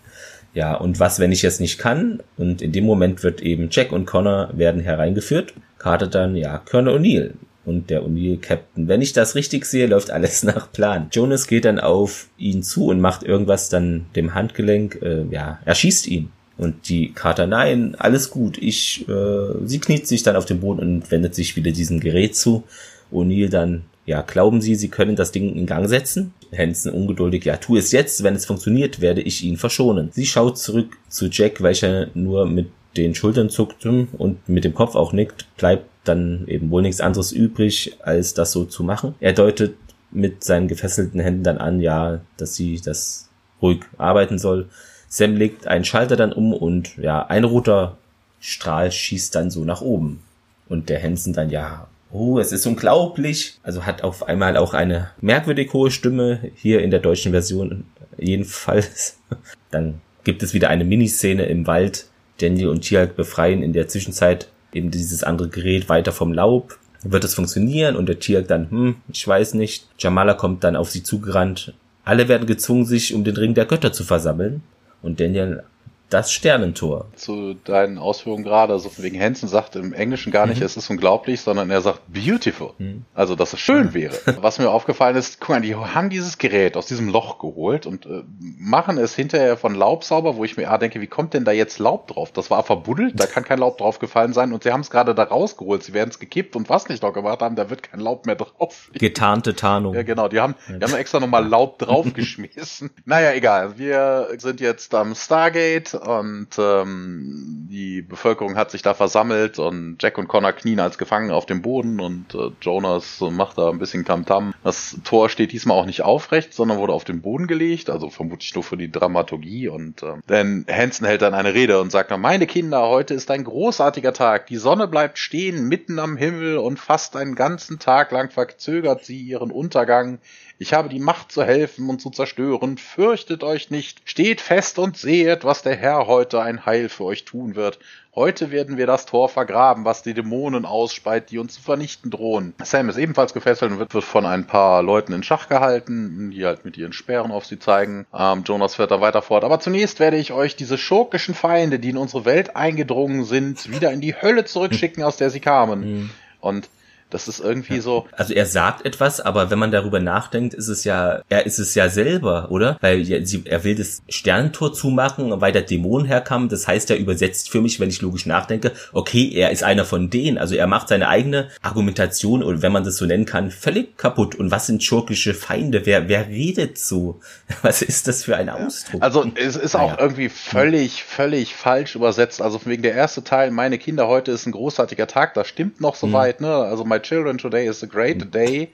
Ja, 0.53 0.73
und 0.75 0.99
was, 0.99 1.19
wenn 1.19 1.31
ich 1.31 1.43
es 1.43 1.59
nicht 1.59 1.77
kann? 1.77 2.23
Und 2.37 2.61
in 2.61 2.71
dem 2.71 2.85
Moment 2.85 3.23
wird 3.23 3.41
eben 3.41 3.67
Jack 3.69 3.91
und 3.91 4.05
Connor 4.05 4.49
werden 4.53 4.81
hereingeführt. 4.81 5.53
Carter 5.77 6.07
dann, 6.07 6.35
ja, 6.35 6.57
Colonel 6.57 6.95
O'Neill. 6.95 7.33
Und 7.65 7.89
der 7.89 8.03
O'Neill 8.03 8.39
Captain. 8.39 8.87
Wenn 8.87 9.01
ich 9.01 9.11
das 9.11 9.35
richtig 9.35 9.65
sehe, 9.65 9.87
läuft 9.87 10.09
alles 10.09 10.43
nach 10.43 10.71
Plan. 10.71 11.09
Jonas 11.11 11.47
geht 11.47 11.65
dann 11.65 11.79
auf 11.79 12.29
ihn 12.37 12.63
zu 12.63 12.87
und 12.87 13.01
macht 13.01 13.23
irgendwas 13.23 13.69
dann 13.69 14.05
dem 14.15 14.33
Handgelenk. 14.33 14.99
Äh, 15.01 15.25
ja, 15.29 15.59
er 15.65 15.75
schießt 15.75 16.07
ihn. 16.07 16.31
Und 16.57 16.89
die 16.89 17.13
Carter, 17.13 17.45
nein, 17.47 17.95
alles 17.95 18.31
gut. 18.31 18.57
Ich, 18.57 19.07
äh, 19.07 19.65
sie 19.65 19.79
kniet 19.79 20.07
sich 20.07 20.23
dann 20.23 20.35
auf 20.35 20.45
den 20.45 20.59
Boden 20.59 20.79
und 20.79 21.11
wendet 21.11 21.35
sich 21.35 21.55
wieder 21.55 21.71
diesem 21.71 21.99
Gerät 21.99 22.35
zu. 22.35 22.63
O'Neill 23.11 23.49
dann, 23.49 23.85
ja, 24.05 24.21
glauben 24.21 24.61
Sie, 24.61 24.75
Sie 24.75 24.89
können 24.89 25.15
das 25.15 25.31
Ding 25.31 25.55
in 25.55 25.65
Gang 25.65 25.87
setzen? 25.87 26.33
Hansen 26.55 26.91
ungeduldig, 26.91 27.45
ja, 27.45 27.57
tu 27.57 27.77
es 27.77 27.91
jetzt. 27.91 28.23
Wenn 28.23 28.35
es 28.35 28.45
funktioniert, 28.45 29.01
werde 29.01 29.21
ich 29.21 29.43
ihn 29.43 29.57
verschonen. 29.57 30.09
Sie 30.11 30.25
schaut 30.25 30.57
zurück 30.57 30.97
zu 31.09 31.27
Jack, 31.27 31.61
welcher 31.61 32.07
nur 32.13 32.45
mit 32.45 32.67
den 32.95 33.13
Schultern 33.13 33.49
zuckt 33.49 33.85
und 33.85 34.49
mit 34.49 34.63
dem 34.63 34.73
Kopf 34.73 34.95
auch 34.95 35.13
nickt. 35.13 35.45
Bleibt 35.57 35.85
dann 36.05 36.47
eben 36.47 36.71
wohl 36.71 36.81
nichts 36.81 37.01
anderes 37.01 37.31
übrig, 37.31 37.97
als 38.01 38.33
das 38.33 38.51
so 38.51 38.65
zu 38.65 38.83
machen. 38.83 39.13
Er 39.19 39.33
deutet 39.33 39.75
mit 40.11 40.43
seinen 40.43 40.67
gefesselten 40.67 41.19
Händen 41.19 41.43
dann 41.43 41.57
an, 41.57 41.81
ja, 41.81 42.21
dass 42.37 42.55
sie 42.55 42.79
das 42.83 43.29
ruhig 43.61 43.81
arbeiten 43.97 44.39
soll. 44.39 44.69
Sam 45.07 45.35
legt 45.35 45.67
einen 45.67 45.85
Schalter 45.85 46.15
dann 46.15 46.33
um 46.33 46.53
und 46.53 46.97
ja, 46.97 47.25
ein 47.25 47.43
roter 47.43 47.97
Strahl 48.39 48.91
schießt 48.91 49.33
dann 49.35 49.49
so 49.49 49.63
nach 49.63 49.81
oben. 49.81 50.21
Und 50.67 50.89
der 50.89 51.01
Hansen 51.01 51.33
dann, 51.33 51.49
ja, 51.49 51.87
oh, 52.11 52.39
es 52.39 52.51
ist 52.51 52.65
unglaublich. 52.65 53.57
Also 53.63 53.85
hat 53.85 54.03
auf 54.03 54.27
einmal 54.27 54.57
auch 54.57 54.73
eine 54.73 55.11
merkwürdig 55.21 55.71
hohe 55.73 55.91
Stimme, 55.91 56.51
hier 56.55 56.81
in 56.81 56.91
der 56.91 56.99
deutschen 56.99 57.31
Version 57.31 57.85
jedenfalls. 58.17 59.17
Dann 59.71 60.01
gibt 60.23 60.43
es 60.43 60.53
wieder 60.53 60.69
eine 60.69 60.83
Miniszene 60.83 61.45
im 61.45 61.67
Wald. 61.67 62.07
Daniel 62.39 62.69
und 62.69 62.81
Tialk 62.81 63.15
befreien 63.15 63.63
in 63.63 63.73
der 63.73 63.87
Zwischenzeit 63.87 64.49
eben 64.73 64.91
dieses 64.91 65.23
andere 65.23 65.49
Gerät 65.49 65.89
weiter 65.89 66.11
vom 66.11 66.33
Laub. 66.33 66.77
Wird 67.03 67.23
es 67.23 67.35
funktionieren? 67.35 67.95
Und 67.95 68.07
der 68.07 68.19
Tialk 68.19 68.47
dann, 68.47 68.69
hm, 68.69 68.95
ich 69.11 69.25
weiß 69.25 69.53
nicht. 69.53 69.87
Jamala 69.99 70.33
kommt 70.33 70.63
dann 70.63 70.75
auf 70.75 70.89
sie 70.89 71.03
zugerannt. 71.03 71.73
Alle 72.03 72.27
werden 72.27 72.47
gezwungen, 72.47 72.85
sich 72.85 73.13
um 73.13 73.23
den 73.23 73.37
Ring 73.37 73.53
der 73.53 73.65
Götter 73.65 73.93
zu 73.93 74.03
versammeln 74.03 74.61
und 75.01 75.19
Daniel 75.19 75.63
das 76.09 76.31
Sternentor. 76.31 77.07
Zu 77.15 77.53
deinen 77.53 77.97
Ausführungen 77.97 78.43
gerade, 78.43 78.73
also 78.73 78.89
wegen 78.97 79.19
Hansen 79.19 79.49
sagt 79.49 79.75
im 79.75 79.93
Englischen 79.93 80.31
gar 80.31 80.47
nicht, 80.47 80.59
mhm. 80.59 80.65
es 80.65 80.77
ist 80.77 80.89
unglaublich, 80.89 81.41
sondern 81.41 81.69
er 81.69 81.81
sagt 81.81 82.01
beautiful. 82.07 82.71
Mhm. 82.77 83.03
Also, 83.13 83.35
dass 83.35 83.53
es 83.53 83.59
schön 83.59 83.93
wäre. 83.93 84.15
Was 84.41 84.57
mir 84.59 84.69
aufgefallen 84.69 85.15
ist, 85.15 85.41
guck 85.41 85.49
mal, 85.49 85.61
die 85.61 85.75
haben 85.75 86.09
dieses 86.09 86.37
Gerät 86.37 86.77
aus 86.77 86.85
diesem 86.85 87.09
Loch 87.09 87.39
geholt 87.39 87.85
und 87.85 88.05
äh, 88.05 88.23
machen 88.39 88.97
es 88.97 89.15
hinterher 89.15 89.57
von 89.57 89.75
Laub 89.75 90.03
sauber, 90.03 90.37
wo 90.37 90.43
ich 90.43 90.55
mir 90.55 90.69
ah, 90.71 90.77
denke, 90.77 91.01
wie 91.01 91.07
kommt 91.07 91.33
denn 91.33 91.43
da 91.43 91.51
jetzt 91.51 91.79
Laub 91.79 92.07
drauf? 92.07 92.31
Das 92.31 92.49
war 92.49 92.63
verbuddelt, 92.63 93.19
da 93.19 93.25
kann 93.25 93.43
kein 93.43 93.59
Laub 93.59 93.77
drauf 93.77 93.99
gefallen 93.99 94.33
sein 94.33 94.53
und 94.53 94.63
sie 94.63 94.71
haben 94.71 94.81
es 94.81 94.89
gerade 94.89 95.13
da 95.13 95.23
rausgeholt. 95.23 95.83
Sie 95.83 95.93
werden 95.93 96.09
es 96.09 96.19
gekippt 96.19 96.55
und 96.55 96.69
was 96.69 96.87
nicht 96.87 97.03
noch 97.03 97.13
gemacht 97.13 97.41
haben, 97.41 97.55
da 97.55 97.69
wird 97.69 97.83
kein 97.83 97.99
Laub 97.99 98.25
mehr 98.25 98.35
drauf. 98.35 98.89
Getarnte 98.93 99.55
Tarnung. 99.55 99.93
Ja, 99.93 100.03
genau. 100.03 100.27
Die 100.27 100.39
haben, 100.39 100.55
die 100.69 100.83
haben 100.83 100.93
extra 100.93 101.19
nochmal 101.19 101.45
Laub 101.45 101.79
draufgeschmissen. 101.79 102.91
naja, 103.05 103.33
egal. 103.33 103.77
Wir 103.77 104.29
sind 104.37 104.61
jetzt 104.61 104.93
am 104.95 105.15
Stargate 105.15 105.96
und 105.97 106.47
ähm, 106.57 107.67
die 107.69 108.01
Bevölkerung 108.01 108.55
hat 108.55 108.71
sich 108.71 108.81
da 108.81 108.93
versammelt 108.93 109.59
und 109.59 109.97
Jack 110.01 110.17
und 110.17 110.27
Connor 110.27 110.53
knien 110.53 110.79
als 110.79 110.97
Gefangene 110.97 111.33
auf 111.33 111.45
dem 111.45 111.61
Boden 111.61 111.99
und 111.99 112.33
äh, 112.33 112.51
Jonas 112.61 113.21
macht 113.21 113.57
da 113.57 113.69
ein 113.69 113.79
bisschen 113.79 114.05
Tamtam. 114.05 114.49
-Tam. 114.49 114.53
Das 114.63 114.97
Tor 115.03 115.29
steht 115.29 115.51
diesmal 115.51 115.77
auch 115.77 115.85
nicht 115.85 116.01
aufrecht, 116.01 116.53
sondern 116.53 116.77
wurde 116.77 116.93
auf 116.93 117.03
den 117.03 117.21
Boden 117.21 117.47
gelegt, 117.47 117.89
also 117.89 118.09
vermutlich 118.09 118.53
nur 118.55 118.63
für 118.63 118.77
die 118.77 118.91
Dramaturgie 118.91 119.67
und 119.67 120.03
äh, 120.03 120.13
denn 120.29 120.65
Hansen 120.69 121.05
hält 121.05 121.21
dann 121.21 121.33
eine 121.33 121.53
Rede 121.53 121.79
und 121.81 121.91
sagt, 121.91 122.15
meine 122.17 122.47
Kinder, 122.47 122.87
heute 122.87 123.13
ist 123.13 123.29
ein 123.31 123.43
großartiger 123.43 124.13
Tag. 124.13 124.47
Die 124.47 124.57
Sonne 124.57 124.87
bleibt 124.87 125.17
stehen 125.17 125.67
mitten 125.67 125.99
am 125.99 126.17
Himmel 126.17 126.57
und 126.57 126.79
fast 126.79 127.15
einen 127.15 127.35
ganzen 127.35 127.79
Tag 127.79 128.11
lang 128.11 128.29
verzögert 128.29 129.05
sie 129.05 129.19
ihren 129.19 129.51
Untergang. 129.51 130.19
Ich 130.59 130.73
habe 130.73 130.89
die 130.89 130.99
Macht 130.99 131.31
zu 131.31 131.43
helfen 131.43 131.89
und 131.89 132.01
zu 132.01 132.09
zerstören. 132.09 132.77
Fürchtet 132.77 133.43
euch 133.43 133.69
nicht. 133.69 134.01
Steht 134.05 134.41
fest 134.41 134.79
und 134.79 134.97
sehet, 134.97 135.45
was 135.45 135.61
der 135.61 135.75
Herr 135.75 136.07
heute 136.07 136.41
ein 136.41 136.65
Heil 136.65 136.89
für 136.89 137.03
euch 137.03 137.25
tun 137.25 137.55
wird. 137.55 137.77
Heute 138.15 138.49
werden 138.49 138.77
wir 138.77 138.87
das 138.87 139.05
Tor 139.05 139.29
vergraben, 139.29 139.85
was 139.85 140.01
die 140.01 140.15
Dämonen 140.15 140.65
ausspeit, 140.65 141.29
die 141.29 141.37
uns 141.37 141.53
zu 141.53 141.61
vernichten 141.61 142.09
drohen. 142.09 142.55
Sam 142.63 142.89
ist 142.89 142.97
ebenfalls 142.97 143.31
gefesselt 143.31 143.71
und 143.71 143.77
wird, 143.77 143.93
wird 143.93 144.03
von 144.03 144.25
ein 144.25 144.47
paar 144.47 144.81
Leuten 144.81 145.13
in 145.13 145.21
Schach 145.21 145.47
gehalten, 145.47 146.31
die 146.31 146.43
halt 146.43 146.65
mit 146.65 146.75
ihren 146.77 146.93
Speeren 146.93 147.31
auf 147.31 147.45
sie 147.45 147.59
zeigen. 147.59 148.07
Ähm, 148.11 148.41
Jonas 148.43 148.73
fährt 148.73 148.89
da 148.89 148.99
weiter 149.01 149.21
fort. 149.21 149.43
Aber 149.43 149.59
zunächst 149.59 149.99
werde 149.99 150.17
ich 150.17 150.33
euch 150.33 150.55
diese 150.55 150.79
schurkischen 150.79 151.35
Feinde, 151.35 151.77
die 151.77 151.89
in 151.89 151.97
unsere 151.97 152.25
Welt 152.25 152.55
eingedrungen 152.55 153.23
sind, 153.25 153.69
wieder 153.71 153.91
in 153.91 154.01
die 154.01 154.19
Hölle 154.19 154.45
zurückschicken, 154.45 155.03
aus 155.03 155.17
der 155.17 155.29
sie 155.29 155.39
kamen. 155.39 155.79
Mhm. 155.81 156.09
Und 156.39 156.69
das 157.09 157.27
ist 157.27 157.39
irgendwie 157.39 157.75
ja. 157.75 157.81
so. 157.81 158.07
Also 158.11 158.33
er 158.33 158.45
sagt 158.45 158.85
etwas, 158.85 159.21
aber 159.21 159.49
wenn 159.49 159.59
man 159.59 159.71
darüber 159.71 159.99
nachdenkt, 159.99 160.53
ist 160.53 160.67
es 160.67 160.83
ja, 160.83 161.21
er 161.29 161.45
ist 161.45 161.59
es 161.59 161.73
ja 161.75 161.89
selber, 161.89 162.51
oder? 162.51 162.77
Weil 162.81 163.09
er 163.09 163.63
will 163.63 163.75
das 163.75 164.01
Sternentor 164.09 164.73
zumachen, 164.73 165.39
weil 165.39 165.51
der 165.51 165.61
Dämon 165.61 166.05
herkam. 166.05 166.49
Das 166.49 166.67
heißt, 166.67 166.89
er 166.89 166.97
übersetzt 166.97 167.49
für 167.49 167.61
mich, 167.61 167.79
wenn 167.79 167.89
ich 167.89 168.01
logisch 168.01 168.25
nachdenke, 168.25 168.73
okay, 168.91 169.31
er 169.33 169.51
ist 169.51 169.63
einer 169.63 169.85
von 169.85 170.09
denen. 170.09 170.37
Also 170.37 170.55
er 170.55 170.67
macht 170.67 170.89
seine 170.89 171.07
eigene 171.07 171.49
Argumentation, 171.61 172.43
oder 172.43 172.61
wenn 172.61 172.71
man 172.71 172.83
das 172.83 172.97
so 172.97 173.05
nennen 173.05 173.25
kann, 173.25 173.51
völlig 173.51 173.97
kaputt. 173.97 174.35
Und 174.35 174.51
was 174.51 174.67
sind 174.67 174.83
schurkische 174.83 175.33
Feinde? 175.33 175.85
Wer, 175.85 176.09
wer 176.09 176.27
redet 176.27 176.77
so? 176.77 177.19
Was 177.61 177.81
ist 177.81 178.07
das 178.07 178.23
für 178.23 178.35
ein 178.35 178.49
Ausdruck? 178.49 179.01
Also 179.01 179.25
es 179.35 179.55
ist 179.55 179.75
auch 179.75 179.91
naja. 179.91 180.01
irgendwie 180.01 180.29
völlig, 180.29 181.03
völlig 181.03 181.55
falsch 181.55 181.95
übersetzt. 181.95 182.41
Also 182.41 182.59
wegen 182.65 182.83
der 182.83 182.93
erste 182.93 183.23
Teil, 183.23 183.51
meine 183.51 183.77
Kinder, 183.77 184.07
heute 184.07 184.31
ist 184.31 184.45
ein 184.45 184.51
großartiger 184.51 185.07
Tag, 185.07 185.33
das 185.33 185.47
stimmt 185.47 185.81
noch 185.81 185.95
soweit, 185.95 186.41
mhm. 186.41 186.47
ne? 186.47 186.53
Also 186.53 186.83
mein 186.83 186.96
My 186.97 187.01
children 187.01 187.37
today 187.37 187.67
is 187.67 187.83
a 187.83 187.85
great 187.85 188.23
hm. 188.23 188.29
day. 188.29 188.73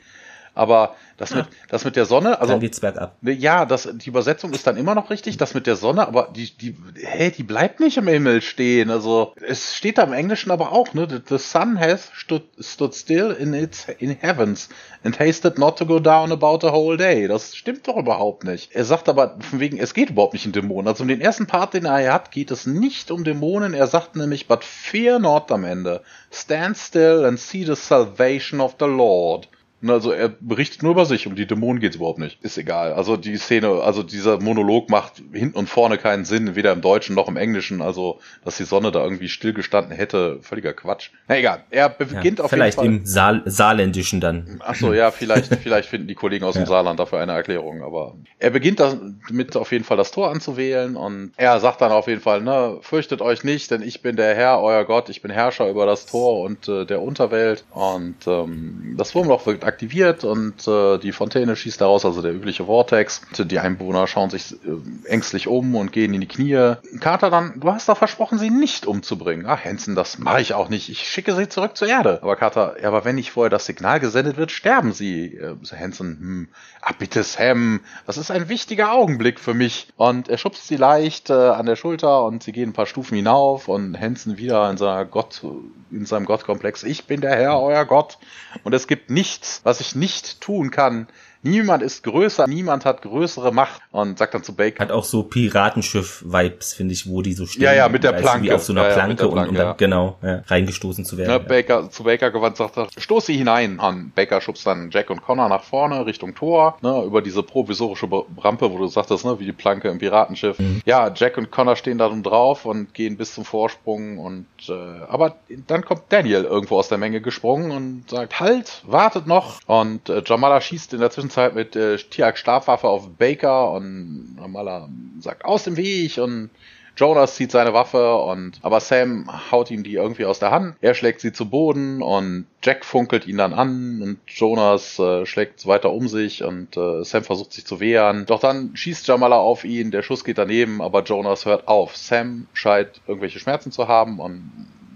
Aber 0.56 0.96
das 1.18 1.32
ja. 1.32 1.38
mit, 1.38 1.48
das 1.70 1.84
mit 1.84 1.96
der 1.96 2.06
Sonne, 2.06 2.40
also. 2.40 2.54
Dann 2.54 2.62
geht's 2.62 2.80
bergab. 2.80 3.16
Ja, 3.22 3.66
das, 3.66 3.90
die 3.92 4.10
Übersetzung 4.10 4.54
ist 4.54 4.68
dann 4.68 4.78
immer 4.78 4.94
noch 4.94 5.10
richtig, 5.10 5.38
das 5.38 5.56
mit 5.56 5.66
der 5.66 5.76
Sonne, 5.76 6.08
aber 6.08 6.30
die, 6.36 6.56
die, 6.56 6.76
hey, 7.02 7.32
die 7.32 7.44
bleibt 7.44 7.80
nicht 7.80 7.98
im 7.98 8.08
Himmel 8.08 8.42
stehen. 8.42 8.92
Also, 8.92 9.34
es 9.48 9.76
steht 9.76 9.98
da 9.98 10.04
im 10.04 10.14
Englischen 10.14 10.52
aber 10.52 10.72
auch, 10.72 10.94
ne? 10.94 11.08
The 11.28 11.38
sun 11.40 11.80
has 11.80 12.12
stood, 12.16 12.44
stood 12.60 12.94
still 12.94 13.32
in 13.32 13.54
its, 13.54 13.88
in 13.98 14.16
heavens 14.20 14.70
and 15.04 15.20
hasted 15.20 15.58
not 15.58 15.78
to 15.80 15.86
go 15.88 16.00
down 16.00 16.32
about 16.32 16.66
a 16.68 16.72
whole 16.72 16.98
day. 16.98 17.28
Das 17.28 17.56
stimmt 17.56 17.88
doch 17.88 17.98
überhaupt 17.98 18.44
nicht. 18.44 18.74
Er 18.74 18.86
sagt 18.86 19.10
aber, 19.10 19.38
von 19.40 19.60
wegen, 19.60 19.80
es 19.80 19.96
geht 19.96 20.12
überhaupt 20.12 20.34
nicht 20.34 20.46
um 20.46 20.52
Dämonen. 20.52 20.88
Also, 20.88 21.04
um 21.04 21.08
den 21.08 21.22
ersten 21.22 21.48
Part, 21.48 21.74
den 21.74 21.86
er 21.86 22.14
hat, 22.14 22.32
geht 22.32 22.52
es 22.52 22.68
nicht 22.68 23.10
um 23.10 23.24
Dämonen. 23.24 23.74
Er 23.74 23.88
sagt 23.88 24.16
nämlich, 24.16 24.48
but 24.48 24.64
fear 24.64 25.18
not 25.18 25.52
am 25.52 25.64
Ende. 25.64 26.02
Stand 26.32 26.78
still 26.78 27.26
and 27.26 27.40
see 27.40 27.64
the 27.64 27.76
salvation 27.76 28.62
of 28.62 28.76
the 28.80 28.86
Lord. 28.86 29.48
Also 29.90 30.12
er 30.12 30.30
berichtet 30.30 30.84
nur 30.84 30.92
über 30.92 31.06
sich, 31.06 31.28
um 31.28 31.36
die 31.36 31.46
Dämonen 31.46 31.80
geht's 31.80 31.96
überhaupt 31.96 32.20
nicht. 32.20 32.44
Ist 32.44 32.58
egal. 32.58 32.94
Also 32.94 33.18
die 33.18 33.38
Szene, 33.38 33.82
also 33.82 34.04
dieser 34.04 34.40
Monolog 34.40 34.90
macht 34.90 35.22
hinten 35.32 35.58
und 35.58 35.70
vorne 35.70 35.98
keinen 35.98 36.26
Sinn, 36.26 36.56
weder 36.56 36.72
im 36.72 36.82
Deutschen 36.82 37.16
noch 37.16 37.28
im 37.28 37.38
Englischen. 37.38 37.82
Also, 37.82 38.20
dass 38.44 38.58
die 38.58 38.64
Sonne 38.64 38.92
da 38.92 39.04
irgendwie 39.04 39.30
stillgestanden 39.30 39.96
hätte, 39.96 40.40
völliger 40.42 40.74
Quatsch. 40.74 41.10
Na 41.28 41.38
egal, 41.38 41.64
er 41.70 41.90
beginnt 41.90 42.40
ja, 42.40 42.46
auf 42.46 42.52
jeden 42.52 42.64
Fall. 42.64 42.72
Vielleicht 42.72 42.82
im 42.82 43.06
Saal 43.06 43.42
Saarländischen 43.46 44.20
dann. 44.20 44.62
Ach 44.66 44.76
so, 44.76 44.94
ja, 44.94 45.12
vielleicht, 45.12 45.56
vielleicht 45.64 45.90
finden 45.90 46.08
die 46.08 46.16
Kollegen 46.16 46.46
aus 46.46 46.56
ja. 46.56 46.62
dem 46.62 46.68
Saarland 46.68 47.00
dafür 47.00 47.20
eine 47.20 47.34
Erklärung. 47.34 47.84
Aber 47.84 48.16
er 48.40 48.50
beginnt 48.50 48.80
damit 48.80 49.56
auf 49.56 49.72
jeden 49.72 49.84
Fall 49.84 49.98
das 49.98 50.12
Tor 50.12 50.32
anzuwählen 50.32 50.96
und 50.96 51.32
er 51.38 51.60
sagt 51.60 51.82
dann 51.82 51.92
auf 51.92 52.08
jeden 52.08 52.22
Fall, 52.22 52.42
ne, 52.42 52.78
fürchtet 52.82 53.22
euch 53.22 53.44
nicht, 53.44 53.72
denn 53.72 53.82
ich 53.82 54.02
bin 54.02 54.16
der 54.16 54.36
Herr, 54.36 54.62
euer 54.62 54.86
Gott, 54.86 55.10
ich 55.10 55.22
bin 55.22 55.32
Herrscher 55.32 55.70
über 55.70 55.86
das 55.86 56.06
Tor 56.06 56.42
und 56.42 56.68
äh, 56.68 56.86
der 56.86 57.02
Unterwelt. 57.02 57.64
Und 57.72 58.16
ähm, 58.28 58.96
das 58.98 59.16
Wurmloch 59.16 59.46
wird 59.46 59.62
aktiviert 59.74 60.24
und 60.24 60.68
äh, 60.68 61.00
die 61.00 61.12
Fontäne 61.12 61.56
schießt 61.56 61.82
daraus, 61.82 62.06
also 62.06 62.22
der 62.22 62.34
übliche 62.34 62.66
Vortex. 62.66 63.22
Die 63.38 63.60
Einwohner 63.60 64.06
schauen 64.08 64.30
sich 64.30 64.54
äh, 64.54 65.10
ängstlich 65.10 65.48
um 65.48 65.76
und 65.76 65.92
gehen 65.92 66.14
in 66.14 66.22
die 66.22 66.28
Knie. 66.28 66.76
Carter 67.00 67.32
dann, 67.32 67.60
du 67.60 67.72
hast 67.72 67.90
doch 67.90 67.98
versprochen, 67.98 68.38
sie 68.38 68.52
nicht 68.52 68.86
umzubringen. 68.86 69.46
Ach, 69.48 69.64
Hansen, 69.66 69.96
das 69.96 70.20
mache 70.20 70.42
ich 70.42 70.54
auch 70.54 70.70
nicht. 70.70 70.90
Ich 70.90 71.08
schicke 71.08 71.36
sie 71.36 71.50
zurück 71.50 71.76
zur 71.76 71.88
Erde. 71.88 72.20
Aber 72.22 72.36
Carter, 72.36 72.76
ja, 72.82 72.88
aber 72.88 73.04
wenn 73.04 73.16
nicht 73.16 73.32
vorher 73.32 73.50
das 73.50 73.66
Signal 73.66 74.00
gesendet 74.00 74.38
wird, 74.38 74.52
sterben 74.52 74.94
sie. 74.94 75.36
Äh, 75.36 75.56
Hansen, 75.78 76.18
hm, 76.20 76.48
ah 76.82 76.94
bitte 76.98 77.24
Sam, 77.24 77.82
das 78.06 78.18
ist 78.18 78.30
ein 78.30 78.50
wichtiger 78.50 78.94
Augenblick 78.94 79.40
für 79.40 79.56
mich. 79.56 79.88
Und 79.98 80.30
er 80.30 80.38
schubst 80.38 80.68
sie 80.68 80.78
leicht 80.78 81.32
äh, 81.32 81.34
an 81.34 81.66
der 81.66 81.76
Schulter 81.76 82.26
und 82.26 82.44
sie 82.44 82.52
gehen 82.52 82.70
ein 82.70 82.74
paar 82.74 82.86
Stufen 82.86 83.16
hinauf 83.16 83.68
und 83.68 84.00
Hansen 84.00 84.38
wieder 84.38 84.70
in 84.70 84.78
seiner 84.78 85.06
Gott, 85.06 85.44
in 85.92 86.06
seinem 86.06 86.26
Gottkomplex. 86.26 86.84
Ich 86.84 87.06
bin 87.06 87.22
der 87.22 87.36
Herr, 87.36 87.60
euer 87.60 87.86
Gott. 87.86 88.20
Und 88.64 88.74
es 88.74 88.88
gibt 88.88 89.10
nichts, 89.10 89.62
was 89.64 89.80
ich 89.80 89.96
nicht 89.96 90.42
tun 90.42 90.72
kann, 90.72 91.08
Niemand 91.44 91.84
ist 91.84 92.04
größer, 92.04 92.48
niemand 92.48 92.86
hat 92.86 93.02
größere 93.02 93.52
Macht 93.52 93.82
und 93.92 94.18
sagt 94.18 94.34
dann 94.34 94.44
zu 94.44 94.56
Baker. 94.56 94.82
Hat 94.82 94.92
auch 94.92 95.04
so 95.04 95.24
Piratenschiff-Vibes, 95.24 96.74
finde 96.74 96.94
ich, 96.94 97.08
wo 97.08 97.22
die 97.22 97.34
so 97.34 97.46
stehen. 97.46 97.64
Ja, 97.64 97.74
ja, 97.74 97.90
mit 97.90 98.06
der 98.06 98.14
Planke. 98.14 98.46
Wie 98.46 98.54
auf 98.54 98.64
so 98.64 98.72
einer 98.72 98.88
ja, 98.88 98.94
Planke, 98.94 99.24
ja, 99.24 99.30
Planke, 99.30 99.50
um, 99.50 99.50
um 99.50 99.56
dann, 99.56 99.78
genau, 99.78 100.18
ja, 100.22 100.42
reingestoßen 100.48 101.04
zu 101.04 101.18
werden. 101.18 101.32
Ja, 101.32 101.38
Baker, 101.40 101.90
zu 101.90 102.04
Baker 102.06 102.32
gewandt 102.32 102.56
sagt 102.56 102.78
er, 102.78 102.88
stoß 102.98 103.26
sie 103.26 103.36
hinein. 103.36 103.78
Und 103.78 104.16
Baker 104.16 104.40
schubst 104.40 104.66
dann 104.66 104.90
Jack 104.90 105.10
und 105.10 105.22
Connor 105.22 105.50
nach 105.50 105.64
vorne, 105.64 106.06
Richtung 106.06 106.34
Tor, 106.34 106.78
ne, 106.82 107.04
über 107.06 107.22
diese 107.22 107.44
provisorische 107.44 108.08
Rampe, 108.38 108.72
wo 108.72 108.78
du 108.78 108.88
sagtest, 108.88 109.26
ne, 109.26 109.38
wie 109.40 109.46
die 109.46 109.52
Planke 109.52 109.90
im 109.90 110.00
Piratenschiff. 110.00 110.58
Mhm. 110.58 110.82
Ja, 110.86 111.12
Jack 111.14 111.38
und 111.38 111.52
Connor 111.52 111.76
stehen 111.76 111.98
da 111.98 112.08
drauf 112.10 112.66
und 112.66 112.94
gehen 112.94 113.18
bis 113.18 113.34
zum 113.34 113.44
Vorsprung 113.44 114.18
und, 114.18 114.46
äh, 114.70 114.74
aber 115.10 115.36
dann 115.68 115.84
kommt 115.84 116.04
Daniel 116.10 116.46
irgendwo 116.46 116.78
aus 116.78 116.88
der 116.88 116.98
Menge 116.98 117.20
gesprungen 117.20 117.72
und 117.72 118.10
sagt, 118.10 118.40
halt, 118.40 118.82
wartet 118.86 119.28
noch. 119.28 119.60
Und 119.66 120.10
äh, 120.10 120.22
Jamala 120.26 120.62
schießt 120.62 120.94
in 120.94 121.00
der 121.00 121.10
Zwischenzeit 121.10 121.33
halt 121.38 121.56
mit 121.56 121.76
äh, 121.76 121.98
Tiag 121.98 122.38
Stabwaffe 122.38 122.88
auf 122.88 123.10
Baker 123.18 123.72
und 123.72 124.36
normaler 124.36 124.90
sagt 125.20 125.46
aus 125.46 125.64
dem 125.64 125.78
Weg 125.78 126.18
und 126.18 126.50
Jonas 126.96 127.36
zieht 127.36 127.52
seine 127.52 127.74
Waffe 127.74 128.16
und 128.18 128.60
aber 128.62 128.80
Sam 128.80 129.28
haut 129.52 129.72
ihm 129.72 129.84
die 129.84 129.96
irgendwie 129.96 130.26
aus 130.26 130.38
der 130.38 130.52
Hand. 130.52 130.76
Er 130.80 130.94
schlägt 130.94 131.22
sie 131.22 131.34
zu 131.34 131.50
Boden 131.50 132.04
und 132.04 132.46
Jack 132.62 132.86
funkelt 132.86 133.26
ihn 133.26 133.38
dann 133.38 133.54
an 133.54 134.02
und 134.02 134.20
Jonas 134.28 135.00
äh, 135.00 135.26
schlägt 135.26 135.66
weiter 135.66 135.92
um 135.92 136.08
sich 136.08 136.44
und 136.44 136.78
äh, 136.78 137.04
Sam 137.04 137.24
versucht 137.24 137.54
sich 137.54 137.66
zu 137.66 137.80
wehren. 137.80 138.28
Doch 138.28 138.40
dann 138.40 138.76
schießt 138.76 139.08
Jamala 139.08 139.38
auf 139.38 139.64
ihn, 139.64 139.90
der 139.90 140.04
Schuss 140.04 140.24
geht 140.24 140.38
daneben, 140.38 140.82
aber 140.82 141.04
Jonas 141.04 141.46
hört 141.46 141.68
auf. 141.68 141.98
Sam 141.98 142.48
scheint 142.54 143.02
irgendwelche 143.08 143.40
Schmerzen 143.40 143.72
zu 143.72 143.88
haben 143.88 144.20
und 144.20 144.52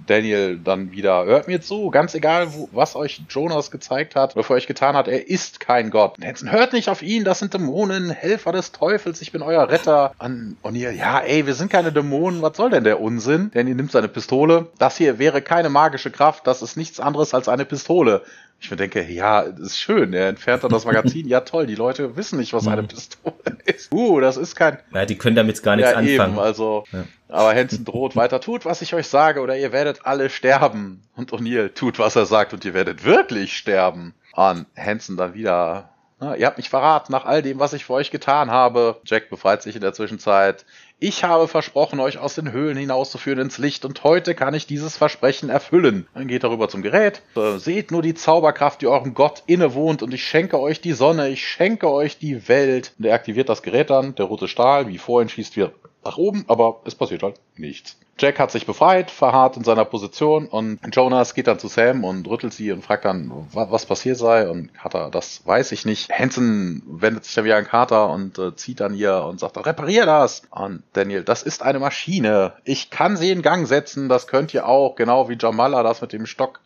Daniel 0.09 0.57
dann 0.57 0.91
wieder, 0.91 1.25
hört 1.25 1.47
mir 1.47 1.61
zu, 1.61 1.89
ganz 1.91 2.15
egal, 2.15 2.53
wo, 2.53 2.69
was 2.71 2.95
euch 2.95 3.21
Jonas 3.29 3.71
gezeigt 3.71 4.15
hat 4.15 4.35
oder 4.35 4.43
für 4.43 4.53
euch 4.53 4.67
getan 4.67 4.95
hat, 4.95 5.07
er 5.07 5.29
ist 5.29 5.59
kein 5.59 5.91
Gott. 5.91 6.15
Hansen, 6.23 6.51
hört 6.51 6.73
nicht 6.73 6.89
auf 6.89 7.01
ihn, 7.01 7.23
das 7.23 7.39
sind 7.39 7.53
Dämonen, 7.53 8.09
Helfer 8.09 8.51
des 8.51 8.71
Teufels, 8.71 9.21
ich 9.21 9.31
bin 9.31 9.41
euer 9.41 9.69
Retter. 9.69 10.13
Und 10.61 10.75
ihr, 10.75 10.91
ja, 10.93 11.19
ey, 11.19 11.45
wir 11.45 11.53
sind 11.53 11.71
keine 11.71 11.91
Dämonen, 11.91 12.41
was 12.41 12.57
soll 12.57 12.69
denn 12.69 12.83
der 12.83 12.99
Unsinn? 12.99 13.51
Daniel 13.53 13.75
nimmt 13.75 13.91
seine 13.91 14.07
Pistole. 14.07 14.67
Das 14.77 14.97
hier 14.97 15.19
wäre 15.19 15.41
keine 15.41 15.69
magische 15.69 16.11
Kraft, 16.11 16.47
das 16.47 16.61
ist 16.61 16.77
nichts 16.77 16.99
anderes 16.99 17.33
als 17.33 17.47
eine 17.47 17.65
Pistole. 17.65 18.23
Ich 18.59 18.71
mir 18.71 18.77
denke, 18.77 19.03
ja, 19.03 19.43
das 19.43 19.59
ist 19.59 19.79
schön. 19.79 20.13
Er 20.13 20.29
entfernt 20.29 20.63
dann 20.63 20.71
das 20.71 20.85
Magazin. 20.85 21.27
ja, 21.27 21.41
toll, 21.41 21.67
die 21.67 21.75
Leute 21.75 22.15
wissen 22.15 22.39
nicht, 22.39 22.53
was 22.53 22.67
eine 22.67 22.81
mhm. 22.81 22.87
Pistole 22.87 23.35
ist. 23.65 23.93
Uh, 23.93 24.19
das 24.19 24.35
ist 24.35 24.55
kein. 24.55 24.79
Ja, 24.93 25.05
die 25.05 25.17
können 25.17 25.35
damit 25.35 25.61
gar 25.61 25.75
nichts 25.75 25.91
ja, 25.91 25.97
anfangen. 25.97 26.33
Eben, 26.33 26.39
also, 26.39 26.83
ja. 26.91 27.05
aber 27.29 27.53
Hansen 27.53 27.85
droht 27.85 28.15
weiter, 28.15 28.41
tut, 28.41 28.65
was 28.65 28.81
ich 28.81 28.95
euch 28.95 29.07
sage, 29.07 29.41
oder 29.41 29.57
ihr 29.57 29.71
werdet 29.71 30.05
alle 30.05 30.29
sterben. 30.29 31.03
Und 31.15 31.31
O'Neill 31.31 31.73
tut, 31.73 31.99
was 31.99 32.15
er 32.15 32.25
sagt, 32.25 32.53
und 32.53 32.65
ihr 32.65 32.73
werdet 32.73 33.05
wirklich 33.05 33.55
sterben. 33.55 34.15
Und 34.33 34.65
Hansen 34.75 35.17
dann 35.17 35.33
wieder 35.35 35.89
na, 36.19 36.35
ihr 36.35 36.47
habt 36.47 36.57
mich 36.57 36.69
verraten 36.69 37.11
nach 37.11 37.25
all 37.25 37.43
dem, 37.43 37.59
was 37.59 37.73
ich 37.73 37.85
für 37.85 37.93
euch 37.93 38.09
getan 38.09 38.49
habe. 38.49 38.99
Jack 39.05 39.29
befreit 39.29 39.61
sich 39.61 39.75
in 39.75 39.81
der 39.81 39.93
Zwischenzeit. 39.93 40.65
Ich 40.99 41.23
habe 41.23 41.47
versprochen, 41.47 41.99
euch 41.99 42.17
aus 42.17 42.33
den 42.33 42.51
Höhlen 42.51 42.75
hinauszuführen 42.75 43.37
ins 43.37 43.59
Licht 43.59 43.85
und 43.85 44.03
heute 44.03 44.33
kann 44.33 44.55
ich 44.55 44.65
dieses 44.65 44.97
Versprechen 44.97 45.47
erfüllen. 45.47 46.07
Dann 46.15 46.27
geht 46.27 46.43
darüber 46.43 46.69
zum 46.69 46.81
Gerät. 46.81 47.21
Äh, 47.35 47.59
seht 47.59 47.91
nur 47.91 48.01
die 48.01 48.15
Zauberkraft, 48.15 48.81
die 48.81 48.87
eurem 48.87 49.13
Gott 49.13 49.43
innewohnt 49.45 50.01
und 50.01 50.11
ich 50.11 50.23
schenke 50.23 50.59
euch 50.59 50.81
die 50.81 50.93
Sonne, 50.93 51.29
ich 51.29 51.47
schenke 51.47 51.91
euch 51.91 52.17
die 52.17 52.47
Welt. 52.47 52.93
Und 52.97 53.05
er 53.05 53.13
aktiviert 53.13 53.47
das 53.47 53.61
Gerät 53.61 53.91
dann. 53.91 54.15
Der 54.15 54.25
rote 54.25 54.47
Stahl, 54.47 54.87
wie 54.87 54.97
vorhin, 54.97 55.29
schießt 55.29 55.55
wieder 55.55 55.71
nach 56.03 56.17
oben, 56.17 56.45
aber 56.47 56.81
es 56.85 56.95
passiert 56.95 57.21
halt 57.21 57.39
nichts. 57.55 57.95
Jack 58.19 58.39
hat 58.39 58.51
sich 58.51 58.65
befreit, 58.65 59.11
verharrt 59.11 59.57
in 59.57 59.63
seiner 59.63 59.85
Position 59.85 60.47
und 60.47 60.79
Jonas 60.91 61.33
geht 61.33 61.47
dann 61.47 61.59
zu 61.59 61.67
Sam 61.67 62.03
und 62.03 62.27
rüttelt 62.27 62.53
sie 62.53 62.71
und 62.71 62.83
fragt 62.83 63.05
dann, 63.05 63.31
was 63.53 63.85
passiert 63.85 64.17
sei 64.17 64.49
und 64.49 64.73
Carter, 64.73 65.09
das 65.11 65.45
weiß 65.45 65.71
ich 65.71 65.85
nicht. 65.85 66.09
Hansen 66.11 66.81
wendet 66.87 67.25
sich 67.25 67.35
dann 67.35 67.45
wieder 67.45 67.57
an 67.57 67.65
Carter 67.65 68.09
und 68.09 68.39
äh, 68.39 68.55
zieht 68.55 68.79
dann 68.79 68.95
ihr 68.95 69.23
und 69.23 69.39
sagt, 69.39 69.57
reparier 69.65 70.05
das. 70.05 70.43
Und 70.49 70.83
Daniel, 70.93 71.23
das 71.23 71.43
ist 71.43 71.61
eine 71.61 71.79
Maschine. 71.79 72.53
Ich 72.63 72.89
kann 72.89 73.17
sie 73.17 73.31
in 73.31 73.41
Gang 73.41 73.67
setzen, 73.67 74.09
das 74.09 74.27
könnt 74.27 74.53
ihr 74.53 74.65
auch, 74.65 74.95
genau 74.95 75.29
wie 75.29 75.37
Jamala 75.39 75.83
das 75.83 76.01
mit 76.01 76.13
dem 76.13 76.25
Stock 76.25 76.59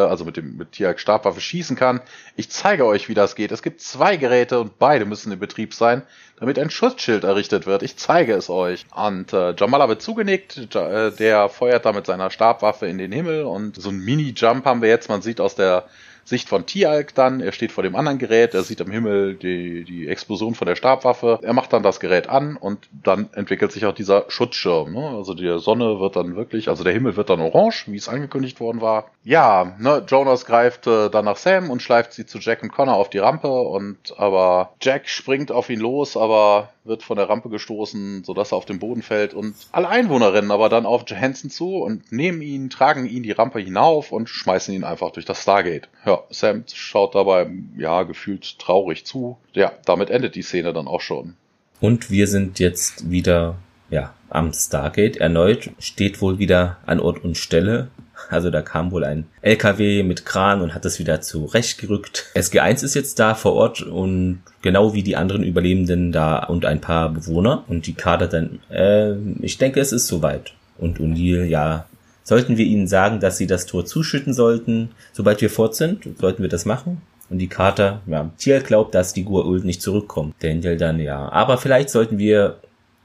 also 0.00 0.24
mit 0.24 0.36
dem 0.36 0.56
mit 0.56 0.72
Tiag 0.72 0.98
Stabwaffe 0.98 1.40
schießen 1.40 1.76
kann. 1.76 2.00
Ich 2.36 2.50
zeige 2.50 2.86
euch, 2.86 3.08
wie 3.08 3.14
das 3.14 3.34
geht. 3.34 3.52
Es 3.52 3.62
gibt 3.62 3.80
zwei 3.80 4.16
Geräte 4.16 4.60
und 4.60 4.78
beide 4.78 5.04
müssen 5.04 5.32
in 5.32 5.38
Betrieb 5.38 5.74
sein, 5.74 6.02
damit 6.38 6.58
ein 6.58 6.70
Schutzschild 6.70 7.24
errichtet 7.24 7.66
wird. 7.66 7.82
Ich 7.82 7.96
zeige 7.96 8.34
es 8.34 8.50
euch. 8.50 8.86
Und 8.94 9.32
äh, 9.32 9.54
Jamala 9.56 9.88
wird 9.88 10.02
zugenickt, 10.02 10.74
äh, 10.74 11.10
der 11.12 11.48
feuert 11.48 11.84
da 11.84 11.92
mit 11.92 12.06
seiner 12.06 12.30
Stabwaffe 12.30 12.86
in 12.86 12.98
den 12.98 13.12
Himmel 13.12 13.44
und 13.44 13.80
so 13.80 13.90
ein 13.90 13.98
Mini-Jump 13.98 14.64
haben 14.64 14.82
wir 14.82 14.88
jetzt. 14.88 15.08
Man 15.08 15.22
sieht 15.22 15.40
aus 15.40 15.54
der 15.54 15.84
Sicht 16.24 16.48
von 16.48 16.66
Tialk 16.66 17.14
dann, 17.14 17.40
er 17.40 17.52
steht 17.52 17.72
vor 17.72 17.82
dem 17.82 17.96
anderen 17.96 18.18
Gerät, 18.18 18.54
er 18.54 18.62
sieht 18.62 18.80
am 18.80 18.90
Himmel 18.90 19.34
die, 19.34 19.84
die 19.84 20.08
Explosion 20.08 20.54
von 20.54 20.66
der 20.66 20.76
Stabwaffe, 20.76 21.38
er 21.42 21.52
macht 21.52 21.72
dann 21.72 21.82
das 21.82 22.00
Gerät 22.00 22.28
an 22.28 22.56
und 22.56 22.88
dann 22.92 23.28
entwickelt 23.34 23.72
sich 23.72 23.86
auch 23.86 23.94
dieser 23.94 24.24
Schutzschirm. 24.28 24.92
Ne? 24.92 25.08
Also 25.16 25.34
die 25.34 25.58
Sonne 25.58 26.00
wird 26.00 26.16
dann 26.16 26.36
wirklich, 26.36 26.68
also 26.68 26.84
der 26.84 26.92
Himmel 26.92 27.16
wird 27.16 27.30
dann 27.30 27.40
orange, 27.40 27.84
wie 27.86 27.96
es 27.96 28.08
angekündigt 28.08 28.60
worden 28.60 28.80
war. 28.80 29.10
Ja, 29.24 29.76
ne, 29.78 30.04
Jonas 30.06 30.44
greift 30.44 30.86
äh, 30.86 31.08
dann 31.08 31.24
nach 31.24 31.36
Sam 31.36 31.70
und 31.70 31.82
schleift 31.82 32.12
sie 32.12 32.26
zu 32.26 32.38
Jack 32.38 32.62
und 32.62 32.72
Connor 32.72 32.96
auf 32.96 33.10
die 33.10 33.18
Rampe 33.18 33.48
und 33.48 34.14
aber 34.18 34.74
Jack 34.80 35.08
springt 35.08 35.50
auf 35.50 35.70
ihn 35.70 35.80
los, 35.80 36.16
aber 36.16 36.70
wird 36.84 37.02
von 37.02 37.16
der 37.16 37.28
Rampe 37.28 37.48
gestoßen, 37.48 38.24
sodass 38.24 38.52
er 38.52 38.58
auf 38.58 38.66
den 38.66 38.78
Boden 38.78 39.02
fällt 39.02 39.34
und 39.34 39.54
alle 39.72 39.88
Einwohner 39.88 40.34
rennen 40.34 40.50
aber 40.50 40.68
dann 40.68 40.86
auf 40.86 41.04
Johansson 41.06 41.50
zu 41.50 41.76
und 41.76 42.12
nehmen 42.12 42.42
ihn, 42.42 42.70
tragen 42.70 43.06
ihn 43.06 43.22
die 43.22 43.32
Rampe 43.32 43.60
hinauf 43.60 44.12
und 44.12 44.28
schmeißen 44.28 44.74
ihn 44.74 44.84
einfach 44.84 45.10
durch 45.10 45.24
das 45.24 45.42
Stargate. 45.42 45.88
Ja, 46.04 46.13
Sam 46.30 46.64
schaut 46.72 47.14
dabei, 47.14 47.50
ja, 47.76 48.02
gefühlt 48.02 48.58
traurig 48.58 49.04
zu. 49.04 49.36
Ja, 49.52 49.72
damit 49.84 50.10
endet 50.10 50.34
die 50.34 50.42
Szene 50.42 50.72
dann 50.72 50.86
auch 50.86 51.00
schon. 51.00 51.34
Und 51.80 52.10
wir 52.10 52.26
sind 52.26 52.58
jetzt 52.58 53.10
wieder, 53.10 53.56
ja, 53.90 54.14
am 54.30 54.52
Stargate 54.52 55.18
erneut, 55.18 55.70
steht 55.78 56.20
wohl 56.20 56.38
wieder 56.38 56.78
an 56.86 57.00
Ort 57.00 57.22
und 57.24 57.36
Stelle 57.36 57.88
also 58.28 58.50
da 58.50 58.62
kam 58.62 58.90
wohl 58.90 59.04
ein 59.04 59.26
LKW 59.42 60.02
mit 60.02 60.24
Kran 60.24 60.60
und 60.60 60.74
hat 60.74 60.84
das 60.84 60.98
wieder 60.98 61.20
zurechtgerückt. 61.20 62.26
SG1 62.34 62.84
ist 62.84 62.94
jetzt 62.94 63.18
da 63.18 63.34
vor 63.34 63.54
Ort 63.54 63.82
und 63.82 64.42
genau 64.62 64.94
wie 64.94 65.02
die 65.02 65.16
anderen 65.16 65.42
Überlebenden 65.42 66.12
da 66.12 66.38
und 66.44 66.64
ein 66.64 66.80
paar 66.80 67.10
Bewohner. 67.10 67.64
Und 67.68 67.86
die 67.86 67.94
Kader 67.94 68.26
dann, 68.28 68.60
äh, 68.70 69.14
ich 69.40 69.58
denke, 69.58 69.80
es 69.80 69.92
ist 69.92 70.06
soweit. 70.06 70.54
Und 70.78 70.98
O'Neill, 70.98 71.44
ja, 71.44 71.86
sollten 72.24 72.56
wir 72.56 72.64
ihnen 72.64 72.88
sagen, 72.88 73.20
dass 73.20 73.38
sie 73.38 73.46
das 73.46 73.66
Tor 73.66 73.86
zuschütten 73.86 74.34
sollten, 74.34 74.90
sobald 75.12 75.40
wir 75.40 75.50
fort 75.50 75.76
sind? 75.76 76.08
Sollten 76.18 76.42
wir 76.42 76.50
das 76.50 76.64
machen? 76.64 77.00
Und 77.30 77.38
die 77.38 77.48
Kater, 77.48 78.02
ja, 78.06 78.30
Tier 78.36 78.60
glaubt, 78.60 78.94
dass 78.94 79.12
die 79.12 79.24
Gua'uld 79.24 79.64
nicht 79.64 79.80
zurückkommt. 79.80 80.34
Daniel 80.40 80.76
dann, 80.76 80.98
ja, 80.98 81.30
aber 81.30 81.58
vielleicht 81.58 81.90
sollten 81.90 82.18
wir 82.18 82.58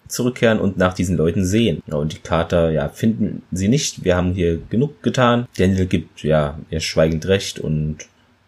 zurückkehren 0.07 0.59
und 0.59 0.77
nach 0.77 0.93
diesen 0.93 1.15
Leuten 1.15 1.45
sehen. 1.45 1.81
Und 1.87 2.13
die 2.13 2.19
Kater, 2.19 2.71
ja, 2.71 2.89
finden 2.89 3.43
sie 3.51 3.67
nicht. 3.67 4.03
Wir 4.03 4.15
haben 4.15 4.33
hier 4.33 4.59
genug 4.69 5.03
getan. 5.03 5.47
Daniel 5.57 5.85
gibt, 5.85 6.23
ja, 6.23 6.57
ihr 6.69 6.79
schweigend 6.79 7.27
recht 7.27 7.59
und 7.59 7.97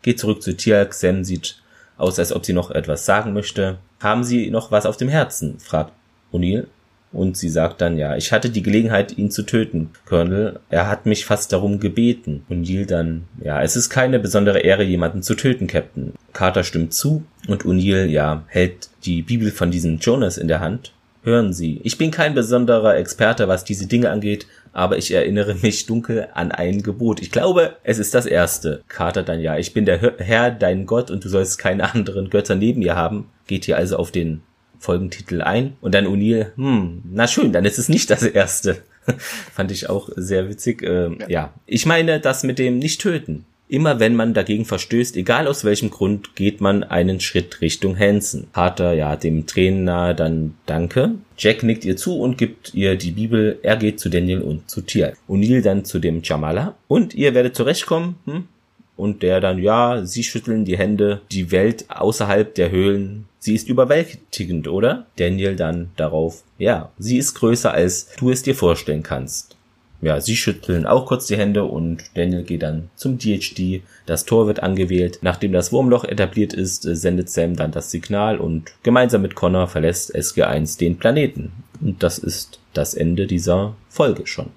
geht 0.01 0.19
zurück 0.19 0.41
zu 0.41 0.57
Tialk. 0.57 0.93
Sam 0.93 1.23
sieht 1.23 1.61
aus, 1.97 2.19
als 2.19 2.33
ob 2.33 2.45
sie 2.45 2.53
noch 2.53 2.71
etwas 2.71 3.05
sagen 3.05 3.33
möchte. 3.33 3.77
Haben 3.99 4.23
Sie 4.23 4.49
noch 4.49 4.71
was 4.71 4.87
auf 4.87 4.97
dem 4.97 5.09
Herzen? 5.09 5.59
fragt 5.59 5.93
O'Neill. 6.33 6.65
Und 7.11 7.35
sie 7.35 7.49
sagt 7.49 7.81
dann, 7.81 7.97
ja, 7.97 8.15
ich 8.15 8.31
hatte 8.31 8.49
die 8.49 8.63
Gelegenheit, 8.63 9.17
ihn 9.17 9.31
zu 9.31 9.43
töten, 9.43 9.89
Colonel. 10.05 10.59
Er 10.69 10.87
hat 10.87 11.05
mich 11.05 11.25
fast 11.25 11.51
darum 11.51 11.79
gebeten. 11.79 12.43
Und 12.47 12.65
O'Neill 12.65 12.85
dann, 12.85 13.23
ja, 13.43 13.61
es 13.61 13.75
ist 13.75 13.89
keine 13.89 14.19
besondere 14.19 14.59
Ehre, 14.59 14.83
jemanden 14.83 15.21
zu 15.21 15.35
töten, 15.35 15.67
Captain. 15.67 16.13
Carter 16.33 16.63
stimmt 16.63 16.93
zu 16.93 17.23
und 17.47 17.63
O'Neill, 17.65 18.05
ja, 18.05 18.43
hält 18.47 18.89
die 19.03 19.21
Bibel 19.23 19.51
von 19.51 19.71
diesem 19.71 19.97
Jonas 19.97 20.37
in 20.37 20.47
der 20.47 20.61
Hand 20.61 20.93
Hören 21.23 21.53
Sie, 21.53 21.79
ich 21.83 21.99
bin 21.99 22.09
kein 22.09 22.33
besonderer 22.33 22.97
Experte, 22.97 23.47
was 23.47 23.63
diese 23.63 23.85
Dinge 23.85 24.09
angeht, 24.09 24.47
aber 24.73 24.97
ich 24.97 25.13
erinnere 25.13 25.53
mich 25.61 25.85
dunkel 25.85 26.29
an 26.33 26.51
ein 26.51 26.81
Gebot. 26.81 27.21
Ich 27.21 27.29
glaube, 27.29 27.75
es 27.83 27.99
ist 27.99 28.15
das 28.15 28.25
erste. 28.25 28.81
Carter 28.87 29.21
dann 29.21 29.39
ja, 29.39 29.55
ich 29.57 29.75
bin 29.75 29.85
der 29.85 29.99
Herr, 30.17 30.49
dein 30.49 30.87
Gott, 30.87 31.11
und 31.11 31.23
du 31.23 31.29
sollst 31.29 31.59
keine 31.59 31.83
anderen 31.93 32.31
Götter 32.31 32.55
neben 32.55 32.79
mir 32.79 32.95
haben. 32.95 33.29
Geht 33.45 33.65
hier 33.65 33.77
also 33.77 33.97
auf 33.97 34.09
den 34.09 34.41
Folgentitel 34.81 35.41
ein. 35.41 35.77
Und 35.79 35.95
dann 35.95 36.07
O'Neill, 36.07 36.47
hm, 36.55 37.03
na 37.11 37.27
schön, 37.27 37.53
dann 37.53 37.65
ist 37.65 37.77
es 37.77 37.87
nicht 37.87 38.09
das 38.09 38.23
erste. 38.23 38.81
Fand 39.53 39.71
ich 39.71 39.89
auch 39.89 40.09
sehr 40.15 40.49
witzig. 40.49 40.81
Ähm, 40.83 41.19
ja. 41.21 41.27
ja, 41.29 41.53
ich 41.65 41.85
meine, 41.85 42.19
das 42.19 42.43
mit 42.43 42.59
dem 42.59 42.79
Nicht-Töten. 42.79 43.45
Immer 43.67 44.01
wenn 44.01 44.17
man 44.17 44.33
dagegen 44.33 44.65
verstößt, 44.65 45.15
egal 45.15 45.47
aus 45.47 45.63
welchem 45.63 45.91
Grund, 45.91 46.35
geht 46.35 46.59
man 46.59 46.83
einen 46.83 47.21
Schritt 47.21 47.61
Richtung 47.61 47.97
Hansen. 47.97 48.47
Pater, 48.51 48.91
ja, 48.91 49.15
dem 49.15 49.45
Trainer 49.45 50.13
dann 50.13 50.55
Danke. 50.65 51.11
Jack 51.37 51.63
nickt 51.63 51.85
ihr 51.85 51.95
zu 51.95 52.19
und 52.19 52.37
gibt 52.37 52.73
ihr 52.73 52.97
die 52.97 53.11
Bibel. 53.11 53.59
Er 53.61 53.77
geht 53.77 54.01
zu 54.01 54.09
Daniel 54.09 54.41
und 54.41 54.69
zu 54.69 54.81
Tial. 54.81 55.13
O'Neill 55.29 55.61
dann 55.61 55.85
zu 55.85 55.99
dem 55.99 56.21
Jamala. 56.21 56.75
Und 56.89 57.13
ihr 57.13 57.33
werdet 57.33 57.55
zurechtkommen, 57.55 58.15
hm? 58.25 58.47
Und 59.01 59.23
der 59.23 59.39
dann, 59.39 59.57
ja, 59.57 60.05
sie 60.05 60.23
schütteln 60.23 60.63
die 60.63 60.77
Hände. 60.77 61.21
Die 61.31 61.51
Welt 61.51 61.85
außerhalb 61.89 62.53
der 62.53 62.69
Höhlen, 62.69 63.25
sie 63.39 63.55
ist 63.55 63.67
überwältigend, 63.67 64.67
oder? 64.67 65.07
Daniel 65.15 65.55
dann 65.55 65.89
darauf, 65.95 66.43
ja, 66.59 66.91
sie 66.99 67.17
ist 67.17 67.33
größer 67.33 67.73
als 67.73 68.09
du 68.19 68.29
es 68.29 68.43
dir 68.43 68.53
vorstellen 68.53 69.01
kannst 69.01 69.55
ja, 70.01 70.19
sie 70.19 70.35
schütteln 70.35 70.85
auch 70.85 71.05
kurz 71.05 71.27
die 71.27 71.37
Hände 71.37 71.63
und 71.63 72.03
Daniel 72.15 72.43
geht 72.43 72.63
dann 72.63 72.89
zum 72.95 73.17
DHD. 73.17 73.83
Das 74.05 74.25
Tor 74.25 74.47
wird 74.47 74.63
angewählt. 74.63 75.19
Nachdem 75.21 75.51
das 75.51 75.71
Wurmloch 75.71 76.03
etabliert 76.03 76.53
ist, 76.53 76.85
äh, 76.85 76.95
sendet 76.95 77.29
Sam 77.29 77.55
dann 77.55 77.71
das 77.71 77.91
Signal 77.91 78.39
und 78.39 78.73
gemeinsam 78.83 79.21
mit 79.21 79.35
Connor 79.35 79.67
verlässt 79.67 80.15
SG1 80.15 80.79
den 80.79 80.97
Planeten. 80.97 81.51
Und 81.79 82.03
das 82.03 82.17
ist 82.17 82.59
das 82.73 82.93
Ende 82.93 83.27
dieser 83.27 83.75
Folge 83.89 84.25
schon. 84.25 84.47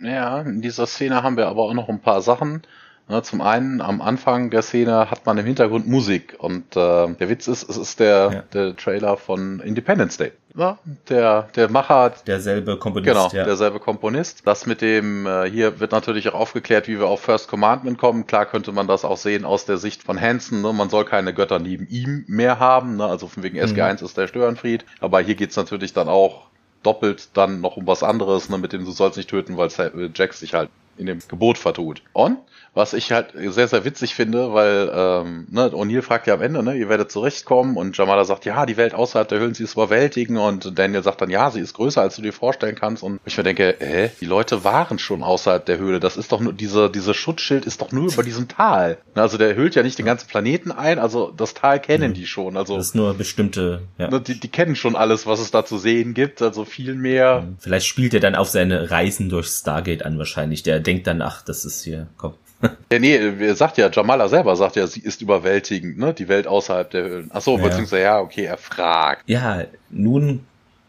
Ja, 0.00 0.40
in 0.42 0.62
dieser 0.62 0.86
Szene 0.86 1.22
haben 1.22 1.36
wir 1.36 1.46
aber 1.46 1.62
auch 1.62 1.74
noch 1.74 1.88
ein 1.88 2.00
paar 2.00 2.22
Sachen. 2.22 2.62
Ne, 3.08 3.22
zum 3.22 3.40
einen, 3.40 3.80
am 3.80 4.00
Anfang 4.00 4.50
der 4.50 4.62
Szene 4.62 5.10
hat 5.10 5.26
man 5.26 5.36
im 5.36 5.44
Hintergrund 5.44 5.86
Musik 5.86 6.36
und 6.38 6.76
äh, 6.76 7.14
der 7.14 7.28
Witz 7.28 7.48
ist, 7.48 7.68
es 7.68 7.76
ist 7.76 8.00
der, 8.00 8.30
ja. 8.32 8.42
der 8.54 8.76
Trailer 8.76 9.16
von 9.16 9.60
Independence 9.60 10.16
Day. 10.16 10.32
Ja, 10.54 10.78
der, 11.08 11.48
der 11.56 11.70
Macher. 11.70 12.12
Derselbe 12.26 12.76
Komponist. 12.76 13.08
Genau, 13.08 13.28
ja. 13.32 13.44
derselbe 13.44 13.80
Komponist. 13.80 14.46
Das 14.46 14.66
mit 14.66 14.82
dem, 14.82 15.26
äh, 15.26 15.50
hier 15.50 15.80
wird 15.80 15.92
natürlich 15.92 16.28
auch 16.28 16.34
aufgeklärt, 16.34 16.88
wie 16.88 16.98
wir 16.98 17.06
auf 17.06 17.20
First 17.22 17.48
Commandment 17.48 17.98
kommen. 17.98 18.26
Klar 18.26 18.46
könnte 18.46 18.70
man 18.70 18.86
das 18.86 19.04
auch 19.04 19.16
sehen 19.16 19.44
aus 19.44 19.64
der 19.64 19.78
Sicht 19.78 20.02
von 20.02 20.20
Hansen. 20.20 20.60
Ne? 20.62 20.72
Man 20.72 20.90
soll 20.90 21.04
keine 21.04 21.32
Götter 21.32 21.58
neben 21.58 21.88
ihm 21.88 22.24
mehr 22.28 22.58
haben. 22.58 22.96
Ne? 22.96 23.06
Also 23.06 23.28
von 23.28 23.42
wegen 23.42 23.58
SG1 23.58 24.00
mhm. 24.00 24.06
ist 24.06 24.16
der 24.16 24.26
Störenfried. 24.26 24.84
Aber 25.00 25.20
hier 25.20 25.34
geht's 25.34 25.56
natürlich 25.56 25.94
dann 25.94 26.08
auch 26.08 26.48
doppelt 26.82 27.30
dann 27.34 27.60
noch 27.60 27.76
um 27.76 27.86
was 27.86 28.02
anderes, 28.02 28.48
ne, 28.48 28.58
mit 28.58 28.72
dem 28.72 28.84
du 28.84 28.90
sollst 28.90 29.16
nicht 29.16 29.30
töten, 29.30 29.56
weil 29.56 29.70
Jax 30.14 30.40
sich 30.40 30.54
halt 30.54 30.68
in 30.98 31.06
dem 31.06 31.20
Gebot 31.28 31.58
vertut. 31.58 32.02
Und 32.12 32.38
was 32.74 32.94
ich 32.94 33.12
halt 33.12 33.34
sehr, 33.34 33.68
sehr 33.68 33.84
witzig 33.84 34.14
finde, 34.14 34.54
weil 34.54 34.90
ähm, 34.94 35.46
ne, 35.50 35.70
O'Neill 35.70 36.00
fragt 36.00 36.26
ja 36.26 36.34
am 36.34 36.42
Ende, 36.42 36.62
ne, 36.62 36.74
ihr 36.74 36.88
werdet 36.88 37.12
zurechtkommen 37.12 37.76
und 37.76 37.96
Jamala 37.96 38.24
sagt, 38.24 38.46
ja, 38.46 38.64
die 38.64 38.78
Welt 38.78 38.94
außerhalb 38.94 39.28
der 39.28 39.40
Höhlen, 39.40 39.52
sie 39.52 39.64
ist 39.64 39.74
überwältigen 39.74 40.38
und 40.38 40.78
Daniel 40.78 41.02
sagt 41.02 41.20
dann, 41.20 41.28
ja, 41.28 41.50
sie 41.50 41.60
ist 41.60 41.74
größer, 41.74 42.00
als 42.00 42.16
du 42.16 42.22
dir 42.22 42.32
vorstellen 42.32 42.74
kannst 42.74 43.02
und 43.02 43.20
ich 43.26 43.36
mir 43.36 43.42
denke, 43.42 43.76
hä, 43.78 44.10
die 44.20 44.26
Leute 44.26 44.64
waren 44.64 44.98
schon 44.98 45.22
außerhalb 45.22 45.66
der 45.66 45.78
Höhle, 45.78 46.00
das 46.00 46.16
ist 46.16 46.32
doch 46.32 46.40
nur, 46.40 46.54
diese, 46.54 46.88
diese 46.88 47.12
Schutzschild 47.12 47.66
ist 47.66 47.82
doch 47.82 47.92
nur 47.92 48.10
über 48.10 48.22
diesem 48.22 48.48
Tal. 48.48 48.96
Also 49.14 49.36
der 49.36 49.54
hüllt 49.54 49.74
ja 49.74 49.82
nicht 49.82 49.98
den 49.98 50.06
ganzen 50.06 50.28
Planeten 50.28 50.72
ein, 50.72 50.98
also 50.98 51.30
das 51.36 51.52
Tal 51.52 51.78
kennen 51.78 52.10
mhm. 52.10 52.14
die 52.14 52.26
schon. 52.26 52.56
Also 52.56 52.76
das 52.76 52.88
ist 52.88 52.94
nur 52.94 53.12
bestimmte, 53.14 53.82
ja. 53.98 54.08
Ne, 54.08 54.20
die, 54.20 54.40
die 54.40 54.48
kennen 54.48 54.76
schon 54.76 54.96
alles, 54.96 55.26
was 55.26 55.40
es 55.40 55.50
da 55.50 55.66
zu 55.66 55.76
sehen 55.76 56.14
gibt, 56.14 56.40
also 56.40 56.64
viel 56.64 56.94
mehr. 56.94 57.42
Mhm. 57.42 57.56
Vielleicht 57.58 57.86
spielt 57.86 58.14
er 58.14 58.20
dann 58.20 58.34
auf 58.34 58.48
seine 58.48 58.90
Reisen 58.90 59.28
durch 59.28 59.48
Stargate 59.48 60.06
an 60.06 60.16
wahrscheinlich. 60.16 60.62
Der 60.62 60.80
denkt 60.80 61.06
dann, 61.06 61.20
ach, 61.20 61.42
das 61.42 61.66
ist 61.66 61.82
hier, 61.84 62.08
komm, 62.16 62.34
ja, 62.92 62.98
nee, 62.98 63.16
er 63.16 63.54
sagt 63.54 63.78
ja, 63.78 63.90
Jamala 63.92 64.28
selber 64.28 64.56
sagt 64.56 64.76
ja, 64.76 64.86
sie 64.86 65.00
ist 65.00 65.20
überwältigend, 65.20 65.98
ne? 65.98 66.14
Die 66.14 66.28
Welt 66.28 66.46
außerhalb 66.46 66.90
der 66.90 67.02
Höhlen. 67.02 67.30
Ach 67.32 67.40
so, 67.40 67.56
ja. 67.56 67.64
beziehungsweise 67.64 68.02
ja, 68.02 68.20
okay, 68.20 68.44
er 68.44 68.56
fragt. 68.56 69.28
Ja, 69.28 69.64
nun 69.90 70.40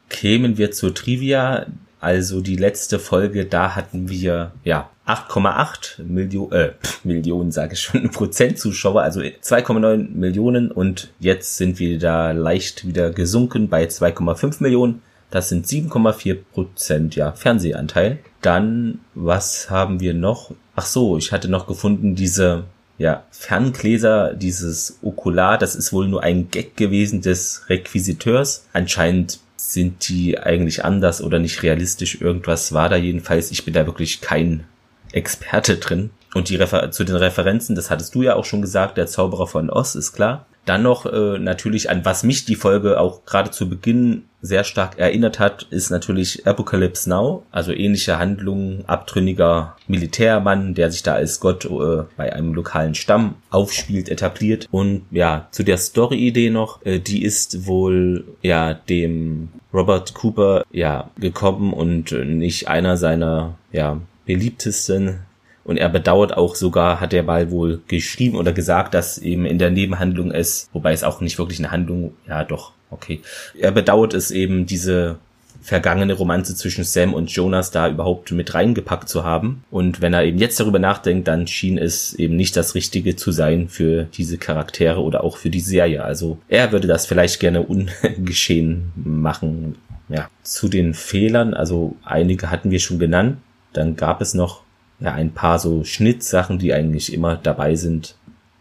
kämen 0.09 0.57
wir 0.57 0.71
zur 0.71 0.93
Trivia. 0.93 1.65
Also 1.99 2.41
die 2.41 2.57
letzte 2.57 2.99
Folge, 2.99 3.45
da 3.45 3.75
hatten 3.75 4.09
wir 4.09 4.51
ja 4.65 4.89
8,8 5.07 6.03
Millionen, 6.03 6.51
äh, 6.51 6.73
Millionen 7.03 7.51
sage 7.51 7.73
ich 7.73 7.79
schon, 7.79 8.09
Prozent 8.11 8.59
Zuschauer, 8.59 9.01
also 9.01 9.21
2,9 9.21 10.09
Millionen 10.13 10.69
und 10.69 11.11
jetzt 11.19 11.55
sind 11.57 11.79
wir 11.79 11.97
da 11.99 12.31
leicht 12.31 12.85
wieder 12.85 13.11
gesunken 13.11 13.69
bei 13.69 13.85
2,5 13.85 14.61
Millionen. 14.61 15.01
Das 15.33 15.49
sind 15.49 15.65
7,4 15.65 16.37
Prozent, 16.53 17.15
ja, 17.15 17.31
Fernsehanteil. 17.31 18.19
Dann, 18.41 18.99
was 19.15 19.71
haben 19.71 19.99
wir 19.99 20.13
noch? 20.13 20.51
Ach 20.75 20.85
so, 20.85 21.17
ich 21.17 21.31
hatte 21.31 21.49
noch 21.49 21.65
gefunden, 21.65 22.13
diese, 22.13 22.65
ja, 22.99 23.23
Ferngläser, 23.31 24.35
dieses 24.35 24.99
Okular, 25.01 25.57
das 25.57 25.73
ist 25.73 25.91
wohl 25.91 26.07
nur 26.07 26.21
ein 26.21 26.51
Gag 26.51 26.77
gewesen 26.77 27.21
des 27.21 27.67
Requisiteurs. 27.67 28.67
Anscheinend 28.73 29.39
sind 29.57 30.07
die 30.07 30.37
eigentlich 30.37 30.85
anders 30.85 31.19
oder 31.19 31.39
nicht 31.39 31.63
realistisch. 31.63 32.21
Irgendwas 32.21 32.71
war 32.71 32.89
da 32.89 32.97
jedenfalls. 32.97 33.49
Ich 33.49 33.65
bin 33.65 33.73
da 33.73 33.87
wirklich 33.87 34.21
kein 34.21 34.65
Experte 35.13 35.77
drin. 35.77 36.11
Und 36.35 36.49
die 36.49 36.57
Refer 36.57 36.91
zu 36.91 37.05
den 37.05 37.15
Referenzen, 37.15 37.75
das 37.75 37.89
hattest 37.89 38.13
du 38.13 38.21
ja 38.21 38.35
auch 38.35 38.45
schon 38.45 38.61
gesagt, 38.61 38.97
der 38.97 39.07
Zauberer 39.07 39.47
von 39.47 39.71
Oz 39.71 39.95
ist 39.95 40.13
klar. 40.13 40.45
Dann 40.65 40.83
noch 40.83 41.05
äh, 41.05 41.39
natürlich 41.39 41.89
an 41.89 42.05
was 42.05 42.23
mich 42.23 42.45
die 42.45 42.55
Folge 42.55 42.99
auch 42.99 43.25
gerade 43.25 43.51
zu 43.51 43.69
Beginn 43.69 44.23
sehr 44.41 44.63
stark 44.65 44.99
erinnert 44.99 45.39
hat, 45.39 45.63
ist 45.69 45.89
natürlich 45.89 46.45
Apocalypse 46.45 47.09
Now, 47.09 47.43
also 47.51 47.71
ähnliche 47.71 48.19
Handlungen, 48.19 48.83
abtrünniger 48.87 49.77
Militärmann, 49.87 50.73
der 50.73 50.91
sich 50.91 51.01
da 51.01 51.13
als 51.13 51.39
Gott 51.39 51.65
äh, 51.65 52.03
bei 52.17 52.33
einem 52.33 52.53
lokalen 52.53 52.93
Stamm 52.93 53.35
aufspielt, 53.49 54.09
etabliert. 54.09 54.67
Und 54.69 55.05
ja, 55.11 55.47
zu 55.51 55.63
der 55.63 55.77
Story-Idee 55.77 56.49
noch, 56.49 56.85
äh, 56.85 56.99
die 56.99 57.23
ist 57.23 57.65
wohl 57.65 58.25
ja 58.41 58.73
dem 58.73 59.49
Robert 59.73 60.13
Cooper 60.13 60.63
ja 60.71 61.09
gekommen 61.17 61.73
und 61.73 62.11
nicht 62.11 62.67
einer 62.67 62.97
seiner 62.97 63.55
ja 63.71 63.99
beliebtesten 64.25 65.19
und 65.63 65.77
er 65.77 65.89
bedauert 65.89 66.35
auch 66.35 66.55
sogar, 66.55 66.99
hat 66.99 67.13
er 67.13 67.23
mal 67.23 67.51
wohl 67.51 67.81
geschrieben 67.87 68.37
oder 68.37 68.53
gesagt, 68.53 68.93
dass 68.93 69.17
eben 69.17 69.45
in 69.45 69.59
der 69.59 69.71
Nebenhandlung 69.71 70.31
es, 70.31 70.69
wobei 70.73 70.91
es 70.91 71.03
auch 71.03 71.21
nicht 71.21 71.37
wirklich 71.37 71.59
eine 71.59 71.71
Handlung, 71.71 72.13
ja 72.27 72.43
doch, 72.43 72.71
okay. 72.89 73.21
Er 73.57 73.71
bedauert 73.71 74.13
es 74.13 74.31
eben, 74.31 74.65
diese 74.65 75.17
vergangene 75.63 76.13
Romanze 76.13 76.55
zwischen 76.55 76.83
Sam 76.83 77.13
und 77.13 77.31
Jonas 77.31 77.71
da 77.71 77.87
überhaupt 77.87 78.31
mit 78.33 78.53
reingepackt 78.53 79.07
zu 79.07 79.23
haben. 79.23 79.63
Und 79.71 80.01
wenn 80.01 80.13
er 80.13 80.25
eben 80.25 80.37
jetzt 80.37 80.59
darüber 80.59 80.77
nachdenkt, 80.77 81.29
dann 81.29 81.47
schien 81.47 81.77
es 81.77 82.13
eben 82.13 82.35
nicht 82.35 82.57
das 82.57 82.75
Richtige 82.75 83.15
zu 83.15 83.31
sein 83.31 83.69
für 83.69 84.03
diese 84.03 84.37
Charaktere 84.37 85.01
oder 85.01 85.23
auch 85.23 85.37
für 85.37 85.49
die 85.49 85.61
Serie. 85.61 86.03
Also 86.03 86.37
er 86.49 86.73
würde 86.73 86.89
das 86.89 87.05
vielleicht 87.05 87.39
gerne 87.39 87.61
ungeschehen 87.61 88.91
machen. 88.95 89.75
Ja, 90.09 90.27
zu 90.43 90.67
den 90.67 90.93
Fehlern, 90.93 91.53
also 91.53 91.95
einige 92.03 92.51
hatten 92.51 92.69
wir 92.69 92.79
schon 92.79 92.99
genannt. 92.99 93.37
Dann 93.71 93.95
gab 93.95 94.21
es 94.21 94.33
noch 94.33 94.63
ja, 95.03 95.13
ein 95.13 95.33
paar 95.33 95.59
so 95.59 95.83
Schnittsachen, 95.83 96.59
die 96.59 96.73
eigentlich 96.73 97.13
immer 97.13 97.35
dabei 97.35 97.75
sind. 97.75 98.15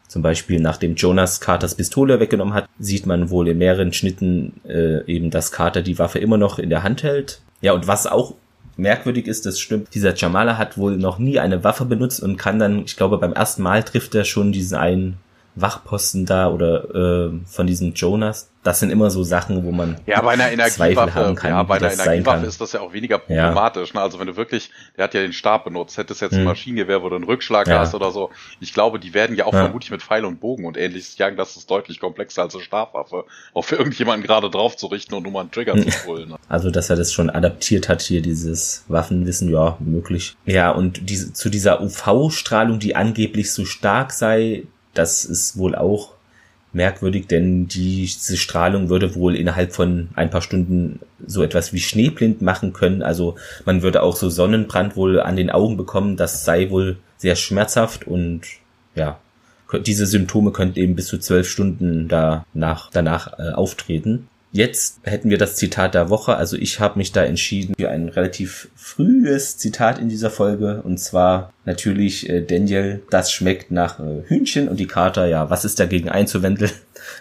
Zum 0.08 0.22
Beispiel, 0.22 0.60
nachdem 0.60 0.96
Jonas 0.96 1.40
Carters 1.40 1.76
Pistole 1.76 2.20
weggenommen 2.20 2.52
hat, 2.52 2.68
sieht 2.78 3.06
man 3.06 3.30
wohl 3.30 3.48
in 3.48 3.58
mehreren 3.58 3.92
Schnitten 3.92 4.60
äh, 4.66 5.04
eben, 5.06 5.30
dass 5.30 5.52
Carter 5.52 5.82
die 5.82 5.98
Waffe 5.98 6.18
immer 6.18 6.36
noch 6.36 6.58
in 6.58 6.68
der 6.68 6.82
Hand 6.82 7.04
hält. 7.04 7.40
Ja, 7.62 7.72
und 7.72 7.86
was 7.86 8.06
auch 8.06 8.34
merkwürdig 8.76 9.28
ist, 9.28 9.46
das 9.46 9.60
stimmt, 9.60 9.94
dieser 9.94 10.14
Jamala 10.14 10.58
hat 10.58 10.76
wohl 10.76 10.96
noch 10.96 11.18
nie 11.18 11.38
eine 11.38 11.62
Waffe 11.62 11.84
benutzt 11.84 12.20
und 12.20 12.36
kann 12.36 12.58
dann, 12.58 12.84
ich 12.84 12.96
glaube, 12.96 13.18
beim 13.18 13.32
ersten 13.32 13.62
Mal 13.62 13.84
trifft 13.84 14.14
er 14.14 14.24
schon 14.24 14.50
diesen 14.50 14.76
einen 14.76 15.18
Wachposten 15.54 16.24
da 16.24 16.48
oder 16.48 17.28
äh, 17.28 17.30
von 17.46 17.66
diesem 17.66 17.92
Jonas. 17.92 18.48
Das 18.62 18.78
sind 18.78 18.90
immer 18.90 19.10
so 19.10 19.24
Sachen, 19.24 19.64
wo 19.64 19.72
man 19.72 19.96
ja 20.06 20.22
bei 20.22 20.32
einer 20.32 20.52
Energiewaffe, 20.52 21.14
haben 21.14 21.34
kann, 21.34 21.50
ja 21.50 21.62
bei 21.64 21.76
einer 21.76 21.92
Energiewaffe 21.92 22.46
ist 22.46 22.60
das 22.60 22.72
ja 22.72 22.80
auch 22.80 22.92
weniger 22.92 23.18
problematisch. 23.18 23.92
Ja. 23.92 24.00
Ne? 24.00 24.04
Also 24.04 24.20
wenn 24.20 24.28
du 24.28 24.36
wirklich, 24.36 24.70
der 24.96 25.04
hat 25.04 25.14
ja 25.14 25.20
den 25.20 25.32
Stab 25.32 25.64
benutzt, 25.64 25.98
hättest 25.98 26.22
jetzt 26.22 26.32
hm. 26.32 26.40
ein 26.40 26.44
Maschinengewehr, 26.44 27.02
wo 27.02 27.08
du 27.08 27.16
einen 27.16 27.24
Rückschlag 27.24 27.66
ja. 27.66 27.80
hast 27.80 27.94
oder 27.94 28.12
so. 28.12 28.30
Ich 28.60 28.72
glaube, 28.72 29.00
die 29.00 29.14
werden 29.14 29.36
ja 29.36 29.46
auch 29.46 29.52
ja. 29.52 29.64
vermutlich 29.64 29.90
mit 29.90 30.00
Pfeil 30.00 30.24
und 30.24 30.40
Bogen 30.40 30.64
und 30.64 30.76
ähnliches 30.76 31.18
jagen. 31.18 31.36
Das 31.36 31.56
ist 31.56 31.68
deutlich 31.70 31.98
komplexer 31.98 32.42
als 32.42 32.54
eine 32.54 32.62
Stabwaffe, 32.62 33.24
auch 33.52 33.64
für 33.64 33.76
irgendjemanden 33.76 34.24
gerade 34.24 34.48
drauf 34.48 34.76
zu 34.76 34.86
richten 34.86 35.14
und 35.14 35.24
nur 35.24 35.32
mal 35.32 35.40
einen 35.40 35.50
Trigger 35.50 35.76
zu 35.76 35.90
pullen. 36.04 36.28
Ne? 36.30 36.36
Also 36.48 36.70
dass 36.70 36.88
er 36.88 36.96
das 36.96 37.12
schon 37.12 37.30
adaptiert 37.30 37.88
hat 37.88 38.00
hier 38.00 38.22
dieses 38.22 38.84
Waffenwissen, 38.86 39.50
ja 39.50 39.76
möglich. 39.80 40.36
Ja 40.46 40.70
und 40.70 41.10
diese 41.10 41.32
zu 41.32 41.50
dieser 41.50 41.82
UV-Strahlung, 41.82 42.78
die 42.78 42.94
angeblich 42.94 43.52
so 43.52 43.64
stark 43.64 44.12
sei, 44.12 44.64
das 44.94 45.24
ist 45.24 45.56
wohl 45.56 45.74
auch 45.74 46.14
merkwürdig, 46.72 47.26
denn 47.26 47.68
diese 47.68 48.36
Strahlung 48.36 48.88
würde 48.88 49.14
wohl 49.14 49.36
innerhalb 49.36 49.72
von 49.72 50.08
ein 50.14 50.30
paar 50.30 50.42
Stunden 50.42 51.00
so 51.24 51.42
etwas 51.42 51.72
wie 51.72 51.80
Schneeblind 51.80 52.40
machen 52.40 52.72
können. 52.72 53.02
Also 53.02 53.36
man 53.64 53.82
würde 53.82 54.02
auch 54.02 54.16
so 54.16 54.30
Sonnenbrand 54.30 54.96
wohl 54.96 55.20
an 55.20 55.36
den 55.36 55.50
Augen 55.50 55.76
bekommen. 55.76 56.16
Das 56.16 56.44
sei 56.44 56.70
wohl 56.70 56.96
sehr 57.18 57.36
schmerzhaft 57.36 58.06
und 58.06 58.42
ja, 58.94 59.18
diese 59.86 60.06
Symptome 60.06 60.50
könnten 60.52 60.78
eben 60.78 60.96
bis 60.96 61.06
zu 61.06 61.18
zwölf 61.18 61.48
Stunden 61.48 62.08
danach, 62.08 62.90
danach 62.90 63.38
äh, 63.38 63.52
auftreten. 63.52 64.28
Jetzt 64.54 65.00
hätten 65.04 65.30
wir 65.30 65.38
das 65.38 65.56
Zitat 65.56 65.94
der 65.94 66.10
Woche. 66.10 66.36
Also 66.36 66.58
ich 66.58 66.78
habe 66.78 66.98
mich 66.98 67.10
da 67.10 67.24
entschieden 67.24 67.74
für 67.78 67.88
ein 67.88 68.10
relativ 68.10 68.68
frühes 68.76 69.56
Zitat 69.56 69.98
in 69.98 70.10
dieser 70.10 70.28
Folge. 70.30 70.82
Und 70.84 70.98
zwar 70.98 71.54
natürlich 71.64 72.28
äh, 72.28 72.42
Daniel, 72.42 73.02
das 73.08 73.32
schmeckt 73.32 73.70
nach 73.70 73.98
äh, 73.98 74.22
Hühnchen 74.26 74.68
und 74.68 74.78
die 74.78 74.86
Kater, 74.86 75.26
ja, 75.26 75.48
was 75.48 75.64
ist 75.64 75.80
dagegen 75.80 76.10
einzuwenden? 76.10 76.70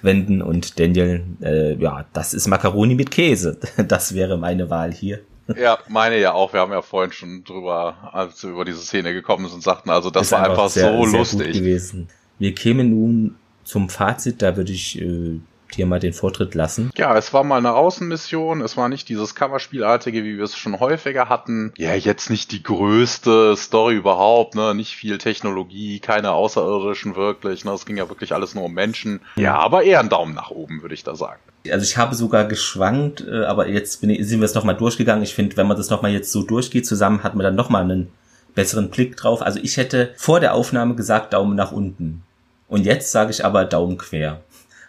Wenden 0.02 0.42
und 0.42 0.78
Daniel, 0.78 1.24
äh, 1.42 1.76
ja, 1.76 2.06
das 2.12 2.34
ist 2.34 2.48
Macaroni 2.48 2.96
mit 2.96 3.12
Käse. 3.12 3.58
Das 3.88 4.14
wäre 4.14 4.38
meine 4.38 4.70
Wahl 4.70 4.94
hier. 4.94 5.22
Ja, 5.58 5.80
meine 5.88 6.20
ja 6.20 6.34
auch. 6.34 6.54
Wir 6.54 6.60
haben 6.60 6.72
ja 6.72 6.82
vorhin 6.82 7.14
schon 7.14 7.44
drüber, 7.46 8.12
als 8.14 8.44
wir 8.44 8.52
über 8.52 8.66
diese 8.66 8.80
Szene 8.80 9.14
gekommen 9.14 9.48
sind, 9.50 9.64
sagten, 9.64 9.90
also 9.90 10.10
das 10.10 10.28
ist 10.28 10.32
war 10.34 10.50
einfach 10.50 10.70
sehr, 10.70 10.92
so 10.92 11.06
sehr 11.06 11.20
lustig. 11.20 11.54
gewesen. 11.54 12.10
Wir 12.40 12.54
kämen 12.54 12.90
nun 12.90 13.36
zum 13.64 13.90
Fazit, 13.90 14.42
da 14.42 14.58
würde 14.58 14.72
ich 14.72 15.02
äh, 15.02 15.40
dir 15.78 15.86
mal 15.86 16.00
den 16.00 16.14
Vortritt 16.14 16.56
lassen. 16.56 16.92
Ja, 16.96 17.18
es 17.18 17.34
war 17.34 17.44
mal 17.44 17.58
eine 17.58 17.74
Außenmission. 17.74 18.62
Es 18.62 18.78
war 18.78 18.90
nicht 18.90 19.10
dieses 19.10 19.36
Kammerspielartige, 19.36 20.24
wie 20.24 20.38
wir 20.38 20.44
es 20.44 20.58
schon 20.58 20.80
häufiger 20.80 21.30
hatten. 21.30 21.74
Ja, 21.78 21.96
jetzt 21.96 22.30
nicht 22.30 22.52
die 22.52 22.64
größte 22.64 23.56
Story 23.58 23.96
überhaupt, 23.96 24.56
ne? 24.56 24.76
Nicht 24.76 24.96
viel 24.96 25.18
Technologie, 25.18 26.00
keine 26.00 26.32
Außerirdischen 26.32 27.16
wirklich. 27.16 27.66
Ne? 27.66 27.72
Es 27.72 27.86
ging 27.86 27.98
ja 27.98 28.10
wirklich 28.10 28.34
alles 28.34 28.56
nur 28.56 28.66
um 28.66 28.74
Menschen. 28.74 29.22
Ja, 29.36 29.58
aber 29.58 29.84
eher 29.84 30.00
ein 30.00 30.10
Daumen 30.10 30.34
nach 30.34 30.52
oben, 30.52 30.82
würde 30.82 30.94
ich 30.94 31.04
da 31.04 31.16
sagen. 31.16 31.40
Also 31.70 31.84
ich 31.84 31.98
habe 31.98 32.16
sogar 32.16 32.46
geschwankt, 32.46 33.26
äh, 33.28 33.46
aber 33.46 33.68
jetzt 33.68 34.04
ich, 34.04 34.28
sind 34.28 34.40
wir 34.40 34.46
es 34.46 34.56
nochmal 34.56 34.76
durchgegangen. 34.76 35.24
Ich 35.24 35.36
finde, 35.36 35.58
wenn 35.58 35.68
man 35.68 35.78
das 35.78 35.90
nochmal 35.90 36.12
jetzt 36.12 36.32
so 36.32 36.44
durchgeht 36.44 36.86
zusammen, 36.86 37.24
hat 37.24 37.36
man 37.36 37.44
dann 37.44 37.56
nochmal 37.56 37.84
einen 37.84 38.12
besseren 38.56 38.90
Blick 38.90 39.16
drauf. 39.18 39.42
Also 39.42 39.60
ich 39.62 39.78
hätte 39.78 40.14
vor 40.18 40.40
der 40.40 40.54
Aufnahme 40.54 40.96
gesagt 40.96 41.34
Daumen 41.34 41.56
nach 41.56 41.72
unten. 41.72 42.24
Und 42.68 42.86
jetzt 42.86 43.12
sage 43.12 43.32
ich 43.32 43.46
aber 43.46 43.66
Daumen 43.66 43.98
quer 43.98 44.42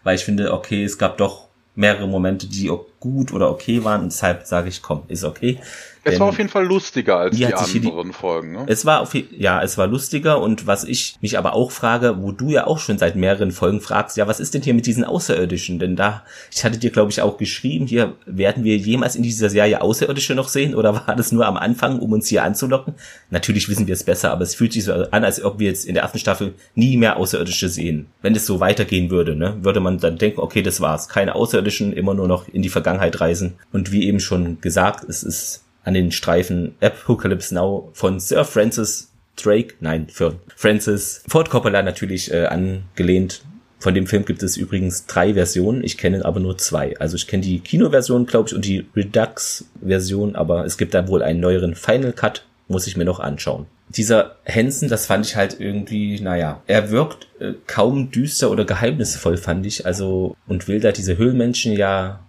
weil 0.04 0.16
ich 0.16 0.24
finde, 0.24 0.52
okay, 0.52 0.84
es 0.84 0.98
gab 0.98 1.18
doch 1.18 1.48
mehrere 1.74 2.06
Momente, 2.06 2.46
die 2.46 2.70
gut 3.00 3.32
oder 3.32 3.50
okay 3.50 3.82
waren 3.84 4.02
und 4.02 4.12
deshalb 4.12 4.46
sage 4.46 4.68
ich, 4.68 4.82
komm, 4.82 5.04
ist 5.08 5.24
okay. 5.24 5.58
Es 6.04 6.18
war 6.18 6.28
auf 6.28 6.38
jeden 6.38 6.50
Fall 6.50 6.66
lustiger 6.66 7.18
als 7.18 7.36
die 7.36 7.46
anderen 7.46 8.08
die, 8.08 8.12
Folgen. 8.12 8.52
Ne? 8.52 8.64
Es 8.66 8.84
war 8.84 9.00
auf, 9.00 9.14
ja, 9.14 9.62
es 9.62 9.78
war 9.78 9.86
lustiger 9.86 10.40
und 10.40 10.66
was 10.66 10.82
ich 10.84 11.16
mich 11.20 11.38
aber 11.38 11.54
auch 11.54 11.70
frage, 11.70 12.16
wo 12.20 12.32
du 12.32 12.50
ja 12.50 12.66
auch 12.66 12.80
schon 12.80 12.98
seit 12.98 13.14
mehreren 13.14 13.52
Folgen 13.52 13.80
fragst, 13.80 14.16
ja, 14.16 14.26
was 14.26 14.40
ist 14.40 14.54
denn 14.54 14.62
hier 14.62 14.74
mit 14.74 14.86
diesen 14.86 15.04
Außerirdischen? 15.04 15.78
Denn 15.78 15.94
da, 15.94 16.24
ich 16.52 16.64
hatte 16.64 16.78
dir 16.78 16.90
glaube 16.90 17.12
ich 17.12 17.22
auch 17.22 17.36
geschrieben, 17.36 17.86
hier 17.86 18.14
werden 18.26 18.64
wir 18.64 18.76
jemals 18.76 19.14
in 19.14 19.22
dieser 19.22 19.48
Serie 19.48 19.80
Außerirdische 19.80 20.34
noch 20.34 20.48
sehen 20.48 20.74
oder 20.74 20.94
war 21.06 21.14
das 21.14 21.30
nur 21.30 21.46
am 21.46 21.56
Anfang, 21.56 22.00
um 22.00 22.12
uns 22.12 22.26
hier 22.26 22.42
anzulocken? 22.42 22.94
Natürlich 23.30 23.68
wissen 23.68 23.86
wir 23.86 23.94
es 23.94 24.02
besser, 24.02 24.32
aber 24.32 24.42
es 24.42 24.56
fühlt 24.56 24.72
sich 24.72 24.84
so 24.84 24.92
an, 24.92 25.24
als 25.24 25.42
ob 25.44 25.60
wir 25.60 25.68
jetzt 25.68 25.84
in 25.84 25.94
der 25.94 26.02
ersten 26.02 26.18
Staffel 26.18 26.54
nie 26.74 26.96
mehr 26.96 27.16
Außerirdische 27.16 27.68
sehen. 27.68 28.06
Wenn 28.22 28.34
es 28.34 28.46
so 28.46 28.58
weitergehen 28.58 29.10
würde, 29.10 29.36
ne, 29.36 29.56
würde 29.60 29.78
man 29.78 29.98
dann 29.98 30.18
denken, 30.18 30.40
okay, 30.40 30.62
das 30.62 30.80
war's, 30.80 31.08
keine 31.08 31.36
Außerirdischen, 31.36 31.92
immer 31.92 32.14
nur 32.14 32.26
noch 32.26 32.48
in 32.48 32.62
die 32.62 32.68
Vergangenheit 32.68 33.20
reisen. 33.20 33.54
Und 33.70 33.92
wie 33.92 34.06
eben 34.06 34.18
schon 34.18 34.60
gesagt, 34.60 35.04
es 35.08 35.22
ist 35.22 35.62
an 35.84 35.94
den 35.94 36.12
Streifen 36.12 36.74
Apocalypse 36.80 37.54
Now 37.54 37.90
von 37.92 38.20
Sir 38.20 38.44
Francis 38.44 39.12
Drake, 39.36 39.74
nein, 39.80 40.08
für 40.08 40.38
Francis 40.54 41.22
Ford 41.26 41.50
Coppola 41.50 41.82
natürlich 41.82 42.32
äh, 42.32 42.46
angelehnt. 42.46 43.42
Von 43.78 43.94
dem 43.94 44.06
Film 44.06 44.24
gibt 44.24 44.44
es 44.44 44.56
übrigens 44.56 45.06
drei 45.06 45.34
Versionen. 45.34 45.82
Ich 45.82 45.98
kenne 45.98 46.24
aber 46.24 46.38
nur 46.38 46.56
zwei. 46.56 46.96
Also 47.00 47.16
ich 47.16 47.26
kenne 47.26 47.42
die 47.42 47.58
Kinoversion, 47.58 48.26
glaube 48.26 48.48
ich, 48.48 48.54
und 48.54 48.64
die 48.64 48.86
Redux-Version, 48.94 50.36
aber 50.36 50.64
es 50.64 50.78
gibt 50.78 50.94
da 50.94 51.08
wohl 51.08 51.20
einen 51.20 51.40
neueren 51.40 51.74
Final 51.74 52.12
Cut, 52.12 52.46
muss 52.68 52.86
ich 52.86 52.96
mir 52.96 53.04
noch 53.04 53.18
anschauen. 53.18 53.66
Dieser 53.88 54.36
Hansen, 54.46 54.88
das 54.88 55.06
fand 55.06 55.26
ich 55.26 55.34
halt 55.34 55.58
irgendwie, 55.58 56.20
naja, 56.20 56.62
er 56.68 56.90
wirkt 56.90 57.26
äh, 57.40 57.54
kaum 57.66 58.12
düster 58.12 58.52
oder 58.52 58.64
geheimnisvoll, 58.64 59.36
fand 59.36 59.66
ich. 59.66 59.84
Also, 59.84 60.36
und 60.46 60.68
will 60.68 60.78
da 60.78 60.92
diese 60.92 61.18
Höhlenmenschen 61.18 61.72
ja 61.72 62.20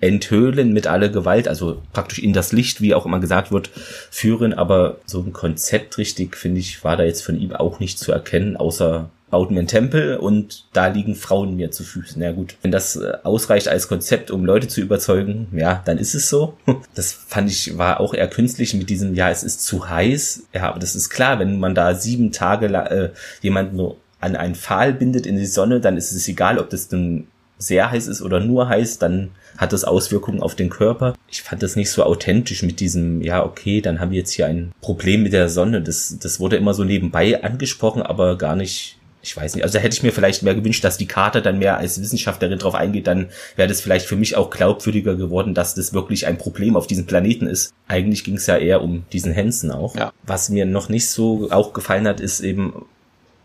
enthöhlen 0.00 0.72
mit 0.72 0.86
aller 0.86 1.08
Gewalt, 1.08 1.48
also 1.48 1.82
praktisch 1.92 2.18
in 2.18 2.32
das 2.32 2.52
Licht, 2.52 2.80
wie 2.80 2.94
auch 2.94 3.06
immer 3.06 3.20
gesagt 3.20 3.50
wird, 3.50 3.70
führen. 4.10 4.52
Aber 4.52 4.98
so 5.06 5.20
ein 5.20 5.32
Konzept 5.32 5.98
richtig, 5.98 6.36
finde 6.36 6.60
ich, 6.60 6.84
war 6.84 6.96
da 6.96 7.04
jetzt 7.04 7.24
von 7.24 7.38
ihm 7.38 7.52
auch 7.52 7.80
nicht 7.80 7.98
zu 7.98 8.12
erkennen, 8.12 8.56
außer 8.56 9.10
baut 9.30 9.50
mir 9.50 9.58
einen 9.58 9.68
Tempel 9.68 10.16
und 10.18 10.66
da 10.72 10.86
liegen 10.86 11.14
Frauen 11.14 11.56
mir 11.56 11.70
zu 11.70 11.82
Füßen. 11.82 12.22
Ja 12.22 12.32
gut, 12.32 12.56
wenn 12.62 12.70
das 12.70 12.96
äh, 12.96 13.14
ausreicht 13.24 13.68
als 13.68 13.88
Konzept, 13.88 14.30
um 14.30 14.44
Leute 14.44 14.68
zu 14.68 14.80
überzeugen, 14.80 15.48
ja, 15.52 15.82
dann 15.84 15.98
ist 15.98 16.14
es 16.14 16.28
so. 16.28 16.56
Das 16.94 17.12
fand 17.12 17.50
ich, 17.50 17.76
war 17.76 18.00
auch 18.00 18.14
eher 18.14 18.28
künstlich 18.28 18.72
mit 18.74 18.88
diesem, 18.88 19.14
ja, 19.14 19.30
es 19.30 19.42
ist 19.42 19.64
zu 19.64 19.88
heiß. 19.88 20.44
Ja, 20.54 20.68
aber 20.70 20.78
das 20.78 20.94
ist 20.94 21.10
klar, 21.10 21.38
wenn 21.38 21.58
man 21.58 21.74
da 21.74 21.94
sieben 21.94 22.32
Tage 22.32 22.66
äh, 22.66 23.10
jemanden 23.42 23.76
nur 23.76 23.96
an 24.20 24.36
einen 24.36 24.54
Pfahl 24.54 24.92
bindet 24.92 25.26
in 25.26 25.36
die 25.36 25.46
Sonne, 25.46 25.80
dann 25.80 25.96
ist 25.96 26.12
es 26.12 26.26
egal, 26.28 26.58
ob 26.58 26.70
das 26.70 26.88
dann 26.88 27.26
sehr 27.58 27.90
heiß 27.90 28.06
ist 28.06 28.22
oder 28.22 28.40
nur 28.40 28.68
heiß, 28.68 28.98
dann 28.98 29.30
hat 29.56 29.72
das 29.72 29.84
Auswirkungen 29.84 30.42
auf 30.42 30.54
den 30.54 30.68
Körper. 30.68 31.14
Ich 31.30 31.42
fand 31.42 31.62
das 31.62 31.76
nicht 31.76 31.90
so 31.90 32.04
authentisch 32.04 32.62
mit 32.62 32.80
diesem, 32.80 33.22
ja, 33.22 33.44
okay, 33.44 33.80
dann 33.80 34.00
haben 34.00 34.10
wir 34.10 34.18
jetzt 34.18 34.32
hier 34.32 34.46
ein 34.46 34.72
Problem 34.80 35.22
mit 35.22 35.32
der 35.32 35.48
Sonne. 35.48 35.80
Das, 35.80 36.16
das 36.20 36.40
wurde 36.40 36.56
immer 36.56 36.74
so 36.74 36.84
nebenbei 36.84 37.42
angesprochen, 37.42 38.02
aber 38.02 38.36
gar 38.36 38.56
nicht 38.56 38.98
ich 39.26 39.36
weiß 39.36 39.56
nicht, 39.56 39.64
also 39.64 39.76
da 39.76 39.82
hätte 39.82 39.96
ich 39.96 40.02
mir 40.04 40.12
vielleicht 40.12 40.44
mehr 40.44 40.54
gewünscht, 40.54 40.84
dass 40.84 40.98
die 40.98 41.06
Karte 41.06 41.42
dann 41.42 41.58
mehr 41.58 41.78
als 41.78 42.00
Wissenschaftlerin 42.00 42.60
drauf 42.60 42.76
eingeht, 42.76 43.08
dann 43.08 43.28
wäre 43.56 43.68
das 43.68 43.80
vielleicht 43.80 44.06
für 44.06 44.14
mich 44.14 44.36
auch 44.36 44.50
glaubwürdiger 44.50 45.16
geworden, 45.16 45.52
dass 45.52 45.74
das 45.74 45.92
wirklich 45.92 46.26
ein 46.26 46.38
Problem 46.38 46.76
auf 46.76 46.86
diesem 46.86 47.06
Planeten 47.06 47.48
ist. 47.48 47.72
Eigentlich 47.88 48.22
ging 48.22 48.36
es 48.36 48.46
ja 48.46 48.56
eher 48.56 48.82
um 48.82 49.04
diesen 49.12 49.34
Hansen 49.34 49.72
auch. 49.72 49.96
Ja. 49.96 50.12
Was 50.22 50.48
mir 50.48 50.64
noch 50.64 50.88
nicht 50.88 51.10
so 51.10 51.48
auch 51.50 51.72
gefallen 51.72 52.06
hat, 52.06 52.20
ist 52.20 52.40
eben, 52.40 52.86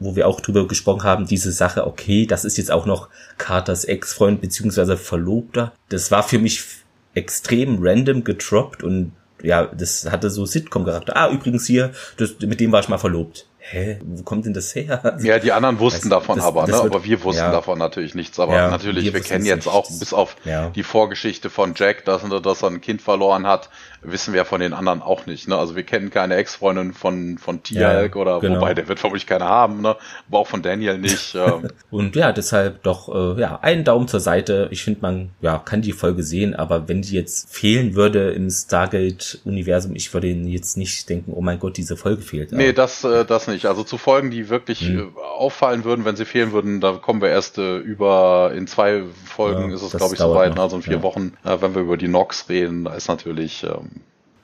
wo 0.01 0.15
wir 0.15 0.27
auch 0.27 0.41
drüber 0.41 0.67
gesprochen 0.67 1.03
haben, 1.03 1.27
diese 1.27 1.51
Sache, 1.51 1.85
okay, 1.85 2.25
das 2.25 2.43
ist 2.43 2.57
jetzt 2.57 2.71
auch 2.71 2.85
noch 2.85 3.07
Carters 3.37 3.85
Ex-Freund 3.85 4.41
beziehungsweise 4.41 4.97
Verlobter. 4.97 5.71
Das 5.89 6.11
war 6.11 6.23
für 6.23 6.39
mich 6.39 6.63
extrem 7.13 7.77
random 7.81 8.23
gedroppt 8.23 8.83
und 8.83 9.13
ja, 9.43 9.65
das 9.65 10.09
hatte 10.11 10.29
so 10.29 10.45
Sitcom-Charakter. 10.45 11.15
Ah, 11.15 11.29
übrigens 11.29 11.65
hier, 11.65 11.91
das, 12.17 12.35
mit 12.39 12.59
dem 12.59 12.71
war 12.71 12.79
ich 12.79 12.89
mal 12.89 12.97
verlobt 12.97 13.47
hä, 13.61 13.99
wo 14.03 14.23
kommt 14.23 14.45
denn 14.45 14.53
das 14.53 14.75
her? 14.75 15.17
Ja, 15.21 15.39
die 15.39 15.51
anderen 15.51 15.79
wussten 15.79 16.11
also, 16.11 16.19
davon 16.19 16.35
das, 16.37 16.45
aber, 16.45 16.61
das 16.61 16.77
ne? 16.77 16.83
Wird, 16.83 16.95
aber 16.95 17.03
wir 17.05 17.23
wussten 17.23 17.43
ja. 17.43 17.51
davon 17.51 17.77
natürlich 17.79 18.15
nichts. 18.15 18.39
Aber 18.39 18.55
ja, 18.55 18.69
natürlich, 18.69 19.05
wir, 19.05 19.13
wir 19.13 19.21
kennen 19.21 19.45
jetzt 19.45 19.65
nicht. 19.65 19.73
auch 19.73 19.87
bis 19.87 20.13
auf 20.13 20.35
ja. 20.45 20.69
die 20.69 20.83
Vorgeschichte 20.83 21.49
von 21.49 21.73
Jack, 21.75 22.05
dass, 22.05 22.23
dass 22.43 22.63
er 22.63 22.69
ein 22.69 22.81
Kind 22.81 23.01
verloren 23.01 23.47
hat, 23.47 23.69
wissen 24.01 24.33
wir 24.33 24.45
von 24.45 24.61
den 24.61 24.73
anderen 24.73 25.01
auch 25.01 25.25
nicht. 25.25 25.47
Ne? 25.47 25.57
Also 25.57 25.75
wir 25.75 25.83
kennen 25.83 26.09
keine 26.09 26.35
Ex-Freundin 26.35 26.93
von, 26.93 27.37
von 27.37 27.63
Tialk 27.63 28.15
oder 28.15 28.39
genau. 28.39 28.55
wobei 28.55 28.73
der 28.73 28.87
wird 28.87 28.99
vermutlich 28.99 29.27
keine 29.27 29.45
haben, 29.45 29.81
ne? 29.81 29.95
aber 30.27 30.39
auch 30.39 30.47
von 30.47 30.61
Daniel 30.61 30.97
nicht. 30.97 31.35
Ähm. 31.41 31.69
Und 31.89 32.15
ja, 32.15 32.31
deshalb 32.33 32.83
doch 32.83 33.07
äh, 33.09 33.39
ja 33.39 33.59
einen 33.61 33.83
Daumen 33.83 34.07
zur 34.07 34.19
Seite. 34.19 34.67
Ich 34.71 34.83
finde, 34.83 34.99
man 35.01 35.29
ja 35.39 35.57
kann 35.57 35.81
die 35.81 35.93
Folge 35.93 36.23
sehen, 36.23 36.55
aber 36.55 36.87
wenn 36.87 37.01
die 37.01 37.13
jetzt 37.13 37.53
fehlen 37.53 37.95
würde 37.95 38.31
im 38.31 38.49
Stargate-Universum, 38.49 39.95
ich 39.95 40.13
würde 40.13 40.27
jetzt 40.27 40.77
nicht 40.77 41.09
denken, 41.09 41.31
oh 41.33 41.41
mein 41.41 41.59
Gott, 41.59 41.77
diese 41.77 41.95
Folge 41.95 42.21
fehlt. 42.21 42.51
Nee, 42.51 42.73
das, 42.73 43.03
äh, 43.03 43.25
das 43.25 43.47
nicht. 43.47 43.65
Also 43.65 43.83
zu 43.83 43.97
Folgen, 43.97 44.29
die 44.29 44.49
wirklich 44.49 44.81
hm. 44.81 45.15
auffallen 45.17 45.83
würden, 45.83 46.05
wenn 46.05 46.15
sie 46.15 46.25
fehlen 46.25 46.51
würden, 46.51 46.81
da 46.81 46.93
kommen 46.93 47.21
wir 47.21 47.29
erst 47.29 47.57
äh, 47.57 47.77
über 47.77 48.51
in 48.55 48.67
zwei 48.67 49.03
Folgen 49.25 49.69
ja, 49.69 49.75
ist 49.75 49.81
es, 49.81 49.91
glaube 49.91 50.13
ich, 50.13 50.19
soweit, 50.19 50.55
ne? 50.55 50.61
also 50.61 50.75
in 50.75 50.81
vier 50.81 50.97
ja. 50.97 51.03
Wochen, 51.03 51.33
äh, 51.43 51.57
wenn 51.61 51.73
wir 51.73 51.81
über 51.81 51.97
die 51.97 52.07
Nox 52.07 52.49
reden, 52.49 52.83
da 52.83 52.93
ist 52.93 53.07
natürlich 53.07 53.63
ähm, 53.63 53.90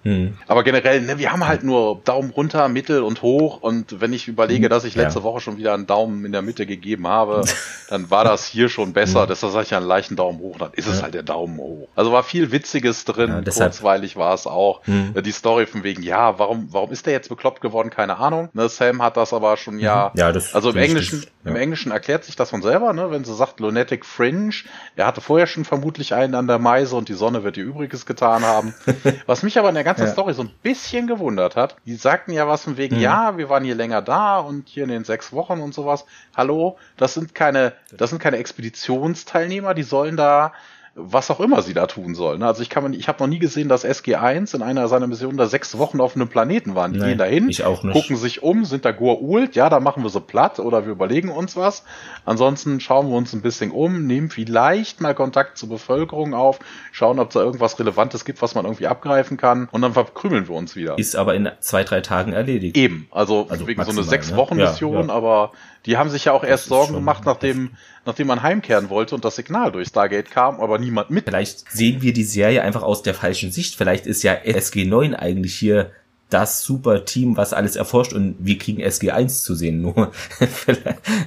hm. 0.07 0.37
Aber 0.47 0.63
generell, 0.63 1.01
ne, 1.01 1.17
wir 1.17 1.33
haben 1.33 1.45
halt 1.45 1.63
nur 1.63 1.99
Daumen 2.05 2.29
runter, 2.29 2.69
Mittel 2.69 3.03
und 3.03 3.21
hoch. 3.21 3.61
Und 3.61 3.99
wenn 3.99 4.13
ich 4.13 4.29
überlege, 4.29 4.65
hm. 4.65 4.69
dass 4.69 4.85
ich 4.85 4.95
letzte 4.95 5.19
ja. 5.19 5.23
Woche 5.25 5.41
schon 5.41 5.57
wieder 5.57 5.73
einen 5.73 5.85
Daumen 5.85 6.23
in 6.23 6.31
der 6.31 6.41
Mitte 6.41 6.65
gegeben 6.65 7.07
habe, 7.07 7.41
dann 7.89 8.09
war 8.09 8.23
das 8.23 8.45
hier 8.45 8.69
schon 8.69 8.93
besser. 8.93 9.23
Hm. 9.23 9.27
Deshalb 9.27 9.51
sage 9.51 9.65
ich 9.65 9.71
ja 9.71 9.79
einen 9.79 9.87
leichten 9.87 10.15
Daumen 10.15 10.39
hoch, 10.39 10.57
dann 10.59 10.71
ist 10.73 10.87
es 10.87 11.03
halt 11.03 11.13
der 11.13 11.23
Daumen 11.23 11.57
hoch. 11.57 11.89
Also 11.95 12.13
war 12.13 12.23
viel 12.23 12.53
Witziges 12.53 13.03
drin, 13.03 13.43
ja, 13.45 13.51
kurzweilig 13.51 14.15
war 14.15 14.33
es 14.33 14.47
auch. 14.47 14.81
Hm. 14.85 15.13
Die 15.21 15.31
Story 15.33 15.65
von 15.65 15.83
wegen, 15.83 16.03
ja, 16.03 16.39
warum, 16.39 16.69
warum 16.71 16.91
ist 16.91 17.05
der 17.05 17.11
jetzt 17.11 17.27
bekloppt 17.27 17.59
geworden? 17.59 17.89
Keine 17.89 18.17
Ahnung. 18.17 18.47
Ne, 18.53 18.69
Sam 18.69 19.01
hat 19.01 19.17
das 19.17 19.33
aber 19.33 19.57
schon 19.57 19.77
ja. 19.79 20.11
Mhm. 20.13 20.19
Ja, 20.19 20.31
das 20.31 20.55
also 20.55 20.69
im 20.69 20.77
Englischen, 20.77 21.25
ja. 21.43 21.51
im 21.51 21.57
Englischen 21.57 21.91
erklärt 21.91 22.23
sich 22.23 22.37
das 22.37 22.51
von 22.51 22.61
selber, 22.61 22.93
ne? 22.93 23.11
Wenn 23.11 23.25
sie 23.25 23.35
sagt 23.35 23.59
Lunatic 23.59 24.05
Fringe, 24.05 24.53
er 24.95 25.07
hatte 25.07 25.19
vorher 25.19 25.47
schon 25.47 25.65
vermutlich 25.65 26.13
einen 26.13 26.35
an 26.35 26.47
der 26.47 26.59
Meise 26.59 26.95
und 26.95 27.09
die 27.09 27.13
Sonne 27.13 27.43
wird 27.43 27.57
ihr 27.57 27.65
Übriges 27.65 28.05
getan 28.05 28.43
haben. 28.43 28.73
Was 29.25 29.43
mich 29.43 29.59
aber 29.59 29.69
in 29.69 29.75
der 29.75 29.83
ganzen 29.83 29.96
Story 30.05 30.33
so 30.33 30.43
ein 30.43 30.51
bisschen 30.61 31.07
gewundert 31.07 31.55
hat. 31.55 31.75
Die 31.85 31.95
sagten 31.95 32.31
ja 32.31 32.47
was 32.47 32.63
von 32.63 32.77
wegen, 32.77 32.97
mhm. 32.97 33.01
ja, 33.01 33.37
wir 33.37 33.49
waren 33.49 33.63
hier 33.63 33.75
länger 33.75 34.01
da 34.01 34.37
und 34.39 34.67
hier 34.67 34.83
in 34.83 34.89
den 34.89 35.03
sechs 35.03 35.33
Wochen 35.33 35.59
und 35.59 35.73
sowas. 35.73 36.05
Hallo, 36.35 36.77
das 36.97 37.15
sind 37.15 37.33
keine, 37.33 37.73
das 37.91 38.11
sind 38.11 38.19
keine 38.19 38.37
Expeditionsteilnehmer, 38.37 39.73
die 39.73 39.83
sollen 39.83 40.17
da 40.17 40.53
was 40.99 41.29
auch 41.29 41.39
immer 41.39 41.61
sie 41.61 41.75
da 41.75 41.85
tun 41.85 42.15
sollen. 42.15 42.41
Also 42.41 42.63
ich 42.63 42.69
kann 42.69 42.81
man, 42.81 42.93
ich 42.93 43.07
habe 43.07 43.23
noch 43.23 43.27
nie 43.27 43.37
gesehen, 43.37 43.69
dass 43.69 43.85
SG1 43.85 44.55
in 44.55 44.63
einer 44.63 44.87
seiner 44.87 45.05
Missionen 45.05 45.37
da 45.37 45.45
sechs 45.45 45.77
Wochen 45.77 46.01
auf 46.01 46.15
einem 46.15 46.27
Planeten 46.27 46.73
waren. 46.73 46.93
Die 46.93 46.99
Nein, 46.99 47.09
gehen 47.09 47.17
dahin, 47.19 47.49
ich 47.49 47.63
auch 47.63 47.83
nicht. 47.83 47.93
gucken 47.93 48.17
sich 48.17 48.41
um, 48.41 48.65
sind 48.65 48.83
da 48.83 48.89
Goa'uld, 48.89 49.53
ja, 49.53 49.69
da 49.69 49.79
machen 49.79 50.01
wir 50.01 50.09
so 50.09 50.19
platt 50.19 50.59
oder 50.59 50.85
wir 50.85 50.91
überlegen 50.91 51.29
uns 51.29 51.55
was. 51.55 51.83
Ansonsten 52.25 52.79
schauen 52.79 53.09
wir 53.09 53.15
uns 53.15 53.31
ein 53.33 53.41
bisschen 53.41 53.69
um, 53.71 54.07
nehmen 54.07 54.29
vielleicht 54.29 54.99
mal 54.99 55.13
Kontakt 55.13 55.57
zur 55.59 55.69
Bevölkerung 55.69 56.33
auf, 56.33 56.59
schauen, 56.91 57.19
ob 57.19 57.27
es 57.29 57.35
da 57.35 57.41
irgendwas 57.41 57.79
Relevantes 57.79 58.25
gibt, 58.25 58.41
was 58.41 58.55
man 58.55 58.65
irgendwie 58.65 58.87
abgreifen 58.87 59.37
kann 59.37 59.69
und 59.71 59.81
dann 59.83 59.93
verkrümeln 59.93 60.47
wir 60.47 60.55
uns 60.55 60.75
wieder. 60.75 60.97
Ist 60.97 61.15
aber 61.15 61.35
in 61.35 61.49
zwei, 61.59 61.83
drei 61.83 62.01
Tagen 62.01 62.33
erledigt. 62.33 62.75
Eben, 62.75 63.07
also, 63.11 63.45
also 63.49 63.67
wegen 63.67 63.83
so 63.83 63.91
eine 63.91 64.03
sechs 64.03 64.35
Wochen 64.35 64.55
Mission, 64.55 64.93
ne? 64.93 64.99
ja, 65.01 65.07
ja. 65.07 65.13
aber 65.13 65.51
die 65.87 65.97
haben 65.97 66.09
sich 66.09 66.25
ja 66.25 66.33
auch 66.33 66.41
das 66.41 66.49
erst 66.49 66.65
Sorgen 66.65 66.93
gemacht, 66.93 67.23
nachdem, 67.25 67.71
nachdem 68.05 68.27
man 68.27 68.43
heimkehren 68.43 68.89
wollte 68.89 69.15
und 69.15 69.23
das 69.23 69.37
Signal 69.37 69.71
durch 69.71 69.87
Stargate 69.87 70.29
kam, 70.29 70.59
aber 70.59 70.77
niemand 70.77 71.09
mit. 71.09 71.25
Vielleicht 71.25 71.71
sehen 71.71 72.01
wir 72.01 72.13
die 72.13 72.25
Serie 72.25 72.61
einfach 72.61 72.83
aus 72.83 73.01
der 73.01 73.13
falschen 73.13 73.51
Sicht. 73.51 73.75
Vielleicht 73.75 74.05
ist 74.05 74.21
ja 74.21 74.33
SG9 74.33 75.15
eigentlich 75.15 75.55
hier 75.55 75.91
das 76.29 76.61
super 76.63 77.05
Team, 77.05 77.37
was 77.37 77.53
alles 77.53 77.77
erforscht 77.77 78.11
und 78.11 78.35
wir 78.39 78.57
kriegen 78.57 78.83
SG1 78.83 79.43
zu 79.43 79.55
sehen. 79.55 79.81
Nur, 79.81 80.11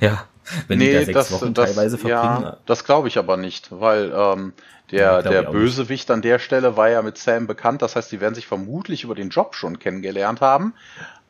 ja, 0.03 0.25
wenn 0.69 0.79
nee, 0.79 0.89
die 0.89 0.93
da 0.93 1.05
sechs 1.05 1.15
das, 1.15 1.33
Wochen 1.33 1.55
das, 1.55 1.71
teilweise 1.71 1.97
verbringen. 1.97 2.43
Ja, 2.43 2.57
das 2.67 2.85
glaube 2.85 3.09
ich 3.09 3.17
aber 3.17 3.39
nicht, 3.39 3.69
weil 3.71 4.13
ähm, 4.15 4.53
der, 4.91 5.01
ja, 5.01 5.23
der 5.23 5.43
Bösewicht 5.45 6.09
nicht. 6.09 6.15
an 6.15 6.23
der 6.23 6.39
Stelle 6.39 6.77
war 6.77 6.91
ja 6.91 7.01
mit 7.01 7.17
Sam 7.17 7.47
bekannt. 7.47 7.81
Das 7.81 7.97
heißt, 7.97 8.13
die 8.13 8.21
werden 8.21 8.35
sich 8.35 8.47
vermutlich 8.47 9.05
über 9.05 9.15
den 9.15 9.31
Job 9.31 9.55
schon 9.55 9.79
kennengelernt 9.79 10.41
haben. 10.41 10.75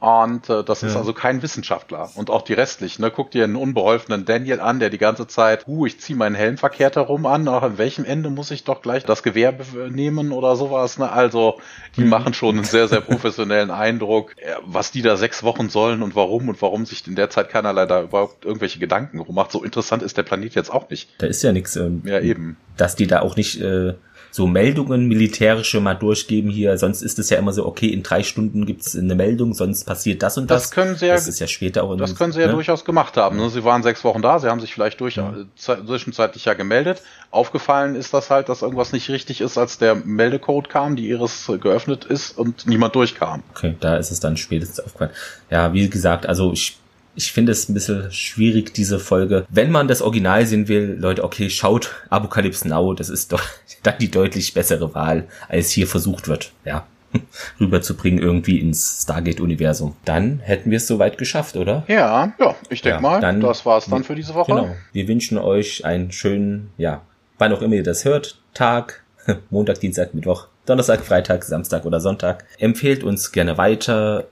Und 0.00 0.48
äh, 0.48 0.64
das 0.64 0.80
ja. 0.80 0.88
ist 0.88 0.96
also 0.96 1.12
kein 1.12 1.42
Wissenschaftler. 1.42 2.10
Und 2.14 2.30
auch 2.30 2.40
die 2.40 2.54
restlichen. 2.54 3.02
Ne? 3.02 3.10
Guck 3.10 3.30
dir 3.30 3.44
einen 3.44 3.56
unbeholfenen 3.56 4.24
Daniel 4.24 4.58
an, 4.58 4.80
der 4.80 4.88
die 4.88 4.96
ganze 4.96 5.26
Zeit, 5.26 5.68
uh, 5.68 5.84
ich 5.84 6.00
ziehe 6.00 6.16
meinen 6.16 6.34
Helm 6.34 6.56
verkehrt 6.56 6.96
herum 6.96 7.26
an, 7.26 7.46
auch 7.48 7.62
an 7.62 7.76
welchem 7.76 8.06
Ende 8.06 8.30
muss 8.30 8.50
ich 8.50 8.64
doch 8.64 8.80
gleich 8.80 9.04
das 9.04 9.22
Gewehr 9.22 9.54
nehmen 9.90 10.32
oder 10.32 10.56
sowas. 10.56 10.98
Ne? 10.98 11.12
Also 11.12 11.60
die 11.98 12.04
mhm. 12.04 12.08
machen 12.08 12.32
schon 12.32 12.56
einen 12.56 12.64
sehr, 12.64 12.88
sehr 12.88 13.02
professionellen 13.02 13.70
Eindruck, 13.70 14.34
äh, 14.38 14.54
was 14.64 14.90
die 14.90 15.02
da 15.02 15.18
sechs 15.18 15.42
Wochen 15.42 15.68
sollen 15.68 16.02
und 16.02 16.16
warum 16.16 16.48
und 16.48 16.60
warum 16.62 16.86
sich 16.86 17.06
in 17.06 17.14
der 17.14 17.28
Zeit 17.28 17.50
keinerlei 17.50 17.84
da 17.84 18.02
überhaupt 18.02 18.46
irgendwelche 18.46 18.78
Gedanken 18.78 19.18
rummacht. 19.18 19.52
So 19.52 19.62
interessant 19.62 20.02
ist 20.02 20.16
der 20.16 20.22
Planet 20.22 20.54
jetzt 20.54 20.72
auch 20.72 20.88
nicht. 20.88 21.10
Da 21.18 21.26
ist 21.26 21.42
ja 21.42 21.52
nichts. 21.52 21.76
Ähm, 21.76 22.02
ja, 22.06 22.20
eben. 22.20 22.56
Dass 22.78 22.96
die 22.96 23.06
da 23.06 23.20
auch 23.20 23.36
nicht... 23.36 23.60
Äh 23.60 23.94
so 24.30 24.46
Meldungen 24.46 25.08
militärische 25.08 25.80
mal 25.80 25.94
durchgeben 25.94 26.50
hier. 26.50 26.76
Sonst 26.78 27.02
ist 27.02 27.18
es 27.18 27.30
ja 27.30 27.38
immer 27.38 27.52
so, 27.52 27.66
okay, 27.66 27.88
in 27.88 28.02
drei 28.02 28.22
Stunden 28.22 28.66
gibt's 28.66 28.96
eine 28.96 29.14
Meldung, 29.14 29.54
sonst 29.54 29.84
passiert 29.84 30.22
das 30.22 30.38
und 30.38 30.50
das. 30.50 30.62
Das 30.64 30.70
können 30.70 30.96
sie 30.96 31.06
ja, 31.06 31.14
das 31.14 31.28
ist 31.28 31.40
ja 31.40 31.46
später 31.46 31.84
auch 31.84 31.96
Das 31.96 32.14
können 32.14 32.32
sie 32.32 32.40
ja 32.40 32.46
ne? 32.46 32.52
durchaus 32.52 32.84
gemacht 32.84 33.16
haben. 33.16 33.36
Ne? 33.36 33.50
Sie 33.50 33.64
waren 33.64 33.82
sechs 33.82 34.04
Wochen 34.04 34.22
da, 34.22 34.38
sie 34.38 34.48
haben 34.48 34.60
sich 34.60 34.72
vielleicht 34.72 35.00
durch, 35.00 35.16
ja. 35.16 35.32
Äh, 35.32 35.86
zwischenzeitlich 35.86 36.44
ja 36.44 36.54
gemeldet. 36.54 37.02
Aufgefallen 37.30 37.94
ist 37.94 38.14
das 38.14 38.30
halt, 38.30 38.48
dass 38.48 38.62
irgendwas 38.62 38.92
nicht 38.92 39.08
richtig 39.08 39.40
ist, 39.40 39.58
als 39.58 39.78
der 39.78 39.94
Meldecode 39.94 40.68
kam, 40.68 40.96
die 40.96 41.08
Iris 41.08 41.50
geöffnet 41.60 42.04
ist 42.04 42.36
und 42.36 42.66
niemand 42.66 42.94
durchkam. 42.94 43.42
Okay, 43.54 43.76
da 43.80 43.96
ist 43.96 44.10
es 44.10 44.20
dann 44.20 44.36
spätestens 44.36 44.80
aufgefallen. 44.80 45.12
Ja, 45.50 45.72
wie 45.72 45.88
gesagt, 45.88 46.26
also 46.26 46.52
ich 46.52 46.78
ich 47.20 47.32
finde 47.32 47.52
es 47.52 47.68
ein 47.68 47.74
bisschen 47.74 48.10
schwierig, 48.10 48.72
diese 48.72 48.98
Folge. 48.98 49.44
Wenn 49.50 49.70
man 49.70 49.88
das 49.88 50.00
Original 50.00 50.46
sehen 50.46 50.68
will, 50.68 50.96
Leute, 50.98 51.22
okay, 51.22 51.50
schaut 51.50 51.90
Apocalypse 52.08 52.66
Now, 52.66 52.94
das 52.94 53.10
ist 53.10 53.32
doch 53.32 53.42
dann 53.82 53.98
die 54.00 54.10
deutlich 54.10 54.54
bessere 54.54 54.94
Wahl, 54.94 55.28
als 55.46 55.70
hier 55.70 55.86
versucht 55.86 56.28
wird, 56.28 56.52
ja, 56.64 56.86
rüberzubringen 57.60 58.22
irgendwie 58.22 58.58
ins 58.58 59.02
Stargate-Universum. 59.02 59.96
Dann 60.06 60.38
hätten 60.38 60.70
wir 60.70 60.78
es 60.78 60.86
soweit 60.86 61.18
geschafft, 61.18 61.56
oder? 61.56 61.84
Ja, 61.88 62.32
ja, 62.40 62.54
ich 62.70 62.80
denke 62.80 62.96
ja, 62.96 63.00
mal, 63.02 63.20
dann, 63.20 63.40
das 63.40 63.66
war's 63.66 63.84
dann 63.84 64.02
für 64.02 64.14
diese 64.14 64.34
Woche. 64.34 64.52
Genau. 64.52 64.76
Wir 64.92 65.06
wünschen 65.06 65.36
euch 65.36 65.84
einen 65.84 66.12
schönen, 66.12 66.70
ja, 66.78 67.02
wann 67.36 67.52
auch 67.52 67.60
immer 67.60 67.74
ihr 67.74 67.82
das 67.82 68.06
hört, 68.06 68.40
Tag, 68.54 69.04
Montag, 69.50 69.80
Dienstag, 69.80 70.14
Mittwoch, 70.14 70.46
Donnerstag, 70.64 71.04
Freitag, 71.04 71.44
Samstag 71.44 71.84
oder 71.84 72.00
Sonntag. 72.00 72.46
Empfehlt 72.58 73.04
uns 73.04 73.30
gerne 73.30 73.58
weiter. 73.58 74.24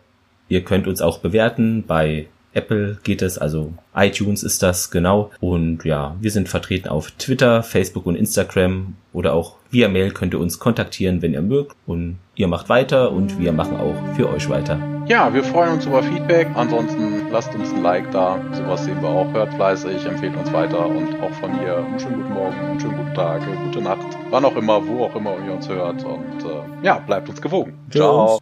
Ihr 0.49 0.65
könnt 0.65 0.87
uns 0.87 1.03
auch 1.03 1.19
bewerten 1.19 1.85
bei 1.87 2.29
Apple 2.53 2.99
geht 3.03 3.23
es, 3.23 3.39
also 3.39 3.73
iTunes 3.95 4.43
ist 4.43 4.63
das 4.63 4.91
genau. 4.91 5.31
Und 5.41 5.85
ja, 5.85 6.17
wir 6.21 6.31
sind 6.31 6.49
vertreten 6.49 6.89
auf 6.89 7.11
Twitter, 7.13 7.63
Facebook 7.63 8.07
und 8.07 8.17
Instagram 8.17 8.95
oder 9.13 9.35
auch 9.35 9.57
via 9.71 9.89
Mail 9.89 10.13
könnt 10.13 10.35
ihr 10.35 10.41
uns 10.41 10.59
kontaktieren, 10.59 11.23
wenn 11.23 11.35
ihr 11.35 11.43
mögt. 11.43 11.77
Und 11.87 12.19
ihr 12.35 12.49
macht 12.49 12.69
weiter 12.69 13.13
und 13.13 13.39
wir 13.39 13.53
machen 13.53 13.77
auch 13.77 13.95
für 14.15 14.29
euch 14.29 14.49
weiter. 14.49 14.79
Ja, 15.07 15.33
wir 15.33 15.43
freuen 15.43 15.73
uns 15.75 15.87
über 15.87 16.03
Feedback. 16.03 16.49
Ansonsten 16.55 17.31
lasst 17.31 17.55
uns 17.55 17.73
ein 17.73 17.83
Like 17.83 18.11
da. 18.13 18.39
Sowas 18.53 18.85
sehen 18.85 19.01
wir 19.01 19.09
auch. 19.09 19.33
Hört 19.33 19.53
fleißig, 19.55 20.05
empfehlt 20.05 20.37
uns 20.37 20.53
weiter 20.53 20.87
und 20.87 21.21
auch 21.21 21.33
von 21.33 21.59
hier 21.59 21.79
einen 21.79 21.99
schönen 21.99 22.23
guten 22.23 22.35
Morgen, 22.35 22.57
einen 22.57 22.81
schönen 22.81 22.97
guten 22.97 23.15
Tag, 23.15 23.43
eine 23.43 23.57
gute 23.65 23.81
Nacht, 23.83 24.07
wann 24.31 24.45
auch 24.45 24.57
immer, 24.57 24.87
wo 24.87 25.05
auch 25.05 25.17
immer 25.17 25.37
ihr 25.47 25.55
uns 25.55 25.69
hört. 25.69 26.05
Und 26.05 26.45
äh, 26.45 26.85
ja, 26.87 26.99
bleibt 26.99 27.29
uns 27.29 27.41
gewogen. 27.41 27.75
Ciao. 27.91 28.39